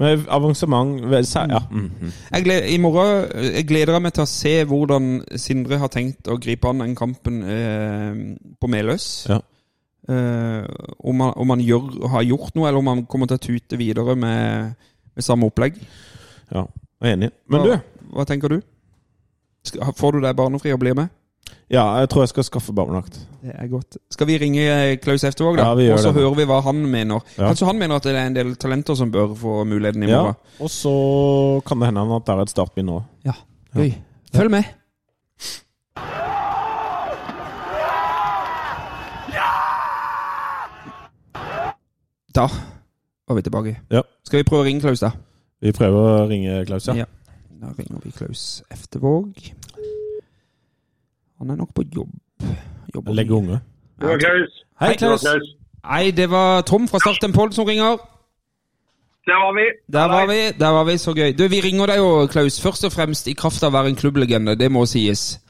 Med 0.00 0.24
avansement 0.32 1.00
ja. 1.02 1.20
Mm 1.30 1.50
Ja. 1.52 1.60
mhm. 1.70 2.12
Jeg 2.32 2.44
gleder, 2.44 2.66
I 2.72 2.78
morgen 2.78 3.28
jeg 3.54 3.66
gleder 3.68 4.00
meg 4.00 4.14
til 4.16 4.24
å 4.24 4.30
se 4.30 4.64
hvordan 4.64 5.10
Sindre 5.36 5.78
har 5.78 5.88
tenkt 5.92 6.28
å 6.28 6.38
gripe 6.40 6.68
an 6.68 6.80
den 6.80 6.94
kampen 6.96 7.42
eh, 7.44 8.20
på 8.60 8.70
Meløs. 8.70 9.26
Ja. 9.28 9.40
Eh, 10.08 10.64
om, 11.04 11.20
han, 11.20 11.34
om 11.36 11.50
han 11.50 11.60
gjør, 11.60 12.08
har 12.08 12.24
gjort 12.24 12.56
noe, 12.56 12.68
eller 12.68 12.80
om 12.80 12.88
han 12.94 13.04
kommer 13.06 13.28
til 13.28 13.36
å 13.36 13.44
tute 13.44 13.76
videre 13.76 14.16
med, 14.16 14.74
med 15.14 15.24
samme 15.24 15.46
opplegg. 15.50 15.76
ja. 16.50 16.66
Jeg 17.00 17.14
er 17.14 17.16
enig. 17.16 17.30
Men 17.48 17.62
hva, 17.62 17.76
du, 17.80 18.08
hva 18.12 18.24
tenker 18.28 18.52
du? 18.52 18.58
Får 19.96 20.12
du 20.12 20.20
deg 20.20 20.34
barnefri 20.36 20.72
og 20.74 20.82
blir 20.82 20.92
med? 20.98 21.08
Ja, 21.70 21.84
jeg 22.02 22.08
tror 22.10 22.24
jeg 22.24 22.32
skal 22.32 22.46
skaffe 22.48 22.72
barnevakt. 22.74 23.20
Det 23.40 23.52
er 23.54 23.68
godt. 23.70 23.96
Skal 24.10 24.26
vi 24.26 24.38
ringe 24.42 24.64
eh, 24.66 24.96
Klaus 24.98 25.24
Eftervåg, 25.24 25.60
da? 25.60 25.68
Ja, 25.68 25.74
vi 25.78 25.86
gjør 25.86 25.94
og 25.94 26.02
så 26.02 26.10
det. 26.10 26.22
hører 26.22 26.34
vi 26.40 26.46
hva 26.50 26.58
han 26.66 26.82
mener. 26.90 27.22
Ja. 27.36 27.46
Kanskje 27.46 27.68
han 27.70 27.78
mener 27.78 28.00
at 28.00 28.08
det 28.08 28.16
er 28.16 28.26
en 28.26 28.36
del 28.36 28.56
talenter 28.60 28.98
som 28.98 29.12
bør 29.14 29.36
få 29.38 29.62
muligheten 29.64 30.02
i 30.02 30.10
morgen? 30.10 30.34
Ja, 30.34 30.64
og 30.66 30.70
så 30.74 30.94
kan 31.66 31.78
det 31.80 31.92
hende 31.92 32.04
at 32.16 32.26
det 32.26 32.34
er 32.34 32.42
et 32.42 32.54
startbind 32.56 32.90
nå. 32.90 32.98
Ja, 33.28 33.38
gøy. 33.78 33.94
Følg 34.34 34.50
med. 34.50 34.76
Da 42.34 42.46
var 43.26 43.34
vi 43.34 43.42
tilbake. 43.42 43.80
Ja. 43.90 44.02
Skal 44.26 44.42
vi 44.42 44.46
prøve 44.46 44.62
å 44.62 44.66
ringe 44.68 44.82
Klaus, 44.82 45.02
da? 45.02 45.10
Vi 45.60 45.72
prøver 45.76 46.22
å 46.22 46.28
ringe 46.30 46.60
Klaus, 46.66 46.86
ja. 46.90 47.02
Ja. 47.02 47.08
Da 47.60 47.72
ringer 47.76 48.00
vi 48.04 48.12
Klaus 48.16 48.62
Eftervåg. 48.72 49.50
Han 51.40 51.50
er 51.50 51.56
nok 51.56 51.74
på 51.74 51.82
jobb. 51.96 52.08
Jobber 52.94 53.12
Legge 53.12 53.34
unge. 53.34 53.60
Hei, 54.02 54.16
Klaus. 54.18 54.64
Hei, 54.80 54.94
Klaus. 54.94 55.24
Nei, 55.84 56.10
det 56.10 56.30
var 56.30 56.60
Tom 56.68 56.88
fra 56.88 56.98
Start 57.00 57.24
en 57.24 57.32
poll 57.32 57.52
som 57.52 57.64
ringer. 57.68 57.96
Der 59.26 59.38
var 59.44 59.52
vi. 59.56 59.64
Der 59.92 60.08
var 60.08 60.26
vi, 60.26 60.58
der 60.58 60.68
var 60.68 60.84
vi, 60.84 60.98
så 60.98 61.14
gøy. 61.14 61.32
Du, 61.38 61.48
Vi 61.48 61.60
ringer 61.60 61.86
deg 61.86 61.96
jo, 61.96 62.26
Klaus, 62.26 62.60
først 62.60 62.84
og 62.84 62.92
fremst 62.92 63.28
i 63.28 63.32
kraft 63.32 63.62
av 63.64 63.72
å 63.72 63.78
være 63.78 63.92
en 63.92 63.96
klubblegende, 63.96 64.56
det 64.56 64.68
må 64.72 64.84
sies. 64.86 65.40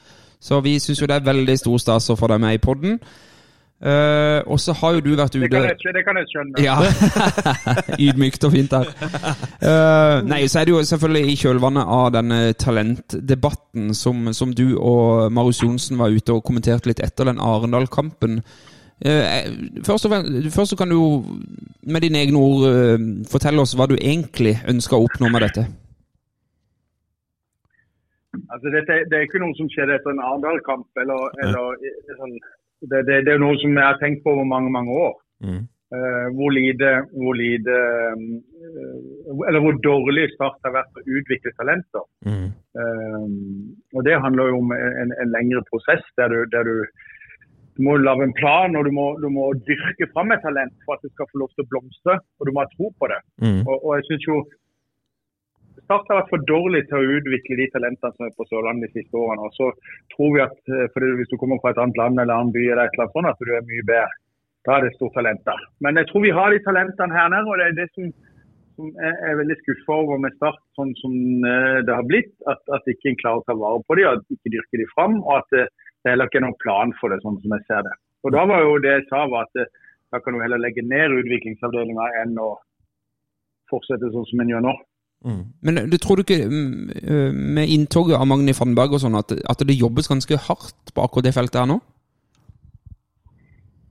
Så 0.41 0.61
vi 0.61 0.79
syns 0.79 1.03
jo 1.03 1.07
det 1.07 1.17
er 1.17 1.27
veldig 1.27 1.59
stor 1.59 1.79
stas 1.79 2.11
å 2.11 2.17
få 2.17 2.31
deg 2.31 2.41
med 2.41 2.55
i 2.55 2.63
podden. 2.63 3.01
Eh, 3.81 4.41
og 4.45 4.59
så 4.61 4.75
har 4.77 4.99
jo 4.99 5.01
du 5.01 5.15
vært 5.17 5.33
Det 5.33 5.49
kan 5.49 5.65
ute 5.65 5.87
jeg, 5.87 5.95
det 5.97 6.03
kan 6.05 6.19
jeg 6.21 6.27
skjønne. 6.29 6.61
Ja. 6.61 6.77
Ydmykt 8.11 8.45
og 8.45 8.53
fint 8.53 8.75
der. 8.75 8.91
Uh, 9.65 10.21
nei, 10.29 10.43
så 10.53 10.61
er 10.61 10.69
det 10.69 10.75
jo 10.75 10.83
selvfølgelig 10.85 11.33
i 11.33 11.39
kjølvannet 11.41 11.95
av 11.97 12.11
denne 12.13 12.41
talentdebatten 12.61 13.95
som, 13.97 14.29
som 14.37 14.53
du 14.53 14.75
og 14.77 15.33
Marius 15.33 15.63
Johnsen 15.65 15.97
var 16.01 16.13
ute 16.13 16.37
og 16.37 16.45
kommenterte 16.45 16.93
litt 16.93 17.01
etter 17.01 17.31
den 17.31 17.41
Arendal-kampen. 17.41 18.43
Uh, 19.01 19.81
først, 19.87 20.05
og 20.05 20.13
fremst, 20.13 20.53
først 20.53 20.75
så 20.75 20.77
kan 20.77 20.93
du 20.93 20.99
jo 20.99 21.11
med 21.89 22.05
dine 22.05 22.21
egne 22.21 22.37
ord 22.37 22.67
eh, 22.69 23.05
fortelle 23.33 23.63
oss 23.65 23.73
hva 23.79 23.87
du 23.89 23.97
egentlig 23.97 24.59
ønsker 24.69 24.99
å 24.99 25.07
oppnå 25.07 25.31
med 25.33 25.47
dette. 25.47 25.65
Altså, 28.53 28.69
dette, 28.71 28.99
det 29.09 29.17
er 29.17 29.25
ikke 29.25 29.41
noe 29.43 29.57
som 29.57 29.71
skjedde 29.73 29.97
etter 29.97 30.13
en 30.13 30.21
Arendal-kamp. 30.23 30.87
Eller, 31.01 31.33
eller 31.47 31.81
eh, 31.81 32.13
sånn, 32.19 32.37
det, 32.81 33.03
det, 33.09 33.21
det 33.27 33.35
er 33.35 33.43
noe 33.43 33.59
som 33.61 33.77
jeg 33.77 33.87
har 33.87 34.01
tenkt 34.01 34.25
på 34.25 34.33
over 34.35 34.49
mange 34.49 34.73
mange 34.73 34.97
år. 35.09 35.15
Mm. 35.45 35.63
Uh, 35.91 36.27
hvor 36.39 36.53
lite, 36.55 36.91
hvor 37.19 37.35
lite 37.35 37.77
uh, 38.15 39.41
Eller 39.49 39.61
hvor 39.65 39.75
dårlig 39.83 40.29
Start 40.37 40.61
har 40.63 40.77
vært 40.77 40.93
på 40.95 41.03
å 41.03 41.17
utvikle 41.19 41.51
talenter. 41.59 42.05
Mm. 42.29 42.51
Uh, 42.79 43.25
og 43.97 44.05
Det 44.07 44.21
handler 44.23 44.53
jo 44.53 44.61
om 44.63 44.71
en, 44.77 45.11
en 45.11 45.33
lengre 45.35 45.65
prosess 45.67 46.05
der 46.21 46.31
du, 46.31 46.45
der 46.55 46.69
du, 46.69 46.77
du 47.75 47.83
må 47.89 47.97
lage 47.99 48.29
en 48.29 48.37
plan 48.39 48.79
og 48.79 48.87
du 48.87 48.93
må, 48.95 49.09
du 49.19 49.27
må 49.35 49.49
dyrke 49.67 50.07
fram 50.15 50.31
et 50.31 50.45
talent 50.47 50.77
for 50.87 50.95
at 50.95 51.03
det 51.03 51.11
skal 51.17 51.27
få 51.33 51.43
lov 51.43 51.51
til 51.57 51.67
å 51.67 51.71
blomstre. 51.75 52.19
Og 52.39 52.47
du 52.47 52.55
må 52.55 52.63
ha 52.63 52.71
tro 52.77 52.93
på 52.95 53.11
det. 53.11 53.21
Mm. 53.43 53.61
Og, 53.67 53.75
og 53.75 53.99
jeg 53.99 54.07
synes 54.13 54.31
jo 54.31 54.39
Start 55.91 56.07
har 56.07 56.21
vært 56.21 56.31
for 56.31 56.43
dårlig 56.47 56.81
til 56.87 57.01
å 57.01 57.15
utvikle 57.19 57.57
de 57.59 57.65
talentene 57.73 58.15
som 58.15 58.29
er 58.29 58.35
på 58.39 58.45
Sørlandet 58.47 58.93
de 58.93 59.01
siste 59.01 59.17
årene. 59.19 59.43
Og 59.43 59.57
så 59.59 59.73
tror 60.13 60.29
vi 60.37 60.43
at 60.45 60.71
eh, 60.71 60.87
fordi 60.95 61.09
Hvis 61.19 61.31
du 61.33 61.35
kommer 61.41 61.59
fra 61.59 61.73
et 61.73 61.81
annet 61.83 61.99
land 61.99 62.21
eller 62.23 62.31
annen 62.31 62.53
by, 62.55 62.63
eller 62.63 62.87
et 62.87 62.95
eller 62.95 63.09
annet 63.09 63.17
sånt, 63.17 63.31
at 63.33 63.41
du 63.43 63.51
er 63.57 63.65
mye 63.67 63.87
bedre. 63.89 64.19
Da 64.69 64.77
er 64.77 64.85
det 64.85 64.93
stort 64.95 65.17
talent 65.19 65.43
der. 65.49 65.65
Men 65.83 65.99
jeg 65.99 66.07
tror 66.07 66.23
vi 66.23 66.31
har 66.37 66.53
de 66.55 66.61
talentene 66.63 67.17
her 67.17 67.33
nede, 67.33 67.51
og 67.51 67.59
det 67.59 67.65
er 67.67 67.75
det 67.81 67.89
som, 67.97 68.13
som 68.77 68.93
er 69.03 69.41
veldig 69.41 69.57
skuffa 69.65 69.97
over 70.05 70.21
med 70.23 70.37
Start, 70.37 70.61
sånn 70.79 70.93
som 71.01 71.17
eh, 71.51 71.81
det 71.89 71.97
har 71.99 72.07
blitt. 72.07 72.31
At, 72.53 72.63
at 72.77 72.87
ikke 72.95 73.11
en 73.11 73.19
klarer 73.25 73.43
å 73.43 73.47
ta 73.49 73.57
vare 73.59 73.83
på 73.89 73.97
dem, 73.99 74.13
at 74.15 74.37
ikke 74.37 74.55
dyrker 74.55 74.85
de 74.85 74.87
fram. 74.93 75.17
Og 75.25 75.41
at 75.41 75.57
det, 75.57 75.65
det 76.05 76.15
heller 76.15 76.31
ikke 76.31 76.39
er 76.45 76.47
noen 76.47 76.61
plan 76.63 76.95
for 77.01 77.11
det, 77.11 77.19
sånn 77.27 77.41
som 77.43 77.57
jeg 77.57 77.67
ser 77.67 77.83
det. 77.89 77.97
Og 78.23 78.37
da 78.37 78.47
var 78.47 78.63
jo 78.63 78.79
det 78.87 78.95
jeg 78.95 79.09
sa, 79.11 79.25
var 79.35 79.51
at 79.51 79.65
eh, 79.65 79.75
da 80.15 80.23
kan 80.23 80.39
du 80.39 80.45
heller 80.45 80.63
legge 80.63 80.87
ned 80.87 81.19
utviklingsavdelinga 81.19 82.13
enn 82.23 82.39
å 82.39 82.53
fortsette 83.75 84.15
sånn 84.15 84.31
som 84.31 84.45
en 84.47 84.55
gjør 84.55 84.65
nå. 84.71 84.77
Mm. 85.25 85.41
Men 85.63 85.75
du 85.93 85.97
tror 86.01 86.17
du 86.17 86.23
ikke, 86.25 86.47
mm, 86.49 86.91
eh, 86.97 87.33
med 87.57 87.69
inntoget 87.69 88.17
av 88.17 88.27
Magni 88.31 88.55
Fannberg 88.57 88.95
og 88.97 89.03
sånn, 89.03 89.19
at, 89.19 89.33
at 89.53 89.65
det 89.69 89.77
jobbes 89.77 90.09
ganske 90.09 90.39
hardt 90.49 90.95
på 90.97 91.05
akkurat 91.05 91.29
det 91.29 91.35
feltet 91.37 91.61
her 91.61 91.69
nå? 91.69 91.77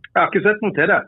Jeg 0.10 0.18
har 0.24 0.30
ikke 0.32 0.42
sett 0.48 0.64
noe 0.66 0.74
til 0.76 0.90
det. 0.90 1.02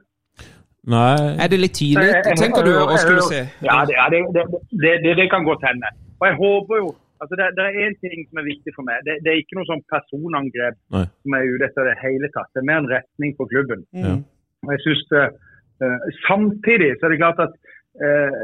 Nei 0.92 1.38
Er 1.44 1.50
det 1.52 1.60
litt 1.62 1.76
tidlig, 1.78 2.06
Jeg- 2.10 2.24
jeg- 2.26 2.38
tenker 2.42 2.64
du, 2.66 2.72
å 2.74 2.98
skulle 2.98 3.22
se? 3.30 3.42
Ja, 3.66 3.82
det, 3.86 3.94
ja, 3.98 4.06
det, 4.14 4.20
det, 4.34 4.44
det, 4.84 4.94
det, 5.04 5.16
det 5.18 5.28
kan 5.30 5.44
godt 5.46 5.62
hende. 5.66 5.90
Og 6.22 6.26
jeg 6.30 6.36
håper 6.38 6.76
jo 6.82 6.88
altså 7.22 7.38
det, 7.38 7.48
det 7.58 7.64
er 7.66 7.76
én 7.86 7.96
ting 8.02 8.22
som 8.30 8.40
er 8.42 8.46
viktig 8.50 8.72
for 8.74 8.84
meg. 8.88 9.02
Det, 9.06 9.20
det 9.22 9.30
er 9.30 9.42
ikke 9.42 9.58
noe 9.60 9.68
sånn 9.70 9.84
personangrep 9.94 10.78
Nei. 10.96 11.06
som 11.22 11.36
er 11.38 11.50
ute 11.54 11.68
etter 11.70 11.86
det 11.90 11.98
hele 12.02 12.30
tatt. 12.34 12.50
Det 12.54 12.62
er 12.64 12.70
mer 12.70 12.80
en 12.82 12.90
retning 12.90 13.36
på 13.38 13.46
klubben. 13.52 13.86
Mm. 13.94 14.24
Og 14.66 14.72
jeg 14.74 14.82
synes 14.86 15.04
det, 15.14 15.26
eh, 15.86 16.00
Samtidig 16.26 16.90
så 16.98 17.06
er 17.06 17.14
det 17.14 17.22
klart 17.22 17.42
at 17.46 17.54
eh, 18.02 18.42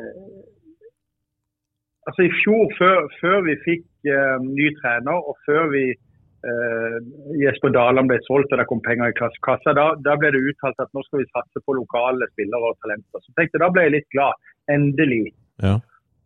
altså 2.08 2.26
I 2.28 2.36
fjor, 2.42 2.68
før, 2.80 3.08
før 3.22 3.42
vi 3.48 3.56
fikk 3.66 3.88
eh, 4.12 4.38
ny 4.44 4.70
trener 4.82 5.18
og 5.18 5.36
før 5.48 5.68
vi 5.74 5.84
eh, 5.92 6.98
Jesper 7.42 7.74
Daland 7.76 8.12
ble 8.12 8.20
solgt 8.28 8.54
og 8.54 8.62
det 8.62 8.68
kom 8.70 8.84
penger 8.86 9.12
i 9.12 9.18
kassa, 9.20 9.76
da, 9.76 9.90
da 10.06 10.16
ble 10.20 10.32
det 10.36 10.46
uttalt 10.52 10.80
at 10.84 10.94
nå 10.96 11.04
skal 11.08 11.24
vi 11.24 11.30
satse 11.34 11.64
på 11.66 11.76
lokale 11.78 12.30
spillere 12.34 12.72
og 12.72 12.80
talenter. 12.84 13.24
Så 13.24 13.36
tenkte 13.36 13.60
jeg, 13.60 13.66
Da 13.66 13.72
ble 13.74 13.88
jeg 13.88 13.96
litt 13.98 14.10
glad. 14.16 14.48
Endelig. 14.72 15.26
Ja. 15.64 15.78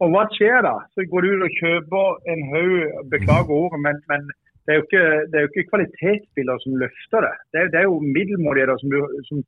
Og 0.02 0.14
hva 0.14 0.26
skjer 0.34 0.64
da? 0.66 0.78
Så 0.95 1.06
går 1.10 1.26
du 1.26 1.34
ut 1.36 1.45
og 1.45 1.58
kjøper 1.60 2.32
en 2.34 2.48
haug, 2.53 2.78
beklager 3.14 3.58
ordet, 3.58 3.82
men, 3.86 3.99
men 4.10 4.30
det, 4.66 4.74
er 4.74 4.82
ikke, 4.82 5.03
det 5.30 5.38
er 5.38 5.45
jo 5.45 5.52
ikke 5.52 5.70
kvalitetsspillere 5.70 6.64
som 6.64 6.78
løfter 6.82 7.28
det. 7.28 7.36
Det 7.53 7.62
er, 7.62 7.70
det 7.74 7.80
er 7.82 7.86
jo 7.90 7.99
middelmådigheter 8.02 8.82
som, 8.82 8.95
som 9.30 9.44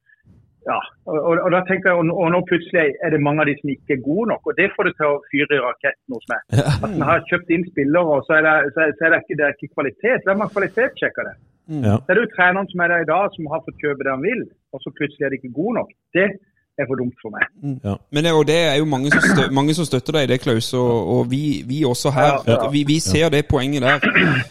ja, 0.64 0.80
og, 1.10 1.18
og, 1.18 1.34
og 1.46 1.50
da 1.52 1.60
tenker 1.68 1.90
jeg, 1.92 2.00
og, 2.00 2.12
og 2.24 2.30
nå 2.34 2.40
plutselig 2.48 2.94
er 3.04 3.12
det 3.14 3.20
mange 3.26 3.44
av 3.44 3.50
de 3.50 3.56
som 3.60 3.72
ikke 3.74 3.98
er 3.98 4.06
gode 4.06 4.28
nok. 4.32 4.46
og 4.48 4.60
Det 4.60 4.70
får 4.76 4.90
det 4.90 4.94
til 5.00 5.10
å 5.10 5.18
fyre 5.32 5.58
i 5.58 5.64
raketten 5.66 6.16
hos 6.16 6.30
meg. 6.32 6.46
At 6.74 6.88
en 6.90 7.08
har 7.10 7.26
kjøpt 7.32 7.52
inn 7.56 7.66
spillere, 7.72 8.16
og 8.18 8.24
så 8.28 8.38
er 8.38 8.48
det, 8.48 8.54
så 8.76 8.86
er, 8.86 8.96
så 9.00 9.08
er 9.08 9.14
det, 9.16 9.20
ikke, 9.26 9.40
det 9.40 9.48
er 9.48 9.58
ikke 9.58 9.76
kvalitet. 9.76 10.30
Hvem 10.30 10.46
har 10.46 10.54
kvalitetssjekka 10.56 11.28
det? 11.28 11.36
Ja. 11.84 11.98
Det 12.00 12.12
er 12.12 12.20
det 12.20 12.26
jo 12.26 12.32
treneren 12.38 12.72
som 12.72 12.84
er 12.84 12.92
der 12.92 13.04
i 13.06 13.12
dag, 13.12 13.36
som 13.36 13.52
har 13.52 13.62
fått 13.68 13.84
kjøpe 13.84 14.06
det 14.06 14.12
han 14.16 14.24
vil, 14.24 14.42
og 14.76 14.84
så 14.84 14.92
plutselig 14.98 15.28
er 15.28 15.32
det 15.32 15.40
ikke 15.40 15.56
gode 15.60 15.76
nok. 15.80 15.94
Det 16.16 16.28
er 16.78 16.88
for 16.90 17.00
dumt 17.00 17.20
for 17.22 17.34
meg. 17.36 17.46
Men 18.12 18.26
det, 18.26 18.32
og 18.34 18.48
det 18.48 18.58
er 18.72 18.78
jo 18.82 18.88
mange 18.90 19.12
som, 19.14 19.22
stø, 19.22 19.46
mange 19.54 19.76
som 19.78 19.86
støtter 19.88 20.18
deg 20.18 20.28
i 20.28 20.32
det, 20.34 20.40
Klaus, 20.42 20.72
og, 20.74 20.94
og 21.16 21.32
vi, 21.32 21.44
vi 21.70 21.84
også 21.86 22.12
her. 22.16 22.32
Ja, 22.48 22.56
ja. 22.56 22.72
Vi, 22.74 22.84
vi 22.88 23.00
ser 23.00 23.30
det 23.30 23.46
poenget 23.52 23.86
der. 23.86 24.00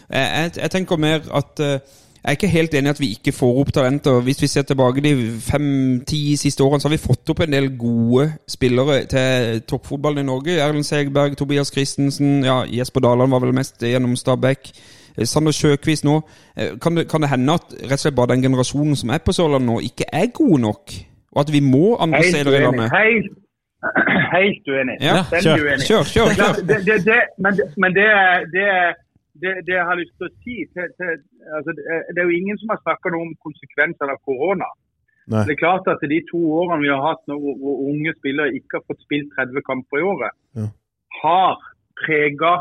Jeg, 0.09 0.29
jeg, 0.37 0.51
jeg 0.61 0.71
tenker 0.71 0.97
mer 0.97 1.25
at 1.41 1.63
eh, 1.63 1.99
jeg 2.23 2.31
er 2.31 2.37
ikke 2.37 2.47
helt 2.47 2.73
enig 2.73 2.87
i 2.87 2.93
at 2.95 2.99
vi 3.01 3.09
ikke 3.17 3.31
får 3.35 3.57
opp 3.61 3.71
talenter. 3.75 4.21
Hvis 4.23 4.41
vi 4.41 4.47
ser 4.47 4.61
tilbake 4.63 5.01
de 5.03 5.11
fem-ti 5.43 6.35
siste 6.39 6.63
årene, 6.63 6.79
så 6.79 6.87
har 6.87 6.93
vi 6.95 7.01
fått 7.03 7.29
opp 7.33 7.41
en 7.43 7.51
del 7.51 7.67
gode 7.77 8.29
spillere 8.47 9.01
til 9.11 9.61
toppfotballen 9.67 10.23
i 10.23 10.27
Norge. 10.29 10.55
Erlend 10.63 10.87
Segberg, 10.87 11.35
Tobias 11.37 11.71
Christensen, 11.75 12.43
ja, 12.47 12.61
Jesper 12.71 13.03
Daland 13.03 13.31
var 13.35 13.43
vel 13.43 13.53
mest 13.53 13.83
gjennom 13.83 14.15
Stabæk. 14.15 14.71
eh, 15.17 15.25
Sander 15.27 15.51
Sjøkvist 15.51 16.05
nå. 16.07 16.21
Eh, 16.57 16.77
Kan 16.81 16.95
det, 16.97 17.09
kan 17.11 17.21
det 17.21 17.29
hende 17.29 17.53
at 17.59 17.75
rett 17.83 17.91
og 17.99 17.99
slett 17.99 18.15
bare 18.15 18.31
den 18.35 18.41
generasjonen 18.47 18.95
som 18.95 19.09
er 19.09 19.17
på 19.19 19.31
Sørlandet 19.35 19.67
nå, 19.67 19.79
ikke 19.83 20.05
er 20.13 20.31
god 20.33 20.59
nok? 20.59 20.93
Og 21.35 21.39
at 21.43 21.51
vi 21.53 21.59
må 21.59 21.97
andre 21.99 22.23
steder 22.23 22.55
i 22.55 22.63
landet? 22.63 22.91
Helt, 22.93 23.31
helt 24.37 24.67
uenig. 24.71 24.95
Ja, 25.01 25.23
kjør. 25.27 25.57
Kjør, 25.87 26.03
kjør, 26.13 26.35
kjør! 26.39 26.53
det, 26.71 26.77
det, 26.87 26.97
det, 27.05 27.21
men 27.43 27.53
det, 27.59 27.65
men 27.77 27.95
det, 27.99 28.07
er- 28.07 28.93
det, 29.43 29.53
det, 29.67 29.73
jeg 29.75 29.85
har 29.89 29.97
lyst 29.99 30.13
til 30.17 30.27
å 30.29 30.33
si 30.43 30.55
til, 30.73 30.87
til, 30.99 31.21
altså, 31.57 31.71
det 31.75 32.17
er- 32.21 32.27
jo 32.29 32.37
ingen 32.39 32.57
som 32.61 32.69
har 32.73 32.79
snakka 32.83 33.11
noe 33.13 33.27
om 33.27 33.33
konsekvensene 33.45 34.15
av 34.15 34.21
korona. 34.27 34.69
Nei. 35.31 35.43
Det 35.47 35.53
er 35.55 35.61
klart 35.63 35.87
at 35.87 36.01
de 36.11 36.19
to 36.31 36.39
årene 36.59 36.81
vi 36.83 36.89
har 36.91 37.01
hatt 37.05 37.21
nå 37.31 37.37
hvor, 37.39 37.55
hvor 37.61 37.75
unge 37.91 38.11
spillere 38.17 38.55
ikke 38.57 38.79
har 38.81 38.85
fått 38.89 39.03
spilt 39.05 39.29
30 39.37 39.61
kamper 39.69 40.01
i 40.01 40.07
året, 40.13 40.33
Ja. 40.59 40.65
har 41.23 41.57
prega 42.03 42.53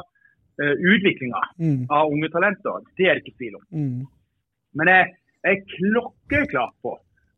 uh, 0.62 0.74
utviklinga 0.92 1.40
Mm, 1.58 1.86
av 1.90 2.10
unge 2.12 2.28
talenter. 2.30 2.82
Det 2.98 3.06
er 3.08 3.14
det 3.18 3.24
ikke 3.24 3.38
tvil 3.40 3.56
om. 3.56 3.64
mm. 3.72 4.06
Men 4.78 4.86
jeg, 4.88 5.06
jeg 5.44 5.56
er 5.56 5.64
klokkeklar 5.76 6.70
på 6.84 6.92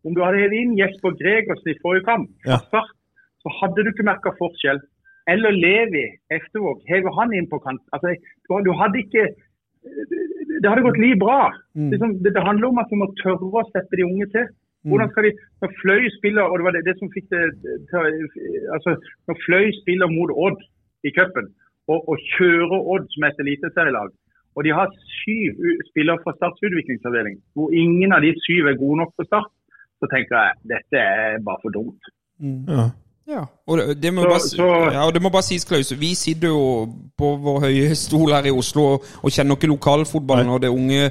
om 0.04 0.12
du 0.14 0.20
hadde 0.20 0.42
hevet 0.42 0.58
inn 0.60 0.74
Jesper 0.76 1.14
Gregersen 1.16 1.70
i 1.72 1.78
forrige 1.80 2.04
kamp, 2.04 2.28
Ja. 2.44 2.58
så 3.40 3.48
hadde 3.60 3.84
du 3.84 3.88
ikke 3.90 4.04
merka 4.04 4.34
forskjell. 4.36 4.82
Eller 5.32 5.56
Levi 5.56 6.04
Eftervåg, 6.36 6.82
hever 6.88 7.14
han 7.18 7.32
inn 7.32 7.48
på 7.48 7.60
kant. 7.64 7.80
Altså, 7.96 8.12
du, 8.44 8.56
du 8.66 8.72
hadde 8.76 9.00
ikke 9.00 9.24
Det 9.84 10.68
hadde 10.70 10.84
gått 10.84 11.00
like 11.00 11.20
bra. 11.20 11.52
Mm. 11.76 11.90
Det, 11.92 12.32
det 12.36 12.42
handler 12.44 12.70
om 12.70 12.80
at 12.80 12.92
du 12.92 12.96
må 13.00 13.08
tørre 13.20 13.48
å 13.48 13.64
sette 13.72 13.98
de 14.00 14.06
unge 14.06 14.28
til. 14.32 14.46
Hvordan 14.88 15.10
skal 15.10 15.26
de, 15.26 15.32
Når 15.60 15.70
Fløy 15.80 16.02
spiller, 16.18 16.42
og 16.42 16.58
det 16.58 16.64
var 16.66 16.74
det, 16.76 16.84
det 16.88 16.96
som 16.98 17.10
fikk 17.12 17.28
det 17.32 17.42
til 17.90 18.08
altså, 18.76 18.96
Når 19.28 19.38
Fløy 19.44 19.72
spiller 19.80 20.12
mot 20.12 20.32
Odd 20.46 20.60
i 21.08 21.12
cupen, 21.16 21.48
og, 21.92 21.98
og 22.08 22.16
kjører 22.34 22.88
Odd 22.94 23.08
som 23.12 23.26
et 23.28 23.40
eliteserielag, 23.44 24.12
og 24.54 24.64
de 24.64 24.72
har 24.78 24.92
syv 25.20 25.56
spillere 25.90 26.20
fra 26.24 26.34
Starts 26.36 26.64
utviklingsavdeling, 26.68 27.40
hvor 27.56 27.72
ingen 27.84 28.12
av 28.16 28.24
de 28.24 28.34
syv 28.46 28.70
er 28.70 28.80
gode 28.80 29.00
nok 29.02 29.14
for 29.16 29.28
Start, 29.28 29.50
så 30.00 30.10
tenker 30.12 30.36
jeg 30.36 30.74
dette 30.74 31.00
er 31.00 31.40
bare 31.44 31.62
for 31.64 31.74
dumt. 31.74 32.12
Ja. 32.68 32.90
Ja, 33.28 33.40
og 33.66 33.78
det, 34.02 34.10
må 34.14 34.22
Så- 34.22 34.28
bare, 34.28 34.40
så- 34.40 34.90
ja, 34.92 35.06
og 35.06 35.14
det 35.14 35.22
må 35.22 35.30
bare 35.32 35.42
sies, 35.42 35.64
Klaus. 35.64 35.92
Vi 36.00 36.14
sitter 36.14 36.48
jo 36.48 36.86
på 37.18 37.36
vår 37.40 37.60
høye 37.66 37.94
stol 37.96 38.32
her 38.36 38.44
i 38.44 38.50
Oslo 38.52 38.82
og, 38.94 39.04
og 39.24 39.30
kjenner 39.32 39.56
ikke 39.56 39.70
lokalfotballen 39.72 40.50
og 40.52 40.60
det 40.60 40.68
unge 40.68 41.06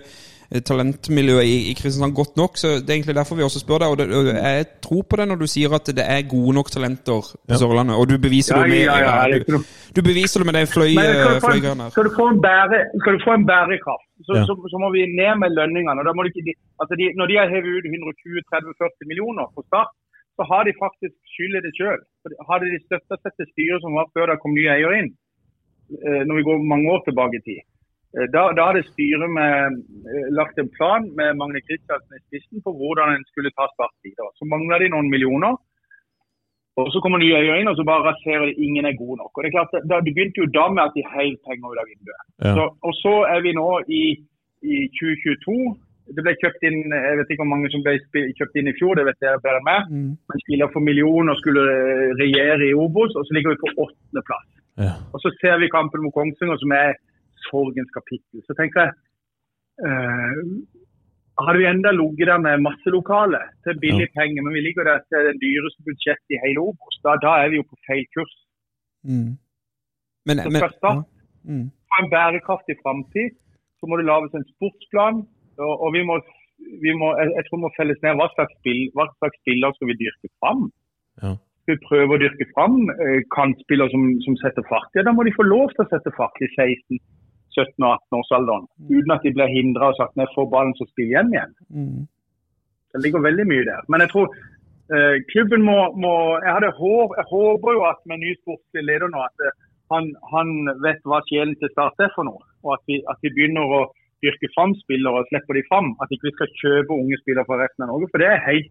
eh, 0.53 0.61
talentmiljøet 0.61 1.43
i, 1.49 1.55
i 1.71 1.73
Kristiansand 1.73 2.13
godt 2.13 2.37
nok. 2.37 2.51
Så 2.61 2.67
det 2.85 2.89
er 2.91 2.97
egentlig 2.99 3.15
derfor 3.17 3.35
vi 3.39 3.41
også 3.47 3.59
spør 3.63 3.79
deg. 3.81 3.89
Og, 3.89 3.97
det, 3.97 4.05
og 4.13 4.25
jeg 4.29 4.65
tror 4.85 5.01
på 5.09 5.15
det 5.17 5.25
når 5.31 5.37
du 5.41 5.47
sier 5.49 5.73
at 5.73 5.85
det 5.89 6.05
er 6.05 6.21
gode 6.29 6.53
nok 6.53 6.69
talenter 6.69 7.21
på 7.33 7.49
Ja. 7.49 7.57
Sørlandet. 7.57 7.95
Og 7.97 8.05
du 8.11 8.15
beviser 8.27 8.53
Ja, 8.57 8.61
det 8.61 8.69
med 8.69 8.81
ja, 8.85 8.97
ja, 9.01 9.39
du, 9.49 9.57
du 9.97 10.01
beviser 10.09 10.37
det 10.39 10.45
med 10.49 10.55
de 10.59 10.63
fløy, 10.75 10.93
Men 10.93 11.09
skal 11.09 11.33
du 11.33 11.33
få 11.33 11.33
en, 11.33 11.45
fløygreiene 11.49 11.83
her. 11.83 11.91
skal 11.97 12.03
du 12.09 12.13
få 12.21 12.25
en, 12.33 12.39
bære, 12.47 12.77
skal 13.01 13.11
du 13.17 13.21
få 13.27 13.31
en 13.41 13.45
bærekraft, 13.53 14.05
så, 14.27 14.31
Ja. 14.37 14.43
så, 14.47 14.53
så 14.73 14.77
må 14.83 14.87
vi 14.95 15.01
ned 15.19 15.33
med 15.41 15.49
lønningene. 15.57 15.97
og 16.01 16.05
da 16.05 16.11
må 16.13 16.19
du 16.21 16.29
ikke, 16.29 16.53
altså 16.81 16.93
de, 16.99 17.05
når 17.19 17.25
de 17.31 17.35
har 17.41 17.47
hevet 17.55 17.69
ut 17.77 17.85
120-30-40 17.89 19.09
millioner 19.09 19.45
på 19.57 19.61
start, 19.69 19.89
så 20.37 20.45
har 20.49 20.65
de 20.65 20.79
faktisk 20.79 21.15
skyld 21.33 21.59
i 21.59 21.63
det 21.65 21.73
sjøl. 21.77 22.01
Hadde 22.49 22.71
de 22.71 22.79
støtta 22.85 23.19
seg 23.19 23.35
til 23.37 23.49
styret 23.51 23.83
som 23.83 23.97
var 23.97 24.09
før 24.15 24.31
det 24.31 24.39
kom 24.41 24.55
nye 24.55 24.71
eiere 24.75 25.01
inn, 25.01 25.11
eh, 26.05 26.23
når 26.27 26.39
vi 26.39 26.47
går 26.47 26.65
mange 26.71 26.89
år 26.93 27.03
tilbake 27.07 27.39
i 27.39 27.43
tid, 27.49 27.61
eh, 28.17 28.29
da, 28.35 28.47
da 28.57 28.69
hadde 28.71 28.85
styret 28.89 29.29
med, 29.37 29.83
eh, 30.09 30.31
lagt 30.39 30.57
en 30.57 30.71
plan 30.77 31.05
med 31.19 31.37
Magne 31.41 31.61
Kristiansen 31.67 32.17
i 32.17 32.23
spissen 32.25 32.65
på 32.65 32.73
hvordan 32.79 33.13
en 33.13 33.29
skulle 33.29 33.53
ta 33.53 33.69
Start 33.75 33.95
videre. 34.05 34.33
Så 34.39 34.49
mangla 34.49 34.81
de 34.81 34.89
noen 34.95 35.13
millioner. 35.13 35.61
Og 36.81 36.87
så 36.89 36.99
kommer 37.03 37.21
nye 37.21 37.37
øyne 37.37 37.59
inn, 37.61 37.69
og 37.69 37.77
så 37.77 37.83
bare 37.85 38.05
raserer 38.09 38.45
de 38.49 38.63
ingen 38.65 38.85
er 38.89 38.97
gode 38.97 39.19
nok. 39.21 39.31
Og 39.37 39.43
det 39.43 39.49
er 39.49 39.57
klart, 39.57 39.73
da, 39.89 39.99
Det 40.01 40.13
begynte 40.15 40.41
jo 40.41 40.53
da 40.59 40.65
med 40.73 40.83
at 40.83 40.95
de 40.97 41.03
heiv 41.13 41.35
penger 41.45 41.69
ut 41.69 41.81
av 41.81 41.89
vinduet. 41.91 42.23
Ja. 42.45 42.53
Så, 42.57 42.63
og 42.87 42.93
så 43.03 43.15
er 43.33 43.39
vi 43.45 43.51
nå 43.53 43.69
i, 44.01 44.05
i 44.73 44.75
2022. 44.97 45.59
Det 46.03 46.23
ble 46.25 46.33
kjøpt 46.35 46.65
inn 46.67 46.81
jeg 46.91 47.17
vet 47.19 47.29
ikke 47.31 47.43
hvor 47.45 47.51
mange 47.53 47.69
som 47.71 47.83
ble 47.85 47.95
kjøpt 48.11 48.57
inn 48.59 48.67
i 48.67 48.75
fjor, 48.75 48.97
det 48.99 49.05
vet 49.07 49.23
jeg 49.23 49.39
bedre 49.45 49.63
meg. 49.63 49.87
Mm. 49.87 50.11
Man 50.31 50.43
spiller 50.43 50.71
for 50.73 50.83
millioner 50.83 51.31
og 51.33 51.39
skulle 51.39 51.63
eh, 51.63 52.11
regjere 52.19 52.67
i 52.67 52.75
Obos, 52.75 53.15
og 53.15 53.23
så 53.27 53.37
ligger 53.37 53.55
vi 53.55 53.61
på 53.63 53.71
åttendeplass. 53.85 54.49
Ja. 54.83 54.93
Og 55.13 55.23
så 55.23 55.31
ser 55.39 55.59
vi 55.61 55.71
kampen 55.71 56.03
mot 56.03 56.15
Kongsvinger, 56.15 56.59
som 56.59 56.75
er 56.75 56.97
sorgens 57.47 57.91
kapittel. 57.95 58.43
Så 58.47 58.55
tenker 58.59 58.87
jeg 58.87 58.95
eh, 59.87 60.39
Hadde 61.41 61.63
vi 61.63 61.65
enda 61.65 61.89
ligget 61.97 62.29
der 62.29 62.41
med 62.41 62.61
masse 62.61 62.91
lokale 62.93 63.39
til 63.65 63.79
billig 63.81 64.05
penger, 64.13 64.43
men 64.45 64.53
vi 64.53 64.61
ligger 64.61 64.85
der 64.85 64.99
til 65.09 65.23
det 65.27 65.39
dyreste 65.41 65.81
budsjettet 65.87 66.35
i 66.35 66.41
hele 66.43 66.61
Obos, 66.61 66.99
da, 67.01 67.15
da 67.23 67.31
er 67.41 67.47
vi 67.49 67.57
jo 67.57 67.65
på 67.65 67.79
feil 67.87 68.03
kurs. 68.13 68.35
Mm. 69.01 69.31
Men, 70.29 70.43
Så 70.45 70.51
men 70.53 70.61
for 70.61 70.99
mm. 71.49 71.65
en 71.99 72.09
bærekraftig 72.13 72.75
framtid, 72.83 73.33
så 73.79 73.89
må 73.89 73.97
det 73.97 74.05
lages 74.11 74.37
en 74.37 74.45
sportsplan. 74.53 75.23
Og, 75.59 75.73
og 75.73 75.89
vi 75.95 76.03
må, 76.07 76.19
vi 76.83 76.93
må, 76.97 77.13
jeg, 77.19 77.33
jeg 77.37 77.47
tror 77.47 77.59
vi 77.59 77.65
må 77.65 77.73
felles 77.77 77.99
ned 78.05 78.19
hva 78.19 78.29
slags, 78.35 78.53
spill, 78.61 78.85
hva 78.97 79.07
slags 79.17 79.41
spiller 79.41 79.75
skal 79.77 79.91
vi 79.91 79.99
dyrke 80.01 80.31
fram. 80.41 80.69
Ja. 81.23 81.33
Skal 81.63 81.77
vi 81.77 81.85
prøve 81.87 82.15
å 82.15 82.19
dyrke 82.19 82.47
fram 82.51 82.79
kantspiller 82.89 83.27
kantspillere 83.35 83.93
som, 83.93 84.07
som 84.25 84.39
setter 84.41 84.65
fart? 84.67 84.89
Ja, 84.97 85.05
da 85.07 85.13
må 85.15 85.23
de 85.23 85.35
få 85.35 85.45
lov 85.47 85.71
til 85.71 85.85
å 85.85 85.91
sette 85.91 86.11
fart 86.17 86.41
i 86.43 86.49
16, 86.51 86.99
17 87.55 87.85
og 87.85 87.91
18 87.91 88.17
årsalderen. 88.19 88.65
Uten 88.89 89.13
at 89.15 89.23
de 89.23 89.31
blir 89.37 89.53
hindra 89.53 89.91
og 89.91 89.99
sagt 89.99 90.17
nei, 90.19 90.27
få 90.33 90.47
ballen 90.51 90.73
så 90.79 90.87
spill 90.89 91.13
hjem 91.13 91.31
igjen. 91.35 91.53
Mm. 91.71 92.01
Det 92.93 93.01
ligger 93.05 93.23
veldig 93.25 93.45
mye 93.49 93.67
der. 93.69 93.85
Men 93.89 94.03
jeg 94.03 94.11
tror 94.11 94.27
eh, 94.33 95.15
klubben 95.31 95.63
må, 95.65 95.77
må 95.97 96.13
jeg, 96.43 96.51
hadde 96.51 96.73
håp, 96.77 97.15
jeg 97.19 97.29
håper 97.31 97.77
jo 97.77 97.85
at 97.89 98.01
med 98.11 98.21
ny 98.21 98.33
sportslig 98.41 98.85
leder 98.89 99.13
nå 99.13 99.23
at 99.23 99.47
eh, 99.47 99.55
han, 99.93 100.11
han 100.33 100.53
vet 100.83 101.01
hva 101.07 101.21
sjelen 101.29 101.55
til 101.61 101.71
Start 101.73 102.03
er 102.03 102.11
for 102.17 102.27
noe. 102.27 102.43
Og 102.65 102.75
at 102.77 102.83
vi, 102.89 102.99
at 103.09 103.19
vi 103.23 103.33
begynner 103.33 103.77
å 103.79 103.81
dyrke 104.23 104.49
fram 104.55 104.73
spillere 104.83 105.21
og 105.21 105.27
slipper 105.31 105.59
de 105.59 105.63
fram. 105.69 105.91
At 106.03 106.11
ikke 106.15 106.29
vi 106.29 106.35
skal 106.37 106.51
kjøpe 106.61 106.95
unge 106.97 107.19
spillere 107.21 107.45
fra 107.49 107.59
resten 107.63 107.85
av 107.85 107.93
Norge. 107.93 108.09
For 108.13 108.23
det 108.23 108.29
er 108.33 108.41
helt, 108.47 108.69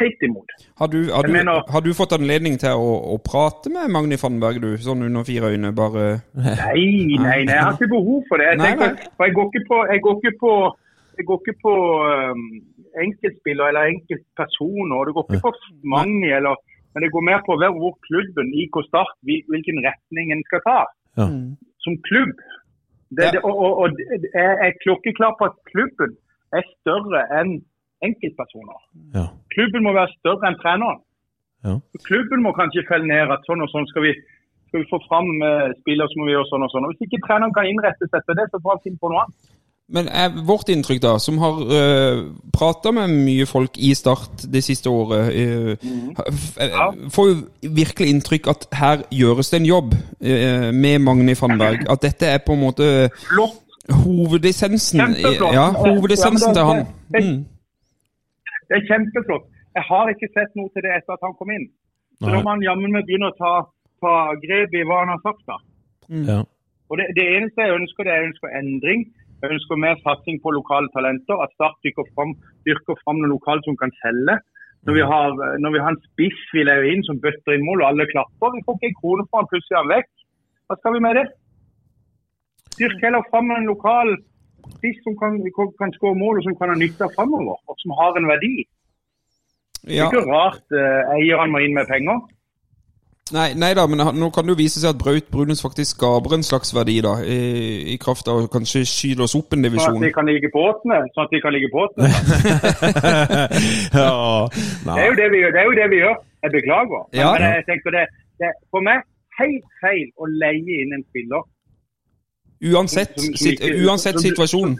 helt 0.00 0.24
imot. 0.26 0.54
Har, 0.80 0.88
du, 0.92 0.98
har, 1.14 1.28
du, 1.28 1.32
mener- 1.36 1.66
har 1.74 1.84
du 1.84 1.90
fått 1.96 2.14
anledning 2.16 2.56
til 2.62 2.74
å, 2.74 2.92
å 3.14 3.18
prate 3.24 3.72
med 3.74 3.92
Magni 3.94 4.18
Fannberg, 4.20 4.60
du? 4.64 4.70
Sånn 4.82 5.04
under 5.06 5.26
fire 5.28 5.52
øyne, 5.54 5.70
bare 5.76 6.06
Nei, 6.34 6.86
nei, 7.14 7.18
nei, 7.22 7.38
jeg 7.52 7.60
har 7.60 7.76
ikke 7.76 7.90
behov 7.94 8.24
for 8.30 8.42
det. 8.42 8.48
Jeg, 8.52 8.60
Nei, 8.62 8.70
tenker, 8.72 8.96
nei. 8.98 9.12
for 9.18 9.28
jeg 9.28 9.36
går 9.38 9.50
ikke 9.52 9.66
på, 9.70 9.82
jeg 9.92 10.04
går 10.08 10.18
ikke 10.22 10.34
på, 10.42 10.54
jeg 11.18 11.28
går 11.30 11.42
ikke 11.44 11.56
på 11.62 11.74
um, 12.34 12.46
enkeltspillere 13.04 13.70
eller 13.70 13.92
enkeltpersoner. 13.94 15.06
Det 15.10 15.14
går 15.18 15.28
ikke 15.28 15.42
på 15.46 15.52
mange. 15.94 16.30
Eller, 16.40 16.58
men 16.94 17.02
det 17.06 17.12
går 17.14 17.24
mer 17.30 17.40
på 17.46 17.56
hvor 17.58 17.94
klubben, 18.08 18.50
IK 18.64 18.76
Start, 18.88 19.14
hvilken 19.26 19.78
retning 19.86 20.32
en 20.34 20.42
skal 20.50 20.62
ta. 20.66 20.80
Ja. 21.18 21.28
Som 21.84 21.96
klubb. 22.08 22.34
Det, 23.16 23.30
det, 23.36 23.40
og, 23.46 23.54
og, 23.54 23.72
og 23.84 23.88
jeg 24.34 24.52
er 24.66 24.78
klokkeklar 24.82 25.34
på 25.38 25.48
at 25.50 25.56
klubben 25.70 26.14
er 26.54 26.64
større 26.76 27.24
enn 27.40 27.56
enkeltpersoner. 28.04 28.78
Ja. 29.16 29.26
Klubben 29.54 29.84
må 29.86 29.94
være 29.96 30.12
større 30.18 30.50
enn 30.50 30.60
treneren. 30.62 31.02
Ja. 31.64 31.78
Klubben 32.06 32.44
må 32.44 32.52
kanskje 32.56 32.84
felle 32.88 33.08
ned 33.08 33.32
at 33.32 33.46
sånn 33.48 33.64
og 33.64 33.70
sånn 33.72 33.86
skal 33.88 34.04
vi, 34.06 34.12
skal 34.68 34.82
vi 34.82 34.90
få 34.90 35.00
fram 35.06 35.30
eh, 35.40 35.72
spillere, 35.80 36.10
så 36.12 36.20
må 36.20 36.28
vi 36.28 36.34
gjøre 36.34 36.50
sånn 36.50 36.66
og 36.66 36.72
sånn. 36.74 36.88
Og 36.88 36.94
Hvis 36.94 37.08
ikke 37.08 37.22
treneren 37.26 37.54
kan 37.56 37.68
innrette 37.70 38.08
seg 38.10 38.20
etter 38.20 38.40
det, 38.40 38.48
så 38.52 38.60
får 38.60 38.76
han 38.76 38.84
finne 38.84 39.00
på 39.00 39.12
noe 39.12 39.24
annet. 39.24 39.52
Men 39.88 40.06
er 40.08 40.32
vårt 40.48 40.70
inntrykk, 40.72 41.02
da, 41.02 41.18
som 41.20 41.36
har 41.42 41.58
uh, 41.60 42.20
prata 42.56 42.88
med 42.96 43.12
mye 43.12 43.44
folk 43.46 43.76
i 43.76 43.90
Start 43.94 44.46
det 44.52 44.62
siste 44.64 44.88
året, 44.88 45.28
uh, 45.28 45.74
mm. 45.76 46.14
ja. 46.56 46.86
får 47.12 47.28
jo 47.28 47.34
virkelig 47.76 48.08
inntrykk 48.14 48.48
at 48.54 48.64
her 48.72 49.02
gjøres 49.12 49.52
det 49.52 49.60
en 49.60 49.68
jobb 49.68 49.92
uh, 49.92 50.70
med 50.72 51.04
Magni 51.04 51.34
Fannberg. 51.36 51.84
At 51.92 52.00
dette 52.06 52.30
er 52.32 52.40
på 52.46 52.56
en 52.56 52.62
måte 52.64 52.88
Flott. 53.28 53.60
hovedessensen 53.92 55.02
Ja, 55.52 55.66
hovedessensen 55.76 56.54
til 56.56 56.64
han. 56.70 56.86
Det- 57.12 57.24
Mm. 57.24 57.44
Det 58.68 58.74
er 58.80 58.84
kjempeflott. 58.90 59.44
Jeg 59.76 59.84
har 59.90 60.04
ikke 60.08 60.28
sett 60.36 60.52
noe 60.58 60.68
til 60.72 60.82
det 60.86 60.92
etter 60.96 61.12
at 61.16 61.22
han 61.26 61.34
kom 61.38 61.50
inn. 61.52 61.66
Så 62.22 62.30
da 62.32 62.38
må 62.40 62.48
han 62.54 62.62
jammen 62.64 62.90
meg 62.94 63.04
begynne 63.04 63.28
å 63.28 63.36
ta, 63.36 63.52
ta 64.00 64.14
grep 64.44 64.72
i 64.72 64.82
hva 64.88 64.96
han 65.02 65.12
har 65.14 65.20
sagt. 65.26 65.42
da. 65.50 65.56
Ja. 66.30 66.40
Og 66.88 66.94
det, 66.98 67.06
det 67.18 67.24
eneste 67.36 67.60
jeg 67.66 67.76
ønsker, 67.80 68.00
det 68.06 68.12
er 68.14 68.18
jeg 68.22 68.28
ønsker 68.30 68.48
endring. 68.60 69.00
Jeg 69.44 69.58
ønsker 69.58 69.76
mer 69.76 69.98
satsing 70.00 70.38
på 70.40 70.54
lokale 70.56 70.88
talenter. 70.96 71.36
At 71.44 71.52
Start 71.52 71.76
dyrker 71.84 72.06
fram, 72.16 72.32
dyrker 72.64 72.96
fram 73.02 73.18
noe 73.20 73.34
lokalt 73.36 73.66
som 73.68 73.76
kan 73.76 73.92
selge. 74.00 74.38
Når 74.88 74.96
vi 74.96 75.02
har, 75.12 75.34
når 75.60 75.74
vi 75.74 75.82
har 75.84 75.92
en 75.92 76.04
spiss 76.08 76.40
vi 76.56 76.64
lever 76.64 76.86
inn 76.92 77.04
som 77.04 77.20
bøtter 77.20 77.56
inn 77.56 77.66
mål, 77.68 77.82
og 77.82 77.90
alle 77.90 78.08
klapper. 78.08 78.54
Vi 78.56 78.64
får 78.64 78.78
ikke 78.78 78.90
en 78.90 79.00
krone 79.00 79.26
for 79.28 79.40
han, 79.40 79.50
plutselig 79.52 79.76
er 79.76 79.82
han 79.82 79.92
vekk. 79.92 80.12
Hva 80.64 80.78
skal 80.80 80.96
vi 80.96 81.02
med 81.04 81.18
det? 81.20 81.26
Dyrk 82.78 83.04
heller 83.04 83.28
fram 83.28 83.52
en 83.52 83.68
lokal 83.68 84.14
spiss 84.78 85.02
som 85.04 85.16
kan, 85.20 85.36
kan 85.80 85.92
skåre 85.98 86.16
mål, 86.16 86.40
og 86.40 86.48
som 86.48 86.56
kan 86.60 86.72
ha 86.72 86.78
nytte 86.80 87.04
av 87.04 87.12
framover. 87.16 87.60
Og 87.68 87.84
som 87.84 87.92
har 88.00 88.16
en 88.16 88.30
verdi. 88.32 88.54
Det 89.84 90.00
er 90.00 90.08
ikke 90.08 90.24
rart 90.24 90.72
eh, 90.72 91.12
eierne 91.18 91.52
må 91.52 91.60
inn 91.60 91.76
med 91.76 91.90
penger. 91.92 92.24
Nei, 93.32 93.54
nei 93.56 93.70
da, 93.72 93.86
men 93.88 93.96
nå 94.20 94.26
kan 94.36 94.44
det 94.44 94.52
jo 94.52 94.58
vise 94.58 94.80
seg 94.82 94.90
at 94.92 94.98
Braut 95.00 95.30
Brunes 95.32 95.62
faktisk 95.64 95.96
skaper 95.96 96.34
en 96.36 96.42
slags 96.44 96.74
verdi, 96.76 96.98
da. 97.00 97.14
I, 97.24 97.94
i 97.94 97.96
kraft 97.96 98.28
av 98.28 98.42
å 98.42 98.50
kanskje 98.52 98.82
skyte 98.84 99.24
oss 99.24 99.32
opp 99.38 99.54
en 99.56 99.62
Sånn 99.62 99.64
at 99.64 99.72
divisjon. 99.72 100.02
de 100.04 100.10
kan 100.12 100.28
ligge 100.28 100.50
på 100.52 100.60
åttende. 100.68 100.98
Sånn 101.14 101.24
at 101.24 101.32
de 101.32 101.40
kan 101.40 101.54
ligge 101.56 101.70
på 101.72 101.86
åttende. 101.86 102.10
ja. 103.96 104.12
Det 104.84 105.00
er 105.00 105.08
jo 105.08 105.16
det 105.22 105.28
vi 105.32 105.40
gjør. 105.40 105.54
Det 105.56 105.60
er 105.62 105.68
jo 105.70 105.74
det 105.80 105.88
vi 105.94 106.02
gjør. 106.02 106.16
Jeg 106.44 106.52
beklager. 106.58 107.00
Men, 107.08 107.20
Ja. 107.22 107.30
men 107.32 107.42
jeg 107.48 107.64
tenker 107.70 107.96
det, 107.96 108.04
det 108.44 108.50
for 108.68 108.84
meg 108.84 109.00
helt 109.40 109.64
feil 109.80 110.06
å 110.20 110.28
leie 110.44 110.80
inn 110.84 110.92
en 110.98 111.04
spiller 111.08 111.42
Uansett, 112.64 113.16
Som- 113.20 113.88
uansett 113.88 114.20
situasjon. 114.20 114.76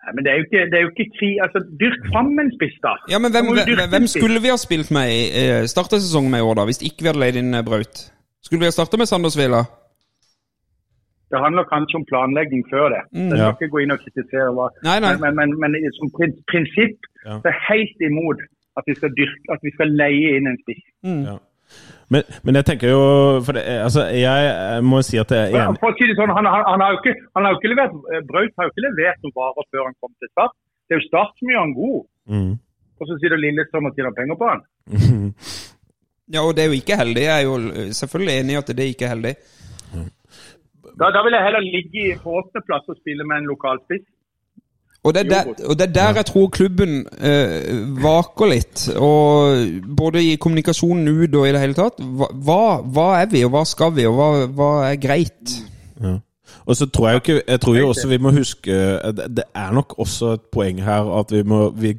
Nei, 0.00 0.12
men 0.16 0.24
det 0.24 0.30
er 0.32 0.36
jo 0.40 0.44
ikke, 0.46 0.60
det 0.72 0.76
er 0.78 0.84
jo 0.86 0.90
ikke 0.94 1.08
krig. 1.18 1.34
Altså, 1.44 1.60
dyrk 1.82 2.06
fram 2.12 2.30
en 2.40 2.48
spiss, 2.54 2.76
da. 2.84 2.94
Ja, 3.12 3.18
men 3.20 3.34
hvem, 3.34 3.50
hvem, 3.52 3.90
hvem 3.92 4.06
skulle 4.08 4.40
vi 4.40 4.48
ha 4.52 4.56
spilt 4.60 4.88
med 4.96 5.10
i 5.12 5.20
eh, 5.42 5.66
startesesongen 5.68 6.30
med 6.32 6.40
i 6.40 6.46
år, 6.48 6.54
da? 6.56 6.64
Hvis 6.70 6.80
ikke 6.88 7.04
vi 7.04 7.10
hadde 7.12 7.20
leid 7.20 7.36
inn 7.36 7.52
eh, 7.58 7.64
Braut? 7.66 8.00
Skulle 8.40 8.62
vi 8.64 8.70
ha 8.70 8.72
starta 8.72 8.96
med 8.96 9.10
Sanders 9.10 9.36
Villa? 9.36 9.60
Det 11.30 11.38
handler 11.44 11.68
kanskje 11.74 11.98
om 12.00 12.04
planlegging 12.10 12.62
før 12.72 12.86
det. 12.94 13.02
Mm. 13.12 13.20
Jeg 13.28 13.36
skal 13.36 13.44
Ja. 13.44 13.50
ikke 13.54 13.68
gå 13.74 13.82
inn 13.84 13.92
og 13.94 14.00
kritisere 14.02 14.48
hva 14.56 14.66
Nei, 14.88 14.96
nei. 15.04 15.12
Men, 15.22 15.36
men, 15.38 15.52
men, 15.62 15.76
men 15.76 15.92
som 16.00 16.08
prin- 16.16 16.38
prinsipp 16.50 16.96
Ja. 17.26 17.36
så 17.42 17.44
er 17.50 17.54
jeg 17.54 17.66
helt 17.68 18.00
imot 18.08 18.40
at 18.80 18.84
vi 18.88 18.94
skal 18.98 19.12
dyrke, 19.20 19.44
at 19.54 19.60
vi 19.66 19.70
skal 19.76 19.92
leie 20.00 20.32
inn 20.40 20.48
en 20.50 20.58
spiss. 20.64 20.82
Ja. 21.04 21.36
Men, 22.10 22.26
men 22.42 22.58
jeg 22.58 22.66
tenker 22.66 22.90
jo 22.90 23.02
for 23.46 23.54
det, 23.54 23.62
altså, 23.84 24.08
Jeg 24.10 24.82
må 24.82 24.98
si 25.06 25.18
at 25.20 25.30
jeg 25.30 25.52
er 25.52 25.60
enig. 25.62 25.78
For 25.82 25.94
å 25.94 25.98
si 25.98 26.08
det 26.10 26.16
sånn, 26.18 26.32
han, 26.34 26.48
han, 26.50 26.64
han 26.66 26.82
har 26.82 26.96
jo 26.96 26.98
ikke, 27.02 27.14
han 27.38 27.46
har 27.46 27.54
jo 27.54 27.60
ikke 27.60 27.70
levert, 27.70 27.94
eh, 28.10 28.24
Braut 28.26 28.56
har 28.58 28.66
jo 28.66 28.74
ikke 28.74 28.86
levert 28.88 29.22
noen 29.22 29.36
varer 29.38 29.68
før 29.70 29.86
han 29.86 29.96
kom 30.02 30.12
til 30.16 30.32
Start. 30.32 30.56
Det 30.86 30.96
er 30.96 31.00
jo 31.00 31.06
Start 31.06 31.36
som 31.38 31.52
gjør 31.52 31.62
han 31.62 31.76
god. 31.78 32.00
Mm. 32.34 32.52
Og 33.00 33.08
så 33.08 33.18
sier 33.20 33.32
du 33.32 33.38
Lillestrøm 33.40 33.88
og 33.88 33.94
tjener 33.98 34.16
penger 34.18 34.40
på 34.40 34.52
han. 34.52 34.64
Ja, 36.30 36.44
og 36.46 36.52
det 36.54 36.62
er 36.62 36.68
jo 36.70 36.78
ikke 36.78 36.94
heldig. 36.94 37.22
Jeg 37.26 37.32
er 37.34 37.42
jo 37.42 37.54
selvfølgelig 37.98 38.34
enig 38.38 38.52
i 38.54 38.58
at 38.60 38.68
det 38.70 38.84
er 38.84 38.90
ikke 38.92 39.08
heldig. 39.10 39.32
Da, 41.00 41.08
da 41.14 41.22
vil 41.26 41.34
jeg 41.34 41.46
heller 41.46 41.64
ligge 41.64 42.04
på 42.22 42.34
åttendeplass 42.38 42.90
og 42.92 42.98
spille 43.00 43.26
med 43.26 43.40
en 43.40 43.48
lokal 43.50 43.80
spiss. 43.82 44.04
Og 45.04 45.14
det, 45.16 45.20
er 45.24 45.28
der, 45.30 45.66
og 45.66 45.78
det 45.78 45.86
er 45.88 45.92
der 45.96 46.18
jeg 46.20 46.26
tror 46.28 46.48
klubben 46.52 47.06
eh, 47.24 47.70
vaker 48.04 48.50
litt. 48.50 48.82
Og 49.00 49.62
både 49.96 50.20
i 50.20 50.34
kommunikasjonen 50.36 51.08
ut 51.08 51.34
og 51.40 51.46
i 51.48 51.52
det 51.56 51.60
hele 51.62 51.76
tatt. 51.78 52.02
Hva, 52.04 52.80
hva- 52.84 53.14
er 53.22 53.30
vi, 53.32 53.40
og 53.46 53.54
hva 53.54 53.62
skal 53.64 53.94
vi, 53.96 54.04
og 54.10 54.18
hva, 54.18 54.26
hva 54.58 54.68
er 54.90 54.98
greit? 55.00 55.54
Ja. 56.02 56.18
Og 56.66 56.76
så 56.76 56.86
tror 56.92 57.06
jeg 57.08 57.14
jo 57.14 57.20
ikke 57.22 57.42
Jeg 57.48 57.60
tror 57.62 57.76
jo 57.78 57.88
også 57.88 58.08
vi 58.10 58.16
må 58.20 58.30
huske 58.34 58.74
Det 59.16 59.24
det 59.38 59.44
er 59.56 59.70
nok 59.72 59.94
også 60.02 60.32
et 60.36 60.42
poeng 60.52 60.80
her 60.84 61.06
at 61.20 61.30
vi 61.32 61.40
må 61.46 61.60
Vi, 61.78 61.92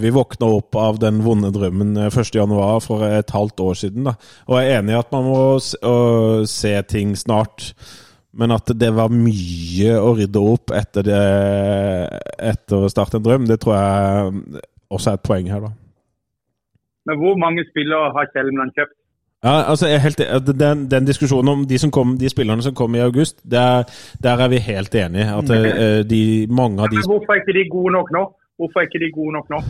vi 0.00 0.10
våkna 0.12 0.48
opp 0.56 0.74
av 0.80 0.98
den 0.98 1.20
vonde 1.24 1.50
drømmen 1.54 1.92
eh, 1.96 2.08
1.1. 2.10 2.80
for 2.84 3.04
et 3.06 3.30
halvt 3.30 3.60
år 3.60 3.74
siden. 3.78 4.08
da 4.08 4.16
Og 4.48 4.58
jeg 4.58 4.72
er 4.72 4.80
enig 4.80 4.96
i 4.96 4.98
at 4.98 5.12
man 5.12 5.28
må 5.28 5.42
se 6.48 6.74
ting 6.90 7.14
snart. 7.18 7.72
Men 8.38 8.54
at 8.54 8.70
det 8.78 8.92
var 8.94 9.10
mye 9.10 9.96
å 9.98 10.12
rydde 10.14 10.42
opp 10.52 10.70
etter, 10.76 11.06
det, 11.08 11.22
etter 12.38 12.86
å 12.86 12.90
starte 12.92 13.18
en 13.18 13.24
drøm, 13.24 13.48
det 13.50 13.58
tror 13.62 13.74
jeg 13.74 14.62
også 14.94 15.10
er 15.10 15.18
et 15.18 15.26
poeng 15.26 15.50
her, 15.50 15.66
da. 15.66 15.72
Men 17.08 17.18
hvor 17.18 17.38
mange 17.40 17.64
spillere 17.70 18.12
har 18.14 18.30
Kjelmeland 18.34 18.76
kjøpt? 18.76 18.94
Ja, 19.44 19.52
altså 19.70 19.86
jeg 19.86 20.00
er 20.00 20.02
helt, 20.02 20.20
den, 20.60 20.80
den 20.90 21.06
diskusjonen 21.06 21.52
om 21.52 21.60
de, 21.70 21.78
som 21.78 21.92
kom, 21.94 22.16
de 22.18 22.30
spillerne 22.30 22.62
som 22.62 22.74
kom 22.74 22.94
i 22.98 23.02
august, 23.04 23.38
der, 23.46 23.86
der 24.22 24.42
er 24.44 24.50
vi 24.50 24.58
helt 24.62 24.94
enige. 24.98 25.28
At 25.30 25.52
eh, 25.54 26.00
de, 26.10 26.22
mange 26.50 26.82
av 26.82 26.90
de 26.90 26.98
Men 26.98 27.06
hvorfor 27.06 27.34
er 27.36 27.42
ikke 27.44 27.54
de 27.54 27.64
gode 27.70 27.94
nok 27.94 28.10
nå? 28.16 28.24
Hvorfor 28.58 28.82
er 28.82 28.90
ikke 28.90 29.02
de 29.04 29.12
gode 29.14 29.36
nok 29.38 29.52
nå? 29.54 29.62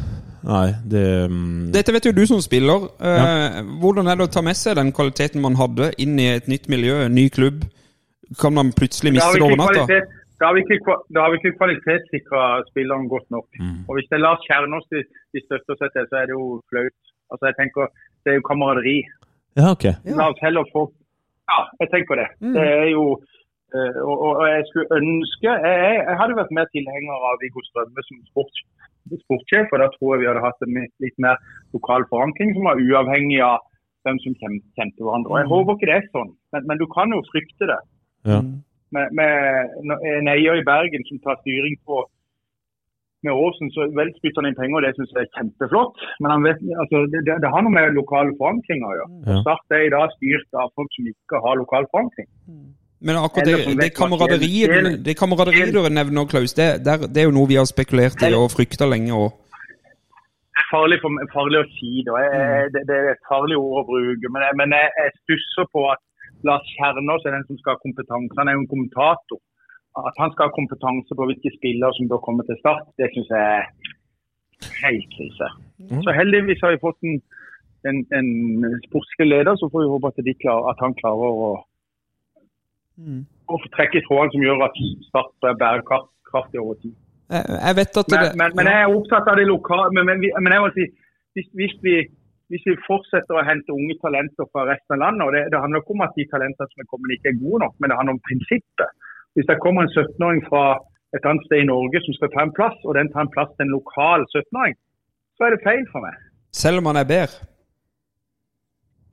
Nei, 0.49 0.69
det 0.89 1.05
mm, 1.29 1.67
Dette 1.75 1.93
vet 1.93 2.09
jo 2.09 2.15
du 2.17 2.25
som 2.31 2.41
spiller. 2.41 2.89
Ja. 3.03 3.61
Hvordan 3.83 4.09
er 4.09 4.17
det 4.17 4.29
å 4.29 4.33
ta 4.33 4.43
med 4.45 4.57
seg 4.57 4.79
den 4.81 4.95
kvaliteten 4.97 5.45
man 5.45 5.59
hadde, 5.61 5.93
inn 6.01 6.17
i 6.17 6.31
et 6.33 6.49
nytt 6.49 6.71
miljø, 6.73 7.03
en 7.05 7.15
ny 7.15 7.29
klubb? 7.29 7.67
Kan 8.43 8.53
man 8.59 8.73
plutselig 8.79 9.13
miste 9.17 9.33
vi 9.35 9.41
det 9.41 9.47
over 9.49 9.57
natta? 9.63 9.85
da 10.39 10.47
har 10.47 10.55
vi 10.55 10.61
ikke, 10.63 10.95
da 11.15 11.19
har 11.25 11.31
vi 11.33 11.39
ikke 11.41 11.57
kvalitetssikra 11.59 12.43
spilleren 12.71 13.09
godt 13.15 13.27
nok. 13.35 13.47
Mm. 13.59 13.79
Og 13.89 13.93
Hvis 13.97 14.07
det 14.11 14.17
er 14.19 14.25
Lars 14.27 14.43
Kjernås 14.47 14.87
de, 14.93 15.01
de 15.35 15.39
støtter 15.47 15.75
seg 15.81 15.89
til, 15.97 16.05
så 16.11 16.15
er 16.21 16.25
det 16.31 16.35
jo 16.39 16.45
flaut. 16.71 16.99
Altså 17.33 17.45
jeg 17.51 17.57
tenker, 17.61 17.85
Det 18.23 18.29
er 18.33 18.37
jo 18.41 18.45
kameraderi. 18.51 18.99
Ja, 19.59 19.67
ok. 19.75 19.85
La 20.19 20.29
oss 20.31 20.41
heller 20.47 20.65
få 20.75 20.83
Ja, 21.49 21.59
jeg 21.81 21.89
tenker 21.95 22.15
det. 22.21 22.29
Mm. 22.45 22.53
Det 22.55 22.65
er 22.83 22.89
jo 22.93 23.05
eh, 23.75 23.97
og, 24.05 24.17
og 24.27 24.33
og 24.41 24.47
jeg 24.53 24.63
skulle 24.69 24.89
ønske 25.01 25.49
Jeg, 25.49 25.61
jeg- 25.89 26.05
jeg 26.09 26.17
hadde 26.21 26.37
vært 26.41 26.53
mer 26.59 26.67
tilhenger 26.77 27.17
av 27.29 27.35
Viggo 27.43 27.61
Strømme 27.69 28.01
som 28.09 28.17
sports, 28.31 28.57
sportssjef, 29.25 29.67
og 29.73 29.79
da 29.83 29.89
tror 29.97 30.09
jeg 30.15 30.21
vi 30.23 30.29
hadde 30.31 30.45
hatt 30.47 30.61
en 30.67 30.77
litt 31.05 31.19
mer 31.25 31.37
lokal 31.75 32.05
forankring 32.13 32.53
som 32.55 32.69
var 32.69 32.77
uavhengig 32.85 33.41
av 33.51 33.59
hvem 34.05 34.19
som 34.25 34.35
kjente 34.41 35.01
hverandre. 35.03 35.31
Og 35.33 35.39
Jeg 35.43 35.49
håper 35.53 35.73
ikke 35.77 35.89
det 35.91 35.97
er 35.99 36.07
sånn, 36.15 36.31
men, 36.53 36.67
men 36.69 36.79
du 36.79 36.87
kan 36.95 37.11
jo 37.17 37.21
frykte 37.33 37.67
det. 37.73 37.81
Ja. 38.27 38.41
Med, 38.95 39.13
med 39.13 39.33
en 40.17 40.31
eier 40.33 40.59
i 40.59 40.65
Bergen 40.65 41.05
som 41.09 41.21
tar 41.25 41.37
styring 41.43 41.77
på 41.87 42.07
med 43.27 43.35
Åsen, 43.35 43.71
så 43.75 43.89
vel 43.99 44.11
spytter 44.15 44.41
han 44.41 44.49
inn 44.49 44.59
penger, 44.59 44.79
og 44.79 44.85
det 44.87 44.93
syns 44.95 45.15
jeg 45.15 45.27
er 45.27 45.33
kjempeflott. 45.35 46.03
Men 46.23 46.33
han 46.35 46.45
vet, 46.47 46.61
altså, 46.83 47.01
det, 47.11 47.23
det, 47.27 47.51
har 47.51 47.65
noe 47.67 47.75
med 47.75 47.97
lokale 47.97 48.35
forankringer 48.39 48.87
å 48.87 48.99
gjøre. 48.99 49.17
Ja. 49.27 49.39
Start 49.43 49.75
er 49.75 49.87
i 49.89 49.95
dag 49.95 50.13
styrt 50.15 50.61
av 50.63 50.71
folk 50.79 50.95
som 50.95 51.09
ikke 51.11 51.41
har 51.43 51.59
lokal 51.59 51.89
forankring. 51.91 52.29
Men 52.99 53.19
akkurat 53.19 53.47
det, 53.47 53.75
det 53.79 53.91
kameraderiet 53.95 55.03
det 55.07 55.15
kameraderiet 55.19 55.75
du 55.75 55.83
nevner, 55.91 56.31
Klaus, 56.31 56.55
det, 56.59 56.71
der, 56.87 57.05
det 57.07 57.23
er 57.23 57.29
jo 57.29 57.35
noe 57.35 57.51
vi 57.51 57.59
har 57.59 57.67
spekulert 57.71 58.23
i 58.27 58.33
og 58.39 58.51
frykta 58.55 58.87
lenge 58.91 59.19
er 59.19 59.35
farlig, 60.73 60.99
for, 61.03 61.15
farlig 61.33 61.63
å 61.63 61.69
si 61.77 62.03
det. 62.07 62.15
Jeg, 62.25 62.71
det, 62.75 62.83
det 62.89 62.97
er 62.97 63.11
et 63.15 63.25
farlig 63.29 63.59
ord 63.59 63.83
å 63.83 63.87
bruke. 63.89 64.33
Men 64.35 64.45
jeg, 64.47 64.59
men 64.61 64.75
jeg, 64.77 64.91
jeg 64.99 65.15
stusser 65.23 65.69
på 65.75 65.85
at 65.93 66.03
Lars 66.47 66.67
Kjernås 66.77 67.27
er 67.27 67.35
den 67.37 67.47
som 67.49 67.59
skal 67.59 67.77
ha 67.77 67.85
kompetanse. 67.85 68.39
Han 68.39 68.49
er 68.49 68.57
jo 68.57 68.65
en 68.65 68.73
kommentator. 68.75 69.41
At 70.09 70.19
han 70.23 70.31
skal 70.33 70.49
ha 70.49 70.55
kompetanse 70.55 71.17
på 71.19 71.27
hvilke 71.27 71.51
spillere 71.57 71.97
som 71.97 72.11
bør 72.11 72.21
komme 72.27 72.45
til 72.47 72.59
start, 72.61 72.85
det 73.01 73.09
syns 73.15 73.33
jeg 73.35 73.47
er 73.57 73.65
helt 74.85 75.09
krise. 75.17 75.49
Så 76.05 76.15
heldigvis 76.15 76.63
har 76.63 76.75
vi 76.75 76.85
fått 76.85 77.01
en, 77.09 77.19
en, 77.89 77.99
en 78.19 78.29
sportslig 78.87 79.27
leder, 79.33 79.57
så 79.57 79.71
får 79.73 79.83
vi 79.83 79.91
håpe 79.95 80.13
at, 80.13 80.31
klarer, 80.45 80.71
at 80.71 80.85
han 80.85 80.95
klarer 81.01 81.43
å, 81.49 81.51
å 83.55 83.61
trekke 83.77 84.05
trådene 84.07 84.35
som 84.35 84.47
gjør 84.47 84.65
at 84.69 84.81
Start 85.09 85.51
er 85.51 85.61
bærekraftig 85.63 86.63
over 86.63 86.79
tid. 86.83 86.95
Jeg, 87.29 87.45
jeg 87.67 87.77
vet 87.81 88.01
at 88.01 88.13
Men, 88.13 88.23
det 88.23 88.41
men, 88.41 88.57
men 88.57 88.71
jeg 88.71 88.85
er 88.85 88.95
opptatt 88.99 89.29
av 89.31 89.37
det 89.41 89.49
lokale. 89.49 89.91
Men, 89.97 90.09
men, 90.09 90.23
men 90.45 90.55
jeg 90.55 90.65
må 90.65 90.71
si, 90.77 90.87
hvis, 91.37 91.51
hvis, 91.61 91.75
vi, 91.85 91.97
hvis 92.53 92.65
vi 92.69 92.75
fortsetter 92.87 93.37
å 93.37 93.45
hente 93.45 93.75
unge 93.75 93.97
talenter 94.03 94.49
fra 94.53 94.65
resten 94.71 94.97
av 94.97 95.03
landet, 95.03 95.25
og 95.27 95.35
det, 95.37 95.43
det 95.53 95.61
handler 95.63 95.83
ikke 95.83 95.97
om 95.97 96.05
at 96.07 96.15
de 96.17 96.25
talentene 96.33 96.71
som 96.71 96.85
er 96.85 96.89
kommet 96.93 97.15
ikke 97.17 97.33
er 97.33 97.43
gode 97.43 97.61
nok, 97.65 97.75
men 97.77 97.93
det 97.93 97.99
handler 97.99 98.17
om 98.17 98.25
prinsippet. 98.29 98.95
Hvis 99.37 99.49
det 99.51 99.59
kommer 99.65 99.85
en 99.85 99.93
17-åring 99.93 100.41
fra 100.49 100.63
et 101.17 101.29
annet 101.29 101.45
sted 101.49 101.63
i 101.63 101.69
Norge 101.69 102.01
som 102.05 102.17
skal 102.17 102.33
ta 102.33 102.47
en 102.47 102.55
plass, 102.57 102.79
og 102.89 102.97
den 102.97 103.11
tar 103.13 103.27
en 103.27 103.35
plass 103.35 103.53
til 103.55 103.67
en 103.67 103.75
lokal 103.77 104.25
17-åring, 104.33 104.79
så 105.37 105.47
er 105.47 105.55
det 105.55 105.67
feil 105.67 105.85
for 105.93 106.05
meg. 106.07 106.17
Selv 106.63 106.81
om 106.81 106.89
han 106.91 107.01
er 107.01 107.11
bedre. 107.13 107.45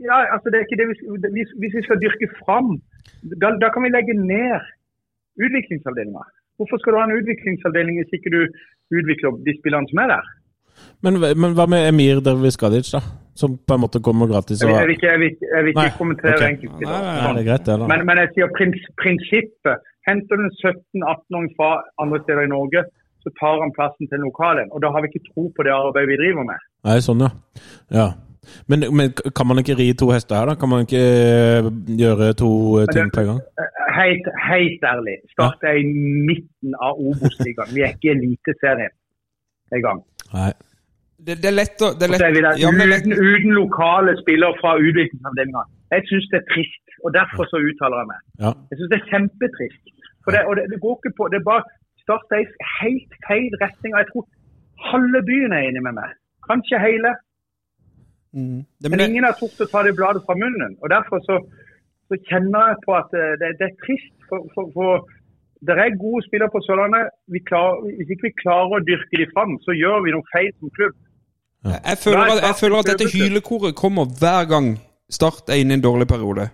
Ja, 0.04 0.18
altså 0.36 0.52
det 0.52 0.58
er 0.58 0.66
ikke 0.66 0.80
det 0.80 0.88
vi, 0.92 0.96
hvis, 1.36 1.52
hvis 1.62 1.76
vi 1.78 1.84
skal 1.86 2.00
dyrke 2.04 2.28
fram, 2.42 2.74
da, 3.42 3.52
da 3.64 3.68
kan 3.72 3.84
vi 3.86 3.92
legge 3.92 4.16
ned 4.16 4.64
utviklingsavdelinga. 5.40 6.24
Hvorfor 6.56 6.80
skal 6.80 6.96
du 6.96 7.00
ha 7.00 7.06
en 7.08 7.18
utviklingsavdeling 7.20 8.00
hvis 8.00 8.16
ikke 8.18 8.32
du 8.36 8.42
utvikler 8.96 9.40
de 9.48 9.56
spillerne 9.60 9.92
som 9.92 10.02
er 10.04 10.12
der? 10.16 10.34
Men, 11.04 11.20
men 11.42 11.56
hva 11.56 11.68
med 11.72 11.88
Emir 11.92 12.20
Derviskadic, 12.24 12.92
da? 12.96 13.04
Som 13.36 13.58
på 13.68 13.76
en 13.76 13.82
måte 13.84 14.00
kommer 14.00 14.30
gratis 14.32 14.62
og 14.64 14.70
jeg 14.72 14.88
vil 14.88 14.96
ikke, 14.96 15.10
jeg 15.12 15.20
vil, 15.20 15.34
jeg 15.44 15.64
vil 15.66 15.74
ikke 15.74 15.82
Nei, 15.82 15.96
kommentere 15.98 16.36
okay. 16.56 17.58
da. 17.68 17.88
Men, 17.92 18.06
men 18.08 18.22
jeg 18.22 18.30
sier 18.36 18.52
prins, 18.56 18.86
prinsippet. 19.02 19.90
Henter 20.08 20.40
du 20.40 20.46
en 20.46 20.54
17-18-åring 20.62 21.50
fra 21.58 21.72
andre 22.00 22.22
steder 22.24 22.48
i 22.48 22.52
Norge, 22.54 22.86
så 23.26 23.34
tar 23.42 23.60
han 23.60 23.74
plassen 23.76 24.08
til 24.08 24.22
en 24.22 24.28
lokal 24.30 24.62
en. 24.62 24.72
Og 24.72 24.84
da 24.86 24.94
har 24.94 25.04
vi 25.04 25.12
ikke 25.12 25.34
tro 25.34 25.50
på 25.52 25.66
det 25.68 25.74
arbeidet 25.76 26.14
vi 26.14 26.20
driver 26.22 26.48
med. 26.48 26.64
Nei, 26.88 27.00
sånn, 27.04 27.26
ja. 27.26 27.32
ja. 28.00 28.08
Men, 28.72 28.86
men 28.96 29.12
kan 29.36 29.50
man 29.50 29.60
ikke 29.62 29.78
ri 29.80 29.88
to 29.98 30.12
hester 30.14 30.38
her, 30.38 30.52
da? 30.52 30.56
Kan 30.62 30.72
man 30.72 30.86
ikke 30.86 31.02
eh, 31.02 31.72
gjøre 32.02 32.32
to 32.40 32.52
eh, 32.82 32.92
ting 32.94 33.10
på 33.14 33.24
en 33.24 33.32
gang? 33.32 33.42
Helt, 33.96 34.30
helt 34.46 34.86
ærlig. 34.92 35.18
Start 35.34 35.66
er 35.66 35.80
i 35.82 35.86
midten 36.30 36.78
av 36.84 37.00
Obos-ligaen. 37.00 37.74
Vi 37.76 37.84
er 37.84 37.96
ikke 37.96 38.12
i 38.12 38.16
Eliteserien 38.16 38.94
engang. 39.74 40.04
Det, 41.26 41.38
det 41.42 41.50
er 41.50 41.56
lett 41.56 41.82
å 41.82 41.92
det 41.98 42.06
er 42.06 42.12
lett, 42.14 42.22
det 42.22 42.28
er 42.28 42.36
vi 42.36 42.42
der 42.44 42.54
lett, 42.54 42.62
ja, 42.62 42.72
men 42.76 42.92
lett, 42.92 43.08
uten, 43.08 43.30
uten 43.34 43.56
lokale 43.58 44.14
spillere 44.22 44.58
fra 44.62 44.76
utviklingsavdelinga. 44.78 45.64
Jeg 45.96 46.06
syns 46.10 46.28
det 46.32 46.42
er 46.42 46.46
trist, 46.52 46.84
og 47.04 47.16
derfor 47.16 47.50
så 47.50 47.62
uttaler 47.62 48.04
jeg 48.04 48.10
meg. 48.12 48.22
Ja. 48.44 48.52
Jeg 48.70 48.80
syns 48.80 48.92
det 48.92 49.00
er 49.00 49.10
kjempetrist. 49.14 49.84
For 50.26 50.36
det, 50.36 50.46
og 50.50 50.58
det, 50.58 50.66
det 50.72 50.80
går 50.82 50.96
ikke 50.98 51.18
på 51.18 51.28
Det 51.34 51.38
er 51.40 51.50
bare 51.54 51.66
Start 52.06 52.34
i 52.38 52.44
helt 52.80 53.14
feil 53.26 53.54
retning. 53.62 53.96
Og 53.96 54.02
jeg 54.02 54.10
tror 54.12 54.26
halve 54.92 55.22
byen 55.30 55.56
er 55.58 55.70
enig 55.70 55.82
med 55.88 55.96
meg. 55.98 56.12
Kanskje 56.50 56.82
hele. 56.88 57.16
Mm. 58.38 58.62
det, 58.82 58.90
Men 58.92 59.00
men 59.00 59.10
ingen 59.10 59.26
har 59.26 59.38
tort 59.40 59.64
å 59.64 59.70
ta 59.72 59.82
det 59.88 59.96
bladet 59.98 60.22
fra 60.28 60.36
munnen. 60.38 60.76
Og 60.84 60.92
Derfor 60.94 61.24
så, 61.26 61.40
så 62.10 62.20
kjenner 62.30 62.70
jeg 62.70 62.78
på 62.86 62.94
at 63.02 63.18
eh, 63.18 63.34
det, 63.42 63.56
det 63.62 63.70
er 63.72 63.80
trist. 63.86 64.14
For, 64.30 64.46
for, 64.54 64.70
for 64.76 65.10
det 65.66 65.74
er 65.82 66.02
gode 66.06 66.22
spillere 66.28 66.54
på 66.54 66.62
Sørlandet. 66.68 67.10
Vi 67.34 67.42
klarer, 67.50 67.82
hvis 67.98 68.14
ikke 68.14 68.28
vi 68.30 68.42
klarer 68.44 68.78
å 68.78 68.86
dyrke 68.90 69.22
dem 69.22 69.34
fram, 69.34 69.58
så 69.66 69.74
gjør 69.82 70.06
vi 70.06 70.14
noe 70.14 70.30
feil 70.36 70.54
som 70.60 70.74
klubb. 70.78 70.98
Jeg, 71.66 71.98
føler 72.04 72.20
at, 72.34 72.42
jeg 72.50 72.56
føler 72.60 72.78
at 72.80 72.86
dette 72.92 73.08
hylekoret 73.14 73.76
kommer 73.76 74.06
hver 74.20 74.46
gang 74.50 74.68
Start 75.10 75.50
er 75.54 75.60
inne 75.62 75.72
i 75.76 75.78
en 75.78 75.84
dårlig 75.84 76.08
periode. 76.10 76.46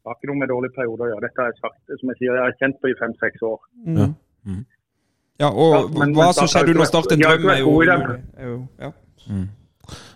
Det 0.00 0.06
har 0.08 0.14
ikke 0.18 0.28
noe 0.30 0.40
med 0.40 0.48
dårlige 0.52 0.72
perioder 0.78 1.04
å 1.04 1.08
gjøre. 1.12 1.22
Dette 1.26 1.38
har 1.42 1.48
jeg 1.52 1.58
sagt, 1.64 1.78
som 2.00 2.06
jeg 2.12 2.16
sier, 2.20 2.32
jeg 2.38 2.44
har 2.48 2.54
kjent 2.60 2.76
på 2.80 2.86
i 2.92 2.96
fem-seks 3.00 3.38
år. 3.44 3.58
Ja. 3.98 4.06
Ja, 5.42 5.48
og 5.50 5.70
Ja, 5.74 5.80
men- 6.00 6.14
hva 6.16 6.24
men 6.28 6.34
som 6.38 6.46
skjedde 6.52 6.70
under 6.74 6.88
Start 6.90 7.12
en 7.12 7.20
drøm, 7.24 7.44
er 7.54 7.58
jo, 7.64 7.72
er 7.80 7.86
ja. 7.88 7.98
Ja. 8.84 8.90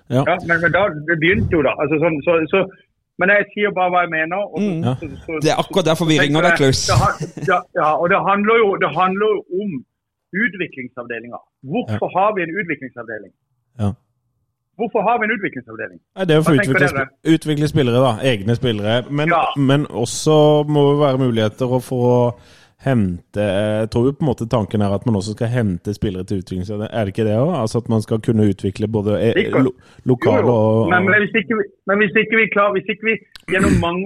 Ja, 0.09 0.23
men, 0.49 0.57
men 0.65 0.73
da, 0.73 0.83
det 1.09 1.17
begynte 1.21 1.53
jo 1.53 1.63
da. 1.69 1.73
Altså, 1.83 1.97
sånn, 2.05 2.17
så, 2.25 2.33
så 2.53 2.59
Men 3.21 3.29
jeg 3.35 3.45
sier 3.53 3.71
bare 3.75 3.91
hva 3.91 4.01
jeg 4.07 4.11
mener. 4.15 4.39
Og, 4.47 4.61
Mm. 4.63 4.83
Ja. 4.87 4.93
så- 4.95 5.17
så- 5.27 5.41
Det 5.43 5.51
er 5.51 5.59
akkurat 5.63 5.85
derfor 5.91 6.07
vi 6.07 6.17
ringer 6.23 6.41
deg, 6.47 6.53
Klaus. 6.61 6.81
det 6.87 6.97
har- 7.03 7.17
Ja, 7.51 7.59
ja, 7.81 7.89
og 8.01 8.07
det 8.13 8.19
handler 8.29 8.55
jo, 8.63 8.69
det 8.85 8.91
handler 8.95 9.27
jo 9.35 9.39
om 9.63 9.71
utviklingsavdelinga. 10.33 11.39
Hvorfor 11.63 12.09
har 12.19 12.35
vi 12.37 12.43
en 12.43 12.53
utviklingsavdeling? 12.61 13.33
Ja. 13.81 13.93
Hvorfor 14.79 15.03
har 15.03 15.19
vi 15.19 15.25
en 15.27 15.35
utviklingsavdeling? 15.39 15.99
Nei, 16.17 16.25
Det 16.25 16.31
er 16.35 16.39
jo 16.39 16.43
for 16.47 16.53
å 16.53 16.61
utvikle, 16.63 16.89
sp- 16.93 17.35
utvikle 17.35 17.69
spillere, 17.69 17.99
da. 18.05 18.13
Egne 18.23 18.55
spillere. 18.57 19.11
Men, 19.11 19.29
Ja. 19.29 19.45
men 19.57 19.87
også 19.87 20.65
må 20.69 20.85
det 20.93 21.01
være 21.03 21.19
muligheter 21.19 21.67
å 21.67 21.81
få 21.83 22.35
hente 22.79 23.43
Jeg 23.43 23.91
tror 23.91 24.05
jo 24.07 24.13
på 24.13 24.23
en 24.23 24.29
måte 24.31 24.47
tanken 24.49 24.81
er 24.83 24.93
at 24.95 25.05
man 25.05 25.17
også 25.19 25.33
skal 25.35 25.49
hente 25.51 25.91
spillere 25.95 26.23
til 26.25 26.39
utviklingsavdeling. 26.39 26.93
Er 26.95 27.05
det 27.05 27.13
ikke 27.15 27.25
det 27.27 27.35
òg? 27.35 27.51
Altså 27.59 27.79
at 27.83 27.89
man 27.89 28.03
skal 28.03 28.21
kunne 28.21 28.47
utvikle 28.47 28.87
både 28.87 29.17
eh, 29.35 29.51
lo, 29.51 29.73
lokale 30.07 30.47
jo. 30.47 30.55
og 30.55 30.91
Men, 30.91 31.05
men, 31.11 31.27
hvis 31.27 31.35
ikke, 31.43 31.59
men 31.89 31.97
hvis 32.03 32.15
ikke 32.23 32.37
vi 32.41 32.47
klarer, 32.55 32.73
hvis 32.77 32.89
ikke 32.93 33.07
vi 33.11 33.15
gjennom 33.53 33.75
mange 33.81 34.05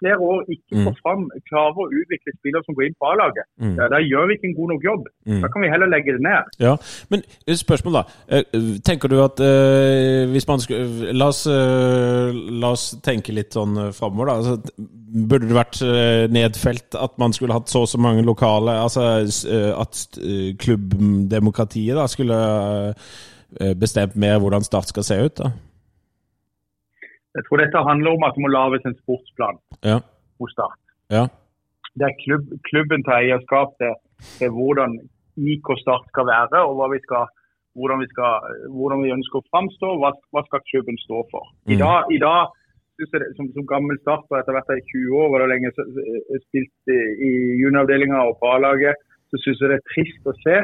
flere 0.00 0.18
år 0.22 0.40
ikke 0.54 0.72
Mm. 0.78 0.84
får 0.86 0.96
fram, 1.02 1.22
klarer 1.50 1.74
å 1.82 1.86
utvikle 2.00 2.32
spillere 2.38 2.62
som 2.64 2.74
går 2.78 2.86
inn 2.88 2.96
på 3.00 3.06
A-laget, 3.10 3.46
Mm. 3.60 3.74
ja, 3.80 3.88
da 3.92 3.98
gjør 4.10 4.26
vi 4.28 4.34
ikke 4.38 4.48
en 4.50 4.58
god 4.60 4.68
nok 4.72 4.82
jobb. 4.90 5.02
Mm. 5.26 5.40
Da 5.42 5.48
kan 5.52 5.62
vi 5.62 5.68
heller 5.72 5.88
legge 5.90 6.12
det 6.16 6.22
ned. 6.22 6.42
Ja, 6.60 6.74
men 7.10 7.22
spørsmål 7.48 7.92
da. 7.98 8.02
Eh, 8.28 8.44
Tenker 8.88 9.08
du 9.08 9.18
at 9.24 9.40
eh, 9.40 10.26
hvis 10.32 10.46
man 10.48 10.60
skulle 10.60 11.12
La 11.12 11.28
eh, 11.28 12.32
la 12.62 12.70
oss 12.72 12.94
tenke 13.02 13.32
litt 13.34 13.52
sånn 13.52 13.76
eh, 13.88 13.92
framover, 13.92 14.26
da. 14.26 14.34
Altså, 14.38 14.62
burde 15.28 15.48
det 15.48 15.56
vært 15.56 15.80
nedfelt 16.30 16.94
at 16.94 17.18
man 17.18 17.32
skulle 17.32 17.52
hatt 17.56 17.68
så 17.72 17.80
og 17.82 17.88
så 17.88 17.98
mange 17.98 18.22
lokale 18.22 18.74
Altså 18.76 19.00
at 19.80 20.18
klubbdemokratiet 20.60 21.96
da 21.96 22.04
skulle 22.06 22.94
bestemt 23.80 24.16
mer 24.16 24.38
hvordan 24.38 24.64
Start 24.66 24.88
skal 24.92 25.02
se 25.06 25.16
ut? 25.24 25.34
da? 25.40 25.50
Jeg 27.38 27.46
tror 27.46 27.60
dette 27.62 27.84
handler 27.86 28.16
om 28.16 28.24
at 28.26 28.34
det 28.36 28.42
må 28.44 28.50
lages 28.50 28.86
en 28.88 28.96
sportsplan 28.98 29.58
Ja. 29.86 29.98
hos 30.40 30.52
Start. 30.56 30.78
Ja. 31.14 31.24
Der 31.98 32.12
klubb, 32.24 32.46
klubben 32.68 33.02
tar 33.06 33.22
eierskap 33.22 33.74
til, 33.78 33.94
til 34.38 34.50
hvordan 34.54 34.98
IK 35.38 35.68
Start 35.82 36.06
skal 36.10 36.26
være, 36.26 36.58
og 36.66 36.90
vi 36.92 36.98
skal, 37.06 37.26
hvordan, 37.78 38.00
vi 38.02 38.08
skal, 38.10 38.32
hvordan 38.74 39.02
vi 39.06 39.14
ønsker 39.14 39.38
å 39.40 39.46
framstå, 39.52 39.88
hva, 40.02 40.10
hva 40.34 40.42
skal 40.48 40.64
klubben 40.70 40.98
stå 41.06 41.22
for. 41.30 41.44
I 41.70 41.74
Mm. 41.78 41.82
dag, 41.84 42.10
i 42.16 42.18
dag 42.18 42.42
jeg 42.98 43.20
det, 43.22 43.28
som, 43.38 43.46
som 43.54 43.66
gammel 43.70 43.98
Start, 44.02 44.26
og 44.30 44.38
etter 44.40 44.52
hvert 44.56 44.70
i 44.74 44.82
20 44.90 45.14
år, 45.22 45.28
var 45.30 45.38
det 45.44 45.50
lenge 45.54 45.70
så- 45.76 45.88
spilt 46.48 46.90
i, 46.90 46.98
i 47.28 47.30
junioravdelinga 47.62 48.18
og 48.26 48.38
på 48.40 48.50
A-laget, 48.56 48.96
så 49.30 49.38
synes 49.42 49.60
jeg 49.60 49.68
det 49.70 49.78
er 49.78 49.90
trist 49.94 50.26
å 50.26 50.34
se 50.42 50.56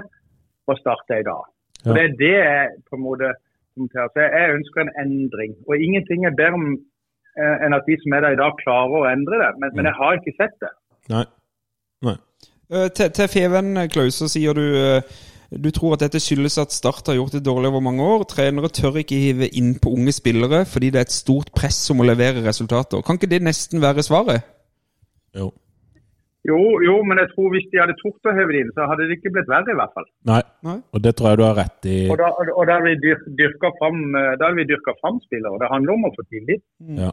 hva 0.67 0.75
Start 0.81 1.11
er 1.15 1.23
i 1.23 1.29
dag. 1.31 1.45
Ja. 1.85 1.91
Og 1.91 1.95
Det 1.97 2.03
er 2.05 2.17
det 2.19 2.35
jeg 2.35 2.71
på 2.91 2.97
en 2.99 3.05
måte 3.07 3.31
kommenterer. 3.75 4.09
Så 4.13 4.25
jeg, 4.25 4.31
jeg 4.39 4.57
ønsker 4.59 4.83
en 4.85 4.95
endring. 5.05 5.53
Og 5.69 5.75
ingenting 5.87 6.27
er 6.27 6.39
bedre 6.41 6.59
om, 6.61 6.67
eh, 7.41 7.57
enn 7.67 7.77
at 7.79 7.87
de 7.89 7.99
som 8.03 8.17
er 8.17 8.27
der 8.27 8.37
i 8.37 8.41
dag, 8.43 8.57
klarer 8.65 8.99
å 9.01 9.11
endre 9.11 9.43
det. 9.45 9.53
Men, 9.61 9.77
men 9.77 9.91
jeg 9.91 9.99
har 10.01 10.19
ikke 10.19 10.37
sett 10.41 10.57
det. 10.65 10.73
Nei. 11.13 11.27
Nei. 12.09 12.17
Eh, 12.73 12.89
Til, 12.97 13.13
til 13.19 13.31
Feven, 13.37 13.77
Klaus, 13.93 14.19
så 14.23 14.31
sier 14.33 14.57
du 14.57 14.67
eh, 14.81 15.15
du 15.55 15.71
tror 15.71 15.95
at 15.95 16.03
dette 16.03 16.19
skyldes 16.23 16.57
at 16.59 16.75
Start 16.75 17.07
har 17.11 17.19
gjort 17.19 17.35
det 17.37 17.45
dårlig 17.47 17.69
over 17.71 17.83
mange 17.85 18.03
år. 18.03 18.25
Trenere 18.31 18.71
tør 18.75 18.97
ikke 18.99 19.19
hive 19.21 19.49
inn 19.55 19.75
på 19.79 19.93
unge 19.95 20.15
spillere 20.17 20.65
fordi 20.67 20.91
det 20.91 21.03
er 21.03 21.09
et 21.09 21.15
stort 21.15 21.53
press 21.55 21.79
om 21.95 22.03
å 22.03 22.09
levere 22.09 22.43
resultater. 22.47 23.03
Kan 23.07 23.21
ikke 23.21 23.31
det 23.31 23.43
nesten 23.45 23.83
være 23.85 24.03
svaret? 24.07 24.47
Jo. 25.37 25.53
Jo, 26.45 26.59
jo, 26.85 26.99
men 27.09 27.17
jeg 27.23 27.31
tror 27.33 27.47
hvis 27.55 27.69
de 27.73 27.81
hadde 27.81 27.95
tort 28.03 28.29
å 28.29 28.35
heve 28.37 28.53
det 28.53 28.65
inn, 28.65 28.73
så 28.77 28.85
hadde 28.91 29.07
det 29.09 29.17
ikke 29.17 29.33
blitt 29.33 29.49
verre, 29.49 29.73
i 29.73 29.79
hvert 29.79 29.95
fall. 29.97 30.09
Nei. 30.29 30.43
Og 30.93 31.05
det 31.05 31.15
tror 31.17 31.31
jeg 31.31 31.41
du 31.41 31.45
har 31.47 31.57
rett 31.57 31.89
i. 31.89 32.01
Og 32.13 32.19
da, 32.21 32.29
og 32.45 32.67
da 32.69 32.77
hadde 32.77 32.91
vi 32.91 32.99
dyr, 33.01 33.23
dyrka 33.39 33.71
fram, 33.79 34.03
eh, 34.21 34.99
fram 35.01 35.23
spillere. 35.25 35.57
Det 35.63 35.71
handler 35.73 35.97
om 35.97 36.05
å 36.11 36.13
få 36.13 36.27
tillit. 36.29 36.65
Ja. 37.01 37.09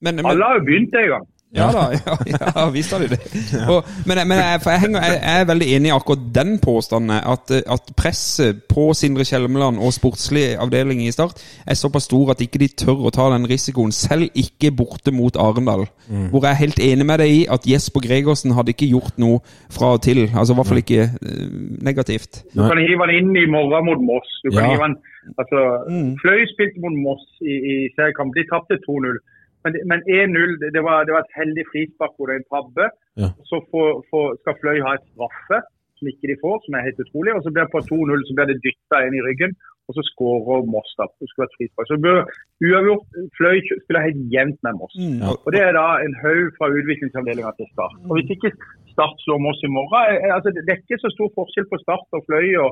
Men, 0.00 0.16
men, 0.16 0.30
Alle 0.32 0.48
har 0.48 0.60
jo 0.60 0.64
begynt 0.70 0.96
en 0.96 1.10
gang. 1.12 1.28
Ja 1.56 1.66
da, 1.74 1.80
ja, 1.96 2.14
ja 2.30 2.64
visst 2.70 2.92
har 2.94 3.02
de 3.02 3.08
det. 3.10 3.18
Og, 3.74 3.86
men 4.06 4.20
men 4.28 4.38
jeg, 4.38 4.60
for 4.62 4.70
jeg, 4.70 4.80
henger, 4.84 5.02
jeg, 5.02 5.16
jeg 5.18 5.40
er 5.40 5.48
veldig 5.48 5.68
enig 5.76 5.88
i 5.90 5.94
akkurat 5.96 6.22
den 6.34 6.52
påstanden. 6.62 7.10
At, 7.10 7.50
at 7.50 7.90
presset 7.98 8.60
på 8.70 8.84
Sindre 8.94 9.24
Kjelmeland 9.26 9.80
og 9.82 9.90
sportslig 9.96 10.44
avdeling 10.62 11.02
i 11.02 11.10
Start 11.10 11.42
er 11.66 11.74
såpass 11.74 12.06
stor 12.06 12.30
at 12.36 12.44
ikke 12.44 12.60
de 12.62 12.68
tør 12.84 13.02
å 13.08 13.10
ta 13.14 13.26
den 13.34 13.48
risikoen, 13.50 13.90
selv 13.92 14.28
ikke 14.38 14.70
borte 14.78 15.10
mot 15.16 15.34
Arendal. 15.42 15.88
Hvor 16.30 16.46
jeg 16.46 16.50
er 16.52 16.60
helt 16.62 16.78
enig 16.86 17.06
med 17.10 17.18
deg 17.24 17.34
i 17.34 17.42
at 17.50 17.66
Jesper 17.66 18.06
Gregersen 18.06 18.54
hadde 18.54 18.70
ikke 18.76 18.90
gjort 18.92 19.18
noe 19.18 19.42
fra 19.74 19.94
og 19.98 20.04
til. 20.06 20.22
Altså 20.30 20.54
i 20.54 20.58
hvert 20.60 20.70
fall 20.70 20.82
ikke 20.84 21.02
eh, 21.10 21.50
negativt. 21.82 22.44
Du 22.54 22.62
kan 22.62 22.78
hive 22.78 23.02
han 23.06 23.14
inn 23.18 23.34
i 23.42 23.46
morgen 23.50 23.86
mot 23.90 24.00
Moss. 24.12 24.30
Du 24.46 24.52
kan 24.54 24.62
Ja. 24.64 24.70
hive 24.76 24.86
han, 24.86 24.96
altså, 25.38 25.60
Mm. 25.90 26.14
Fløy 26.22 26.46
spilte 26.54 26.78
mot 26.86 26.94
Moss 27.06 27.26
i, 27.42 27.54
i 27.58 27.74
seriekamp. 27.98 28.30
De 28.38 28.46
tapte 28.54 28.78
2-0. 28.86 29.18
Men, 29.64 29.76
men 29.90 30.00
1-0 30.08 30.56
det, 30.62 30.70
det, 30.76 30.82
var, 30.86 31.04
et 31.04 31.36
heldig 31.40 31.64
frispark 31.72 32.14
hvor 32.16 32.30
det 32.30 32.36
er 32.36 32.42
en 32.42 32.52
tabbe. 32.54 32.86
Ja. 33.22 33.28
Så 33.50 33.60
får, 33.72 33.90
får, 34.10 34.26
skal 34.42 34.58
Fløy 34.60 34.78
ha 34.86 34.94
et 34.96 35.06
straffe, 35.12 35.58
som 35.98 36.08
ikke 36.12 36.30
de 36.30 36.36
får, 36.44 36.56
som 36.64 36.76
er 36.76 36.86
helt 36.86 37.02
utrolig. 37.04 37.34
Og 37.36 37.42
så 37.44 37.52
blir 37.52 37.66
det 37.66 37.74
på 37.74 37.82
2-0 37.90 38.24
så 38.28 38.36
blir 38.38 38.50
det 38.50 38.62
dytta 38.64 39.02
inn 39.06 39.18
i 39.18 39.24
ryggen, 39.26 39.56
og 39.86 39.96
så 39.96 40.02
skårer 40.10 40.68
Moss. 40.74 40.90
da. 40.98 41.08
Det 41.20 41.28
skulle 41.28 41.46
vært 41.46 41.58
frispark. 41.58 41.88
Så 41.88 41.96
det 41.98 42.06
bør 42.06 42.20
uavgjort. 42.68 43.18
Fløy 43.38 43.56
spiller 43.68 44.06
helt 44.08 44.22
jevnt 44.34 44.60
med 44.66 44.78
Moss. 44.80 44.94
Ja. 44.96 45.34
Og 45.44 45.50
Det 45.54 45.62
er 45.68 45.74
da 45.80 45.86
en 46.04 46.16
haug 46.22 46.46
fra 46.58 46.70
utviklingsavdelinga 46.78 47.52
til 47.58 47.68
Start. 47.74 47.98
Og 48.08 48.14
Hvis 48.16 48.32
ikke 48.36 48.54
Start 48.94 49.16
slår 49.24 49.42
Moss 49.46 49.60
i 49.66 49.70
morgen 49.76 50.00
eh, 50.10 50.22
eh, 50.24 50.32
altså 50.36 50.48
Det 50.54 50.72
er 50.72 50.80
ikke 50.82 51.02
så 51.04 51.10
stor 51.16 51.28
forskjell 51.38 51.68
på 51.70 51.78
Start 51.84 52.08
og 52.16 52.24
Fløy 52.28 52.48
og 52.64 52.70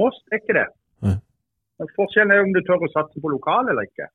Moss, 0.00 0.16
det 0.24 0.38
er 0.38 0.42
ikke 0.42 0.58
det. 0.60 0.68
Ja. 1.06 1.14
Forskjellen 1.98 2.32
er 2.32 2.44
om 2.46 2.54
du 2.54 2.62
tør 2.64 2.86
å 2.86 2.94
satse 2.94 3.20
på 3.20 3.32
lokal 3.32 3.68
eller 3.72 3.84
ikke. 3.88 4.06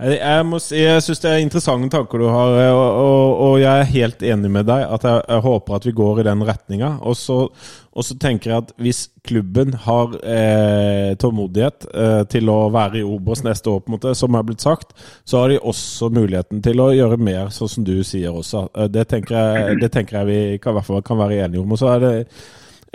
Jeg, 0.00 0.14
jeg 0.16 0.44
må 0.48 0.58
si, 0.62 0.78
jeg 0.80 1.02
syns 1.04 1.20
det 1.20 1.30
er 1.30 1.42
interessante 1.42 1.90
tanker 1.92 2.22
du 2.22 2.26
har, 2.32 2.54
og, 2.72 2.80
og, 3.00 3.40
og 3.46 3.54
jeg 3.60 3.82
er 3.82 3.90
helt 3.92 4.22
enig 4.24 4.50
med 4.52 4.68
deg. 4.68 4.84
at 4.96 5.04
Jeg, 5.04 5.22
jeg 5.28 5.44
håper 5.44 5.76
at 5.76 5.86
vi 5.88 5.92
går 5.98 6.20
i 6.22 6.26
den 6.30 6.44
retninga. 6.48 6.90
Og, 7.04 7.50
og 7.92 8.06
så 8.06 8.16
tenker 8.22 8.50
jeg 8.52 8.64
at 8.64 8.72
hvis 8.80 9.02
klubben 9.26 9.74
har 9.84 10.14
eh, 10.24 11.10
tålmodighet 11.20 11.88
eh, 11.92 12.22
til 12.32 12.48
å 12.52 12.58
være 12.72 13.02
i 13.02 13.04
Obos 13.04 13.44
neste 13.44 13.72
år, 13.72 13.82
på 13.84 13.92
en 13.92 13.96
måte, 13.98 14.14
som 14.16 14.38
er 14.38 14.46
blitt 14.48 14.64
sagt, 14.64 14.94
så 15.28 15.42
har 15.42 15.52
de 15.52 15.60
også 15.60 16.08
muligheten 16.16 16.62
til 16.64 16.80
å 16.80 16.92
gjøre 16.96 17.20
mer, 17.20 17.50
sånn 17.52 17.74
som 17.76 17.84
du 17.88 17.98
sier 18.06 18.32
også. 18.32 18.68
Eh, 18.74 18.88
Det 18.96 19.04
tenker 19.12 19.36
jeg, 19.36 19.80
det 19.84 19.92
tenker 19.92 20.20
jeg 20.22 20.30
vi 20.32 20.40
kan, 20.62 20.72
i 20.72 20.80
hvert 20.80 20.88
fall 20.88 21.04
kan 21.04 21.20
være 21.20 21.44
enige 21.44 21.60
om. 21.64 21.76
Og 21.76 21.80
så 21.82 21.92
er 21.96 22.04
det 22.06 22.14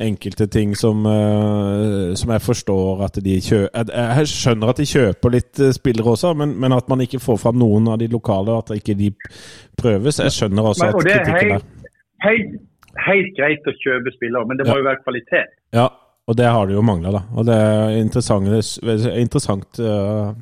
enkelte 0.02 0.48
ting 0.52 0.74
som, 0.76 1.06
eh, 1.08 2.14
som 2.20 2.32
jeg 2.34 2.42
forstår 2.44 3.04
at 3.06 3.20
de 3.24 3.38
kjøper 3.42 3.92
Jeg 3.96 4.28
skjønner 4.28 4.70
at 4.74 4.78
de 4.82 4.86
kjøper 4.90 5.32
litt 5.32 5.60
eh, 5.64 5.72
spillere 5.76 6.12
også, 6.16 6.34
men, 6.36 6.56
men 6.60 6.76
at 6.76 6.90
man 6.92 7.00
ikke 7.06 7.22
får 7.24 7.38
fram 7.46 7.60
noen 7.62 7.88
av 7.88 8.00
de 8.02 8.08
lokale, 8.12 8.58
at 8.60 8.74
ikke 8.76 8.98
de 9.00 9.12
prøves. 9.80 10.20
Jeg 10.20 10.36
skjønner 10.36 10.68
også 10.72 10.84
Men, 10.86 10.90
at 10.90 10.96
og 10.96 11.06
det 11.08 11.14
er 11.16 11.24
kritikken 11.24 11.52
helt, 11.52 11.92
helt, 12.28 12.58
helt 13.08 13.36
greit 13.40 13.70
å 13.72 13.76
kjøpe 13.80 14.16
spillere, 14.18 14.48
men 14.50 14.60
det 14.60 14.68
må 14.68 14.76
Ja. 14.76 14.82
jo 14.84 14.90
være 14.90 15.04
kvalitet. 15.06 15.56
Ja, 15.74 15.88
og 16.28 16.38
det 16.38 16.46
har 16.50 16.66
de 16.68 16.74
jo 16.74 16.82
mangla, 16.82 17.12
da. 17.12 17.22
Og 17.38 17.46
det 17.46 17.56
er 17.56 18.00
interessant. 18.02 18.46
Det 18.50 18.96
er 19.06 19.20
interessant 19.22 19.80
eh, 19.80 20.34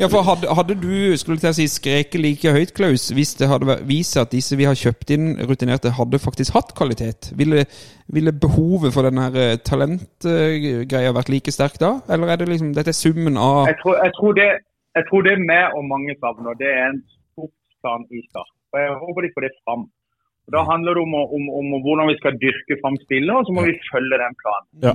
Ja, 0.00 0.06
for 0.08 0.24
hadde, 0.24 0.48
hadde 0.56 0.74
du 0.80 1.12
skulle 1.20 1.36
til 1.42 1.50
å 1.50 1.52
si, 1.52 1.66
skreket 1.68 2.22
like 2.24 2.52
høyt, 2.54 2.70
Klaus, 2.76 3.10
hvis 3.12 3.34
det 3.36 3.50
hadde 3.50 3.74
vist 3.84 4.14
seg 4.16 4.24
at 4.24 4.32
disse 4.32 4.56
vi 4.56 4.64
har 4.64 4.78
kjøpt 4.78 5.12
inn 5.12 5.34
rutinerte, 5.44 5.92
hadde 5.98 6.20
faktisk 6.22 6.54
hatt 6.56 6.72
kvalitet? 6.78 7.28
Ville, 7.36 7.66
ville 8.08 8.32
behovet 8.32 8.94
for 8.96 9.04
denne 9.04 9.28
eh, 9.36 9.58
talentgreia 9.60 11.12
vært 11.18 11.32
like 11.34 11.52
sterk 11.52 11.76
da? 11.82 11.92
Eller 12.08 12.32
er 12.32 12.40
det 12.40 12.48
liksom 12.48 12.72
Dette 12.76 12.94
er 12.94 12.96
summen 12.96 13.36
av 13.36 13.68
Jeg 13.68 13.76
tror, 13.82 14.00
jeg 14.00 14.16
tror, 14.16 14.40
det, 14.40 14.48
jeg 14.96 15.08
tror 15.10 15.28
det 15.28 15.36
vi 15.44 15.60
og 15.68 15.86
mange 15.92 16.16
savner, 16.16 16.56
det 16.64 16.72
er 16.72 16.84
en 16.88 17.00
sportsplan 17.04 18.08
i 18.08 18.24
start. 18.30 18.52
Og 18.72 18.80
Jeg 18.80 18.98
håper 19.04 19.26
de 19.26 19.34
får 19.36 19.50
det 19.50 19.54
fram. 19.60 19.88
Og 20.48 20.56
Da 20.56 20.66
handler 20.72 20.96
det 20.96 21.04
om, 21.04 21.16
om, 21.36 21.48
om 21.60 21.80
hvordan 21.84 22.08
vi 22.08 22.20
skal 22.24 22.40
dyrke 22.40 22.80
fram 22.80 22.96
spillet, 23.04 23.36
og 23.36 23.44
så 23.44 23.52
må 23.52 23.68
vi 23.68 23.76
følge 23.92 24.24
den 24.24 24.40
planen. 24.40 24.70
Ja. 24.86 24.94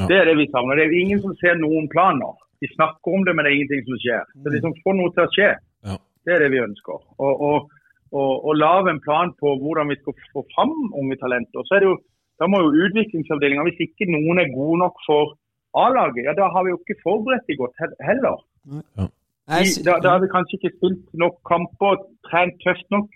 Ja. 0.00 0.06
Det 0.08 0.16
er 0.16 0.30
det 0.30 0.40
vi 0.40 0.48
savner. 0.48 0.80
Det 0.80 0.88
er 0.88 1.02
ingen 1.04 1.20
som 1.20 1.36
ser 1.42 1.60
noen 1.60 1.92
plan 1.92 2.16
nå. 2.16 2.32
De 2.60 2.68
snakker 2.74 3.16
om 3.16 3.26
det, 3.26 3.34
men 3.34 3.46
det 3.46 3.50
er 3.50 3.58
ingenting 3.58 3.84
som 3.88 4.00
skjer. 4.02 4.32
Så 4.44 4.54
liksom 4.54 4.78
få 4.84 4.94
noe 4.96 5.12
til 5.16 5.24
å 5.24 5.32
skje. 5.34 5.50
Ja. 5.88 5.96
Det 6.26 6.34
er 6.34 6.42
det 6.44 6.50
vi 6.52 6.62
ønsker. 6.62 6.98
Og, 7.16 7.44
og, 7.48 7.70
og, 8.12 8.32
og 8.50 8.58
lage 8.58 8.92
en 8.92 9.02
plan 9.04 9.32
på 9.40 9.54
hvordan 9.62 9.92
vi 9.92 9.98
skal 10.00 10.16
få 10.34 10.44
fram 10.54 10.74
unge 11.00 11.16
talenter. 11.22 11.64
Så 11.66 11.76
er 11.76 11.84
det 11.84 11.88
jo, 11.92 11.96
da 12.40 12.48
må 12.50 12.60
jo 12.64 12.88
utviklingsavdelinga, 12.88 13.64
hvis 13.68 13.86
ikke 13.86 14.10
noen 14.12 14.42
er 14.42 14.52
gode 14.52 14.82
nok 14.82 15.00
for 15.06 15.36
A-laget, 15.78 16.24
ja 16.26 16.34
da 16.34 16.50
har 16.50 16.66
vi 16.66 16.72
jo 16.72 16.80
ikke 16.80 16.98
forberedt 17.04 17.46
de 17.46 17.56
godt 17.60 17.82
heller. 18.02 18.40
Ja. 18.66 19.06
De, 19.50 19.70
da, 19.86 19.96
da 20.02 20.14
har 20.14 20.22
vi 20.22 20.30
kanskje 20.30 20.58
ikke 20.58 20.74
spilt 20.76 21.04
nok 21.22 21.40
kamper 21.48 22.02
trent 22.28 22.58
tøft 22.64 22.86
nok. 22.94 23.08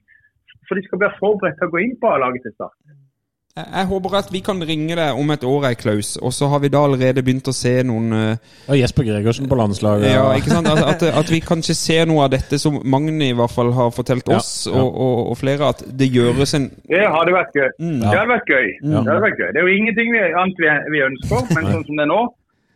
For 0.65 0.79
de 0.79 0.85
skal 0.87 1.03
være 1.03 1.19
forberedt 1.21 1.59
til 1.61 1.69
å 1.69 1.75
gå 1.75 1.83
inn 1.85 1.97
på 2.01 2.11
A-laget 2.15 2.47
til 2.47 2.55
start. 2.57 2.77
Jeg, 3.55 3.87
håper 3.87 4.15
at 4.19 4.31
vi 4.35 4.41
kan 4.43 4.59
ringe 4.67 4.97
deg 4.99 5.15
om 5.15 5.29
et 5.31 5.45
år, 5.47 5.69
Klaus, 5.79 6.17
og 6.19 6.33
så 6.35 6.49
har 6.51 6.59
vi 6.65 6.73
da 6.75 6.81
allerede 6.83 7.23
begynt 7.23 7.47
å 7.47 7.53
se 7.55 7.71
noen 7.87 8.09
eh, 8.11 8.49
Og 8.67 8.75
Jesper 8.81 9.07
Gregersen 9.07 9.47
på 9.47 9.55
landslaget. 9.61 10.09
Ja, 10.11 10.25
ikke 10.35 10.51
sant? 10.57 10.67
At, 10.73 10.81
at, 10.91 11.05
at 11.21 11.31
vi 11.31 11.39
kanskje 11.39 11.77
ser 11.79 12.11
noe 12.11 12.25
av 12.27 12.33
dette 12.33 12.59
som 12.59 12.81
Magni 12.83 13.29
i 13.31 13.37
hvert 13.39 13.55
fall 13.55 13.71
har 13.77 13.95
fortalt 13.95 14.33
oss, 14.35 14.51
ja. 14.67 14.75
Og, 14.75 14.99
og, 15.07 15.31
og 15.31 15.39
flere, 15.39 15.71
at 15.71 15.87
det 15.87 16.11
gjøres 16.11 16.57
en 16.59 16.67
Det 16.91 17.07
hadde 17.07 17.37
vært 17.39 17.55
gøy. 17.55 17.71
Mm. 17.79 18.03
Det 18.03 18.11
hadde 18.11 18.27
vært 18.33 18.53
gøy. 18.57 18.69
Ja. 18.75 18.91
Det 18.91 18.99
hadde 19.05 19.19
vært 19.29 19.39
gøy. 19.45 19.47
Det 19.47 19.63
er 19.63 19.71
jo 19.71 19.79
ingenting 19.79 20.13
vi, 20.19 20.27
annet 20.43 20.67
vi, 20.67 20.75
vi 20.99 21.07
ønsker, 21.13 21.49
men 21.55 21.71
sånn 21.71 21.87
som 21.87 22.03
det 22.03 22.09
er 22.09 22.13
nå, 22.17 22.21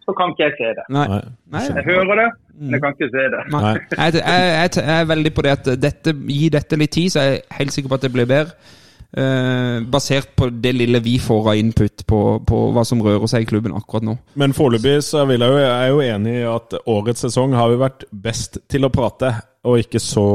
så 0.06 0.18
kan 0.22 0.38
ikke 0.38 0.46
jeg 0.46 0.58
se 0.62 0.72
det. 0.78 0.88
Nei. 0.94 1.06
Nei. 1.10 1.22
Nei. 1.58 1.68
Jeg 1.74 1.88
hører 1.90 2.22
det, 2.22 2.32
men 2.54 2.78
jeg 2.78 2.86
kan 2.86 2.94
ikke 2.94 3.12
se 3.18 3.30
det. 3.34 3.46
Nei. 3.50 3.74
Jeg, 3.74 4.20
jeg, 4.22 4.50
jeg, 4.54 4.74
jeg 4.78 4.98
er 5.02 5.14
veldig 5.18 5.38
på 5.42 5.50
det 5.50 5.58
at 5.58 5.76
dette, 5.90 6.20
gi 6.38 6.52
dette 6.54 6.84
litt 6.86 6.94
tid, 7.02 7.16
så 7.16 7.26
jeg 7.26 7.40
er 7.42 7.64
helt 7.64 7.74
sikker 7.74 7.90
på 7.90 7.98
at 7.98 8.06
det 8.06 8.14
blir 8.14 8.30
bedre. 8.30 8.76
Eh, 9.16 9.80
basert 9.88 10.34
på 10.36 10.50
det 10.52 10.74
lille 10.76 11.00
vi 11.00 11.14
får 11.18 11.46
av 11.48 11.56
input 11.56 12.02
på, 12.06 12.18
på 12.44 12.58
hva 12.76 12.82
som 12.84 13.00
rører 13.00 13.30
seg 13.30 13.46
i 13.46 13.48
klubben 13.48 13.72
akkurat 13.76 14.04
nå. 14.04 14.18
Men 14.36 14.52
foreløpig 14.56 14.98
så 15.06 15.24
vil 15.30 15.40
jeg 15.40 15.54
jo, 15.54 15.62
jeg 15.62 15.72
er 15.72 15.88
jo 15.88 16.02
enig 16.04 16.34
i 16.36 16.44
at 16.50 16.76
årets 16.84 17.24
sesong 17.24 17.56
har 17.56 17.72
jo 17.72 17.80
vært 17.80 18.04
best 18.12 18.60
til 18.68 18.84
å 18.84 18.92
prate, 18.92 19.32
og 19.64 19.80
ikke 19.80 20.02
så 20.02 20.28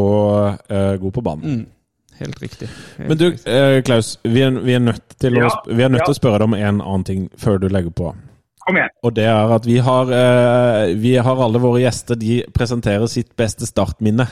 eh, 0.65 0.95
god 1.01 1.13
på 1.13 1.25
banen. 1.25 1.61
Mm. 1.61 1.69
Helt 2.17 2.41
riktig. 2.41 2.69
Helt 2.97 3.09
Men 3.09 3.19
du, 3.19 3.27
eh, 3.49 3.79
Klaus, 3.85 4.15
vi 4.25 4.41
er, 4.45 4.57
vi 4.65 4.73
er 4.73 4.81
nødt 4.81 5.17
til 5.21 5.37
Ja, 5.37 5.49
å, 5.49 5.63
vi 5.69 5.85
er 5.85 5.93
nødt 5.93 6.03
ja. 6.03 6.09
til 6.09 6.17
å 6.17 6.21
spørre 6.21 6.41
deg 6.41 6.49
om 6.49 6.57
en 6.57 6.81
annen 6.81 7.07
ting 7.07 7.29
før 7.37 7.61
du 7.61 7.69
legger 7.69 7.93
på. 7.93 8.13
Kom 8.63 8.77
igjen. 8.79 8.93
Og 9.03 9.15
det 9.17 9.25
er 9.29 9.53
at 9.53 9.65
vi 9.69 9.77
har, 9.83 10.11
eh, 10.17 10.97
vi 10.97 11.15
har 11.21 11.45
alle 11.45 11.61
våre 11.61 11.83
gjester, 11.83 12.17
de 12.17 12.41
presenterer 12.55 13.05
sitt 13.11 13.35
beste 13.37 13.69
startminne. 13.69 14.27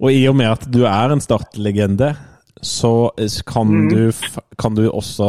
Og 0.00 0.14
i 0.14 0.22
og 0.30 0.36
med 0.38 0.50
at 0.54 0.66
du 0.70 0.84
er 0.88 1.12
en 1.12 1.22
startlegende, 1.22 2.14
så 2.62 3.10
kan, 3.46 3.66
Mhm. 3.66 3.88
du, 3.88 4.12
kan 4.58 4.74
du 4.74 4.88
også 4.90 5.26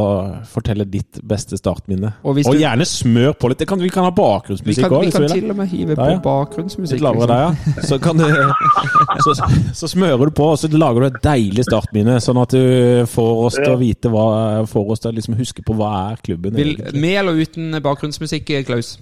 fortelle 0.52 0.85
ditt 0.85 1.19
beste 1.23 1.57
startminne. 1.57 2.14
Og 2.23 2.34
hvis 2.35 2.48
Og 2.48 2.56
gjerne 2.56 2.85
smør 2.85 3.34
på 3.39 3.48
litt. 3.49 3.60
Det 3.60 3.68
kan, 3.68 3.80
vi 3.80 3.89
kan 3.89 4.03
ha 4.03 4.10
Vi 4.11 4.15
bakgrunnsmusikk 4.22 4.84
kan, 4.84 4.91
også, 4.91 5.22
vi 5.22 5.27
kan 5.27 5.38
til 5.39 5.49
og 5.49 5.56
med 5.57 5.68
hive 5.68 5.89
Ja, 5.89 5.95
på 5.95 6.10
ja. 6.11 6.19
bakgrunnsmusikk. 6.26 6.99
Litt 6.99 7.02
lavere 7.02 7.27
liksom. 7.27 7.27
der, 7.27 7.73
ja. 7.77 7.81
Så, 7.88 7.99
kan 7.99 8.18
du, 8.18 8.26
så, 9.26 9.35
så 9.73 9.88
smører 9.88 10.26
du 10.26 10.31
på, 10.31 10.43
og 10.52 10.57
så 10.60 10.68
lager 10.72 10.99
du 10.99 11.06
et 11.07 11.22
deilig 11.23 11.65
startminne, 11.69 12.18
sånn 12.22 12.41
at 12.41 12.49
du 12.52 13.06
får 13.07 13.45
oss 13.45 13.56
til 13.61 13.72
å 13.76 13.80
vite 13.80 14.10
hva 14.11 14.27
Får 14.68 14.91
oss 14.91 14.99
til 14.99 15.11
å 15.11 15.15
liksom 15.15 15.35
huske 15.39 15.64
på 15.65 15.73
hva 15.76 16.11
er 16.11 16.18
klubben 16.23 16.53
Vil, 16.56 16.76
egentlig. 16.76 17.02
med 17.02 17.19
eller 17.19 17.34
uten 17.41 17.81
bakgrunnsmusikk, 17.84 18.52
Klaus? 18.65 18.98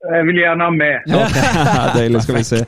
Jeg 0.00 0.24
vil 0.26 0.38
gjerne 0.40 0.64
ha 0.64 0.70
med. 0.70 1.02
Ja. 1.06 1.92
Deilig, 1.98 2.22
skal 2.24 2.34
vi 2.38 2.42
se. 2.42 2.64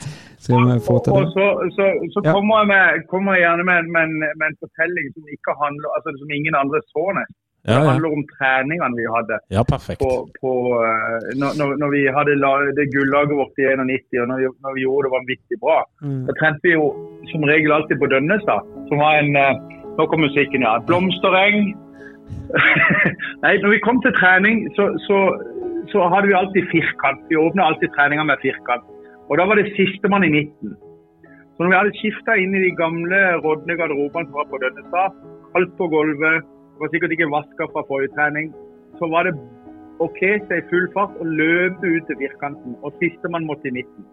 Det. 0.46 1.28
så, 1.36 1.44
så, 1.76 1.84
så 2.14 2.18
Ja. 2.26 2.32
kommer, 2.36 2.54
jeg 2.62 2.68
med, 2.74 2.84
kommer 3.12 3.30
jeg 3.36 3.42
gjerne 3.46 3.64
med, 3.70 3.78
med, 3.94 4.02
en- 4.08 4.32
med 4.40 4.46
en 4.50 4.58
fortelling 4.64 5.06
som 5.14 5.22
handler, 5.64 5.88
altså 5.96 6.08
som 6.20 6.28
ingen 6.38 6.54
andre 6.62 6.78
så 6.94 7.04
nesten. 7.18 7.38
Ja, 7.68 7.72
Det 7.78 7.82
ja. 7.86 7.90
handler 7.92 8.10
om 8.18 8.24
treningene 8.36 8.96
vi 9.00 9.04
hadde 9.16 9.36
ja, 9.56 9.62
perfekt. 9.74 10.00
på, 10.04 10.10
på 10.42 10.50
eh, 10.86 11.18
når, 11.40 11.50
når- 11.80 11.92
vi 11.96 12.02
hadde 12.16 12.32
la- 12.44 12.72
det 12.78 12.86
gullaget 12.94 13.34
vårt 13.40 13.56
i 13.62 13.66
91, 13.70 14.18
og 14.22 14.26
når 14.30 14.38
vi, 14.42 14.46
når 14.64 14.72
vi 14.76 14.82
gjorde 14.86 15.04
det 15.06 15.12
vanvittig 15.18 15.56
bra. 15.64 15.78
Mm. 16.06 16.22
Da 16.26 16.32
trente 16.40 16.62
vi 16.66 16.72
jo 16.80 16.86
som 17.30 17.40
regel 17.52 17.70
alltid 17.76 17.96
på 18.02 18.10
Dønnestad, 18.12 18.60
som 18.88 18.96
var 19.04 19.12
en 19.22 19.36
eh, 19.44 19.54
Nå 19.98 20.06
kom 20.08 20.20
musikken, 20.24 20.62
ja. 20.66 20.72
Blomstereng. 20.88 21.56
Nei, 23.44 23.54
når 23.62 23.70
vi 23.74 23.80
kom 23.86 23.98
til 24.04 24.14
trening, 24.16 24.62
så, 24.76 24.84
så, 25.06 25.18
så 25.92 26.06
hadde 26.12 26.30
vi 26.30 26.36
alltid 26.38 26.64
firkant. 26.72 27.20
Vi 27.30 27.36
åpna 27.36 27.66
alltid 27.70 27.92
treninga 27.96 28.24
med 28.24 28.40
firkant. 28.44 28.86
Og 29.28 29.38
da 29.38 29.46
var 29.48 29.58
det 29.58 29.74
sistemann 29.76 30.26
i 30.26 30.32
midten. 30.32 30.74
Så 31.54 31.62
når 31.62 31.70
vi 31.70 31.78
hadde 31.78 31.98
skifta 32.00 32.34
inn 32.40 32.54
i 32.56 32.64
de 32.64 32.72
gamle 32.76 33.20
rådne 33.44 33.76
garderobene 33.78 34.28
som 34.28 34.38
var 34.40 34.48
på 34.50 34.60
Dønnestad, 34.62 35.18
kaldt 35.54 35.74
på 35.78 35.88
gulvet, 35.92 36.48
var 36.80 36.90
sikkert 36.92 37.14
ikke 37.14 37.30
vaska 37.32 37.68
fra 37.72 37.84
forrige 37.90 38.14
trening, 38.16 38.50
så 38.98 39.08
var 39.12 39.28
det 39.28 39.34
å 40.02 40.08
kle 40.16 40.32
seg 40.48 40.58
i 40.58 40.68
full 40.70 40.88
fart 40.96 41.14
og 41.20 41.34
løpe 41.40 41.92
ut 41.94 42.08
til 42.08 42.18
firkanten. 42.22 42.76
Og 42.82 42.96
sistemann 43.02 43.46
måtte 43.46 43.70
i 43.70 43.76
midten. 43.78 44.08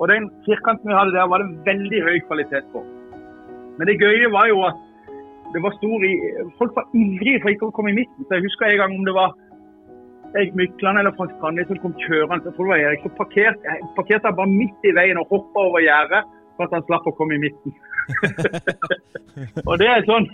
Og 0.00 0.08
den 0.12 0.28
firkanten 0.46 0.90
vi 0.90 0.96
hadde 0.96 1.16
der, 1.16 1.28
var 1.30 1.42
det 1.42 1.60
veldig 1.68 2.00
høy 2.08 2.18
kvalitet 2.28 2.68
på. 2.74 2.82
Men 3.78 3.88
det 3.88 4.00
gøye 4.00 4.32
var 4.32 4.48
jo 4.50 4.60
at 4.68 4.86
det 5.54 5.62
var 5.64 5.74
stor 5.78 6.04
i 6.06 6.12
Folk 6.58 6.76
var 6.76 6.86
ivrige 6.94 7.40
for 7.42 7.52
ikke 7.52 7.68
å 7.70 7.74
komme 7.76 7.92
i 7.94 7.98
midten. 8.02 8.26
Så 8.26 8.36
jeg 8.36 8.46
husker 8.46 8.68
en 8.68 8.82
gang 8.82 8.96
om 8.98 9.06
det 9.08 9.16
var 9.16 9.34
Erik 10.36 10.54
Mykland 10.54 10.98
eller 10.98 11.14
Frank 11.16 11.32
Strandli 11.36 11.64
som 11.66 11.80
kom 11.82 11.94
kjørende. 12.04 12.44
Jeg 12.46 12.54
tror 12.56 12.68
det 12.68 12.72
var 12.74 12.84
Erik. 12.84 13.06
Så 13.06 13.10
parkerte 13.18 13.66
jeg 13.66 13.88
parkerte 13.96 14.36
bare 14.40 14.52
midt 14.52 14.86
i 14.86 14.94
veien 14.98 15.18
og 15.18 15.32
hoppa 15.32 15.64
over 15.70 15.82
gjerdet 15.82 16.22
for 16.56 16.66
at 16.68 16.76
han 16.76 16.86
slapp 16.86 17.08
å 17.10 17.16
komme 17.18 17.34
i 17.36 17.42
midten. 17.46 17.74
og 19.68 19.74
det 19.82 19.88
er 19.90 20.06
sånn 20.06 20.28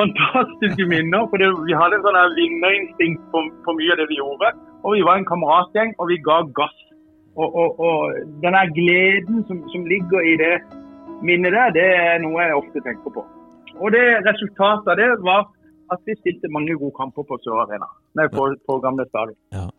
fantastiske 0.00 0.88
minner. 0.88 1.28
For 1.30 1.42
det, 1.42 1.50
vi 1.68 1.76
hadde 1.76 2.00
sånn 2.04 2.20
vinnerinstinkt 2.38 3.28
på, 3.32 3.44
på 3.66 3.76
mye 3.76 3.92
av 3.94 4.00
det 4.00 4.08
vi 4.12 4.20
gjorde. 4.20 4.52
Og 4.84 4.96
vi 4.96 5.04
var 5.06 5.20
en 5.20 5.28
kameratgjeng, 5.28 5.94
og 6.00 6.12
vi 6.12 6.20
ga 6.24 6.40
gass. 6.56 6.82
Og, 7.36 7.48
og, 7.52 7.80
og 7.84 8.20
den 8.40 8.56
her 8.56 8.70
gleden 8.72 9.42
som, 9.48 9.60
som 9.72 9.88
ligger 9.90 10.24
i 10.24 10.36
det 10.40 10.54
minnet 11.26 11.52
der, 11.52 11.74
det 11.76 11.88
er 11.92 12.22
noe 12.22 12.44
jeg 12.44 12.56
ofte 12.56 12.84
tenker 12.86 13.12
på. 13.12 13.24
Og 13.76 13.92
det 13.92 14.04
resultatet 14.24 14.88
av 14.94 14.96
det 15.00 15.10
var 15.24 15.44
at 15.92 16.00
vi 16.08 16.16
stilte 16.20 16.50
mange 16.52 16.76
gode 16.78 16.94
kamper 16.98 17.26
på 17.26 17.38
Sør 17.44 17.64
Arena. 17.64 17.88
Nei, 18.18 18.28
på, 18.32 18.48
på 18.68 18.78
gamle 18.84 19.06
stadion. 19.10 19.70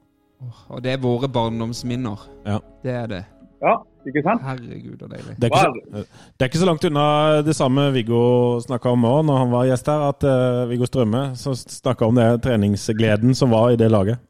Og 0.70 0.84
det 0.86 0.94
er 0.94 1.02
våre 1.02 1.30
barndomsminner. 1.32 2.30
Ja. 2.46 2.60
Det 2.84 2.94
er 2.94 3.10
det. 3.12 3.24
Ja, 3.58 3.74
ikke 4.06 4.22
sant? 4.22 4.44
Herregud, 4.46 5.02
og 5.02 5.10
deilig. 5.10 5.36
Det 5.42 5.48
er, 5.48 5.54
ikke 5.54 5.64
så, 5.66 6.04
det 6.38 6.46
er 6.46 6.52
ikke 6.52 6.62
så 6.62 6.70
langt 6.70 6.86
unna 6.86 7.06
det 7.46 7.56
samme 7.58 7.88
Viggo 7.96 8.22
snakka 8.62 8.94
om 8.94 9.08
òg, 9.10 9.24
når 9.26 9.40
han 9.42 9.54
var 9.56 9.70
gjest 9.72 9.90
her. 9.90 10.04
At 10.12 10.28
uh, 10.30 10.70
Viggo 10.70 10.90
Strømme 10.90 11.24
snakka 11.36 12.06
om 12.06 12.20
det 12.22 12.28
treningsgleden 12.46 13.34
som 13.38 13.56
var 13.56 13.74
i 13.74 13.80
det 13.82 13.90
laget. 13.90 14.22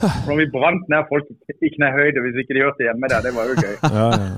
Når 0.00 0.36
vi 0.38 0.46
brant 0.54 0.86
ned 0.88 1.08
folk 1.10 1.26
i 1.60 1.68
knehøyde 1.74 2.22
hvis 2.24 2.38
ikke 2.40 2.54
de 2.56 2.62
hørte 2.64 2.86
hjemme 2.86 3.10
der, 3.12 3.20
det 3.26 3.32
var 3.36 3.50
jo 3.50 3.56
gøy. 3.58 3.74
Ja, 3.98 4.06
ja. 4.14 4.30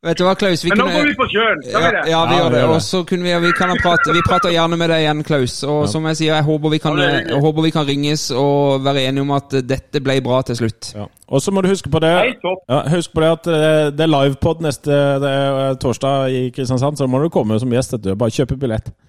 Vet 0.00 0.16
du 0.16 0.22
hva, 0.24 0.32
Klaus? 0.34 0.62
Vi 0.64 0.70
Men 0.72 0.78
nå 0.80 0.84
kunne- 0.86 0.96
går 0.96 1.08
vi 1.10 1.14
på 1.18 1.26
sjøen, 1.28 1.58
ja, 1.68 1.80
ja, 1.80 1.90
vi 2.04 2.10
Ja, 2.10 2.20
gjør 2.26 2.50
det. 2.50 2.60
det. 2.60 2.68
Og 2.72 2.80
så 2.80 3.04
kunne 3.06 3.22
vi, 3.22 3.34
vi 3.46 3.52
kan 3.52 3.68
prate, 3.82 4.12
vi 4.16 4.22
prater 4.24 4.48
gjerne 4.54 4.78
med 4.78 4.88
deg 4.88 5.02
igjen, 5.04 5.22
Klaus. 5.28 5.62
Og 5.68 5.88
som 5.92 6.06
jeg 6.08 6.16
sier, 6.16 6.34
jeg 6.36 6.44
håper 6.44 6.70
vi 6.70 6.78
kan, 6.78 6.96
Ja, 6.96 7.08
jeg 7.20 7.40
håper 7.44 7.62
vi 7.62 7.70
kan 7.70 7.84
ringes 7.86 8.30
og 8.30 8.80
være 8.82 9.02
enige 9.08 9.20
om 9.20 9.30
at 9.36 9.50
dette 9.68 10.00
ble 10.00 10.20
bra 10.24 10.40
til 10.40 10.56
slutt. 10.56 10.94
Ja. 10.96 11.04
Og 11.28 11.42
så 11.42 11.52
må 11.52 11.60
du 11.62 11.68
huske 11.68 11.90
på 11.92 12.00
det 12.00 12.14
Hei, 12.16 12.32
ja, 12.70 12.80
Husk 12.88 13.12
på 13.12 13.20
det 13.20 13.28
at 13.30 13.46
eh, 13.46 13.90
det 13.92 14.00
er 14.00 14.08
livepod 14.08 14.60
neste 14.64 14.88
det 15.20 15.28
er, 15.28 15.70
eh, 15.70 15.74
torsdag 15.76 16.30
i 16.32 16.50
Kristiansand, 16.50 16.96
så 16.96 17.06
må 17.06 17.20
du 17.22 17.28
komme 17.28 17.60
som 17.60 17.68
gjest. 17.70 18.00
du. 18.00 18.14
Bare 18.16 18.30
kjøpe 18.30 18.56
billett. 18.58 18.88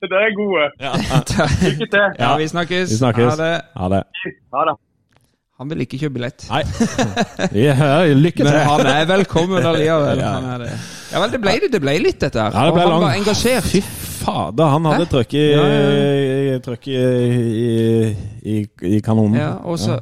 Det 0.00 0.16
er 0.16 0.32
gode. 0.32 0.70
Lykke 0.80 1.86
til. 1.90 2.06
Ja, 2.18 2.36
vi 2.38 2.46
snakkes. 2.48 2.90
Vi 2.90 2.96
snakkes. 2.96 3.36
Ha 3.36 3.36
det. 3.36 3.60
Ha 3.76 3.88
det. 3.88 4.02
Ha 4.54 4.64
det. 4.64 4.76
Han 5.58 5.70
vil 5.72 5.80
ikke 5.82 5.98
kjøpe 5.98 6.14
billett. 6.20 6.44
Nei. 6.52 6.60
Ja, 7.58 8.04
lykke 8.14 8.44
Men 8.46 8.58
han 8.68 8.86
er 8.92 9.08
velkommen 9.10 9.64
allikevel. 9.66 10.20
Ja. 10.22 10.34
Er. 10.54 10.84
Ja 11.10 11.22
vel, 11.24 11.32
det 11.32 11.40
ble, 11.42 11.54
det 11.72 11.80
ble 11.82 11.94
litt, 12.04 12.20
dette 12.22 12.38
her. 12.44 12.54
Ja, 12.54 12.66
det 12.68 12.74
ble 12.76 12.84
og 12.84 12.92
han 12.92 12.92
langt. 12.92 13.06
var 13.08 13.16
engasjert. 13.18 13.66
Fy 13.72 13.80
fader, 14.20 14.70
han 14.76 14.86
hadde 14.86 15.08
trøkk 15.10 15.34
i, 15.38 15.42
Ja, 15.50 16.58
trøkk 16.62 16.86
i, 16.92 16.98
i, 17.64 17.72
i, 18.54 18.58
i 18.94 19.00
kanonen. 19.02 19.38
Ja, 19.40 19.50
og 19.66 19.80
så 19.82 19.96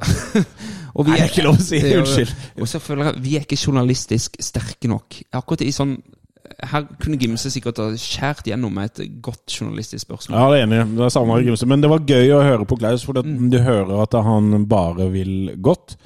og 0.97 1.07
vi 1.07 1.13
Nei, 1.13 1.17
det 1.17 1.25
er 1.25 1.31
ikke 1.33 1.47
lov 1.47 1.57
å 1.57 1.65
si. 1.65 1.81
er 1.81 2.03
Unnskyld. 2.03 2.35
Og 2.61 2.69
så 2.69 2.81
føler 2.83 3.09
jeg 3.09 3.23
vi 3.25 3.35
er 3.39 3.47
ikke 3.47 3.59
journalistisk 3.63 4.37
sterke 4.43 4.89
nok. 4.93 5.19
Akkurat 5.41 5.65
i 5.65 5.71
sånn 5.73 5.97
Her 6.63 6.85
kunne 6.99 7.17
Gimse 7.21 7.51
sikkert 7.53 7.77
ha 7.77 7.89
skjært 7.99 8.43
gjennom 8.49 8.73
med 8.73 8.89
et 8.99 9.21
godt 9.21 9.45
journalistisk 9.59 10.05
spørsmål. 10.07 10.37
Ja, 10.39 10.45
det 10.51 10.59
er 10.59 10.65
enig. 10.67 10.97
Det 10.97 11.11
savner 11.13 11.37
jeg 11.37 11.45
Gimse. 11.51 11.67
Men 11.69 11.81
det 11.83 11.89
var 11.91 11.99
gøy 12.07 12.31
å 12.33 12.43
høre 12.43 12.65
på 12.65 12.77
Klaus, 12.79 13.03
for 13.05 13.13
Mm. 13.21 13.49
du 13.51 13.57
hører 13.59 14.01
at 14.01 14.13
han 14.23 14.65
bare 14.67 15.09
vil 15.11 15.55
godt. 15.61 15.97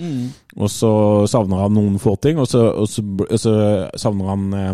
Og 0.57 0.69
så 0.69 1.27
savner 1.27 1.61
han 1.61 1.73
noen 1.73 1.99
få 1.99 2.15
ting, 2.21 2.37
og 2.39 2.47
så, 2.47 2.65
og 2.73 2.87
så, 2.89 3.01
og 3.29 3.39
så 3.39 3.89
savner 3.97 4.25
han 4.29 4.53
eh, 4.53 4.73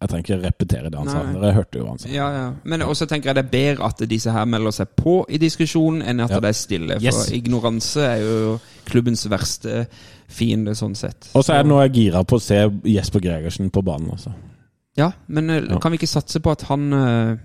Jeg 0.00 0.08
trenger 0.08 0.24
ikke 0.24 0.46
repetere 0.46 0.88
det 0.90 0.96
han 0.98 1.08
sa. 1.12 1.22
Nei. 1.26 1.34
Dere 1.42 1.52
hørte 1.52 1.76
jo 1.76 1.82
hva 1.84 1.90
han 1.90 1.98
sa. 2.00 2.08
Ja, 2.08 2.28
ja. 2.32 2.44
Men 2.64 2.80
også 2.86 3.04
tenker 3.06 3.28
jeg 3.28 3.36
det 3.36 3.44
er 3.44 3.50
bedre 3.76 3.84
at 3.90 3.98
disse 4.08 4.32
her 4.32 4.46
melder 4.48 4.72
seg 4.72 4.88
på 4.96 5.26
i 5.28 5.36
diskusjonen, 5.36 6.00
enn 6.00 6.20
at 6.24 6.30
Ja. 6.30 6.40
det 6.40 6.48
er 6.48 6.56
stille. 6.56 6.94
For 6.94 7.04
Yes. 7.04 7.30
ignoranse 7.36 8.00
er 8.00 8.22
jo 8.24 8.60
klubbens 8.86 9.26
verste 9.28 9.86
fiende, 10.30 10.74
sånn 10.78 10.94
sett. 10.96 11.30
Og 11.34 11.44
så 11.44 11.54
er 11.58 11.62
det 11.64 11.70
nå 11.72 11.80
jeg 11.84 11.92
gira 11.98 12.22
på 12.24 12.38
å 12.38 12.42
se 12.42 12.62
Jesper 12.88 13.20
Gregersen 13.20 13.70
på 13.70 13.82
banen. 13.84 14.10
Altså. 14.14 14.32
Ja, 14.98 15.12
men 15.28 15.50
eh, 15.50 15.62
Ja. 15.68 15.78
kan 15.78 15.92
vi 15.92 15.98
ikke 16.00 16.10
satse 16.10 16.40
på 16.40 16.50
at 16.50 16.62
han 16.70 16.92
eh, 16.92 17.36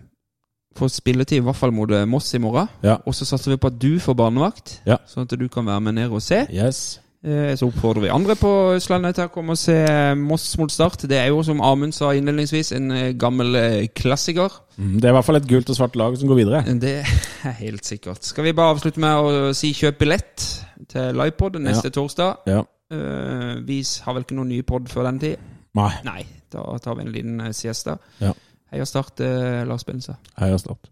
får 0.75 0.89
spilletid, 0.91 1.37
i 1.39 1.45
hvert 1.45 1.55
fall 1.55 1.71
mot 1.71 1.91
eh, 1.91 2.05
Moss 2.05 2.33
i 2.33 2.39
morgen? 2.39 2.67
Ja. 2.83 2.97
Og 3.05 3.13
så 3.15 3.25
satser 3.25 3.51
vi 3.53 3.57
på 3.57 3.67
at 3.71 3.79
du 3.79 3.97
får 3.99 4.15
barnevakt, 4.15 4.79
Ja. 4.85 4.97
sånn 5.07 5.23
at 5.29 5.37
du 5.39 5.47
kan 5.49 5.65
være 5.65 5.81
med 5.81 5.93
ned 5.95 6.11
og 6.11 6.21
se. 6.21 6.45
Yes. 6.51 6.99
Så 7.25 7.65
oppfordrer 7.71 8.03
vi 8.03 8.09
andre 8.13 8.35
på 8.37 8.49
Østlandet 8.75 9.15
til 9.17 9.25
å 9.25 9.31
komme 9.33 9.55
og 9.55 9.57
se 9.57 9.73
Moss 10.13 10.43
mot 10.61 10.69
Start. 10.69 11.07
Det 11.09 11.17
er 11.17 11.31
jo, 11.31 11.39
som 11.41 11.57
Amund 11.59 11.91
sa 11.97 12.11
innledningsvis, 12.13 12.69
en 12.77 12.91
gammel 13.17 13.87
klassiker. 13.97 14.53
Mm, 14.77 14.99
Det 15.01 15.05
er 15.05 15.09
i 15.09 15.15
hvert 15.17 15.25
fall 15.25 15.39
et 15.39 15.47
gult 15.49 15.71
og 15.73 15.75
svart 15.75 15.95
lag 15.97 16.13
som 16.19 16.29
går 16.29 16.35
videre. 16.43 16.61
Det 16.77 16.91
er 17.01 17.51
helt 17.63 17.83
sikkert. 17.83 18.21
Skal 18.23 18.43
vi 18.43 18.53
bare 18.53 18.75
avslutte 18.75 18.99
med 19.01 19.09
å 19.17 19.53
si 19.57 19.73
kjøp 19.73 19.97
billett 19.97 20.45
til 20.87 21.17
livepod 21.17 21.57
neste 21.65 21.89
torsdag? 21.89 22.43
Ja. 22.45 22.61
Eh, 22.91 23.55
vi 23.65 23.79
har 24.01 24.13
vel 24.13 24.21
ikke 24.25 24.35
noen 24.37 24.51
ny 24.53 24.59
pod 24.61 24.89
før 24.93 25.07
den 25.07 25.19
tid? 25.19 25.45
Nei, 25.75 25.91
Nei, 26.05 26.21
da 26.53 26.61
tar 26.83 26.99
vi 26.99 27.01
en 27.07 27.13
liten 27.15 27.39
eh, 27.41 27.53
siesta. 27.57 27.97
Ja. 28.21 28.31
Heia 28.71 28.85
Start, 28.85 29.19
uh, 29.21 29.63
Lars 29.65 29.85
Bindelse. 29.85 30.15
Heia 30.37 30.57
Start. 30.57 30.89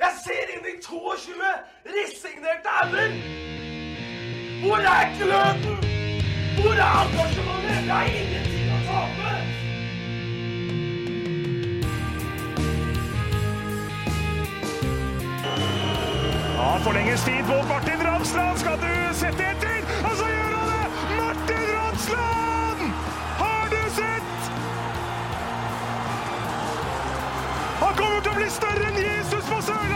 Jeg 0.00 0.12
ser 0.24 0.52
inn 0.56 0.68
i 0.68 0.74
22 0.82 1.50
resignerte 1.96 2.72
ender! 2.82 3.16
Hvor 4.64 4.80
er 4.92 5.12
gløden? 5.18 5.76
Hvor 6.60 6.72
er 6.72 6.96
engasjementet? 7.04 7.76
Jeg 7.76 7.92
har 7.92 8.06
ingenting 8.20 8.72
å 8.72 8.80
tape! 8.88 9.34
Ja, 16.56 16.70
forlenges 16.88 17.24
tid 17.28 17.42
på 17.48 17.60
Martin 17.72 18.06
Ramsland. 18.08 18.58
Skal 18.64 18.80
du 18.84 18.92
sette 19.14 19.52
etter? 19.52 19.78
Og 20.08 20.25
Russland! 22.06 22.92
Har 23.38 23.70
du 23.70 23.90
sett?! 23.90 24.50
Han 27.80 27.94
kommer 27.96 28.20
til 28.20 28.32
å 28.32 28.38
bli 28.38 28.50
større 28.50 28.88
enn 28.92 29.02
Jesus 29.02 29.44
på 29.50 29.60
Sørlandet! 29.60 29.95